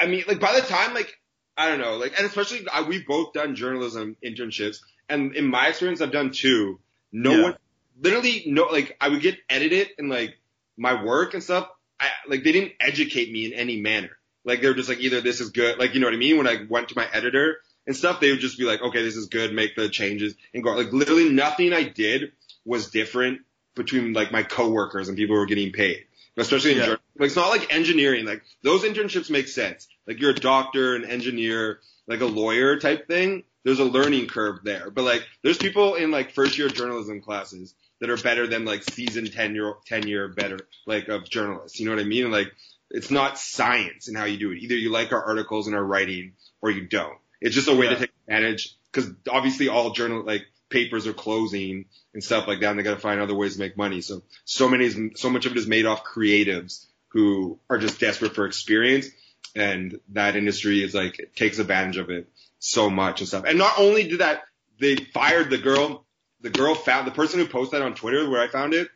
I 0.00 0.06
mean, 0.06 0.24
like 0.26 0.40
by 0.40 0.58
the 0.58 0.66
time 0.66 0.94
like 0.94 1.18
I 1.54 1.68
don't 1.68 1.80
know, 1.80 1.96
like, 1.96 2.14
and 2.16 2.26
especially 2.26 2.66
I, 2.72 2.80
we've 2.82 3.06
both 3.06 3.34
done 3.34 3.54
journalism 3.56 4.16
internships, 4.24 4.78
and 5.10 5.36
in 5.36 5.46
my 5.46 5.68
experience, 5.68 6.00
I've 6.00 6.12
done 6.12 6.30
two. 6.30 6.80
No 7.12 7.32
Yeah. 7.32 7.42
one, 7.42 7.56
literally, 8.00 8.44
no, 8.46 8.64
like 8.64 8.96
I 9.02 9.10
would 9.10 9.20
get 9.20 9.36
edited 9.50 9.88
and 9.98 10.08
like 10.08 10.38
my 10.78 11.04
work 11.04 11.34
and 11.34 11.42
stuff. 11.42 11.68
I 12.00 12.08
like 12.26 12.42
they 12.42 12.52
didn't 12.52 12.72
educate 12.80 13.30
me 13.30 13.44
in 13.44 13.52
any 13.52 13.82
manner. 13.82 14.16
Like 14.44 14.62
they 14.62 14.68
were 14.68 14.74
just 14.74 14.88
like 14.88 15.00
either 15.00 15.20
this 15.20 15.42
is 15.42 15.50
good, 15.50 15.78
like 15.78 15.92
you 15.92 16.00
know 16.00 16.06
what 16.06 16.14
I 16.14 16.16
mean. 16.16 16.38
When 16.38 16.48
I 16.48 16.64
went 16.66 16.88
to 16.88 16.96
my 16.96 17.06
editor 17.12 17.58
and 17.86 17.96
stuff, 17.96 18.20
they 18.20 18.30
would 18.30 18.40
just 18.40 18.58
be 18.58 18.64
like, 18.64 18.80
okay, 18.82 19.02
this 19.02 19.16
is 19.16 19.26
good, 19.26 19.52
make 19.54 19.74
the 19.76 19.88
changes 19.88 20.34
and 20.54 20.62
go. 20.62 20.74
Like 20.74 20.92
literally 20.92 21.28
nothing 21.30 21.72
I 21.72 21.82
did 21.84 22.32
was 22.64 22.90
different 22.90 23.40
between 23.74 24.12
like 24.12 24.30
my 24.32 24.42
coworkers 24.42 25.08
and 25.08 25.16
people 25.16 25.34
who 25.34 25.40
were 25.40 25.46
getting 25.46 25.72
paid. 25.72 26.04
Especially 26.36 26.72
in 26.72 26.78
Yeah. 26.78 26.86
jour- 26.86 27.00
like 27.18 27.26
it's 27.26 27.36
not 27.36 27.50
like 27.50 27.74
engineering. 27.74 28.24
Like 28.24 28.42
those 28.62 28.82
internships 28.84 29.30
make 29.30 29.48
sense. 29.48 29.86
Like 30.06 30.20
you're 30.20 30.30
a 30.30 30.34
doctor, 30.34 30.94
an 30.96 31.04
engineer, 31.04 31.80
like 32.06 32.20
a 32.20 32.26
lawyer 32.26 32.78
type 32.78 33.06
thing. 33.06 33.44
There's 33.64 33.78
a 33.80 33.84
learning 33.84 34.28
curve 34.28 34.60
there. 34.64 34.90
But 34.90 35.04
like 35.04 35.26
there's 35.42 35.58
people 35.58 35.94
in 35.94 36.10
like 36.10 36.32
first 36.32 36.56
year 36.58 36.68
journalism 36.68 37.20
classes 37.20 37.74
that 38.00 38.10
are 38.10 38.16
better 38.16 38.46
than 38.46 38.64
like 38.64 38.82
season 38.82 39.26
ten 39.26 39.54
year 39.54 39.74
ten 39.86 40.06
year 40.08 40.28
better 40.28 40.58
like 40.86 41.08
of 41.08 41.28
journalists. 41.28 41.78
You 41.78 41.86
know 41.86 41.94
what 41.94 42.00
I 42.00 42.06
mean? 42.06 42.30
Like 42.30 42.50
it's 42.90 43.10
not 43.10 43.38
science 43.38 44.08
in 44.08 44.14
how 44.14 44.24
you 44.24 44.38
do 44.38 44.50
it. 44.52 44.58
Either 44.58 44.74
you 44.74 44.90
like 44.90 45.12
our 45.12 45.22
articles 45.22 45.66
and 45.66 45.76
our 45.76 45.84
writing 45.84 46.32
or 46.62 46.70
you 46.70 46.86
don't. 46.86 47.18
It's 47.42 47.54
just 47.54 47.68
a 47.68 47.74
way 47.74 47.86
Yeah. 47.86 47.94
to 47.94 48.00
take 48.00 48.10
advantage 48.26 48.74
because 48.90 49.10
obviously 49.30 49.68
all 49.68 49.90
journal 49.90 50.22
like 50.24 50.46
papers 50.68 51.06
are 51.06 51.12
closing 51.12 51.84
and 52.14 52.24
stuff 52.24 52.46
like 52.48 52.60
that, 52.60 52.70
and 52.70 52.78
they 52.78 52.82
got 52.82 52.94
to 52.94 53.00
find 53.00 53.20
other 53.20 53.34
ways 53.34 53.54
to 53.54 53.58
make 53.60 53.76
money. 53.76 54.00
So 54.00 54.22
so 54.44 54.68
many 54.68 54.86
is, 54.86 54.98
so 55.16 55.28
much 55.30 55.44
of 55.46 55.52
it 55.52 55.58
is 55.58 55.66
made 55.66 55.86
off 55.86 56.04
creatives 56.04 56.86
who 57.08 57.58
are 57.68 57.78
just 57.78 58.00
desperate 58.00 58.34
for 58.34 58.46
experience, 58.46 59.06
and 59.54 60.00
that 60.10 60.36
industry 60.36 60.82
is 60.82 60.94
like 60.94 61.18
it 61.18 61.36
takes 61.36 61.58
advantage 61.58 61.98
of 61.98 62.10
it 62.10 62.28
so 62.58 62.88
much 62.88 63.20
and 63.20 63.28
stuff. 63.28 63.44
And 63.46 63.58
not 63.58 63.74
only 63.78 64.04
did 64.08 64.20
that, 64.20 64.44
they 64.78 64.96
fired 64.96 65.50
the 65.50 65.58
girl. 65.58 66.06
The 66.40 66.50
girl 66.50 66.74
found 66.74 67.06
the 67.06 67.12
person 67.12 67.38
who 67.38 67.46
posted 67.46 67.80
that 67.80 67.84
on 67.84 67.94
Twitter 67.94 68.28
where 68.28 68.42
I 68.42 68.48
found 68.48 68.74
it 68.74 68.88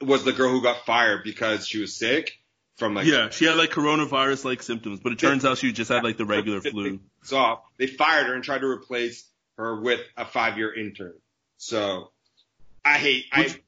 was 0.00 0.24
the 0.24 0.32
girl 0.32 0.50
who 0.50 0.62
got 0.62 0.84
fired 0.84 1.22
because 1.24 1.66
she 1.66 1.80
was 1.80 1.94
sick 1.96 2.38
from 2.78 2.94
like 2.94 3.06
Yeah, 3.06 3.28
she 3.30 3.44
had 3.44 3.56
like 3.56 3.70
coronavirus 3.70 4.44
like 4.44 4.62
symptoms, 4.62 5.00
but 5.00 5.12
it 5.12 5.18
turns 5.18 5.44
out 5.44 5.58
she 5.58 5.72
just 5.72 5.90
had 5.90 6.04
like 6.04 6.16
the 6.16 6.24
regular 6.24 6.60
flu. 6.60 7.00
off. 7.32 7.60
They 7.76 7.86
fired 7.86 8.26
her 8.28 8.34
and 8.34 8.42
tried 8.42 8.60
to 8.60 8.66
replace 8.66 9.24
her 9.56 9.80
with 9.80 10.00
a 10.16 10.24
five 10.24 10.56
year 10.56 10.72
intern. 10.72 11.14
So 11.58 12.10
I 12.84 12.94
hate 12.98 13.26
Which- 13.36 13.60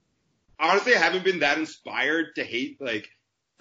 I 0.59 0.71
honestly 0.73 0.95
I 0.95 0.99
haven't 0.99 1.25
been 1.25 1.41
that 1.41 1.59
inspired 1.59 2.37
to 2.37 2.45
hate 2.45 2.81
like 2.81 3.09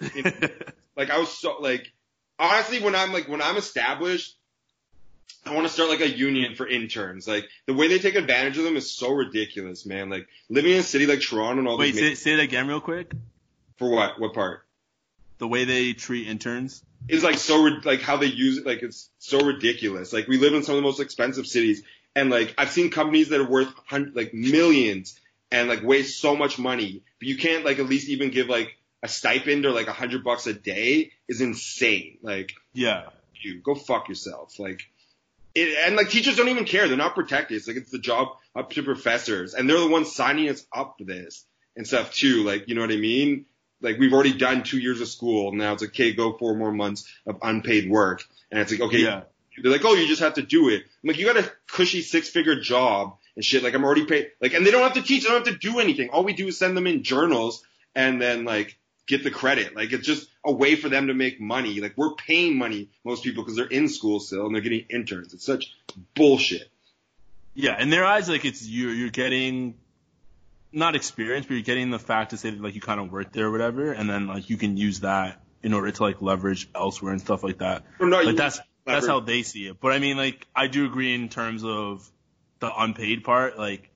like 0.96 1.10
I 1.10 1.18
was 1.18 1.36
so 1.36 1.58
like 1.60 1.92
honestly 2.38 2.80
when 2.80 2.94
I'm 2.94 3.12
like 3.12 3.28
when 3.28 3.42
I'm 3.42 3.56
established 3.56 4.36
I 5.44 5.54
want 5.54 5.66
to 5.66 5.72
start 5.72 5.88
like 5.88 6.00
a 6.00 6.08
union 6.08 6.54
for 6.54 6.68
interns. 6.68 7.26
Like 7.26 7.48
the 7.66 7.72
way 7.74 7.88
they 7.88 7.98
take 7.98 8.14
advantage 8.14 8.58
of 8.58 8.64
them 8.64 8.76
is 8.76 8.92
so 8.92 9.10
ridiculous, 9.12 9.86
man. 9.86 10.10
Like 10.10 10.28
living 10.50 10.72
in 10.72 10.78
a 10.78 10.82
city 10.82 11.06
like 11.06 11.22
Toronto 11.22 11.58
and 11.60 11.66
all 11.68 11.78
Wait, 11.78 11.94
say, 11.94 12.14
say 12.14 12.32
it 12.34 12.40
again 12.40 12.68
real 12.68 12.80
quick. 12.80 13.10
for 13.78 13.88
what? 13.90 14.20
What 14.20 14.34
part? 14.34 14.66
The 15.40 15.48
way 15.48 15.64
they 15.64 15.92
treat 15.94 16.28
interns. 16.28 16.84
is 17.08 17.24
like 17.24 17.38
so 17.38 17.62
like 17.84 18.00
how 18.02 18.16
they 18.18 18.26
use 18.26 18.58
it 18.58 18.66
like 18.66 18.82
it's 18.82 19.10
so 19.18 19.44
ridiculous. 19.44 20.12
Like 20.12 20.28
we 20.28 20.38
live 20.38 20.54
in 20.54 20.62
some 20.62 20.76
of 20.76 20.82
the 20.82 20.86
most 20.86 21.00
expensive 21.00 21.46
cities 21.46 21.82
and 22.16 22.28
like 22.28 22.52
i've 22.58 22.70
seen 22.70 22.90
companies 22.90 23.28
that 23.28 23.40
are 23.40 23.48
worth 23.48 23.68
like 24.14 24.34
millions 24.34 25.18
and 25.52 25.68
like 25.68 25.82
waste 25.82 26.20
so 26.20 26.34
much 26.34 26.58
money 26.58 27.02
but 27.20 27.28
you 27.28 27.36
can't 27.38 27.64
like 27.64 27.78
at 27.78 27.86
least 27.86 28.08
even 28.08 28.30
give 28.30 28.48
like 28.48 28.76
a 29.02 29.08
stipend 29.08 29.64
or 29.64 29.70
like 29.70 29.86
a 29.86 29.92
hundred 29.92 30.22
bucks 30.24 30.46
a 30.46 30.52
day 30.52 31.12
is 31.28 31.40
insane. 31.40 32.18
Like 32.22 32.52
Yeah. 32.72 33.08
you 33.40 33.60
go 33.62 33.74
fuck 33.74 34.08
yourself. 34.08 34.58
Like 34.58 34.82
it, 35.54 35.78
and 35.86 35.96
like 35.96 36.10
teachers 36.10 36.36
don't 36.36 36.48
even 36.48 36.64
care. 36.64 36.86
They're 36.86 36.96
not 36.96 37.14
protected. 37.14 37.56
It's 37.56 37.66
like 37.66 37.76
it's 37.76 37.90
the 37.90 37.98
job 37.98 38.28
up 38.54 38.70
to 38.72 38.82
professors 38.82 39.54
and 39.54 39.68
they're 39.68 39.80
the 39.80 39.88
ones 39.88 40.12
signing 40.14 40.48
us 40.48 40.66
up 40.72 40.96
for 40.98 41.04
this 41.04 41.46
and 41.76 41.86
stuff 41.86 42.12
too. 42.12 42.42
Like 42.44 42.68
you 42.68 42.74
know 42.74 42.82
what 42.82 42.92
i 42.92 42.96
mean 42.96 43.46
like 43.80 43.98
we've 43.98 44.12
already 44.12 44.32
done 44.32 44.62
two 44.62 44.78
years 44.78 45.00
of 45.00 45.08
school. 45.08 45.48
And 45.48 45.58
now 45.58 45.72
it's 45.72 45.82
like 45.82 45.90
okay 45.90 46.12
go 46.12 46.36
four 46.36 46.54
more 46.54 46.72
months 46.72 47.10
of 47.26 47.38
unpaid 47.42 47.90
work. 47.90 48.24
And 48.50 48.60
it's 48.60 48.70
like 48.70 48.80
okay 48.80 48.98
Yeah. 49.02 49.22
they're 49.62 49.72
like 49.72 49.84
oh 49.84 49.94
you 49.94 50.06
just 50.06 50.22
have 50.22 50.34
to 50.34 50.42
do 50.42 50.68
it. 50.68 50.82
I'm 51.02 51.08
like 51.08 51.18
you 51.18 51.26
got 51.26 51.36
a 51.36 51.50
cushy 51.66 52.02
six 52.02 52.28
figure 52.28 52.60
job 52.60 53.16
and 53.36 53.44
shit. 53.44 53.62
Like 53.62 53.74
i'm 53.74 53.84
already 53.84 54.04
paid. 54.06 54.30
Like 54.40 54.54
and 54.54 54.66
they 54.66 54.70
don't 54.70 54.82
have 54.82 54.94
to 54.94 55.02
teach. 55.02 55.22
They 55.24 55.28
don't 55.30 55.46
have 55.46 55.54
to 55.54 55.58
do 55.58 55.78
anything. 55.80 56.10
All 56.10 56.24
we 56.24 56.32
do 56.32 56.48
is 56.48 56.58
send 56.58 56.76
them 56.76 56.86
in 56.86 57.02
journals 57.02 57.62
and 57.94 58.20
then 58.20 58.44
like 58.44 58.76
get 59.06 59.24
the 59.24 59.30
credit. 59.30 59.74
Like 59.74 59.92
it's 59.92 60.06
just 60.06 60.28
a 60.44 60.52
way 60.52 60.76
for 60.76 60.88
them 60.88 61.08
to 61.08 61.14
make 61.14 61.40
money. 61.40 61.80
Like 61.80 61.94
we're 61.96 62.14
paying 62.14 62.56
money 62.56 62.88
most 63.04 63.24
people 63.24 63.42
because 63.42 63.56
they're 63.56 63.66
in 63.66 63.88
school 63.88 64.20
still 64.20 64.46
and 64.46 64.54
they're 64.54 64.62
getting 64.62 64.86
interns. 64.88 65.34
It's 65.34 65.44
such 65.44 65.74
bullshit. 66.14 66.68
Yeah, 67.54 67.80
in 67.82 67.90
their 67.90 68.04
eyes, 68.04 68.28
like 68.28 68.44
it's 68.44 68.64
you're 68.66 68.92
you're 68.94 69.10
getting 69.10 69.74
not 70.72 70.94
experience, 70.94 71.46
but 71.46 71.54
you're 71.54 71.62
getting 71.62 71.90
the 71.90 71.98
fact 71.98 72.30
to 72.30 72.36
say 72.36 72.50
that 72.50 72.60
like 72.60 72.74
you 72.74 72.80
kind 72.80 73.00
of 73.00 73.10
worked 73.10 73.32
there 73.32 73.46
or 73.46 73.50
whatever, 73.50 73.92
and 73.92 74.08
then 74.08 74.26
like 74.26 74.50
you 74.50 74.56
can 74.56 74.76
use 74.76 75.00
that 75.00 75.40
in 75.62 75.74
order 75.74 75.90
to 75.90 76.02
like 76.02 76.22
leverage 76.22 76.68
elsewhere 76.74 77.12
and 77.12 77.20
stuff 77.20 77.42
like 77.42 77.58
that. 77.58 77.84
Like 77.98 78.36
that's 78.36 78.60
that's 78.84 79.06
how 79.06 79.20
they 79.20 79.42
see 79.42 79.66
it. 79.66 79.80
But 79.80 79.92
I 79.92 79.98
mean, 79.98 80.16
like 80.16 80.46
I 80.54 80.66
do 80.66 80.86
agree 80.86 81.14
in 81.14 81.28
terms 81.28 81.64
of 81.64 82.08
the 82.60 82.70
unpaid 82.74 83.24
part. 83.24 83.58
Like 83.58 83.90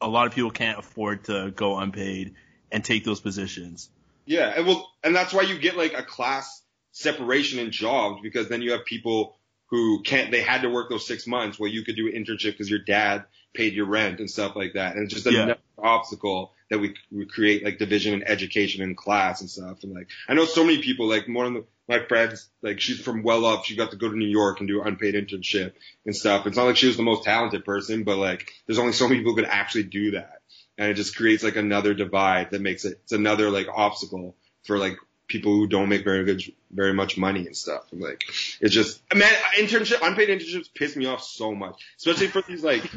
a 0.00 0.08
lot 0.08 0.26
of 0.26 0.34
people 0.34 0.50
can't 0.50 0.78
afford 0.78 1.24
to 1.24 1.50
go 1.50 1.78
unpaid 1.78 2.34
and 2.70 2.84
take 2.84 3.04
those 3.04 3.20
positions. 3.20 3.88
Yeah, 4.26 4.52
and 4.54 4.66
well, 4.66 4.90
and 5.02 5.14
that's 5.14 5.32
why 5.32 5.42
you 5.42 5.58
get 5.58 5.76
like 5.76 5.94
a 5.94 6.02
class 6.02 6.62
separation 6.92 7.58
in 7.58 7.70
jobs 7.70 8.20
because 8.22 8.48
then 8.48 8.60
you 8.60 8.72
have 8.72 8.84
people 8.84 9.37
who 9.70 10.02
can't. 10.02 10.30
They 10.30 10.42
had 10.42 10.62
to 10.62 10.70
work 10.70 10.90
those 10.90 11.06
six 11.06 11.26
months. 11.26 11.58
Well, 11.58 11.70
you 11.70 11.84
could 11.84 11.96
do 11.96 12.06
an 12.08 12.12
internship 12.12 12.52
because 12.52 12.70
your 12.70 12.80
dad 12.80 13.24
paid 13.54 13.74
your 13.74 13.86
rent 13.86 14.20
and 14.20 14.30
stuff 14.30 14.56
like 14.56 14.74
that, 14.74 14.94
and 14.94 15.04
it's 15.04 15.14
just 15.14 15.26
Yeah. 15.26 15.42
another 15.42 15.60
obstacle 15.78 16.52
that 16.70 16.78
we 16.78 16.94
we 17.10 17.26
create 17.26 17.64
like 17.64 17.78
division 17.78 18.14
in 18.14 18.22
education 18.22 18.82
and 18.82 18.96
class 18.96 19.40
and 19.40 19.50
stuff. 19.50 19.82
And 19.82 19.92
like 19.94 20.08
I 20.28 20.34
know 20.34 20.44
so 20.44 20.64
many 20.64 20.82
people 20.82 21.06
like 21.08 21.26
one 21.28 21.46
of 21.46 21.52
the, 21.54 21.64
my 21.88 22.04
friends 22.06 22.48
like 22.62 22.80
she's 22.80 23.00
from 23.00 23.22
well 23.22 23.44
up. 23.46 23.64
She 23.64 23.76
got 23.76 23.90
to 23.92 23.96
go 23.96 24.08
to 24.08 24.16
New 24.16 24.28
York 24.28 24.60
and 24.60 24.68
do 24.68 24.80
an 24.80 24.88
unpaid 24.88 25.14
internship 25.14 25.72
and 26.04 26.14
stuff. 26.14 26.46
It's 26.46 26.56
not 26.56 26.64
like 26.66 26.76
she 26.76 26.86
was 26.88 26.96
the 26.96 27.02
most 27.02 27.24
talented 27.24 27.64
person, 27.64 28.04
but 28.04 28.18
like 28.18 28.50
there's 28.66 28.78
only 28.78 28.92
so 28.92 29.08
many 29.08 29.20
people 29.20 29.32
who 29.32 29.42
could 29.42 29.50
actually 29.50 29.84
do 29.84 30.12
that 30.12 30.40
and 30.78 30.90
it 30.90 30.94
just 30.94 31.16
creates 31.16 31.42
like 31.42 31.56
another 31.56 31.92
divide 31.92 32.50
that 32.52 32.60
makes 32.62 32.84
it 32.84 33.00
it's 33.02 33.12
another 33.12 33.50
like 33.50 33.66
obstacle 33.74 34.36
for 34.64 34.78
like 34.78 34.96
people 35.28 35.52
who 35.52 35.66
don't 35.66 35.88
make 35.88 36.02
very 36.02 36.24
good 36.24 36.42
very 36.70 36.92
much 36.92 37.16
money 37.16 37.46
and 37.46 37.56
stuff. 37.56 37.84
And 37.92 38.00
like 38.00 38.24
it's 38.60 38.74
just 38.74 39.00
man 39.14 39.32
internship 39.56 40.00
unpaid 40.02 40.28
internships 40.28 40.68
piss 40.74 40.96
me 40.96 41.06
off 41.06 41.22
so 41.22 41.54
much. 41.54 41.86
Especially 41.98 42.26
for 42.28 42.42
these 42.42 42.64
like 42.64 42.90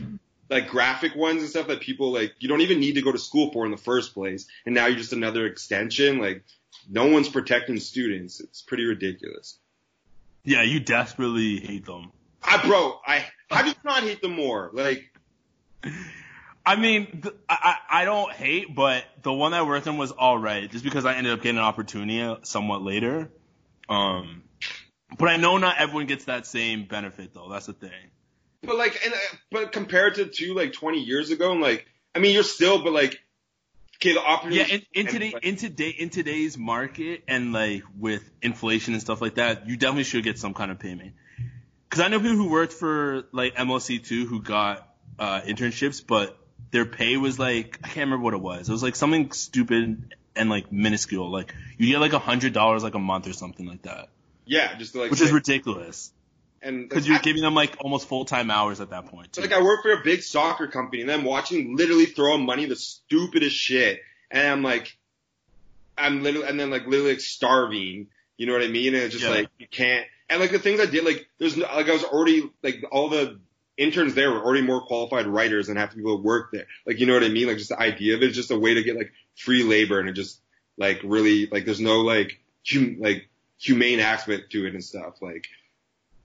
like 0.50 0.70
graphic 0.70 1.16
ones 1.16 1.42
and 1.42 1.50
stuff 1.50 1.68
that 1.68 1.82
people 1.82 2.12
like 2.12 2.34
you 2.40 2.48
don't 2.50 2.62
even 2.62 2.80
need 2.80 2.96
to 2.96 3.02
go 3.02 3.12
to 3.12 3.20
school 3.20 3.52
for 3.52 3.66
in 3.66 3.72
the 3.72 3.78
first 3.78 4.14
place. 4.14 4.48
And 4.66 4.74
now 4.74 4.88
you're 4.88 4.98
just 4.98 5.14
another 5.14 5.46
extension. 5.46 6.20
Like 6.20 6.44
no 6.90 7.08
one's 7.08 7.30
protecting 7.30 7.80
students. 7.80 8.40
It's 8.40 8.62
pretty 8.62 8.86
ridiculous. 8.86 9.58
Yeah, 10.44 10.64
you 10.64 10.80
desperately 10.80 11.60
hate 11.60 11.86
them. 11.86 12.12
I 12.42 12.66
bro 12.66 13.00
I 13.06 13.26
how 13.50 13.62
do 13.62 13.70
you 13.70 13.76
not 13.84 14.04
hate 14.04 14.22
them 14.22 14.36
more. 14.36 14.72
Like 14.74 15.14
I 16.66 16.76
mean, 16.76 17.22
th- 17.22 17.36
I, 17.50 17.78
I 17.90 18.06
don't 18.06 18.32
hate, 18.32 18.74
but 18.76 19.04
the 19.24 19.34
one 19.34 19.54
I 19.54 19.64
worked 19.64 19.88
on 19.88 19.98
was 19.98 20.12
all 20.12 20.38
right, 20.38 20.70
just 20.70 20.84
because 20.84 21.06
I 21.06 21.16
ended 21.16 21.34
up 21.34 21.42
getting 21.42 21.58
an 21.58 21.64
opportunity 21.64 22.40
somewhat 22.44 22.84
later. 22.84 23.30
Um, 23.90 24.44
but 25.18 25.28
I 25.30 25.38
know 25.38 25.58
not 25.58 25.78
everyone 25.80 26.06
gets 26.06 26.26
that 26.26 26.46
same 26.46 26.86
benefit 26.86 27.34
though. 27.34 27.50
That's 27.50 27.66
the 27.66 27.74
thing. 27.74 27.92
But 28.64 28.78
like, 28.78 29.00
and 29.04 29.14
uh, 29.14 29.18
but 29.52 29.72
compared 29.72 30.16
to 30.16 30.26
to 30.26 30.54
like 30.54 30.74
20 30.74 31.00
years 31.00 31.32
ago, 31.32 31.52
and 31.52 31.62
like, 31.62 31.88
I 32.14 32.20
mean, 32.20 32.34
you're 32.34 32.44
still, 32.44 32.84
but 32.84 32.94
like, 32.94 33.20
okay, 33.98 34.14
the 34.14 34.20
Yeah, 34.20 34.28
opportunity. 34.28 34.88
in, 34.94 35.08
in 35.08 35.08
today 35.08 35.34
in 35.42 35.56
today 35.56 35.90
in 35.90 36.10
today's 36.10 36.58
market 36.58 37.24
and 37.28 37.54
like 37.54 37.84
with 37.98 38.30
inflation 38.42 38.94
and 38.94 39.02
stuff 39.02 39.20
like 39.20 39.36
that, 39.36 39.68
you 39.68 39.78
definitely 39.78 40.04
should 40.04 40.24
get 40.24 40.38
some 40.38 40.54
kind 40.54 40.70
of 40.70 40.80
payment. 40.80 41.14
Because 41.90 42.06
I 42.06 42.08
know 42.08 42.20
people 42.20 42.36
who 42.38 42.50
worked 42.50 42.74
for 42.74 43.24
like 43.32 43.56
MLSE 43.56 44.06
two 44.06 44.28
who 44.28 44.42
got 44.42 44.88
uh, 45.20 45.42
internships, 45.42 46.06
but 46.06 46.38
their 46.72 46.86
pay 46.86 47.18
was 47.18 47.38
like 47.38 47.80
I 47.84 47.88
can't 47.88 48.06
remember 48.10 48.24
what 48.24 48.34
it 48.34 48.42
was. 48.42 48.68
It 48.70 48.72
was 48.72 48.84
like 48.84 48.96
something 48.96 49.32
stupid 49.32 50.16
and 50.36 50.50
like 50.50 50.72
minuscule. 50.72 51.30
Like 51.30 51.54
you 51.78 51.88
get 51.92 52.00
like 52.00 52.14
a 52.14 52.20
hundred 52.20 52.54
dollars 52.54 52.84
like 52.84 52.96
a 52.96 53.00
month 53.00 53.28
or 53.28 53.34
something 53.34 53.66
like 53.68 53.82
that, 53.84 54.10
yeah, 54.46 54.76
just 54.78 54.94
to, 54.94 55.02
like, 55.02 55.12
which 55.12 55.22
is 55.22 55.32
ridiculous. 55.32 56.12
and 56.62 56.88
Because 56.88 57.04
like, 57.04 57.10
you're 57.10 57.18
I- 57.18 57.22
giving 57.22 57.42
them 57.42 57.54
like 57.56 57.76
almost 57.82 58.08
full 58.08 58.26
time 58.26 58.50
hours 58.50 58.80
at 58.82 58.90
that 58.92 59.08
point. 59.08 59.34
Too. 59.34 59.42
like 59.42 59.52
I 59.52 59.62
work 59.62 59.82
for 59.84 59.92
a 59.92 60.02
big 60.04 60.24
soccer 60.24 60.68
company, 60.68 61.02
and 61.02 61.12
I'm 61.12 61.24
watching 61.26 61.76
literally 61.76 62.06
throwing 62.06 62.46
money 62.46 62.66
the 62.66 62.76
stupidest 62.76 63.56
shit, 63.56 64.00
and 64.30 64.48
I'm 64.48 64.64
like, 64.64 64.98
I'm 65.98 66.24
literally, 66.24 66.48
and 66.48 66.60
then 66.60 66.70
like 66.70 66.86
literally 66.88 67.12
like 67.12 67.22
starving. 67.22 68.08
You 68.38 68.48
know 68.48 68.54
what 68.54 68.64
I 68.64 68.68
mean? 68.70 68.94
And 68.96 69.04
it's 69.04 69.14
just 69.14 69.26
Yeah. 69.26 69.32
like 69.32 69.50
you 69.60 69.68
can't. 69.70 70.08
And 70.30 70.40
like 70.40 70.52
the 70.52 70.60
things 70.60 70.80
I 70.80 70.86
did, 70.86 71.04
like 71.04 71.28
there's 71.38 71.58
no, 71.58 71.66
like 71.66 71.90
I 71.90 71.92
was 71.92 72.04
already 72.06 72.50
like 72.64 72.84
all 72.92 73.10
the 73.10 73.40
interns 73.82 74.14
there 74.14 74.32
were 74.32 74.44
already 74.44 74.62
more 74.62 74.82
qualified 74.82 75.26
writers 75.28 75.68
than 75.68 75.78
half 75.78 75.90
the 75.92 75.98
people 75.98 76.18
that 76.18 76.24
work 76.24 76.52
there. 76.52 76.68
Like 76.86 77.00
you 77.00 77.08
know 77.08 77.14
what 77.14 77.24
I 77.24 77.30
mean? 77.30 77.48
Like 77.48 77.58
just 77.58 77.70
the 77.70 77.80
idea 77.80 78.16
of 78.16 78.22
it 78.22 78.30
is 78.30 78.36
just 78.36 78.52
a 78.52 78.60
way 78.60 78.76
to 78.76 78.84
get 78.84 78.96
like 78.96 79.12
free 79.36 79.64
labor, 79.64 80.00
and 80.00 80.08
it 80.08 80.14
just 80.14 80.40
like 80.78 81.02
really 81.04 81.48
like 81.48 81.66
there's 81.66 81.82
no 81.82 82.02
like 82.02 82.40
hum, 82.70 82.98
like 83.00 83.30
humane 83.58 84.00
aspect 84.00 84.52
to 84.52 84.66
it 84.66 84.74
and 84.74 84.84
stuff. 84.84 85.22
Like 85.22 85.48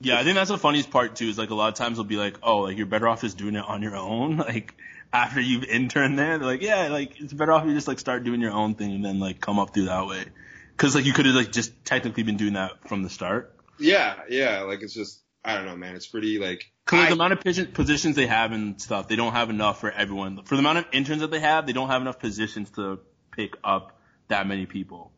Yeah, 0.01 0.19
I 0.19 0.25
think 0.25 0.35
that's 0.35 0.51
the 0.51 0.59
funniest 0.59 0.91
part 0.91 1.17
too. 1.17 1.29
Is 1.29 1.39
like 1.39 1.51
a 1.51 1.55
lot 1.55 1.69
of 1.69 1.75
times 1.75 1.97
they'll 1.97 2.05
be 2.05 2.17
like, 2.17 2.39
"Oh, 2.43 2.59
like 2.61 2.77
you're 2.77 2.87
better 2.87 3.09
off 3.09 3.23
just 3.23 3.39
doing 3.39 3.57
it 3.57 3.65
on 3.65 3.83
your 3.83 3.97
own." 3.97 4.37
Like 4.47 4.75
after 5.13 5.41
you've 5.41 5.65
interned 5.65 6.19
there, 6.19 6.39
they're 6.39 6.47
like, 6.47 6.63
"Yeah, 6.63 6.89
like 6.89 7.21
it's 7.21 7.33
better 7.33 7.53
off 7.53 7.65
you 7.65 7.75
just 7.75 7.89
like 7.89 7.99
start 7.99 8.25
doing 8.25 8.41
your 8.41 8.53
own 8.53 8.75
thing 8.75 8.93
and 8.93 9.05
then 9.05 9.19
like 9.21 9.41
come 9.41 9.59
up 9.59 9.73
through 9.73 9.87
that 9.87 10.07
way." 10.07 10.25
Because 10.73 10.95
like 10.95 11.07
you 11.07 11.13
could 11.13 11.27
have 11.27 11.35
like 11.35 11.53
just 11.53 11.85
technically 11.85 12.23
been 12.23 12.37
doing 12.37 12.55
that 12.55 12.89
from 12.89 13.03
the 13.03 13.11
start. 13.11 13.55
Yeah, 13.79 14.15
yeah. 14.29 14.63
Like 14.63 14.83
it's 14.83 14.95
just 14.95 15.23
I 15.45 15.55
don't 15.55 15.67
know, 15.67 15.77
man. 15.77 15.97
It's 15.97 16.07
pretty 16.07 16.39
like. 16.39 16.71
Because 16.87 17.09
the 17.09 17.15
amount 17.15 17.33
of 17.33 17.41
posi- 17.41 17.75
positions 17.75 18.15
they 18.15 18.29
have 18.29 18.53
and 18.53 18.81
stuff, 18.81 19.09
they 19.09 19.17
don't 19.17 19.33
have 19.33 19.51
enough 19.51 19.81
for 19.81 19.91
everyone. 19.91 20.41
For 20.45 20.55
the 20.55 20.61
amount 20.61 20.79
of 20.79 20.85
interns 20.93 21.21
that 21.21 21.33
they 21.33 21.41
have, 21.41 21.67
they 21.67 21.73
don't 21.73 21.89
have 21.89 22.01
enough 22.01 22.21
positions 22.21 22.71
to 22.73 23.01
pick 23.33 23.57
up 23.65 23.99
that 24.29 24.47
many 24.47 24.67
people. 24.67 25.11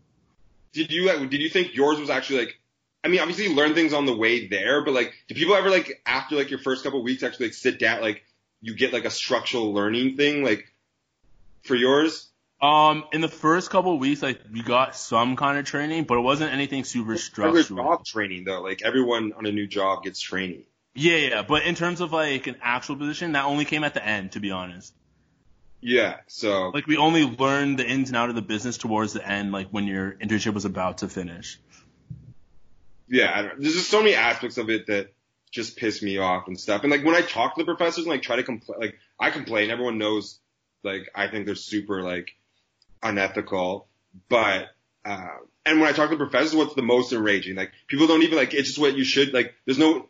did 0.72 0.90
you 0.90 1.06
like, 1.06 1.28
did 1.28 1.40
you 1.40 1.50
think 1.50 1.74
yours 1.74 2.00
was 2.00 2.08
actually 2.08 2.40
like? 2.40 2.58
I 3.04 3.08
mean, 3.08 3.20
obviously 3.20 3.44
you 3.44 3.54
learn 3.54 3.74
things 3.74 3.92
on 3.92 4.06
the 4.06 4.16
way 4.16 4.48
there, 4.48 4.82
but 4.82 4.92
like, 4.92 5.12
do 5.28 5.34
people 5.34 5.54
ever 5.54 5.70
like 5.70 6.02
after 6.06 6.36
like 6.36 6.50
your 6.50 6.58
first 6.58 6.84
couple 6.84 7.00
of 7.00 7.04
weeks 7.04 7.22
actually 7.22 7.46
like 7.46 7.54
sit 7.54 7.78
down 7.78 8.00
like 8.00 8.24
you 8.60 8.74
get 8.74 8.92
like 8.92 9.04
a 9.04 9.10
structural 9.10 9.72
learning 9.72 10.16
thing 10.16 10.42
like 10.42 10.72
for 11.64 11.74
yours? 11.74 12.28
Um, 12.60 13.04
in 13.12 13.20
the 13.20 13.28
first 13.28 13.70
couple 13.70 13.94
of 13.94 14.00
weeks, 14.00 14.22
like 14.22 14.40
we 14.50 14.62
got 14.62 14.96
some 14.96 15.36
kind 15.36 15.58
of 15.58 15.66
training, 15.66 16.04
but 16.04 16.16
it 16.16 16.22
wasn't 16.22 16.52
anything 16.52 16.84
super 16.84 17.18
structural. 17.18 17.84
job 17.84 18.04
training 18.06 18.44
though, 18.44 18.62
like 18.62 18.82
everyone 18.82 19.34
on 19.36 19.44
a 19.44 19.52
new 19.52 19.66
job 19.66 20.02
gets 20.02 20.18
training. 20.18 20.64
Yeah, 20.94 21.16
yeah, 21.16 21.42
but 21.42 21.62
in 21.64 21.74
terms 21.74 22.00
of 22.00 22.12
like 22.12 22.46
an 22.46 22.56
actual 22.60 22.96
position, 22.96 23.32
that 23.32 23.44
only 23.44 23.64
came 23.64 23.84
at 23.84 23.94
the 23.94 24.04
end, 24.04 24.32
to 24.32 24.40
be 24.40 24.50
honest. 24.50 24.92
Yeah, 25.80 26.16
so 26.26 26.70
Like 26.70 26.86
we 26.88 26.96
only 26.96 27.24
learned 27.24 27.78
the 27.78 27.86
ins 27.88 28.08
and 28.08 28.16
out 28.16 28.30
of 28.30 28.34
the 28.34 28.42
business 28.42 28.78
towards 28.78 29.12
the 29.12 29.26
end, 29.26 29.52
like 29.52 29.68
when 29.70 29.86
your 29.86 30.12
internship 30.12 30.54
was 30.54 30.64
about 30.64 30.98
to 30.98 31.08
finish. 31.08 31.60
yeah, 33.08 33.32
I 33.34 33.42
don't, 33.42 33.60
there's 33.60 33.74
just 33.74 33.90
so 33.90 34.00
many 34.00 34.14
aspects 34.14 34.58
of 34.58 34.70
it 34.70 34.86
that 34.88 35.14
just 35.50 35.76
piss 35.76 36.02
me 36.02 36.18
off 36.18 36.46
and 36.48 36.58
stuff. 36.58 36.82
And 36.82 36.90
like 36.90 37.04
when 37.04 37.14
I 37.14 37.22
talk 37.22 37.54
to 37.54 37.62
the 37.62 37.64
professors 37.64 38.04
and 38.04 38.08
like 38.08 38.22
try 38.22 38.36
to 38.36 38.42
complain, 38.42 38.80
like 38.80 38.98
I 39.20 39.30
complain, 39.30 39.70
everyone 39.70 39.98
knows, 39.98 40.38
like 40.82 41.08
I 41.14 41.28
think 41.28 41.46
they're 41.46 41.54
super 41.54 42.02
like 42.02 42.32
unethical, 43.02 43.86
but, 44.28 44.66
uh, 45.04 45.28
and 45.64 45.80
when 45.80 45.88
I 45.88 45.92
talk 45.92 46.10
to 46.10 46.16
the 46.16 46.24
professors, 46.24 46.54
what's 46.54 46.74
the 46.74 46.82
most 46.82 47.12
enraging? 47.12 47.56
Like 47.56 47.72
people 47.86 48.06
don't 48.06 48.22
even 48.22 48.36
like, 48.36 48.52
it's 48.52 48.68
just 48.68 48.78
what 48.80 48.96
you 48.96 49.04
should, 49.04 49.32
like 49.32 49.54
there's 49.64 49.78
no, 49.78 50.08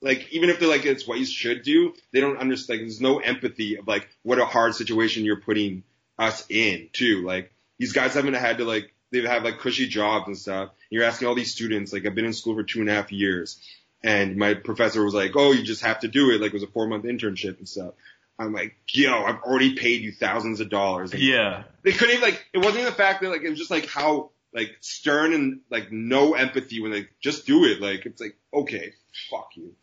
like 0.00 0.28
even 0.32 0.50
if 0.50 0.60
they're 0.60 0.68
like, 0.68 0.84
it's 0.84 1.06
what 1.06 1.18
you 1.18 1.24
should 1.24 1.62
do, 1.62 1.94
they 2.12 2.20
don't 2.20 2.38
understand, 2.38 2.78
like, 2.78 2.86
there's 2.86 3.00
no 3.00 3.18
empathy 3.18 3.76
of 3.76 3.88
like 3.88 4.08
what 4.22 4.38
a 4.38 4.46
hard 4.46 4.74
situation 4.74 5.24
you're 5.24 5.40
putting 5.40 5.82
us 6.18 6.44
in 6.48 6.88
too. 6.92 7.24
Like 7.24 7.52
these 7.78 7.92
guys 7.92 8.14
haven't 8.14 8.34
had 8.34 8.58
to 8.58 8.64
like, 8.64 8.92
they've 9.10 9.24
had 9.24 9.44
like 9.44 9.58
cushy 9.58 9.88
jobs 9.88 10.26
and 10.26 10.38
stuff. 10.38 10.70
And 10.70 10.98
you're 10.98 11.04
asking 11.04 11.28
all 11.28 11.34
these 11.34 11.52
students, 11.52 11.92
like 11.92 12.06
I've 12.06 12.14
been 12.14 12.24
in 12.24 12.32
school 12.32 12.54
for 12.54 12.62
two 12.62 12.80
and 12.80 12.88
a 12.88 12.94
half 12.94 13.10
years. 13.12 13.60
And 14.04 14.36
my 14.36 14.54
professor 14.54 15.04
was 15.04 15.14
like, 15.14 15.32
oh, 15.34 15.50
you 15.50 15.64
just 15.64 15.82
have 15.82 16.00
to 16.00 16.08
do 16.08 16.30
it. 16.30 16.40
Like 16.40 16.48
it 16.48 16.54
was 16.54 16.62
a 16.62 16.68
four 16.68 16.86
month 16.86 17.04
internship 17.04 17.58
and 17.58 17.68
stuff. 17.68 17.94
I'm 18.38 18.52
like, 18.52 18.76
yo, 18.92 19.24
I've 19.24 19.42
already 19.42 19.74
paid 19.74 20.02
you 20.02 20.12
thousands 20.12 20.60
of 20.60 20.70
dollars. 20.70 21.12
And 21.12 21.20
Yeah. 21.20 21.64
They 21.82 21.90
couldn't 21.90 22.14
even 22.14 22.22
like, 22.22 22.46
it 22.52 22.58
wasn't 22.58 22.76
even 22.76 22.84
the 22.86 22.92
fact 22.92 23.22
that 23.22 23.30
like, 23.30 23.42
it 23.42 23.50
was 23.50 23.58
just 23.58 23.70
like 23.70 23.86
how 23.86 24.30
like 24.52 24.76
stern 24.80 25.32
and 25.32 25.60
like 25.70 25.92
no 25.92 26.34
empathy 26.34 26.80
when 26.80 26.92
they 26.92 27.08
just 27.20 27.46
do 27.46 27.64
it. 27.64 27.80
Like 27.80 28.06
it's 28.06 28.20
like, 28.20 28.36
okay, 28.52 28.92
fuck 29.30 29.50
you. 29.54 29.74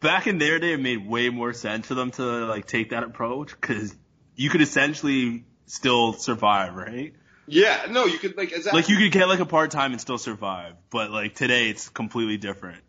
Back 0.00 0.26
in 0.26 0.38
their 0.38 0.58
day, 0.58 0.74
it 0.74 0.80
made 0.80 1.06
way 1.06 1.30
more 1.30 1.52
sense 1.52 1.86
for 1.86 1.94
them 1.94 2.10
to 2.12 2.22
like 2.22 2.66
take 2.66 2.90
that 2.90 3.02
approach 3.02 3.50
because 3.50 3.94
you 4.36 4.50
could 4.50 4.60
essentially 4.60 5.44
still 5.66 6.12
survive, 6.12 6.74
right? 6.74 7.14
Yeah, 7.46 7.86
no, 7.90 8.06
you 8.06 8.18
could 8.18 8.36
like, 8.36 8.52
exactly. 8.52 8.80
Like 8.80 8.88
you 8.88 8.96
could 8.96 9.12
get 9.12 9.28
like 9.28 9.40
a 9.40 9.46
part 9.46 9.70
time 9.70 9.92
and 9.92 10.00
still 10.00 10.18
survive, 10.18 10.74
but 10.90 11.10
like 11.10 11.34
today 11.34 11.68
it's 11.68 11.88
completely 11.88 12.36
different. 12.36 12.82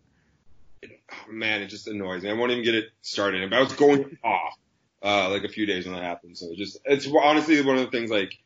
oh, 0.84 1.32
man, 1.32 1.62
it 1.62 1.68
just 1.68 1.88
annoys 1.88 2.24
me. 2.24 2.30
I 2.30 2.34
won't 2.34 2.52
even 2.52 2.64
get 2.64 2.76
it 2.76 2.86
started. 3.02 3.50
But 3.50 3.58
I 3.58 3.60
was 3.62 3.74
going 3.74 4.18
off 4.24 4.58
uh, 5.04 5.30
like 5.30 5.44
a 5.44 5.50
few 5.50 5.66
days 5.66 5.86
when 5.86 5.96
that 5.96 6.04
happened. 6.04 6.38
So 6.38 6.48
it 6.52 6.58
just 6.58 6.80
it's 6.86 7.08
honestly 7.08 7.62
one 7.62 7.78
of 7.78 7.86
the 7.86 7.92
things 7.92 8.10
like 8.10 8.38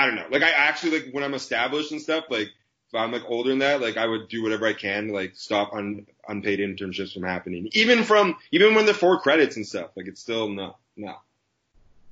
I 0.00 0.06
don't 0.06 0.14
know. 0.14 0.24
Like 0.30 0.42
I 0.42 0.48
actually 0.48 0.98
like 0.98 1.12
when 1.12 1.22
I'm 1.22 1.34
established 1.34 1.92
and 1.92 2.00
stuff. 2.00 2.24
Like 2.30 2.48
if 2.48 2.94
I'm 2.94 3.12
like 3.12 3.24
older 3.26 3.50
than 3.50 3.58
that, 3.58 3.82
like 3.82 3.98
I 3.98 4.06
would 4.06 4.30
do 4.30 4.42
whatever 4.42 4.66
I 4.66 4.72
can 4.72 5.08
to 5.08 5.12
like 5.12 5.32
stop 5.34 5.74
un, 5.74 6.06
unpaid 6.26 6.58
internships 6.58 7.12
from 7.12 7.24
happening. 7.24 7.68
Even 7.72 8.04
from 8.04 8.36
even 8.50 8.74
when 8.74 8.86
they're 8.86 8.94
four 8.94 9.20
credits 9.20 9.56
and 9.56 9.66
stuff. 9.66 9.90
Like 9.94 10.08
it's 10.08 10.22
still 10.22 10.48
no 10.48 10.78
no. 10.96 11.16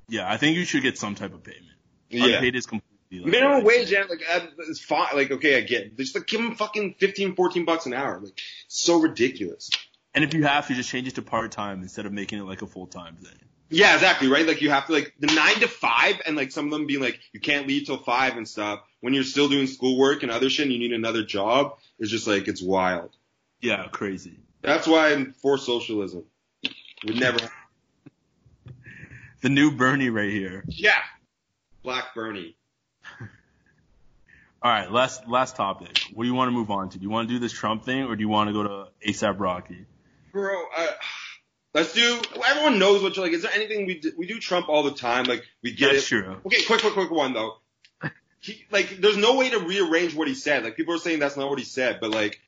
Yeah, 0.07 0.31
I 0.31 0.37
think 0.37 0.55
you 0.55 0.65
should 0.65 0.83
get 0.83 0.99
some 0.99 1.15
type 1.15 1.33
of 1.33 1.43
payment. 1.43 1.65
Yeah. 2.11 2.35
Unpaid 2.35 2.55
is 2.55 2.67
completely 2.67 2.91
like, 3.11 3.25
Minimum 3.25 3.63
wage, 3.63 3.91
yeah, 3.91 4.03
like 4.07 4.21
uh, 4.31 4.45
it's 4.67 4.79
fine. 4.79 5.07
Like 5.15 5.31
okay, 5.31 5.57
I 5.57 5.61
get. 5.61 5.87
It. 5.87 5.97
Just 5.97 6.13
like 6.13 6.27
give 6.27 6.43
them 6.43 6.53
fucking 6.53 6.93
15, 6.99 7.35
14 7.35 7.65
bucks 7.65 7.87
an 7.87 7.93
hour. 7.93 8.19
Like 8.19 8.39
so 8.67 8.99
ridiculous. 8.99 9.71
And 10.13 10.23
if 10.23 10.35
you 10.35 10.43
have 10.43 10.67
to, 10.67 10.75
just 10.75 10.89
change 10.89 11.07
it 11.07 11.15
to 11.15 11.23
part 11.23 11.51
time 11.51 11.81
instead 11.81 12.05
of 12.05 12.13
making 12.13 12.37
it 12.37 12.43
like 12.43 12.61
a 12.61 12.67
full 12.67 12.85
time 12.85 13.15
thing. 13.15 13.48
Yeah, 13.69 13.93
exactly, 13.93 14.27
right? 14.27 14.47
Like 14.47 14.61
you 14.61 14.71
have 14.71 14.87
to 14.87 14.93
like 14.93 15.13
the 15.19 15.27
nine 15.27 15.59
to 15.59 15.67
five 15.67 16.21
and 16.25 16.35
like 16.35 16.51
some 16.51 16.65
of 16.65 16.71
them 16.71 16.87
being 16.87 17.01
like 17.01 17.19
you 17.33 17.39
can't 17.39 17.67
leave 17.67 17.85
till 17.85 17.97
five 17.97 18.35
and 18.35 18.47
stuff 18.47 18.81
when 18.99 19.13
you're 19.13 19.23
still 19.23 19.47
doing 19.47 19.67
schoolwork 19.67 20.23
and 20.23 20.31
other 20.31 20.49
shit 20.49 20.63
and 20.63 20.73
you 20.73 20.79
need 20.79 20.93
another 20.93 21.23
job. 21.23 21.77
It's 21.99 22.09
just 22.09 22.27
like 22.27 22.47
it's 22.47 22.61
wild. 22.61 23.11
Yeah, 23.61 23.87
crazy. 23.91 24.39
That's 24.61 24.87
why 24.87 25.11
I'm 25.11 25.33
for 25.33 25.57
socialism. 25.57 26.23
Would 27.05 27.19
never 27.19 27.39
The 29.41 29.49
new 29.49 29.71
Bernie 29.71 30.09
right 30.09 30.31
here. 30.31 30.63
Yeah. 30.67 30.99
Black 31.83 32.13
Bernie. 32.13 32.55
All 34.61 34.69
right, 34.71 34.91
last 34.91 35.25
last 35.27 35.55
topic. 35.55 35.97
What 36.13 36.23
do 36.23 36.27
you 36.27 36.35
want 36.35 36.49
to 36.49 36.51
move 36.51 36.71
on 36.71 36.89
to? 36.89 36.97
Do 36.97 37.03
you 37.03 37.09
want 37.09 37.29
to 37.29 37.35
do 37.35 37.39
this 37.39 37.53
Trump 37.53 37.85
thing 37.85 38.03
or 38.03 38.15
do 38.15 38.21
you 38.21 38.27
want 38.27 38.49
to 38.49 38.53
go 38.53 38.63
to 38.63 38.87
ASAP 39.07 39.39
Rocky? 39.39 39.85
Bro, 40.33 40.63
uh, 40.75 40.87
let's 41.73 41.93
do 41.93 42.21
everyone 42.45 42.79
knows 42.79 43.01
what 43.01 43.15
you're 43.15 43.25
like. 43.25 43.33
Is 43.33 43.43
there 43.43 43.51
anything 43.53 43.85
we 43.85 43.99
do, 43.99 44.11
we 44.17 44.27
do 44.27 44.39
Trump 44.39 44.69
all 44.69 44.83
the 44.83 44.91
time? 44.91 45.25
Like 45.25 45.45
we 45.63 45.73
get 45.73 45.93
That's 45.93 46.05
it. 46.05 46.07
true. 46.07 46.37
Okay, 46.45 46.63
quick, 46.63 46.81
quick, 46.81 46.93
quick 46.93 47.11
one 47.11 47.33
though. 47.33 47.57
He, 48.41 48.65
like, 48.71 49.01
there's 49.01 49.17
no 49.17 49.35
way 49.35 49.49
to 49.49 49.59
rearrange 49.59 50.15
what 50.15 50.29
he 50.29 50.33
said. 50.33 50.63
Like, 50.63 50.77
people 50.77 50.93
are 50.95 50.99
saying 50.99 51.19
that's 51.19 51.35
not 51.35 51.49
what 51.49 51.59
he 51.59 51.65
said, 51.65 51.99
but 51.99 52.11
like, 52.11 52.39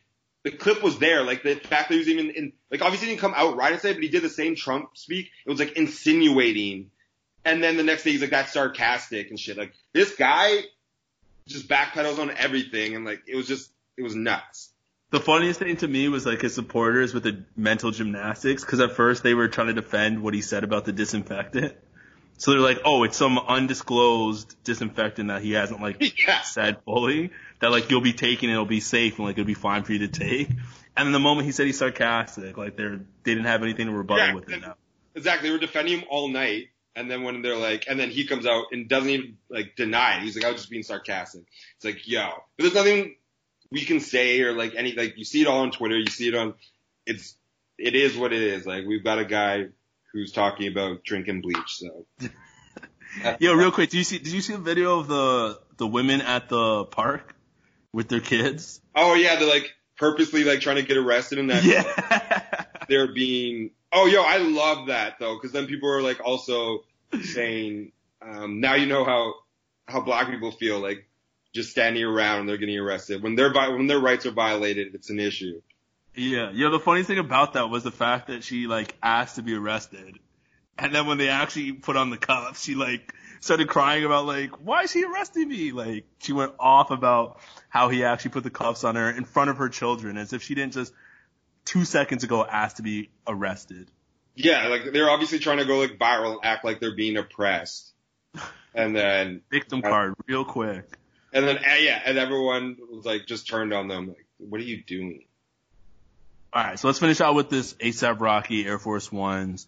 the 0.44 0.52
clip 0.52 0.82
was 0.82 0.98
there. 1.00 1.24
Like, 1.24 1.44
the 1.44 1.56
fact 1.56 1.90
that 1.90 1.96
he 1.96 1.98
was 1.98 2.08
even 2.08 2.30
in, 2.30 2.54
like, 2.72 2.82
obviously 2.82 3.08
he 3.08 3.14
didn't 3.14 3.22
come 3.22 3.34
out 3.36 3.58
right 3.58 3.74
and 3.74 3.82
say 3.82 3.92
but 3.94 4.02
he 4.02 4.08
did 4.08 4.24
the 4.24 4.30
same 4.30 4.56
Trump 4.56 4.98
speak. 4.98 5.30
It 5.46 5.50
was 5.50 5.60
like 5.60 5.74
insinuating. 5.74 6.92
And 7.44 7.62
then 7.62 7.76
the 7.76 7.84
next 7.84 8.04
day 8.04 8.12
he's 8.12 8.22
like, 8.22 8.30
that's 8.30 8.54
sarcastic 8.54 9.32
and 9.32 9.40
shit. 9.40 9.58
Like, 9.58 9.74
this 9.92 10.16
guy 10.16 10.60
just 11.48 11.68
backpedals 11.68 12.20
on 12.20 12.32
everything 12.32 12.96
and 12.96 13.04
like, 13.04 13.24
it 13.28 13.36
was 13.36 13.48
just, 13.48 13.70
it 13.98 14.04
was 14.04 14.16
nuts. 14.16 14.71
The 15.12 15.20
funniest 15.20 15.60
thing 15.60 15.76
to 15.78 15.88
me 15.88 16.08
was 16.10 16.26
like 16.26 16.42
his 16.42 16.56
supporters 16.56 17.14
with 17.14 17.24
the 17.24 17.44
mental 17.56 17.92
gymnastics, 17.92 18.64
because 18.64 18.80
at 18.80 18.94
first 18.94 19.24
they 19.24 19.34
were 19.34 19.48
trying 19.50 19.68
to 19.68 19.74
defend 19.74 20.24
what 20.24 20.34
he 20.34 20.42
said 20.42 20.64
about 20.64 20.86
the 20.86 20.94
disinfectant. 20.94 21.76
So 22.38 22.52
they're 22.52 22.60
like, 22.62 22.80
oh, 22.86 23.04
it's 23.04 23.18
some 23.18 23.38
undisclosed 23.38 24.56
disinfectant 24.64 25.28
that 25.28 25.42
he 25.44 25.52
hasn't 25.52 25.82
like 25.82 26.02
Yeah. 26.28 26.42
said 26.42 26.78
fully. 26.86 27.32
That 27.60 27.72
like 27.72 27.92
you'll 27.92 28.02
be 28.02 28.14
taking 28.14 28.50
it, 28.50 28.54
it'll 28.54 28.66
be 28.66 28.80
safe 28.80 29.18
and 29.20 29.28
like 29.28 29.38
it'll 29.38 29.46
be 29.46 29.54
fine 29.54 29.84
for 29.84 29.94
you 29.94 30.00
to 30.00 30.08
take. 30.08 30.50
And 30.96 31.06
then 31.08 31.12
the 31.12 31.20
moment 31.20 31.46
he 31.46 31.52
said 31.52 31.68
he's 31.68 31.78
sarcastic, 31.78 32.58
like 32.58 32.76
they're 32.78 32.98
they 32.98 33.34
didn't 33.36 33.46
have 33.46 33.64
anything 33.64 33.88
to 33.88 33.94
rebuttal 33.94 34.28
Yeah, 34.28 34.34
with 34.34 34.50
it 34.50 34.62
now. 34.62 34.76
Exactly. 35.14 35.50
They 35.50 35.54
were 35.54 35.60
defending 35.60 36.00
him 36.00 36.06
all 36.10 36.30
night. 36.30 36.70
And 36.96 37.10
then 37.10 37.24
when 37.24 37.42
they're 37.42 37.56
like, 37.56 37.86
and 37.88 38.00
then 38.00 38.10
he 38.10 38.26
comes 38.28 38.46
out 38.46 38.66
and 38.72 38.90
doesn't 38.90 39.10
even 39.10 39.38
like 39.50 39.76
deny 39.78 40.18
it. 40.18 40.24
He's 40.24 40.36
like, 40.36 40.44
I 40.46 40.52
was 40.52 40.62
just 40.62 40.70
being 40.72 40.84
sarcastic. 40.84 41.44
It's 41.76 41.86
like, 41.86 42.08
yo, 42.08 42.28
but 42.58 42.64
there's 42.64 42.74
nothing 42.74 43.16
we 43.72 43.86
can 43.86 44.00
say 44.00 44.42
or 44.42 44.54
like 44.54 44.76
any, 44.76 44.94
like 44.94 45.18
you 45.18 45.26
see 45.26 45.42
it 45.42 45.48
all 45.48 45.62
on 45.62 45.72
Twitter. 45.72 45.98
You 45.98 46.08
see 46.08 46.28
it 46.28 46.36
on, 46.36 46.54
it's, 47.06 47.36
it 47.78 47.96
is 47.96 48.16
what 48.18 48.34
it 48.34 48.42
is. 48.42 48.66
Like 48.66 48.86
we've 48.86 49.04
got 49.04 49.20
a 49.20 49.26
guy 49.26 49.68
who's 50.14 50.32
talking 50.32 50.68
about 50.68 51.04
drinking 51.04 51.42
bleach. 51.42 51.78
So 51.78 52.06
Yo, 53.40 53.54
real 53.54 53.72
quick, 53.72 53.90
do 53.90 53.98
you 53.98 54.04
see 54.04 54.20
did 54.20 54.32
you 54.32 54.42
see 54.42 54.54
the 54.54 54.60
video 54.60 55.00
of 55.00 55.08
the 55.08 55.60
the 55.78 55.88
women 55.88 56.22
at 56.22 56.50
the 56.50 56.86
park 56.86 57.36
with 57.92 58.08
their 58.08 58.20
kids? 58.20 58.82
Oh 58.96 59.16
yeah, 59.16 59.36
they're 59.38 59.50
like 59.50 59.74
purposely 59.98 60.44
like 60.44 60.62
trying 60.62 60.78
to 60.78 60.84
get 60.84 60.98
arrested 60.98 61.38
in 61.38 61.48
that 61.48 61.64
Yeah. 61.64 62.66
they're 62.90 63.14
being. 63.14 63.72
Oh 63.92 64.06
yo, 64.06 64.24
I 64.24 64.38
love 64.38 64.88
that 64.88 65.20
though, 65.20 65.36
because 65.36 65.52
then 65.52 65.68
people 65.68 65.90
are 65.90 66.02
like 66.02 66.22
also 66.24 66.84
saying, 67.22 67.92
um, 68.22 68.62
now 68.62 68.76
you 68.76 68.86
know 68.86 69.04
how 69.04 69.34
how 69.88 70.02
black 70.02 70.30
people 70.30 70.52
feel 70.52 70.80
like 70.80 71.08
just 71.54 71.72
standing 71.72 72.04
around 72.04 72.42
and 72.42 72.50
they're 72.50 72.58
getting 72.58 72.80
arrested 72.80 73.22
when 73.22 73.36
their 73.36 73.52
when 73.52 73.88
their 73.88 74.00
rights 74.00 74.26
are 74.26 74.32
violated, 74.32 74.96
it's 74.96 75.10
an 75.10 75.20
issue. 75.20 75.62
Yeah, 76.16 76.52
yeah. 76.54 76.70
The 76.70 76.80
funny 76.80 77.04
thing 77.04 77.20
about 77.20 77.54
that 77.54 77.70
was 77.70 77.84
the 77.84 77.92
fact 77.92 78.28
that 78.28 78.44
she 78.44 78.68
like 78.68 78.96
asked 79.02 79.36
to 79.36 79.42
be 79.42 79.54
arrested, 79.54 80.20
and 80.78 80.94
then 80.94 81.08
when 81.08 81.18
they 81.18 81.30
actually 81.30 81.74
put 81.74 81.96
on 81.96 82.10
the 82.10 82.18
cuffs, 82.18 82.64
she 82.64 82.76
like 82.76 83.14
started 83.40 83.68
crying 83.68 84.04
about 84.04 84.26
like 84.26 84.52
why 84.64 84.84
is 84.84 84.92
he 84.92 85.04
arresting 85.04 85.48
me? 85.48 85.72
Like 85.72 86.06
she 86.20 86.34
went 86.34 86.54
off 86.60 86.92
about 86.92 87.40
how 87.70 87.90
he 87.90 88.04
actually 88.04 88.32
put 88.32 88.44
the 88.44 88.50
cuffs 88.50 88.84
on 88.84 88.96
her 88.96 89.10
in 89.10 89.26
front 89.26 89.50
of 89.50 89.58
her 89.58 89.70
children, 89.70 90.18
as 90.18 90.34
if 90.34 90.44
she 90.44 90.56
didn't 90.56 90.74
just 90.74 90.94
two 91.66 91.86
seconds 91.86 92.24
ago 92.24 92.46
ask 92.46 92.78
to 92.78 92.84
be 92.84 93.10
arrested. 93.28 93.90
Yeah, 94.36 94.68
like 94.68 94.92
they're 94.94 95.10
obviously 95.10 95.40
trying 95.40 95.58
to 95.58 95.66
go 95.66 95.80
like 95.80 95.98
viral 95.98 96.34
and 96.34 96.40
act 96.44 96.66
like 96.66 96.80
they're 96.80 96.96
being 96.96 97.18
oppressed, 97.18 97.94
and 98.74 98.96
then 98.96 99.42
Victim 99.52 99.82
card, 99.82 100.14
real 100.28 100.46
quick. 100.46 100.86
And 101.34 101.48
then 101.48 101.58
eh, 101.58 101.78
yeah, 101.82 102.02
and 102.06 102.18
everyone 102.18 102.78
was 102.90 103.06
like 103.06 103.26
just 103.26 103.48
turned 103.48 103.74
on 103.74 103.88
them 103.88 104.10
like, 104.10 104.26
what 104.38 104.60
are 104.62 104.66
you 104.66 104.84
doing? 104.84 105.26
All 106.54 106.64
right, 106.64 106.78
so 106.78 106.88
let's 106.88 107.00
finish 107.00 107.22
out 107.22 107.36
with 107.36 107.50
this 107.50 107.74
ASAP 107.76 108.20
Rocky 108.20 108.66
Air 108.66 108.78
Force 108.78 109.12
Ones. 109.12 109.68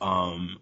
Um, 0.00 0.58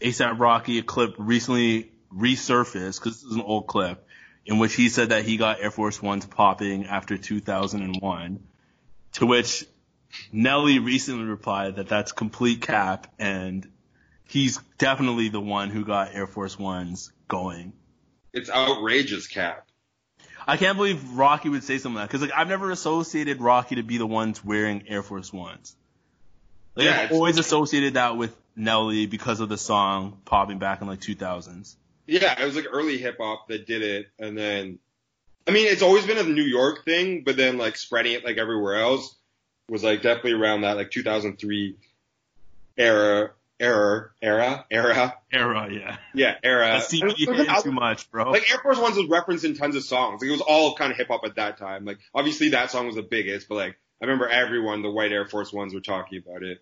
ASAP 0.00 0.38
Rocky, 0.38 0.78
a 0.78 0.82
clip 0.82 1.14
recently 1.16 1.90
resurfaced 2.14 3.00
because 3.00 3.22
this 3.22 3.24
is 3.24 3.34
an 3.34 3.40
old 3.40 3.66
clip 3.66 4.06
in 4.44 4.58
which 4.58 4.74
he 4.74 4.88
said 4.88 5.08
that 5.08 5.24
he 5.24 5.36
got 5.36 5.60
Air 5.60 5.70
Force 5.70 6.00
Ones 6.00 6.26
popping 6.26 6.86
after 6.86 7.16
2001. 7.16 8.40
To 9.14 9.26
which 9.26 9.64
Nelly 10.32 10.78
recently 10.78 11.24
replied 11.24 11.76
that 11.76 11.88
that's 11.88 12.12
complete 12.12 12.60
cap 12.60 13.12
and 13.18 13.66
he's 14.28 14.58
definitely 14.78 15.30
the 15.30 15.40
one 15.40 15.70
who 15.70 15.84
got 15.84 16.14
Air 16.14 16.26
Force 16.26 16.58
Ones 16.58 17.12
going. 17.28 17.72
It's 18.32 18.50
outrageous, 18.50 19.26
Cap. 19.26 19.65
I 20.46 20.56
can't 20.56 20.76
believe 20.76 21.12
Rocky 21.12 21.48
would 21.48 21.64
say 21.64 21.78
something 21.78 21.96
like 21.96 22.10
that 22.10 22.18
because 22.18 22.28
like 22.28 22.38
I've 22.38 22.48
never 22.48 22.70
associated 22.70 23.40
Rocky 23.40 23.76
to 23.76 23.82
be 23.82 23.98
the 23.98 24.06
ones 24.06 24.44
wearing 24.44 24.84
Air 24.88 25.02
Force 25.02 25.32
Ones. 25.32 25.74
Like 26.74 26.86
Yeah, 26.86 27.00
I've 27.00 27.12
always 27.12 27.38
associated 27.38 27.94
that 27.94 28.16
with 28.16 28.36
Nelly 28.54 29.06
because 29.06 29.40
of 29.40 29.48
the 29.48 29.58
song 29.58 30.18
popping 30.24 30.58
back 30.58 30.80
in 30.80 30.86
like 30.86 31.00
2000s. 31.00 31.74
Yeah, 32.06 32.40
it 32.40 32.44
was 32.44 32.54
like 32.54 32.66
early 32.70 32.98
hip 32.98 33.16
hop 33.18 33.48
that 33.48 33.66
did 33.66 33.82
it, 33.82 34.06
and 34.18 34.38
then, 34.38 34.78
I 35.48 35.50
mean, 35.50 35.66
it's 35.66 35.82
always 35.82 36.06
been 36.06 36.18
a 36.18 36.22
New 36.22 36.44
York 36.44 36.84
thing, 36.84 37.22
but 37.24 37.36
then 37.36 37.58
like 37.58 37.76
spreading 37.76 38.12
it 38.12 38.24
like 38.24 38.38
everywhere 38.38 38.76
else 38.76 39.16
was 39.68 39.82
like 39.82 40.02
definitely 40.02 40.34
around 40.34 40.60
that 40.60 40.76
like 40.76 40.92
2003 40.92 41.74
era, 42.78 43.30
era, 43.58 44.10
era, 44.20 44.66
era, 44.70 45.14
Era, 45.32 45.68
yeah. 45.72 45.96
yeah, 46.14 46.34
era. 46.42 46.66
That 46.78 46.82
CBD 46.88 47.62
too 47.62 47.72
much, 47.72 48.10
bro. 48.10 48.30
Like 48.30 48.50
Air 48.50 48.58
Force 48.58 48.78
Ones 48.78 48.96
was 48.96 49.08
referenced 49.08 49.44
in 49.44 49.56
tons 49.56 49.76
of 49.76 49.84
songs. 49.84 50.20
Like 50.20 50.28
it 50.28 50.32
was 50.32 50.40
all 50.42 50.74
kind 50.76 50.90
of 50.92 50.98
hip 50.98 51.08
hop 51.08 51.22
at 51.24 51.36
that 51.36 51.58
time. 51.58 51.84
Like 51.84 51.98
obviously 52.14 52.50
that 52.50 52.70
song 52.70 52.86
was 52.86 52.96
the 52.96 53.02
biggest, 53.02 53.48
but 53.48 53.54
like 53.56 53.76
I 54.00 54.04
remember 54.04 54.28
everyone, 54.28 54.82
the 54.82 54.90
white 54.90 55.12
Air 55.12 55.26
Force 55.26 55.52
Ones 55.52 55.72
were 55.74 55.80
talking 55.80 56.22
about 56.26 56.42
it. 56.42 56.58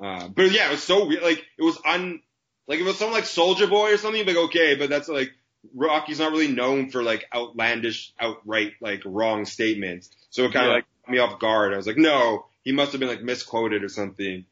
Uh, 0.00 0.28
but 0.28 0.50
yeah, 0.50 0.68
it 0.68 0.72
was 0.72 0.82
so 0.82 1.06
weird. 1.06 1.22
Like 1.22 1.44
it 1.58 1.62
was 1.62 1.78
un, 1.86 2.20
like 2.66 2.76
if 2.78 2.84
it 2.84 2.88
was 2.88 2.98
something 2.98 3.14
like 3.14 3.24
Soulja 3.24 3.68
Boy 3.68 3.92
or 3.92 3.96
something. 3.96 4.26
Like 4.26 4.36
okay, 4.36 4.74
but 4.74 4.90
that's 4.90 5.08
like 5.08 5.30
Rocky's 5.74 6.18
not 6.18 6.32
really 6.32 6.48
known 6.48 6.90
for 6.90 7.02
like 7.02 7.24
outlandish, 7.34 8.12
outright 8.20 8.72
like 8.80 9.02
wrong 9.06 9.44
statements. 9.46 10.10
So 10.30 10.44
it 10.44 10.52
kind 10.52 10.66
of 10.66 10.70
Yeah. 10.70 10.74
like 10.74 10.84
me 11.08 11.18
off 11.18 11.38
guard. 11.38 11.72
I 11.72 11.76
was 11.76 11.86
like, 11.86 11.96
no, 11.96 12.46
he 12.62 12.72
must 12.72 12.92
have 12.92 12.98
been 13.00 13.08
like 13.08 13.22
misquoted 13.22 13.82
or 13.84 13.88
something. 13.88 14.44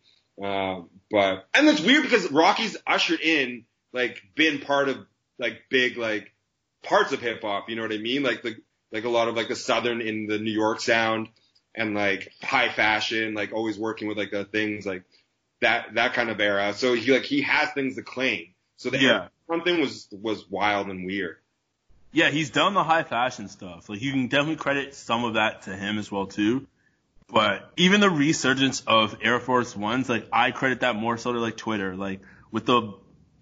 Um, 0.42 0.90
but 1.10 1.46
and 1.54 1.68
it's 1.68 1.80
weird 1.80 2.02
because 2.02 2.30
Rocky's 2.30 2.76
ushered 2.86 3.20
in 3.20 3.64
like 3.92 4.22
been 4.34 4.60
part 4.60 4.88
of 4.88 4.98
like 5.38 5.62
big 5.70 5.96
like 5.96 6.32
parts 6.82 7.12
of 7.12 7.20
hip 7.20 7.42
hop. 7.42 7.68
You 7.68 7.76
know 7.76 7.82
what 7.82 7.92
I 7.92 7.98
mean? 7.98 8.22
Like 8.22 8.42
the 8.42 8.56
like 8.90 9.04
a 9.04 9.08
lot 9.08 9.28
of 9.28 9.36
like 9.36 9.48
the 9.48 9.56
southern 9.56 10.00
in 10.00 10.26
the 10.26 10.38
New 10.38 10.50
York 10.50 10.80
sound 10.80 11.28
and 11.74 11.94
like 11.94 12.32
high 12.42 12.72
fashion, 12.72 13.34
like 13.34 13.52
always 13.52 13.78
working 13.78 14.08
with 14.08 14.18
like 14.18 14.30
the 14.30 14.44
things 14.44 14.84
like 14.84 15.04
that 15.60 15.94
that 15.94 16.14
kind 16.14 16.28
of 16.28 16.40
era. 16.40 16.74
So 16.74 16.94
he 16.94 17.12
like 17.12 17.22
he 17.24 17.42
has 17.42 17.70
things 17.72 17.96
to 17.96 18.02
claim. 18.02 18.48
So 18.76 18.90
the 18.90 18.98
Yeah. 18.98 19.10
Air 19.10 19.30
Force 19.46 19.64
thing 19.64 19.80
was 19.80 20.08
was 20.10 20.50
wild 20.50 20.88
and 20.88 21.06
weird. 21.06 21.36
Yeah, 22.14 22.30
he's 22.30 22.50
done 22.50 22.74
the 22.74 22.84
high 22.84 23.04
fashion 23.04 23.48
stuff. 23.48 23.88
Like 23.88 24.02
you 24.02 24.12
can 24.12 24.26
definitely 24.26 24.56
credit 24.56 24.94
some 24.94 25.24
of 25.24 25.34
that 25.34 25.62
to 25.62 25.74
him 25.74 25.98
as 25.98 26.10
well 26.10 26.26
too. 26.26 26.66
But 27.32 27.72
even 27.78 28.02
the 28.02 28.10
resurgence 28.10 28.82
of 28.86 29.16
Air 29.22 29.40
Force 29.40 29.74
Ones, 29.74 30.06
like 30.06 30.28
I 30.30 30.50
credit 30.50 30.80
that 30.80 30.96
more 30.96 31.16
so 31.16 31.32
to 31.32 31.38
like 31.38 31.56
Twitter. 31.56 31.96
Like 31.96 32.20
with 32.50 32.66
the 32.66 32.92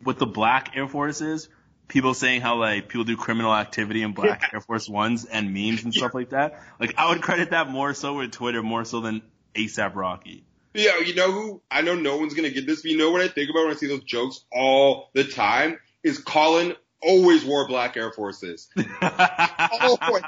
with 0.05 0.17
the 0.17 0.27
black 0.27 0.77
Air 0.77 0.87
Forces, 0.87 1.49
people 1.89 2.15
saying 2.15 2.41
how 2.41 2.57
like 2.57 2.89
people 2.89 3.03
do 3.03 3.17
criminal 3.17 3.53
activity 3.53 4.03
in 4.03 4.13
black 4.13 4.49
Air 4.55 4.61
Force 4.61 4.89
Ones 4.89 5.25
and 5.25 5.53
memes 5.53 5.83
and 5.83 5.93
stuff 5.93 6.15
like 6.15 6.31
that. 6.31 6.63
Like 6.79 6.95
I 6.99 7.09
would 7.09 7.21
credit 7.21 7.51
that 7.51 7.69
more 7.69 7.93
so 7.93 8.15
with 8.15 8.31
Twitter 8.31 8.63
more 8.63 8.85
so 8.85 9.01
than 9.01 9.23
ASAP 9.57 9.97
Rocky. 9.97 10.45
Yeah, 10.73 10.99
you 10.99 11.17
know 11.17 11.33
who? 11.33 11.63
I 11.69 11.83
know 11.83 11.97
no 11.97 12.17
one's 12.17 12.35
gonna 12.35 12.51
get 12.51 12.69
this, 12.69 12.83
but 12.83 12.93
you 12.93 12.97
know 12.97 13.11
what 13.11 13.23
I 13.23 13.29
think 13.29 13.51
about 13.51 13.65
when 13.65 13.73
I 13.73 13.77
see 13.77 13.89
those 13.89 14.05
jokes 14.05 14.45
all 14.53 15.11
the 15.15 15.25
time 15.25 15.81
is 16.05 16.19
Colin 16.19 16.77
always 17.03 17.45
wore 17.45 17.67
black 17.67 17.97
Air 17.97 18.13
Forces. 18.13 18.69
always, 19.03 20.23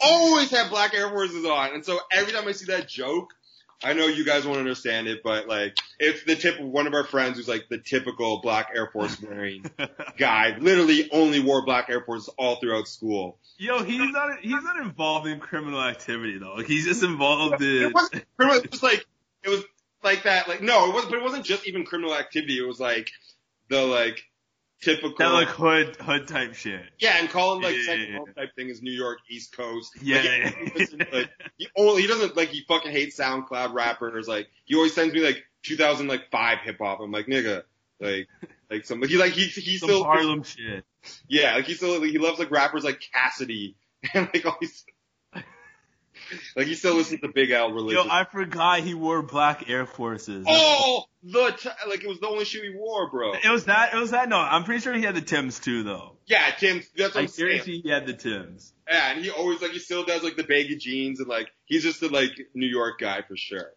always 0.00 0.50
have 0.50 0.70
black 0.70 0.94
Air 0.94 1.08
Forces 1.08 1.44
on, 1.44 1.74
and 1.74 1.84
so 1.84 1.98
every 2.12 2.32
time 2.32 2.46
I 2.46 2.52
see 2.52 2.66
that 2.66 2.88
joke, 2.88 3.32
I 3.82 3.92
know 3.92 4.06
you 4.06 4.24
guys 4.24 4.46
won't 4.46 4.58
understand 4.58 5.06
it, 5.06 5.22
but 5.22 5.48
like 5.48 5.76
it's 5.98 6.24
the 6.24 6.34
tip 6.34 6.58
of 6.58 6.66
one 6.66 6.86
of 6.86 6.94
our 6.94 7.04
friends 7.04 7.36
who's 7.36 7.48
like 7.48 7.68
the 7.68 7.78
typical 7.78 8.40
black 8.40 8.70
Air 8.74 8.88
Force 8.92 9.20
wearing 9.22 9.64
guy, 10.16 10.56
literally 10.58 11.10
only 11.12 11.40
wore 11.40 11.64
black 11.64 11.90
Air 11.90 12.02
Forces 12.02 12.32
all 12.38 12.56
throughout 12.56 12.88
school. 12.88 13.38
Yo, 13.58 13.82
he's 13.82 14.10
not 14.10 14.40
he's 14.40 14.62
not 14.62 14.78
involved 14.78 15.26
in 15.26 15.40
criminal 15.40 15.82
activity 15.82 16.38
though. 16.38 16.54
Like 16.54 16.66
he's 16.66 16.86
just 16.86 17.02
involved 17.02 17.62
in 17.62 17.82
It 17.82 17.94
was 17.94 18.10
pretty 18.36 18.54
much 18.54 18.70
just 18.70 18.82
like 18.82 19.04
it 19.42 19.48
was 19.48 19.62
like 20.02 20.22
that. 20.22 20.48
Like 20.48 20.62
no, 20.62 20.90
it 20.90 20.94
was, 20.94 21.04
but 21.04 21.14
it 21.14 21.22
wasn't 21.22 21.44
just 21.44 21.66
even 21.66 21.84
criminal 21.84 22.14
activity. 22.14 22.58
It 22.58 22.66
was 22.66 22.80
like 22.80 23.10
the 23.68 23.82
like 23.82 24.22
typical. 24.82 25.14
that 25.18 25.26
like 25.32 25.48
hood 25.48 25.96
hood 25.96 26.28
type 26.28 26.54
shit. 26.54 26.82
yeah, 26.98 27.16
and 27.18 27.28
Colin 27.28 27.62
like 27.62 27.74
Yeah, 27.74 27.78
yeah, 27.80 27.86
second 27.86 28.12
yeah. 28.12 28.18
home 28.18 28.32
type 28.36 28.54
thing 28.56 28.68
is 28.68 28.82
New 28.82 28.92
York 28.92 29.18
East 29.30 29.56
Coast. 29.56 29.92
Yeah, 30.02 30.16
Like, 30.16 30.24
yeah, 30.24 30.48
he, 30.50 30.64
yeah. 30.64 30.70
listens, 30.76 31.02
like, 31.12 31.30
he 31.58 31.68
only 31.76 32.02
he 32.02 32.08
doesn't 32.08 32.36
like 32.36 32.48
he 32.50 32.62
fucking 32.68 32.92
hates 32.92 33.18
SoundCloud 33.18 33.72
rappers. 33.74 34.28
Like 34.28 34.48
he 34.64 34.74
always 34.76 34.94
sends 34.94 35.12
me 35.14 35.20
like 35.20 35.42
2005 35.64 36.58
hip 36.60 36.76
hop. 36.80 37.00
I'm 37.00 37.10
like 37.12 37.26
nigga, 37.26 37.62
like 38.00 38.28
like 38.70 38.84
some 38.84 39.00
like 39.00 39.10
he 39.10 39.16
like 39.16 39.32
he 39.32 39.46
he 39.46 39.78
Some 39.78 39.88
still 39.88 40.04
Harlem 40.04 40.42
shit. 40.42 40.84
yeah 41.28 41.54
like 41.56 41.66
he 41.66 41.74
still 41.74 42.00
like, 42.00 42.10
he 42.10 42.18
loves 42.18 42.38
like 42.38 42.50
rappers 42.50 42.84
like 42.84 43.00
Cassidy 43.12 43.76
and 44.14 44.28
like 44.32 44.44
all 44.46 44.56
these. 44.60 44.84
Like 46.56 46.66
he 46.66 46.74
still 46.74 46.94
listens 46.94 47.20
to 47.20 47.28
Big 47.28 47.50
Al 47.50 47.72
religion. 47.72 48.04
Yo. 48.06 48.10
I 48.10 48.24
forgot 48.24 48.80
he 48.80 48.94
wore 48.94 49.22
black 49.22 49.68
Air 49.68 49.86
Forces. 49.86 50.44
Oh, 50.48 51.04
the 51.22 51.50
t- 51.58 51.68
like 51.88 52.02
it 52.02 52.08
was 52.08 52.20
the 52.20 52.28
only 52.28 52.44
shoe 52.44 52.62
he 52.62 52.76
wore, 52.76 53.10
bro. 53.10 53.32
It 53.34 53.50
was 53.50 53.64
that. 53.66 53.94
It 53.94 53.98
was 53.98 54.10
that. 54.12 54.28
No, 54.28 54.38
I'm 54.38 54.64
pretty 54.64 54.80
sure 54.80 54.94
he 54.94 55.02
had 55.02 55.14
the 55.14 55.20
Tims 55.20 55.58
too, 55.60 55.82
though. 55.82 56.16
Yeah, 56.26 56.50
Tims. 56.58 56.86
That's 56.96 57.14
what 57.14 57.20
I 57.20 57.22
I'm 57.24 57.28
saying. 57.28 57.62
he 57.64 57.88
had 57.88 58.06
the 58.06 58.14
Tims. 58.14 58.72
Yeah, 58.88 59.12
and 59.12 59.22
he 59.24 59.30
always 59.30 59.60
like 59.60 59.72
he 59.72 59.78
still 59.78 60.04
does 60.04 60.22
like 60.22 60.36
the 60.36 60.44
baggy 60.44 60.76
jeans 60.76 61.20
and 61.20 61.28
like 61.28 61.48
he's 61.64 61.82
just 61.82 62.02
a 62.02 62.08
like 62.08 62.30
New 62.54 62.68
York 62.68 62.98
guy 63.00 63.22
for 63.22 63.36
sure. 63.36 63.72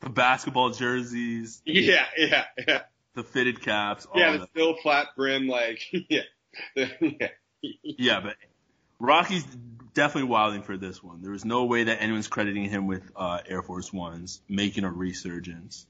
The 0.00 0.10
basketball 0.10 0.70
jerseys, 0.70 1.60
Yeah, 1.66 2.04
yeah, 2.16 2.44
yeah. 2.66 2.82
the 3.14 3.24
fitted 3.24 3.60
caps, 3.62 4.06
Yeah, 4.14 4.36
the 4.36 4.46
still 4.46 4.76
flat 4.76 5.08
brim, 5.16 5.48
like 5.48 5.80
yeah, 6.08 6.20
yeah. 6.76 7.28
Yeah, 7.62 8.20
but 8.20 8.36
Rocky's 9.00 9.44
definitely 9.98 10.30
wilding 10.30 10.62
for 10.62 10.76
this 10.76 11.02
one. 11.02 11.22
There 11.22 11.32
was 11.32 11.44
no 11.44 11.64
way 11.64 11.82
that 11.82 12.00
anyone's 12.00 12.28
crediting 12.28 12.70
him 12.70 12.86
with 12.86 13.02
uh, 13.16 13.40
Air 13.48 13.62
Force 13.62 13.92
Ones 13.92 14.40
making 14.48 14.84
a 14.84 14.92
resurgence. 14.92 15.86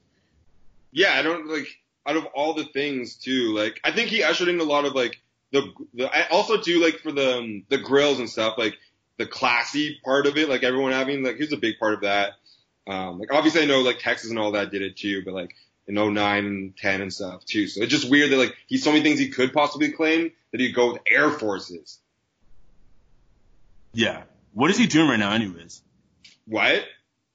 Yeah, 0.91 1.13
I 1.13 1.21
don't 1.21 1.47
like 1.47 1.67
out 2.07 2.17
of 2.17 2.25
all 2.33 2.55
the 2.55 2.65
things 2.65 3.17
too. 3.17 3.53
Like 3.53 3.79
I 3.83 3.91
think 3.91 4.09
he 4.09 4.23
ushered 4.23 4.47
in 4.47 4.59
a 4.59 4.63
lot 4.63 4.85
of 4.85 4.95
like 4.95 5.21
the 5.51 5.71
the 5.93 6.07
I 6.07 6.27
also 6.29 6.57
too 6.57 6.81
like 6.81 7.01
for 7.01 7.11
the 7.11 7.37
um, 7.37 7.65
the 7.69 7.77
grills 7.77 8.17
and 8.17 8.27
stuff 8.27 8.57
like 8.57 8.79
the 9.17 9.27
classy 9.27 9.99
part 10.03 10.25
of 10.25 10.37
it. 10.37 10.49
Like 10.49 10.63
everyone 10.63 10.91
having 10.91 11.21
like 11.21 11.35
he 11.35 11.43
was 11.43 11.53
a 11.53 11.57
big 11.57 11.77
part 11.77 11.93
of 11.93 12.01
that. 12.01 12.33
Um, 12.87 13.19
like 13.19 13.31
obviously 13.31 13.61
I 13.61 13.65
know 13.65 13.81
like 13.81 13.99
Texas 13.99 14.31
and 14.31 14.39
all 14.39 14.53
that 14.53 14.71
did 14.71 14.81
it 14.81 14.97
too, 14.97 15.23
but 15.23 15.35
like 15.35 15.55
in 15.87 15.93
09 15.93 16.45
and 16.45 16.75
10 16.75 17.01
and 17.01 17.13
stuff 17.13 17.45
too. 17.45 17.67
So 17.67 17.83
it's 17.83 17.91
just 17.91 18.09
weird 18.09 18.31
that 18.31 18.37
like 18.37 18.55
he's 18.65 18.83
so 18.83 18.91
many 18.91 19.03
things 19.03 19.19
he 19.19 19.29
could 19.29 19.53
possibly 19.53 19.91
claim 19.91 20.31
that 20.51 20.59
he'd 20.59 20.73
go 20.73 20.93
with 20.93 21.01
Air 21.07 21.29
Forces. 21.29 21.99
Yeah. 23.99 24.23
What 24.53 24.71
is 24.71 24.77
he 24.77 24.87
doing 24.87 25.09
right 25.09 25.19
now, 25.19 25.33
anyways? 25.33 25.81
What? 26.45 26.85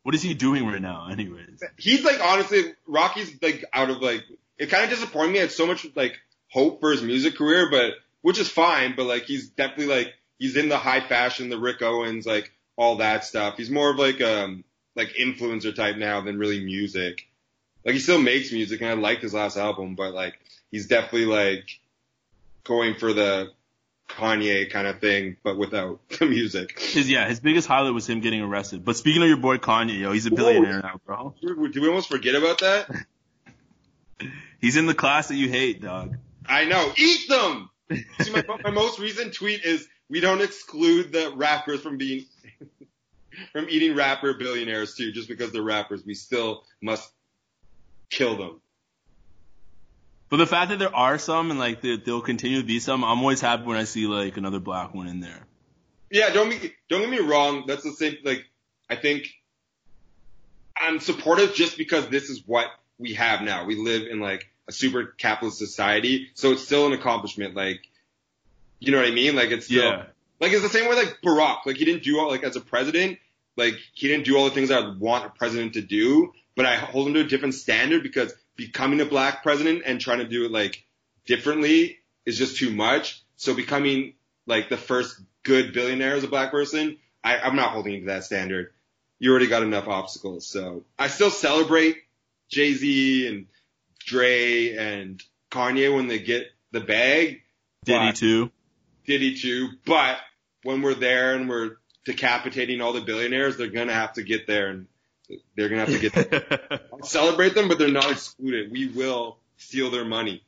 What 0.03 0.15
is 0.15 0.23
he 0.23 0.33
doing 0.33 0.67
right 0.67 0.81
now, 0.81 1.09
anyways? 1.11 1.63
He's 1.77 2.03
like 2.05 2.21
honestly 2.25 2.73
Rocky's 2.87 3.37
like 3.43 3.65
out 3.73 3.91
of 3.91 4.01
like 4.01 4.23
it 4.59 4.71
kind 4.71 4.85
of 4.85 4.91
disappointed 4.91 5.33
me. 5.33 5.39
I 5.39 5.43
had 5.43 5.53
so 5.53 5.67
much 5.67 5.87
like 5.95 6.17
hope 6.51 6.81
for 6.81 6.91
his 6.91 7.03
music 7.03 7.37
career, 7.37 7.69
but 7.71 7.93
which 8.23 8.39
is 8.39 8.49
fine. 8.49 8.95
But 8.97 9.05
like 9.05 9.25
he's 9.25 9.51
definitely 9.51 9.95
like 9.95 10.15
he's 10.39 10.57
in 10.57 10.71
the 10.71 10.79
high 10.79 11.07
fashion, 11.07 11.51
the 11.51 11.59
Rick 11.59 11.83
Owens, 11.83 12.25
like 12.27 12.51
all 12.77 12.97
that 12.97 13.25
stuff. 13.25 13.59
He's 13.59 13.71
more 13.71 13.91
of 13.91 13.99
like 13.99 14.23
um 14.23 14.65
like 14.97 15.11
influencer 15.21 15.75
type 15.75 15.97
now 15.97 16.23
than 16.23 16.39
really 16.39 16.65
music. 16.65 17.27
Like 17.85 17.95
he 17.95 18.01
still 18.01 18.21
makes 18.21 18.53
music, 18.53 18.81
and 18.81 18.89
I 18.89 18.95
liked 18.95 19.23
his 19.23 19.35
last 19.35 19.59
album, 19.59 19.97
but 19.97 20.15
like 20.15 20.39
he's 20.71 20.87
definitely 20.87 21.27
like 21.27 21.69
going 22.65 22.95
for 22.95 23.13
the 23.13 23.53
Kanye 24.09 24.71
kind 24.71 24.87
of 24.87 25.01
thing, 25.01 25.37
but 25.43 25.59
without 25.59 26.01
the 26.19 26.27
music. 26.27 26.79
His 26.79 27.09
yeah, 27.11 27.29
his 27.29 27.41
biggest 27.41 27.67
highlight 27.67 27.95
was 27.95 28.09
him 28.09 28.21
getting 28.21 28.41
arrested. 28.41 28.85
But 28.85 28.97
speaking 28.97 29.23
of 29.23 29.29
your 29.29 29.39
boy 29.39 29.59
Kanye, 29.59 29.99
yo, 29.99 30.13
he's 30.13 30.27
a 30.27 30.31
billionaire 30.31 30.81
now, 30.83 31.01
bro. 31.05 31.35
Did 31.41 31.77
we 31.77 31.89
almost 31.89 32.09
forget 32.09 32.35
about 32.35 32.61
that? 32.61 32.91
He's 34.61 34.77
in 34.77 34.87
the 34.87 34.95
class 34.95 35.29
that 35.29 35.35
you 35.35 35.51
hate, 35.51 35.83
dog. 35.83 36.17
I 36.49 36.65
know. 36.65 36.91
Eat 36.97 37.29
them. 37.29 37.69
See, 37.91 38.31
my, 38.31 38.43
my 38.63 38.71
most 38.71 38.99
recent 38.99 39.35
tweet 39.35 39.63
is 39.63 39.87
we 40.09 40.21
don't 40.21 40.41
exclude 40.41 41.13
the 41.13 41.35
rappers 41.37 41.83
from 41.83 41.99
being 41.99 42.25
from 43.53 43.67
eating 43.69 43.95
rapper 43.95 44.33
billionaires 44.35 44.95
too, 44.95 45.13
just 45.13 45.29
because 45.29 45.53
they're 45.53 45.63
rappers. 45.63 46.03
We 46.07 46.15
still 46.15 46.65
must 46.81 47.11
kill 48.09 48.37
them. 48.37 48.61
But 50.35 50.39
the 50.39 50.47
fact 50.47 50.71
that 50.71 50.81
there 50.81 50.93
are 50.93 51.17
some 51.17 51.53
and 51.53 51.61
like 51.61 51.81
they, 51.81 51.97
they'll 51.97 52.21
continue 52.21 52.61
to 52.61 52.67
be 52.67 52.81
some, 52.81 53.05
I'm 53.05 53.21
always 53.21 53.41
happy 53.41 53.63
when 53.63 53.77
I 53.77 53.85
see 53.85 54.09
like 54.09 54.37
another 54.37 54.59
black 54.59 54.93
one 54.93 55.07
in 55.07 55.21
there. 55.21 55.39
Yeah, 56.11 56.31
don't 56.31 56.51
be 56.51 56.75
don't 56.91 57.03
get 57.03 57.09
me 57.09 57.21
wrong. 57.21 57.67
That's 57.69 57.85
the 57.85 57.93
same. 57.93 58.17
Like 58.25 58.45
I 58.91 58.97
think 58.97 59.29
I'm 60.77 60.99
supportive 60.99 61.55
just 61.55 61.79
because 61.79 62.09
this 62.09 62.31
is 62.31 62.43
what 62.47 62.67
we 62.99 63.15
have 63.15 63.43
now. 63.43 63.65
We 63.65 63.77
live 63.77 64.09
in 64.11 64.19
like 64.19 64.51
a 64.67 64.73
super 64.73 65.05
capitalist 65.05 65.59
society, 65.59 66.31
so 66.35 66.51
it's 66.51 66.65
still 66.65 66.89
an 66.89 66.95
accomplishment. 66.95 67.55
Like, 67.55 67.83
you 68.81 68.91
know 68.91 68.99
what 68.99 69.07
I 69.07 69.13
mean? 69.13 69.37
Like 69.37 69.53
it's 69.53 69.67
still, 69.67 69.85
Yeah. 69.85 70.07
like 70.41 70.51
it's 70.51 70.63
the 70.63 70.69
same 70.69 70.91
way 70.91 70.97
like 70.97 71.19
Barack. 71.25 71.59
Like 71.65 71.77
he 71.77 71.85
didn't 71.85 72.03
do 72.03 72.19
all 72.19 72.29
like 72.29 72.43
as 72.43 72.57
a 72.57 72.61
president, 72.61 73.21
like 73.57 73.75
he 73.93 74.09
didn't 74.09 74.25
do 74.25 74.37
all 74.37 74.47
the 74.47 74.51
things 74.51 74.73
I 74.73 74.81
would 74.81 74.99
want 74.99 75.27
a 75.27 75.29
president 75.29 75.75
to 75.75 75.81
do. 75.81 76.33
But 76.57 76.67
I 76.67 76.75
hold 76.75 77.07
him 77.07 77.15
to 77.15 77.21
a 77.21 77.25
different 77.25 77.55
standard 77.55 78.03
because 78.03 78.35
becoming 78.57 79.01
a 79.01 79.05
black 79.05 79.43
president 79.43 79.83
and 79.85 80.01
trying 80.01 80.19
to 80.19 80.29
do 80.29 80.45
it 80.45 80.51
like 80.51 80.85
differently 81.27 81.99
is 82.25 82.39
just 82.39 82.57
too 82.57 82.71
much. 82.71 83.23
So 83.37 83.55
becoming 83.55 84.15
like 84.47 84.69
the 84.69 84.77
first 84.77 85.21
good 85.43 85.73
billionaire 85.73 86.15
as 86.15 86.25
a 86.25 86.29
black 86.29 86.51
person, 86.51 86.99
I, 87.23 87.39
I'm 87.39 87.57
not 87.57 87.71
holding 87.71 88.01
to 88.01 88.07
that 88.07 88.25
standard. 88.25 88.73
You 89.19 89.31
already 89.31 89.47
got 89.47 89.63
enough 89.63 89.89
obstacles. 89.89 90.47
So 90.47 90.85
I 90.99 91.09
still 91.09 91.31
celebrate 91.31 91.97
Jay 92.49 92.75
Z 92.75 93.27
and 93.27 93.47
Dre 94.01 94.77
and 94.77 95.23
Kanye 95.51 95.95
when 95.95 96.09
they 96.09 96.19
get 96.19 96.49
the 96.73 96.81
bag. 96.81 97.43
Diddy 97.85 98.13
too. 98.13 98.51
Diddy 99.07 99.37
too. 99.37 99.69
But 99.85 100.19
when 100.63 100.83
we're 100.83 100.95
there 100.95 101.35
and 101.35 101.49
we're 101.49 101.77
decapitating 102.05 102.81
all 102.81 102.93
the 102.93 103.01
billionaires, 103.01 103.57
they're 103.57 103.69
gonna 103.69 103.95
have 103.95 104.15
to 104.15 104.23
get 104.23 104.47
there 104.47 104.69
and 104.69 104.87
they're 105.57 105.69
gonna 105.69 105.85
have 105.87 106.01
to 106.01 106.11
get. 106.11 106.83
Celebrate 107.07 107.55
them, 107.55 107.69
but 107.69 107.79
they're 107.79 107.91
not 107.91 108.11
excluded. 108.11 108.71
We 108.73 108.89
will 108.89 109.39
steal 109.57 109.91
their 109.91 110.05
money. 110.05 110.43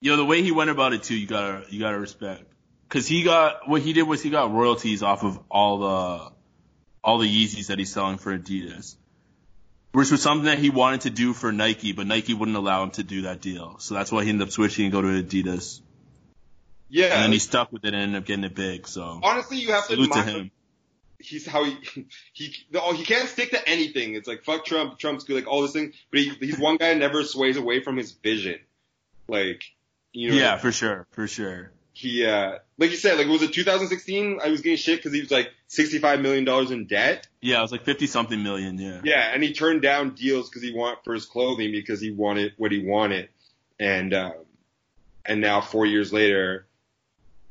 Yo, 0.00 0.16
the 0.16 0.24
way 0.24 0.42
he 0.42 0.52
went 0.52 0.70
about 0.70 0.92
it 0.92 1.02
too, 1.02 1.14
you 1.16 1.26
gotta 1.26 1.64
you 1.70 1.80
gotta 1.80 1.98
respect. 1.98 2.42
Cause 2.88 3.06
he 3.06 3.22
got 3.22 3.68
what 3.68 3.82
he 3.82 3.92
did 3.92 4.02
was 4.02 4.22
he 4.22 4.30
got 4.30 4.52
royalties 4.52 5.02
off 5.02 5.24
of 5.24 5.40
all 5.50 5.78
the 5.78 6.32
all 7.02 7.18
the 7.18 7.26
Yeezys 7.28 7.66
that 7.68 7.78
he's 7.78 7.92
selling 7.92 8.18
for 8.18 8.36
Adidas, 8.36 8.96
which 9.92 10.10
was 10.10 10.22
something 10.22 10.46
that 10.46 10.58
he 10.58 10.70
wanted 10.70 11.02
to 11.02 11.10
do 11.10 11.32
for 11.32 11.52
Nike, 11.52 11.92
but 11.92 12.06
Nike 12.06 12.34
wouldn't 12.34 12.56
allow 12.56 12.82
him 12.82 12.90
to 12.92 13.02
do 13.02 13.22
that 13.22 13.40
deal. 13.40 13.78
So 13.78 13.94
that's 13.94 14.12
why 14.12 14.24
he 14.24 14.30
ended 14.30 14.46
up 14.48 14.52
switching 14.52 14.84
and 14.86 14.92
go 14.92 15.02
to 15.02 15.08
Adidas, 15.22 15.80
Yeah. 16.88 17.06
and 17.14 17.24
then 17.24 17.32
he 17.32 17.38
stuck 17.38 17.72
with 17.72 17.84
it 17.84 17.88
and 17.94 17.96
ended 18.02 18.18
up 18.22 18.26
getting 18.26 18.44
it 18.44 18.54
big. 18.54 18.86
So 18.86 19.20
honestly, 19.22 19.58
you 19.58 19.72
have 19.72 19.86
to 19.88 19.94
salute 19.94 20.12
to 20.12 20.22
him. 20.22 20.50
He's 21.24 21.46
how 21.46 21.64
he 21.64 21.76
he 22.32 22.54
oh, 22.74 22.92
he 22.94 23.04
can't 23.04 23.28
stick 23.28 23.50
to 23.50 23.68
anything. 23.68 24.14
It's 24.14 24.28
like 24.28 24.44
fuck 24.44 24.64
Trump, 24.64 24.98
Trump's 24.98 25.24
good, 25.24 25.36
like 25.36 25.46
all 25.46 25.62
this 25.62 25.72
thing. 25.72 25.92
But 26.10 26.20
he, 26.20 26.30
he's 26.40 26.58
one 26.58 26.76
guy 26.76 26.92
who 26.92 26.98
never 27.00 27.24
sways 27.24 27.56
away 27.56 27.82
from 27.82 27.96
his 27.96 28.12
vision. 28.12 28.58
Like 29.28 29.64
you 30.12 30.30
know, 30.30 30.36
Yeah, 30.36 30.56
for 30.58 30.70
sure, 30.72 31.06
for 31.10 31.26
sure. 31.26 31.70
he 31.92 32.24
uh 32.26 32.58
like 32.78 32.90
you 32.90 32.96
said, 32.96 33.18
like 33.18 33.26
was 33.28 33.42
it 33.42 33.52
2016? 33.52 34.40
I 34.42 34.48
was 34.48 34.60
getting 34.60 34.76
shit 34.76 34.98
because 34.98 35.12
he 35.12 35.20
was 35.20 35.30
like 35.30 35.50
65 35.68 36.20
million 36.20 36.44
dollars 36.44 36.70
in 36.70 36.86
debt. 36.86 37.26
Yeah, 37.40 37.58
it 37.58 37.62
was 37.62 37.72
like 37.72 37.84
fifty 37.84 38.06
something 38.06 38.42
million. 38.42 38.78
Yeah. 38.78 39.00
Yeah, 39.04 39.30
and 39.32 39.42
he 39.42 39.52
turned 39.52 39.82
down 39.82 40.10
deals 40.14 40.48
because 40.48 40.62
he 40.62 40.72
want 40.72 40.98
for 41.04 41.14
his 41.14 41.24
clothing 41.26 41.72
because 41.72 42.00
he 42.00 42.10
wanted 42.10 42.52
what 42.58 42.70
he 42.72 42.84
wanted, 42.84 43.28
and 43.80 44.12
um, 44.14 44.32
and 45.24 45.40
now 45.40 45.60
four 45.60 45.86
years 45.86 46.12
later, 46.12 46.66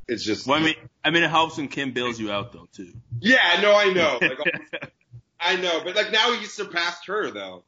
it's 0.08 0.24
just 0.24 0.48
Well, 0.48 0.60
I 0.60 0.64
mean, 0.64 0.76
I 1.04 1.10
mean, 1.12 1.24
it 1.24 1.30
helps 1.30 1.58
when 1.58 1.68
Kim 1.68 1.92
bails 1.92 2.20
you 2.20 2.32
out 2.32 2.54
though 2.54 2.68
too. 2.74 2.94
yeah, 3.20 3.60
no, 3.62 3.76
I 3.76 3.94
know, 3.94 4.20
like 4.22 4.92
I 5.40 5.56
know, 5.58 5.82
but 5.84 5.96
like 5.96 6.12
now 6.12 6.34
he's 6.34 6.54
surpassed 6.54 7.08
her 7.08 7.32
though. 7.32 7.64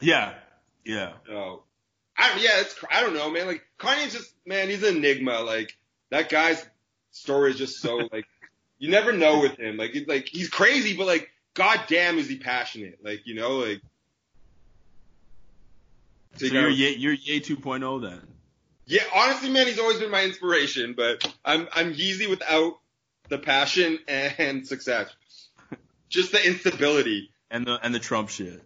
yeah, 0.00 0.34
yeah. 0.84 1.12
So, 1.26 1.62
I 2.16 2.38
yeah, 2.40 2.60
it's 2.60 2.74
I 2.90 3.00
don't 3.00 3.14
know, 3.14 3.30
man. 3.30 3.46
Like 3.46 3.62
Kanye's 3.78 4.12
just 4.12 4.32
man, 4.46 4.68
he's 4.68 4.82
an 4.82 4.96
enigma. 4.96 5.40
Like 5.40 5.76
that 6.10 6.28
guy's 6.28 6.64
story 7.12 7.50
is 7.52 7.58
just 7.58 7.80
so 7.80 8.08
like 8.12 8.26
you 8.78 8.90
never 8.90 9.12
know 9.12 9.40
with 9.40 9.58
him. 9.58 9.76
Like 9.76 9.96
like 10.06 10.26
he's 10.26 10.48
crazy, 10.48 10.96
but 10.96 11.06
like 11.06 11.30
goddamn, 11.54 12.18
is 12.18 12.28
he 12.28 12.36
passionate? 12.36 12.98
Like 13.02 13.26
you 13.26 13.34
know, 13.34 13.56
like. 13.58 13.80
So 16.36 16.46
you 16.46 16.52
you're 16.52 16.68
Ye, 16.70 16.94
you're 16.96 17.12
Ye 17.12 17.40
2.0 17.40 18.02
then. 18.02 18.20
Yeah, 18.90 19.02
honestly, 19.14 19.50
man, 19.50 19.66
he's 19.66 19.78
always 19.78 19.98
been 20.00 20.10
my 20.10 20.24
inspiration. 20.24 20.94
But 20.96 21.26
I'm 21.44 21.68
I'm 21.72 21.94
Yeezy 21.94 22.28
without 22.28 22.74
the 23.28 23.38
passion 23.38 23.98
and 24.08 24.66
success. 24.66 25.08
Just 26.08 26.32
the 26.32 26.44
instability 26.44 27.30
And 27.50 27.64
the 27.66 27.78
and 27.82 27.94
the 27.94 28.00
Trump 28.00 28.28
shit. 28.30 28.60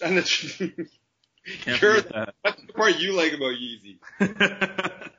and 0.00 0.18
the. 0.18 0.22
You're- 1.66 1.78
forget 1.78 2.34
That's 2.44 2.60
the 2.62 2.72
part 2.74 2.98
you 2.98 3.12
like 3.12 3.32
about 3.32 3.54
Yeezy. 3.54 3.98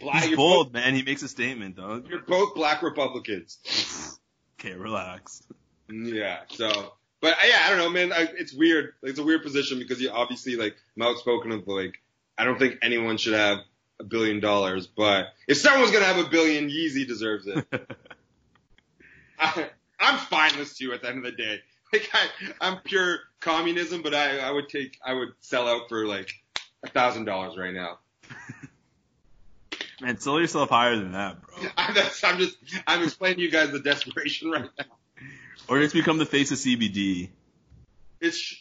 Black, 0.00 0.24
He's 0.24 0.36
bold, 0.36 0.72
man. 0.72 0.94
He 0.94 1.02
makes 1.02 1.22
a 1.22 1.28
statement, 1.28 1.76
dog. 1.76 2.02
Both, 2.02 2.10
you're 2.10 2.20
both 2.22 2.54
black 2.54 2.82
Republicans. 2.82 3.58
Okay, 4.58 4.72
relax. 4.72 5.42
Yeah. 5.90 6.38
So, 6.48 6.94
but 7.20 7.36
yeah, 7.46 7.58
I 7.66 7.68
don't 7.68 7.78
know, 7.78 7.90
man. 7.90 8.10
I, 8.10 8.22
it's 8.38 8.54
weird. 8.54 8.94
Like, 9.02 9.10
it's 9.10 9.18
a 9.18 9.22
weird 9.22 9.42
position 9.42 9.78
because 9.78 10.00
you 10.00 10.08
obviously 10.10 10.56
like 10.56 10.74
I'm 10.96 11.02
outspoken 11.02 11.52
of 11.52 11.68
like 11.68 11.94
I 12.38 12.44
don't 12.44 12.58
think 12.58 12.78
anyone 12.82 13.16
should 13.16 13.34
have 13.34 13.58
a 13.98 14.04
billion 14.04 14.40
dollars, 14.40 14.86
but 14.86 15.26
if 15.48 15.56
someone's 15.56 15.90
gonna 15.90 16.04
have 16.04 16.24
a 16.24 16.28
billion, 16.28 16.68
Yeezy 16.68 17.06
deserves 17.06 17.46
it. 17.46 17.66
I, 19.38 19.68
I'm 19.98 20.18
with 20.58 20.76
too 20.76 20.92
at 20.92 21.02
the 21.02 21.08
end 21.08 21.18
of 21.18 21.24
the 21.24 21.32
day. 21.32 21.60
Like 21.92 22.10
I, 22.12 22.26
I'm 22.60 22.78
pure 22.82 23.18
communism, 23.40 24.02
but 24.02 24.14
I, 24.14 24.38
I 24.38 24.50
would 24.50 24.68
take, 24.68 24.98
I 25.04 25.12
would 25.14 25.30
sell 25.40 25.68
out 25.68 25.88
for 25.88 26.06
like 26.06 26.30
a 26.82 26.88
thousand 26.88 27.26
dollars 27.26 27.56
right 27.56 27.72
now. 27.72 27.98
Man, 30.00 30.18
sell 30.18 30.38
yourself 30.38 30.68
higher 30.68 30.96
than 30.96 31.12
that, 31.12 31.40
bro. 31.40 31.68
I'm, 31.76 31.94
that's, 31.94 32.22
I'm 32.22 32.38
just, 32.38 32.58
I'm 32.86 33.02
explaining 33.02 33.38
to 33.38 33.42
you 33.44 33.50
guys 33.50 33.70
the 33.70 33.80
desperation 33.80 34.50
right 34.50 34.68
now. 34.78 34.84
Or 35.68 35.80
just 35.80 35.94
become 35.94 36.18
the 36.18 36.26
face 36.26 36.50
of 36.50 36.58
CBD. 36.58 37.30
It's, 38.20 38.54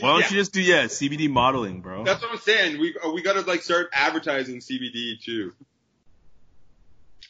Why 0.00 0.10
don't 0.10 0.20
yeah. 0.20 0.30
you 0.30 0.36
just 0.36 0.52
do 0.52 0.60
yeah 0.60 0.84
CBD 0.84 1.30
modeling, 1.30 1.80
bro? 1.80 2.04
That's 2.04 2.20
what 2.20 2.32
I'm 2.32 2.38
saying. 2.38 2.80
We 2.80 2.96
uh, 3.04 3.10
we 3.12 3.22
gotta 3.22 3.42
like 3.42 3.62
start 3.62 3.88
advertising 3.92 4.58
CBD 4.58 5.20
too. 5.22 5.52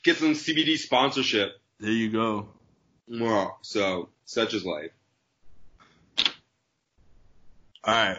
Get 0.02 0.16
some 0.16 0.32
CBD 0.32 0.78
sponsorship. 0.78 1.52
There 1.78 1.90
you 1.90 2.10
go. 2.10 2.48
Wow. 3.08 3.56
So 3.62 4.08
such 4.24 4.54
is 4.54 4.64
life. 4.64 4.90
All 7.84 7.94
right. 7.94 8.18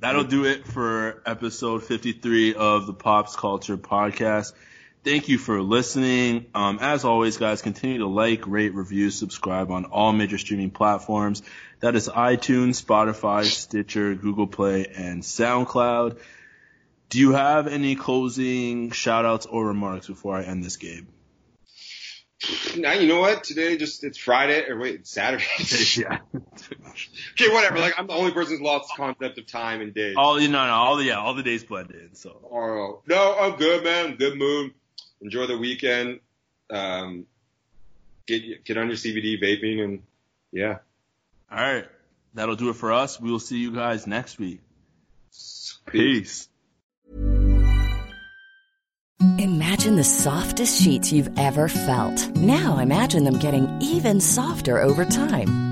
That'll 0.00 0.24
do 0.24 0.44
it 0.44 0.66
for 0.66 1.22
episode 1.24 1.84
53 1.84 2.54
of 2.54 2.86
the 2.86 2.92
Pops 2.92 3.36
Culture 3.36 3.76
Podcast. 3.76 4.52
Thank 5.04 5.28
you 5.28 5.36
for 5.36 5.60
listening. 5.60 6.46
Um, 6.54 6.78
as 6.80 7.04
always, 7.04 7.36
guys, 7.36 7.60
continue 7.60 7.98
to 7.98 8.06
like, 8.06 8.46
rate, 8.46 8.72
review, 8.72 9.10
subscribe 9.10 9.72
on 9.72 9.86
all 9.86 10.12
major 10.12 10.38
streaming 10.38 10.70
platforms. 10.70 11.42
That 11.80 11.96
is 11.96 12.08
iTunes, 12.08 12.80
Spotify, 12.80 13.44
Stitcher, 13.44 14.14
Google 14.14 14.46
Play, 14.46 14.86
and 14.86 15.24
SoundCloud. 15.24 16.20
Do 17.08 17.18
you 17.18 17.32
have 17.32 17.66
any 17.66 17.96
closing 17.96 18.92
shout 18.92 19.24
outs 19.24 19.44
or 19.44 19.66
remarks 19.66 20.06
before 20.06 20.36
I 20.36 20.44
end 20.44 20.62
this 20.62 20.76
game? 20.76 21.08
Now 22.76 22.92
you 22.92 23.08
know 23.08 23.20
what? 23.20 23.44
Today 23.44 23.76
just 23.76 24.04
it's 24.04 24.18
Friday 24.18 24.68
or 24.68 24.78
wait, 24.78 25.00
it's 25.00 25.10
Saturday. 25.10 25.44
yeah. 26.00 26.18
okay, 26.34 27.52
whatever. 27.52 27.78
Like 27.78 27.94
I'm 27.98 28.06
the 28.06 28.14
only 28.14 28.32
person 28.32 28.54
who's 28.54 28.62
lost 28.62 28.88
the 28.88 29.02
concept 29.02 29.38
of 29.38 29.46
time 29.46 29.80
and 29.80 29.92
days. 29.92 30.14
all, 30.16 30.38
no, 30.38 30.46
no, 30.46 30.58
all 30.58 30.96
the, 30.96 31.04
yeah, 31.04 31.18
all 31.18 31.34
the 31.34 31.42
days 31.42 31.64
blend 31.64 31.90
in, 31.90 32.14
so. 32.14 32.40
Oh, 32.50 33.02
no, 33.06 33.36
I'm 33.38 33.56
good, 33.56 33.84
man. 33.84 34.16
Good 34.16 34.38
mood. 34.38 34.72
Enjoy 35.22 35.46
the 35.46 35.56
weekend. 35.56 36.20
Um, 36.70 37.26
get 38.26 38.64
get 38.64 38.76
on 38.76 38.88
your 38.88 38.96
CBD 38.96 39.42
vaping 39.42 39.82
and 39.82 40.02
yeah. 40.52 40.78
All 41.50 41.58
right. 41.58 41.86
That'll 42.34 42.56
do 42.56 42.70
it 42.70 42.76
for 42.76 42.92
us. 42.92 43.20
We 43.20 43.30
will 43.30 43.38
see 43.38 43.58
you 43.58 43.72
guys 43.72 44.06
next 44.06 44.38
week. 44.38 44.60
Peace. 45.86 46.48
Imagine 49.38 49.96
the 49.96 50.04
softest 50.04 50.82
sheets 50.82 51.12
you've 51.12 51.38
ever 51.38 51.68
felt. 51.68 52.28
Now 52.36 52.78
imagine 52.78 53.24
them 53.24 53.38
getting 53.38 53.80
even 53.80 54.20
softer 54.20 54.78
over 54.80 55.04
time. 55.04 55.71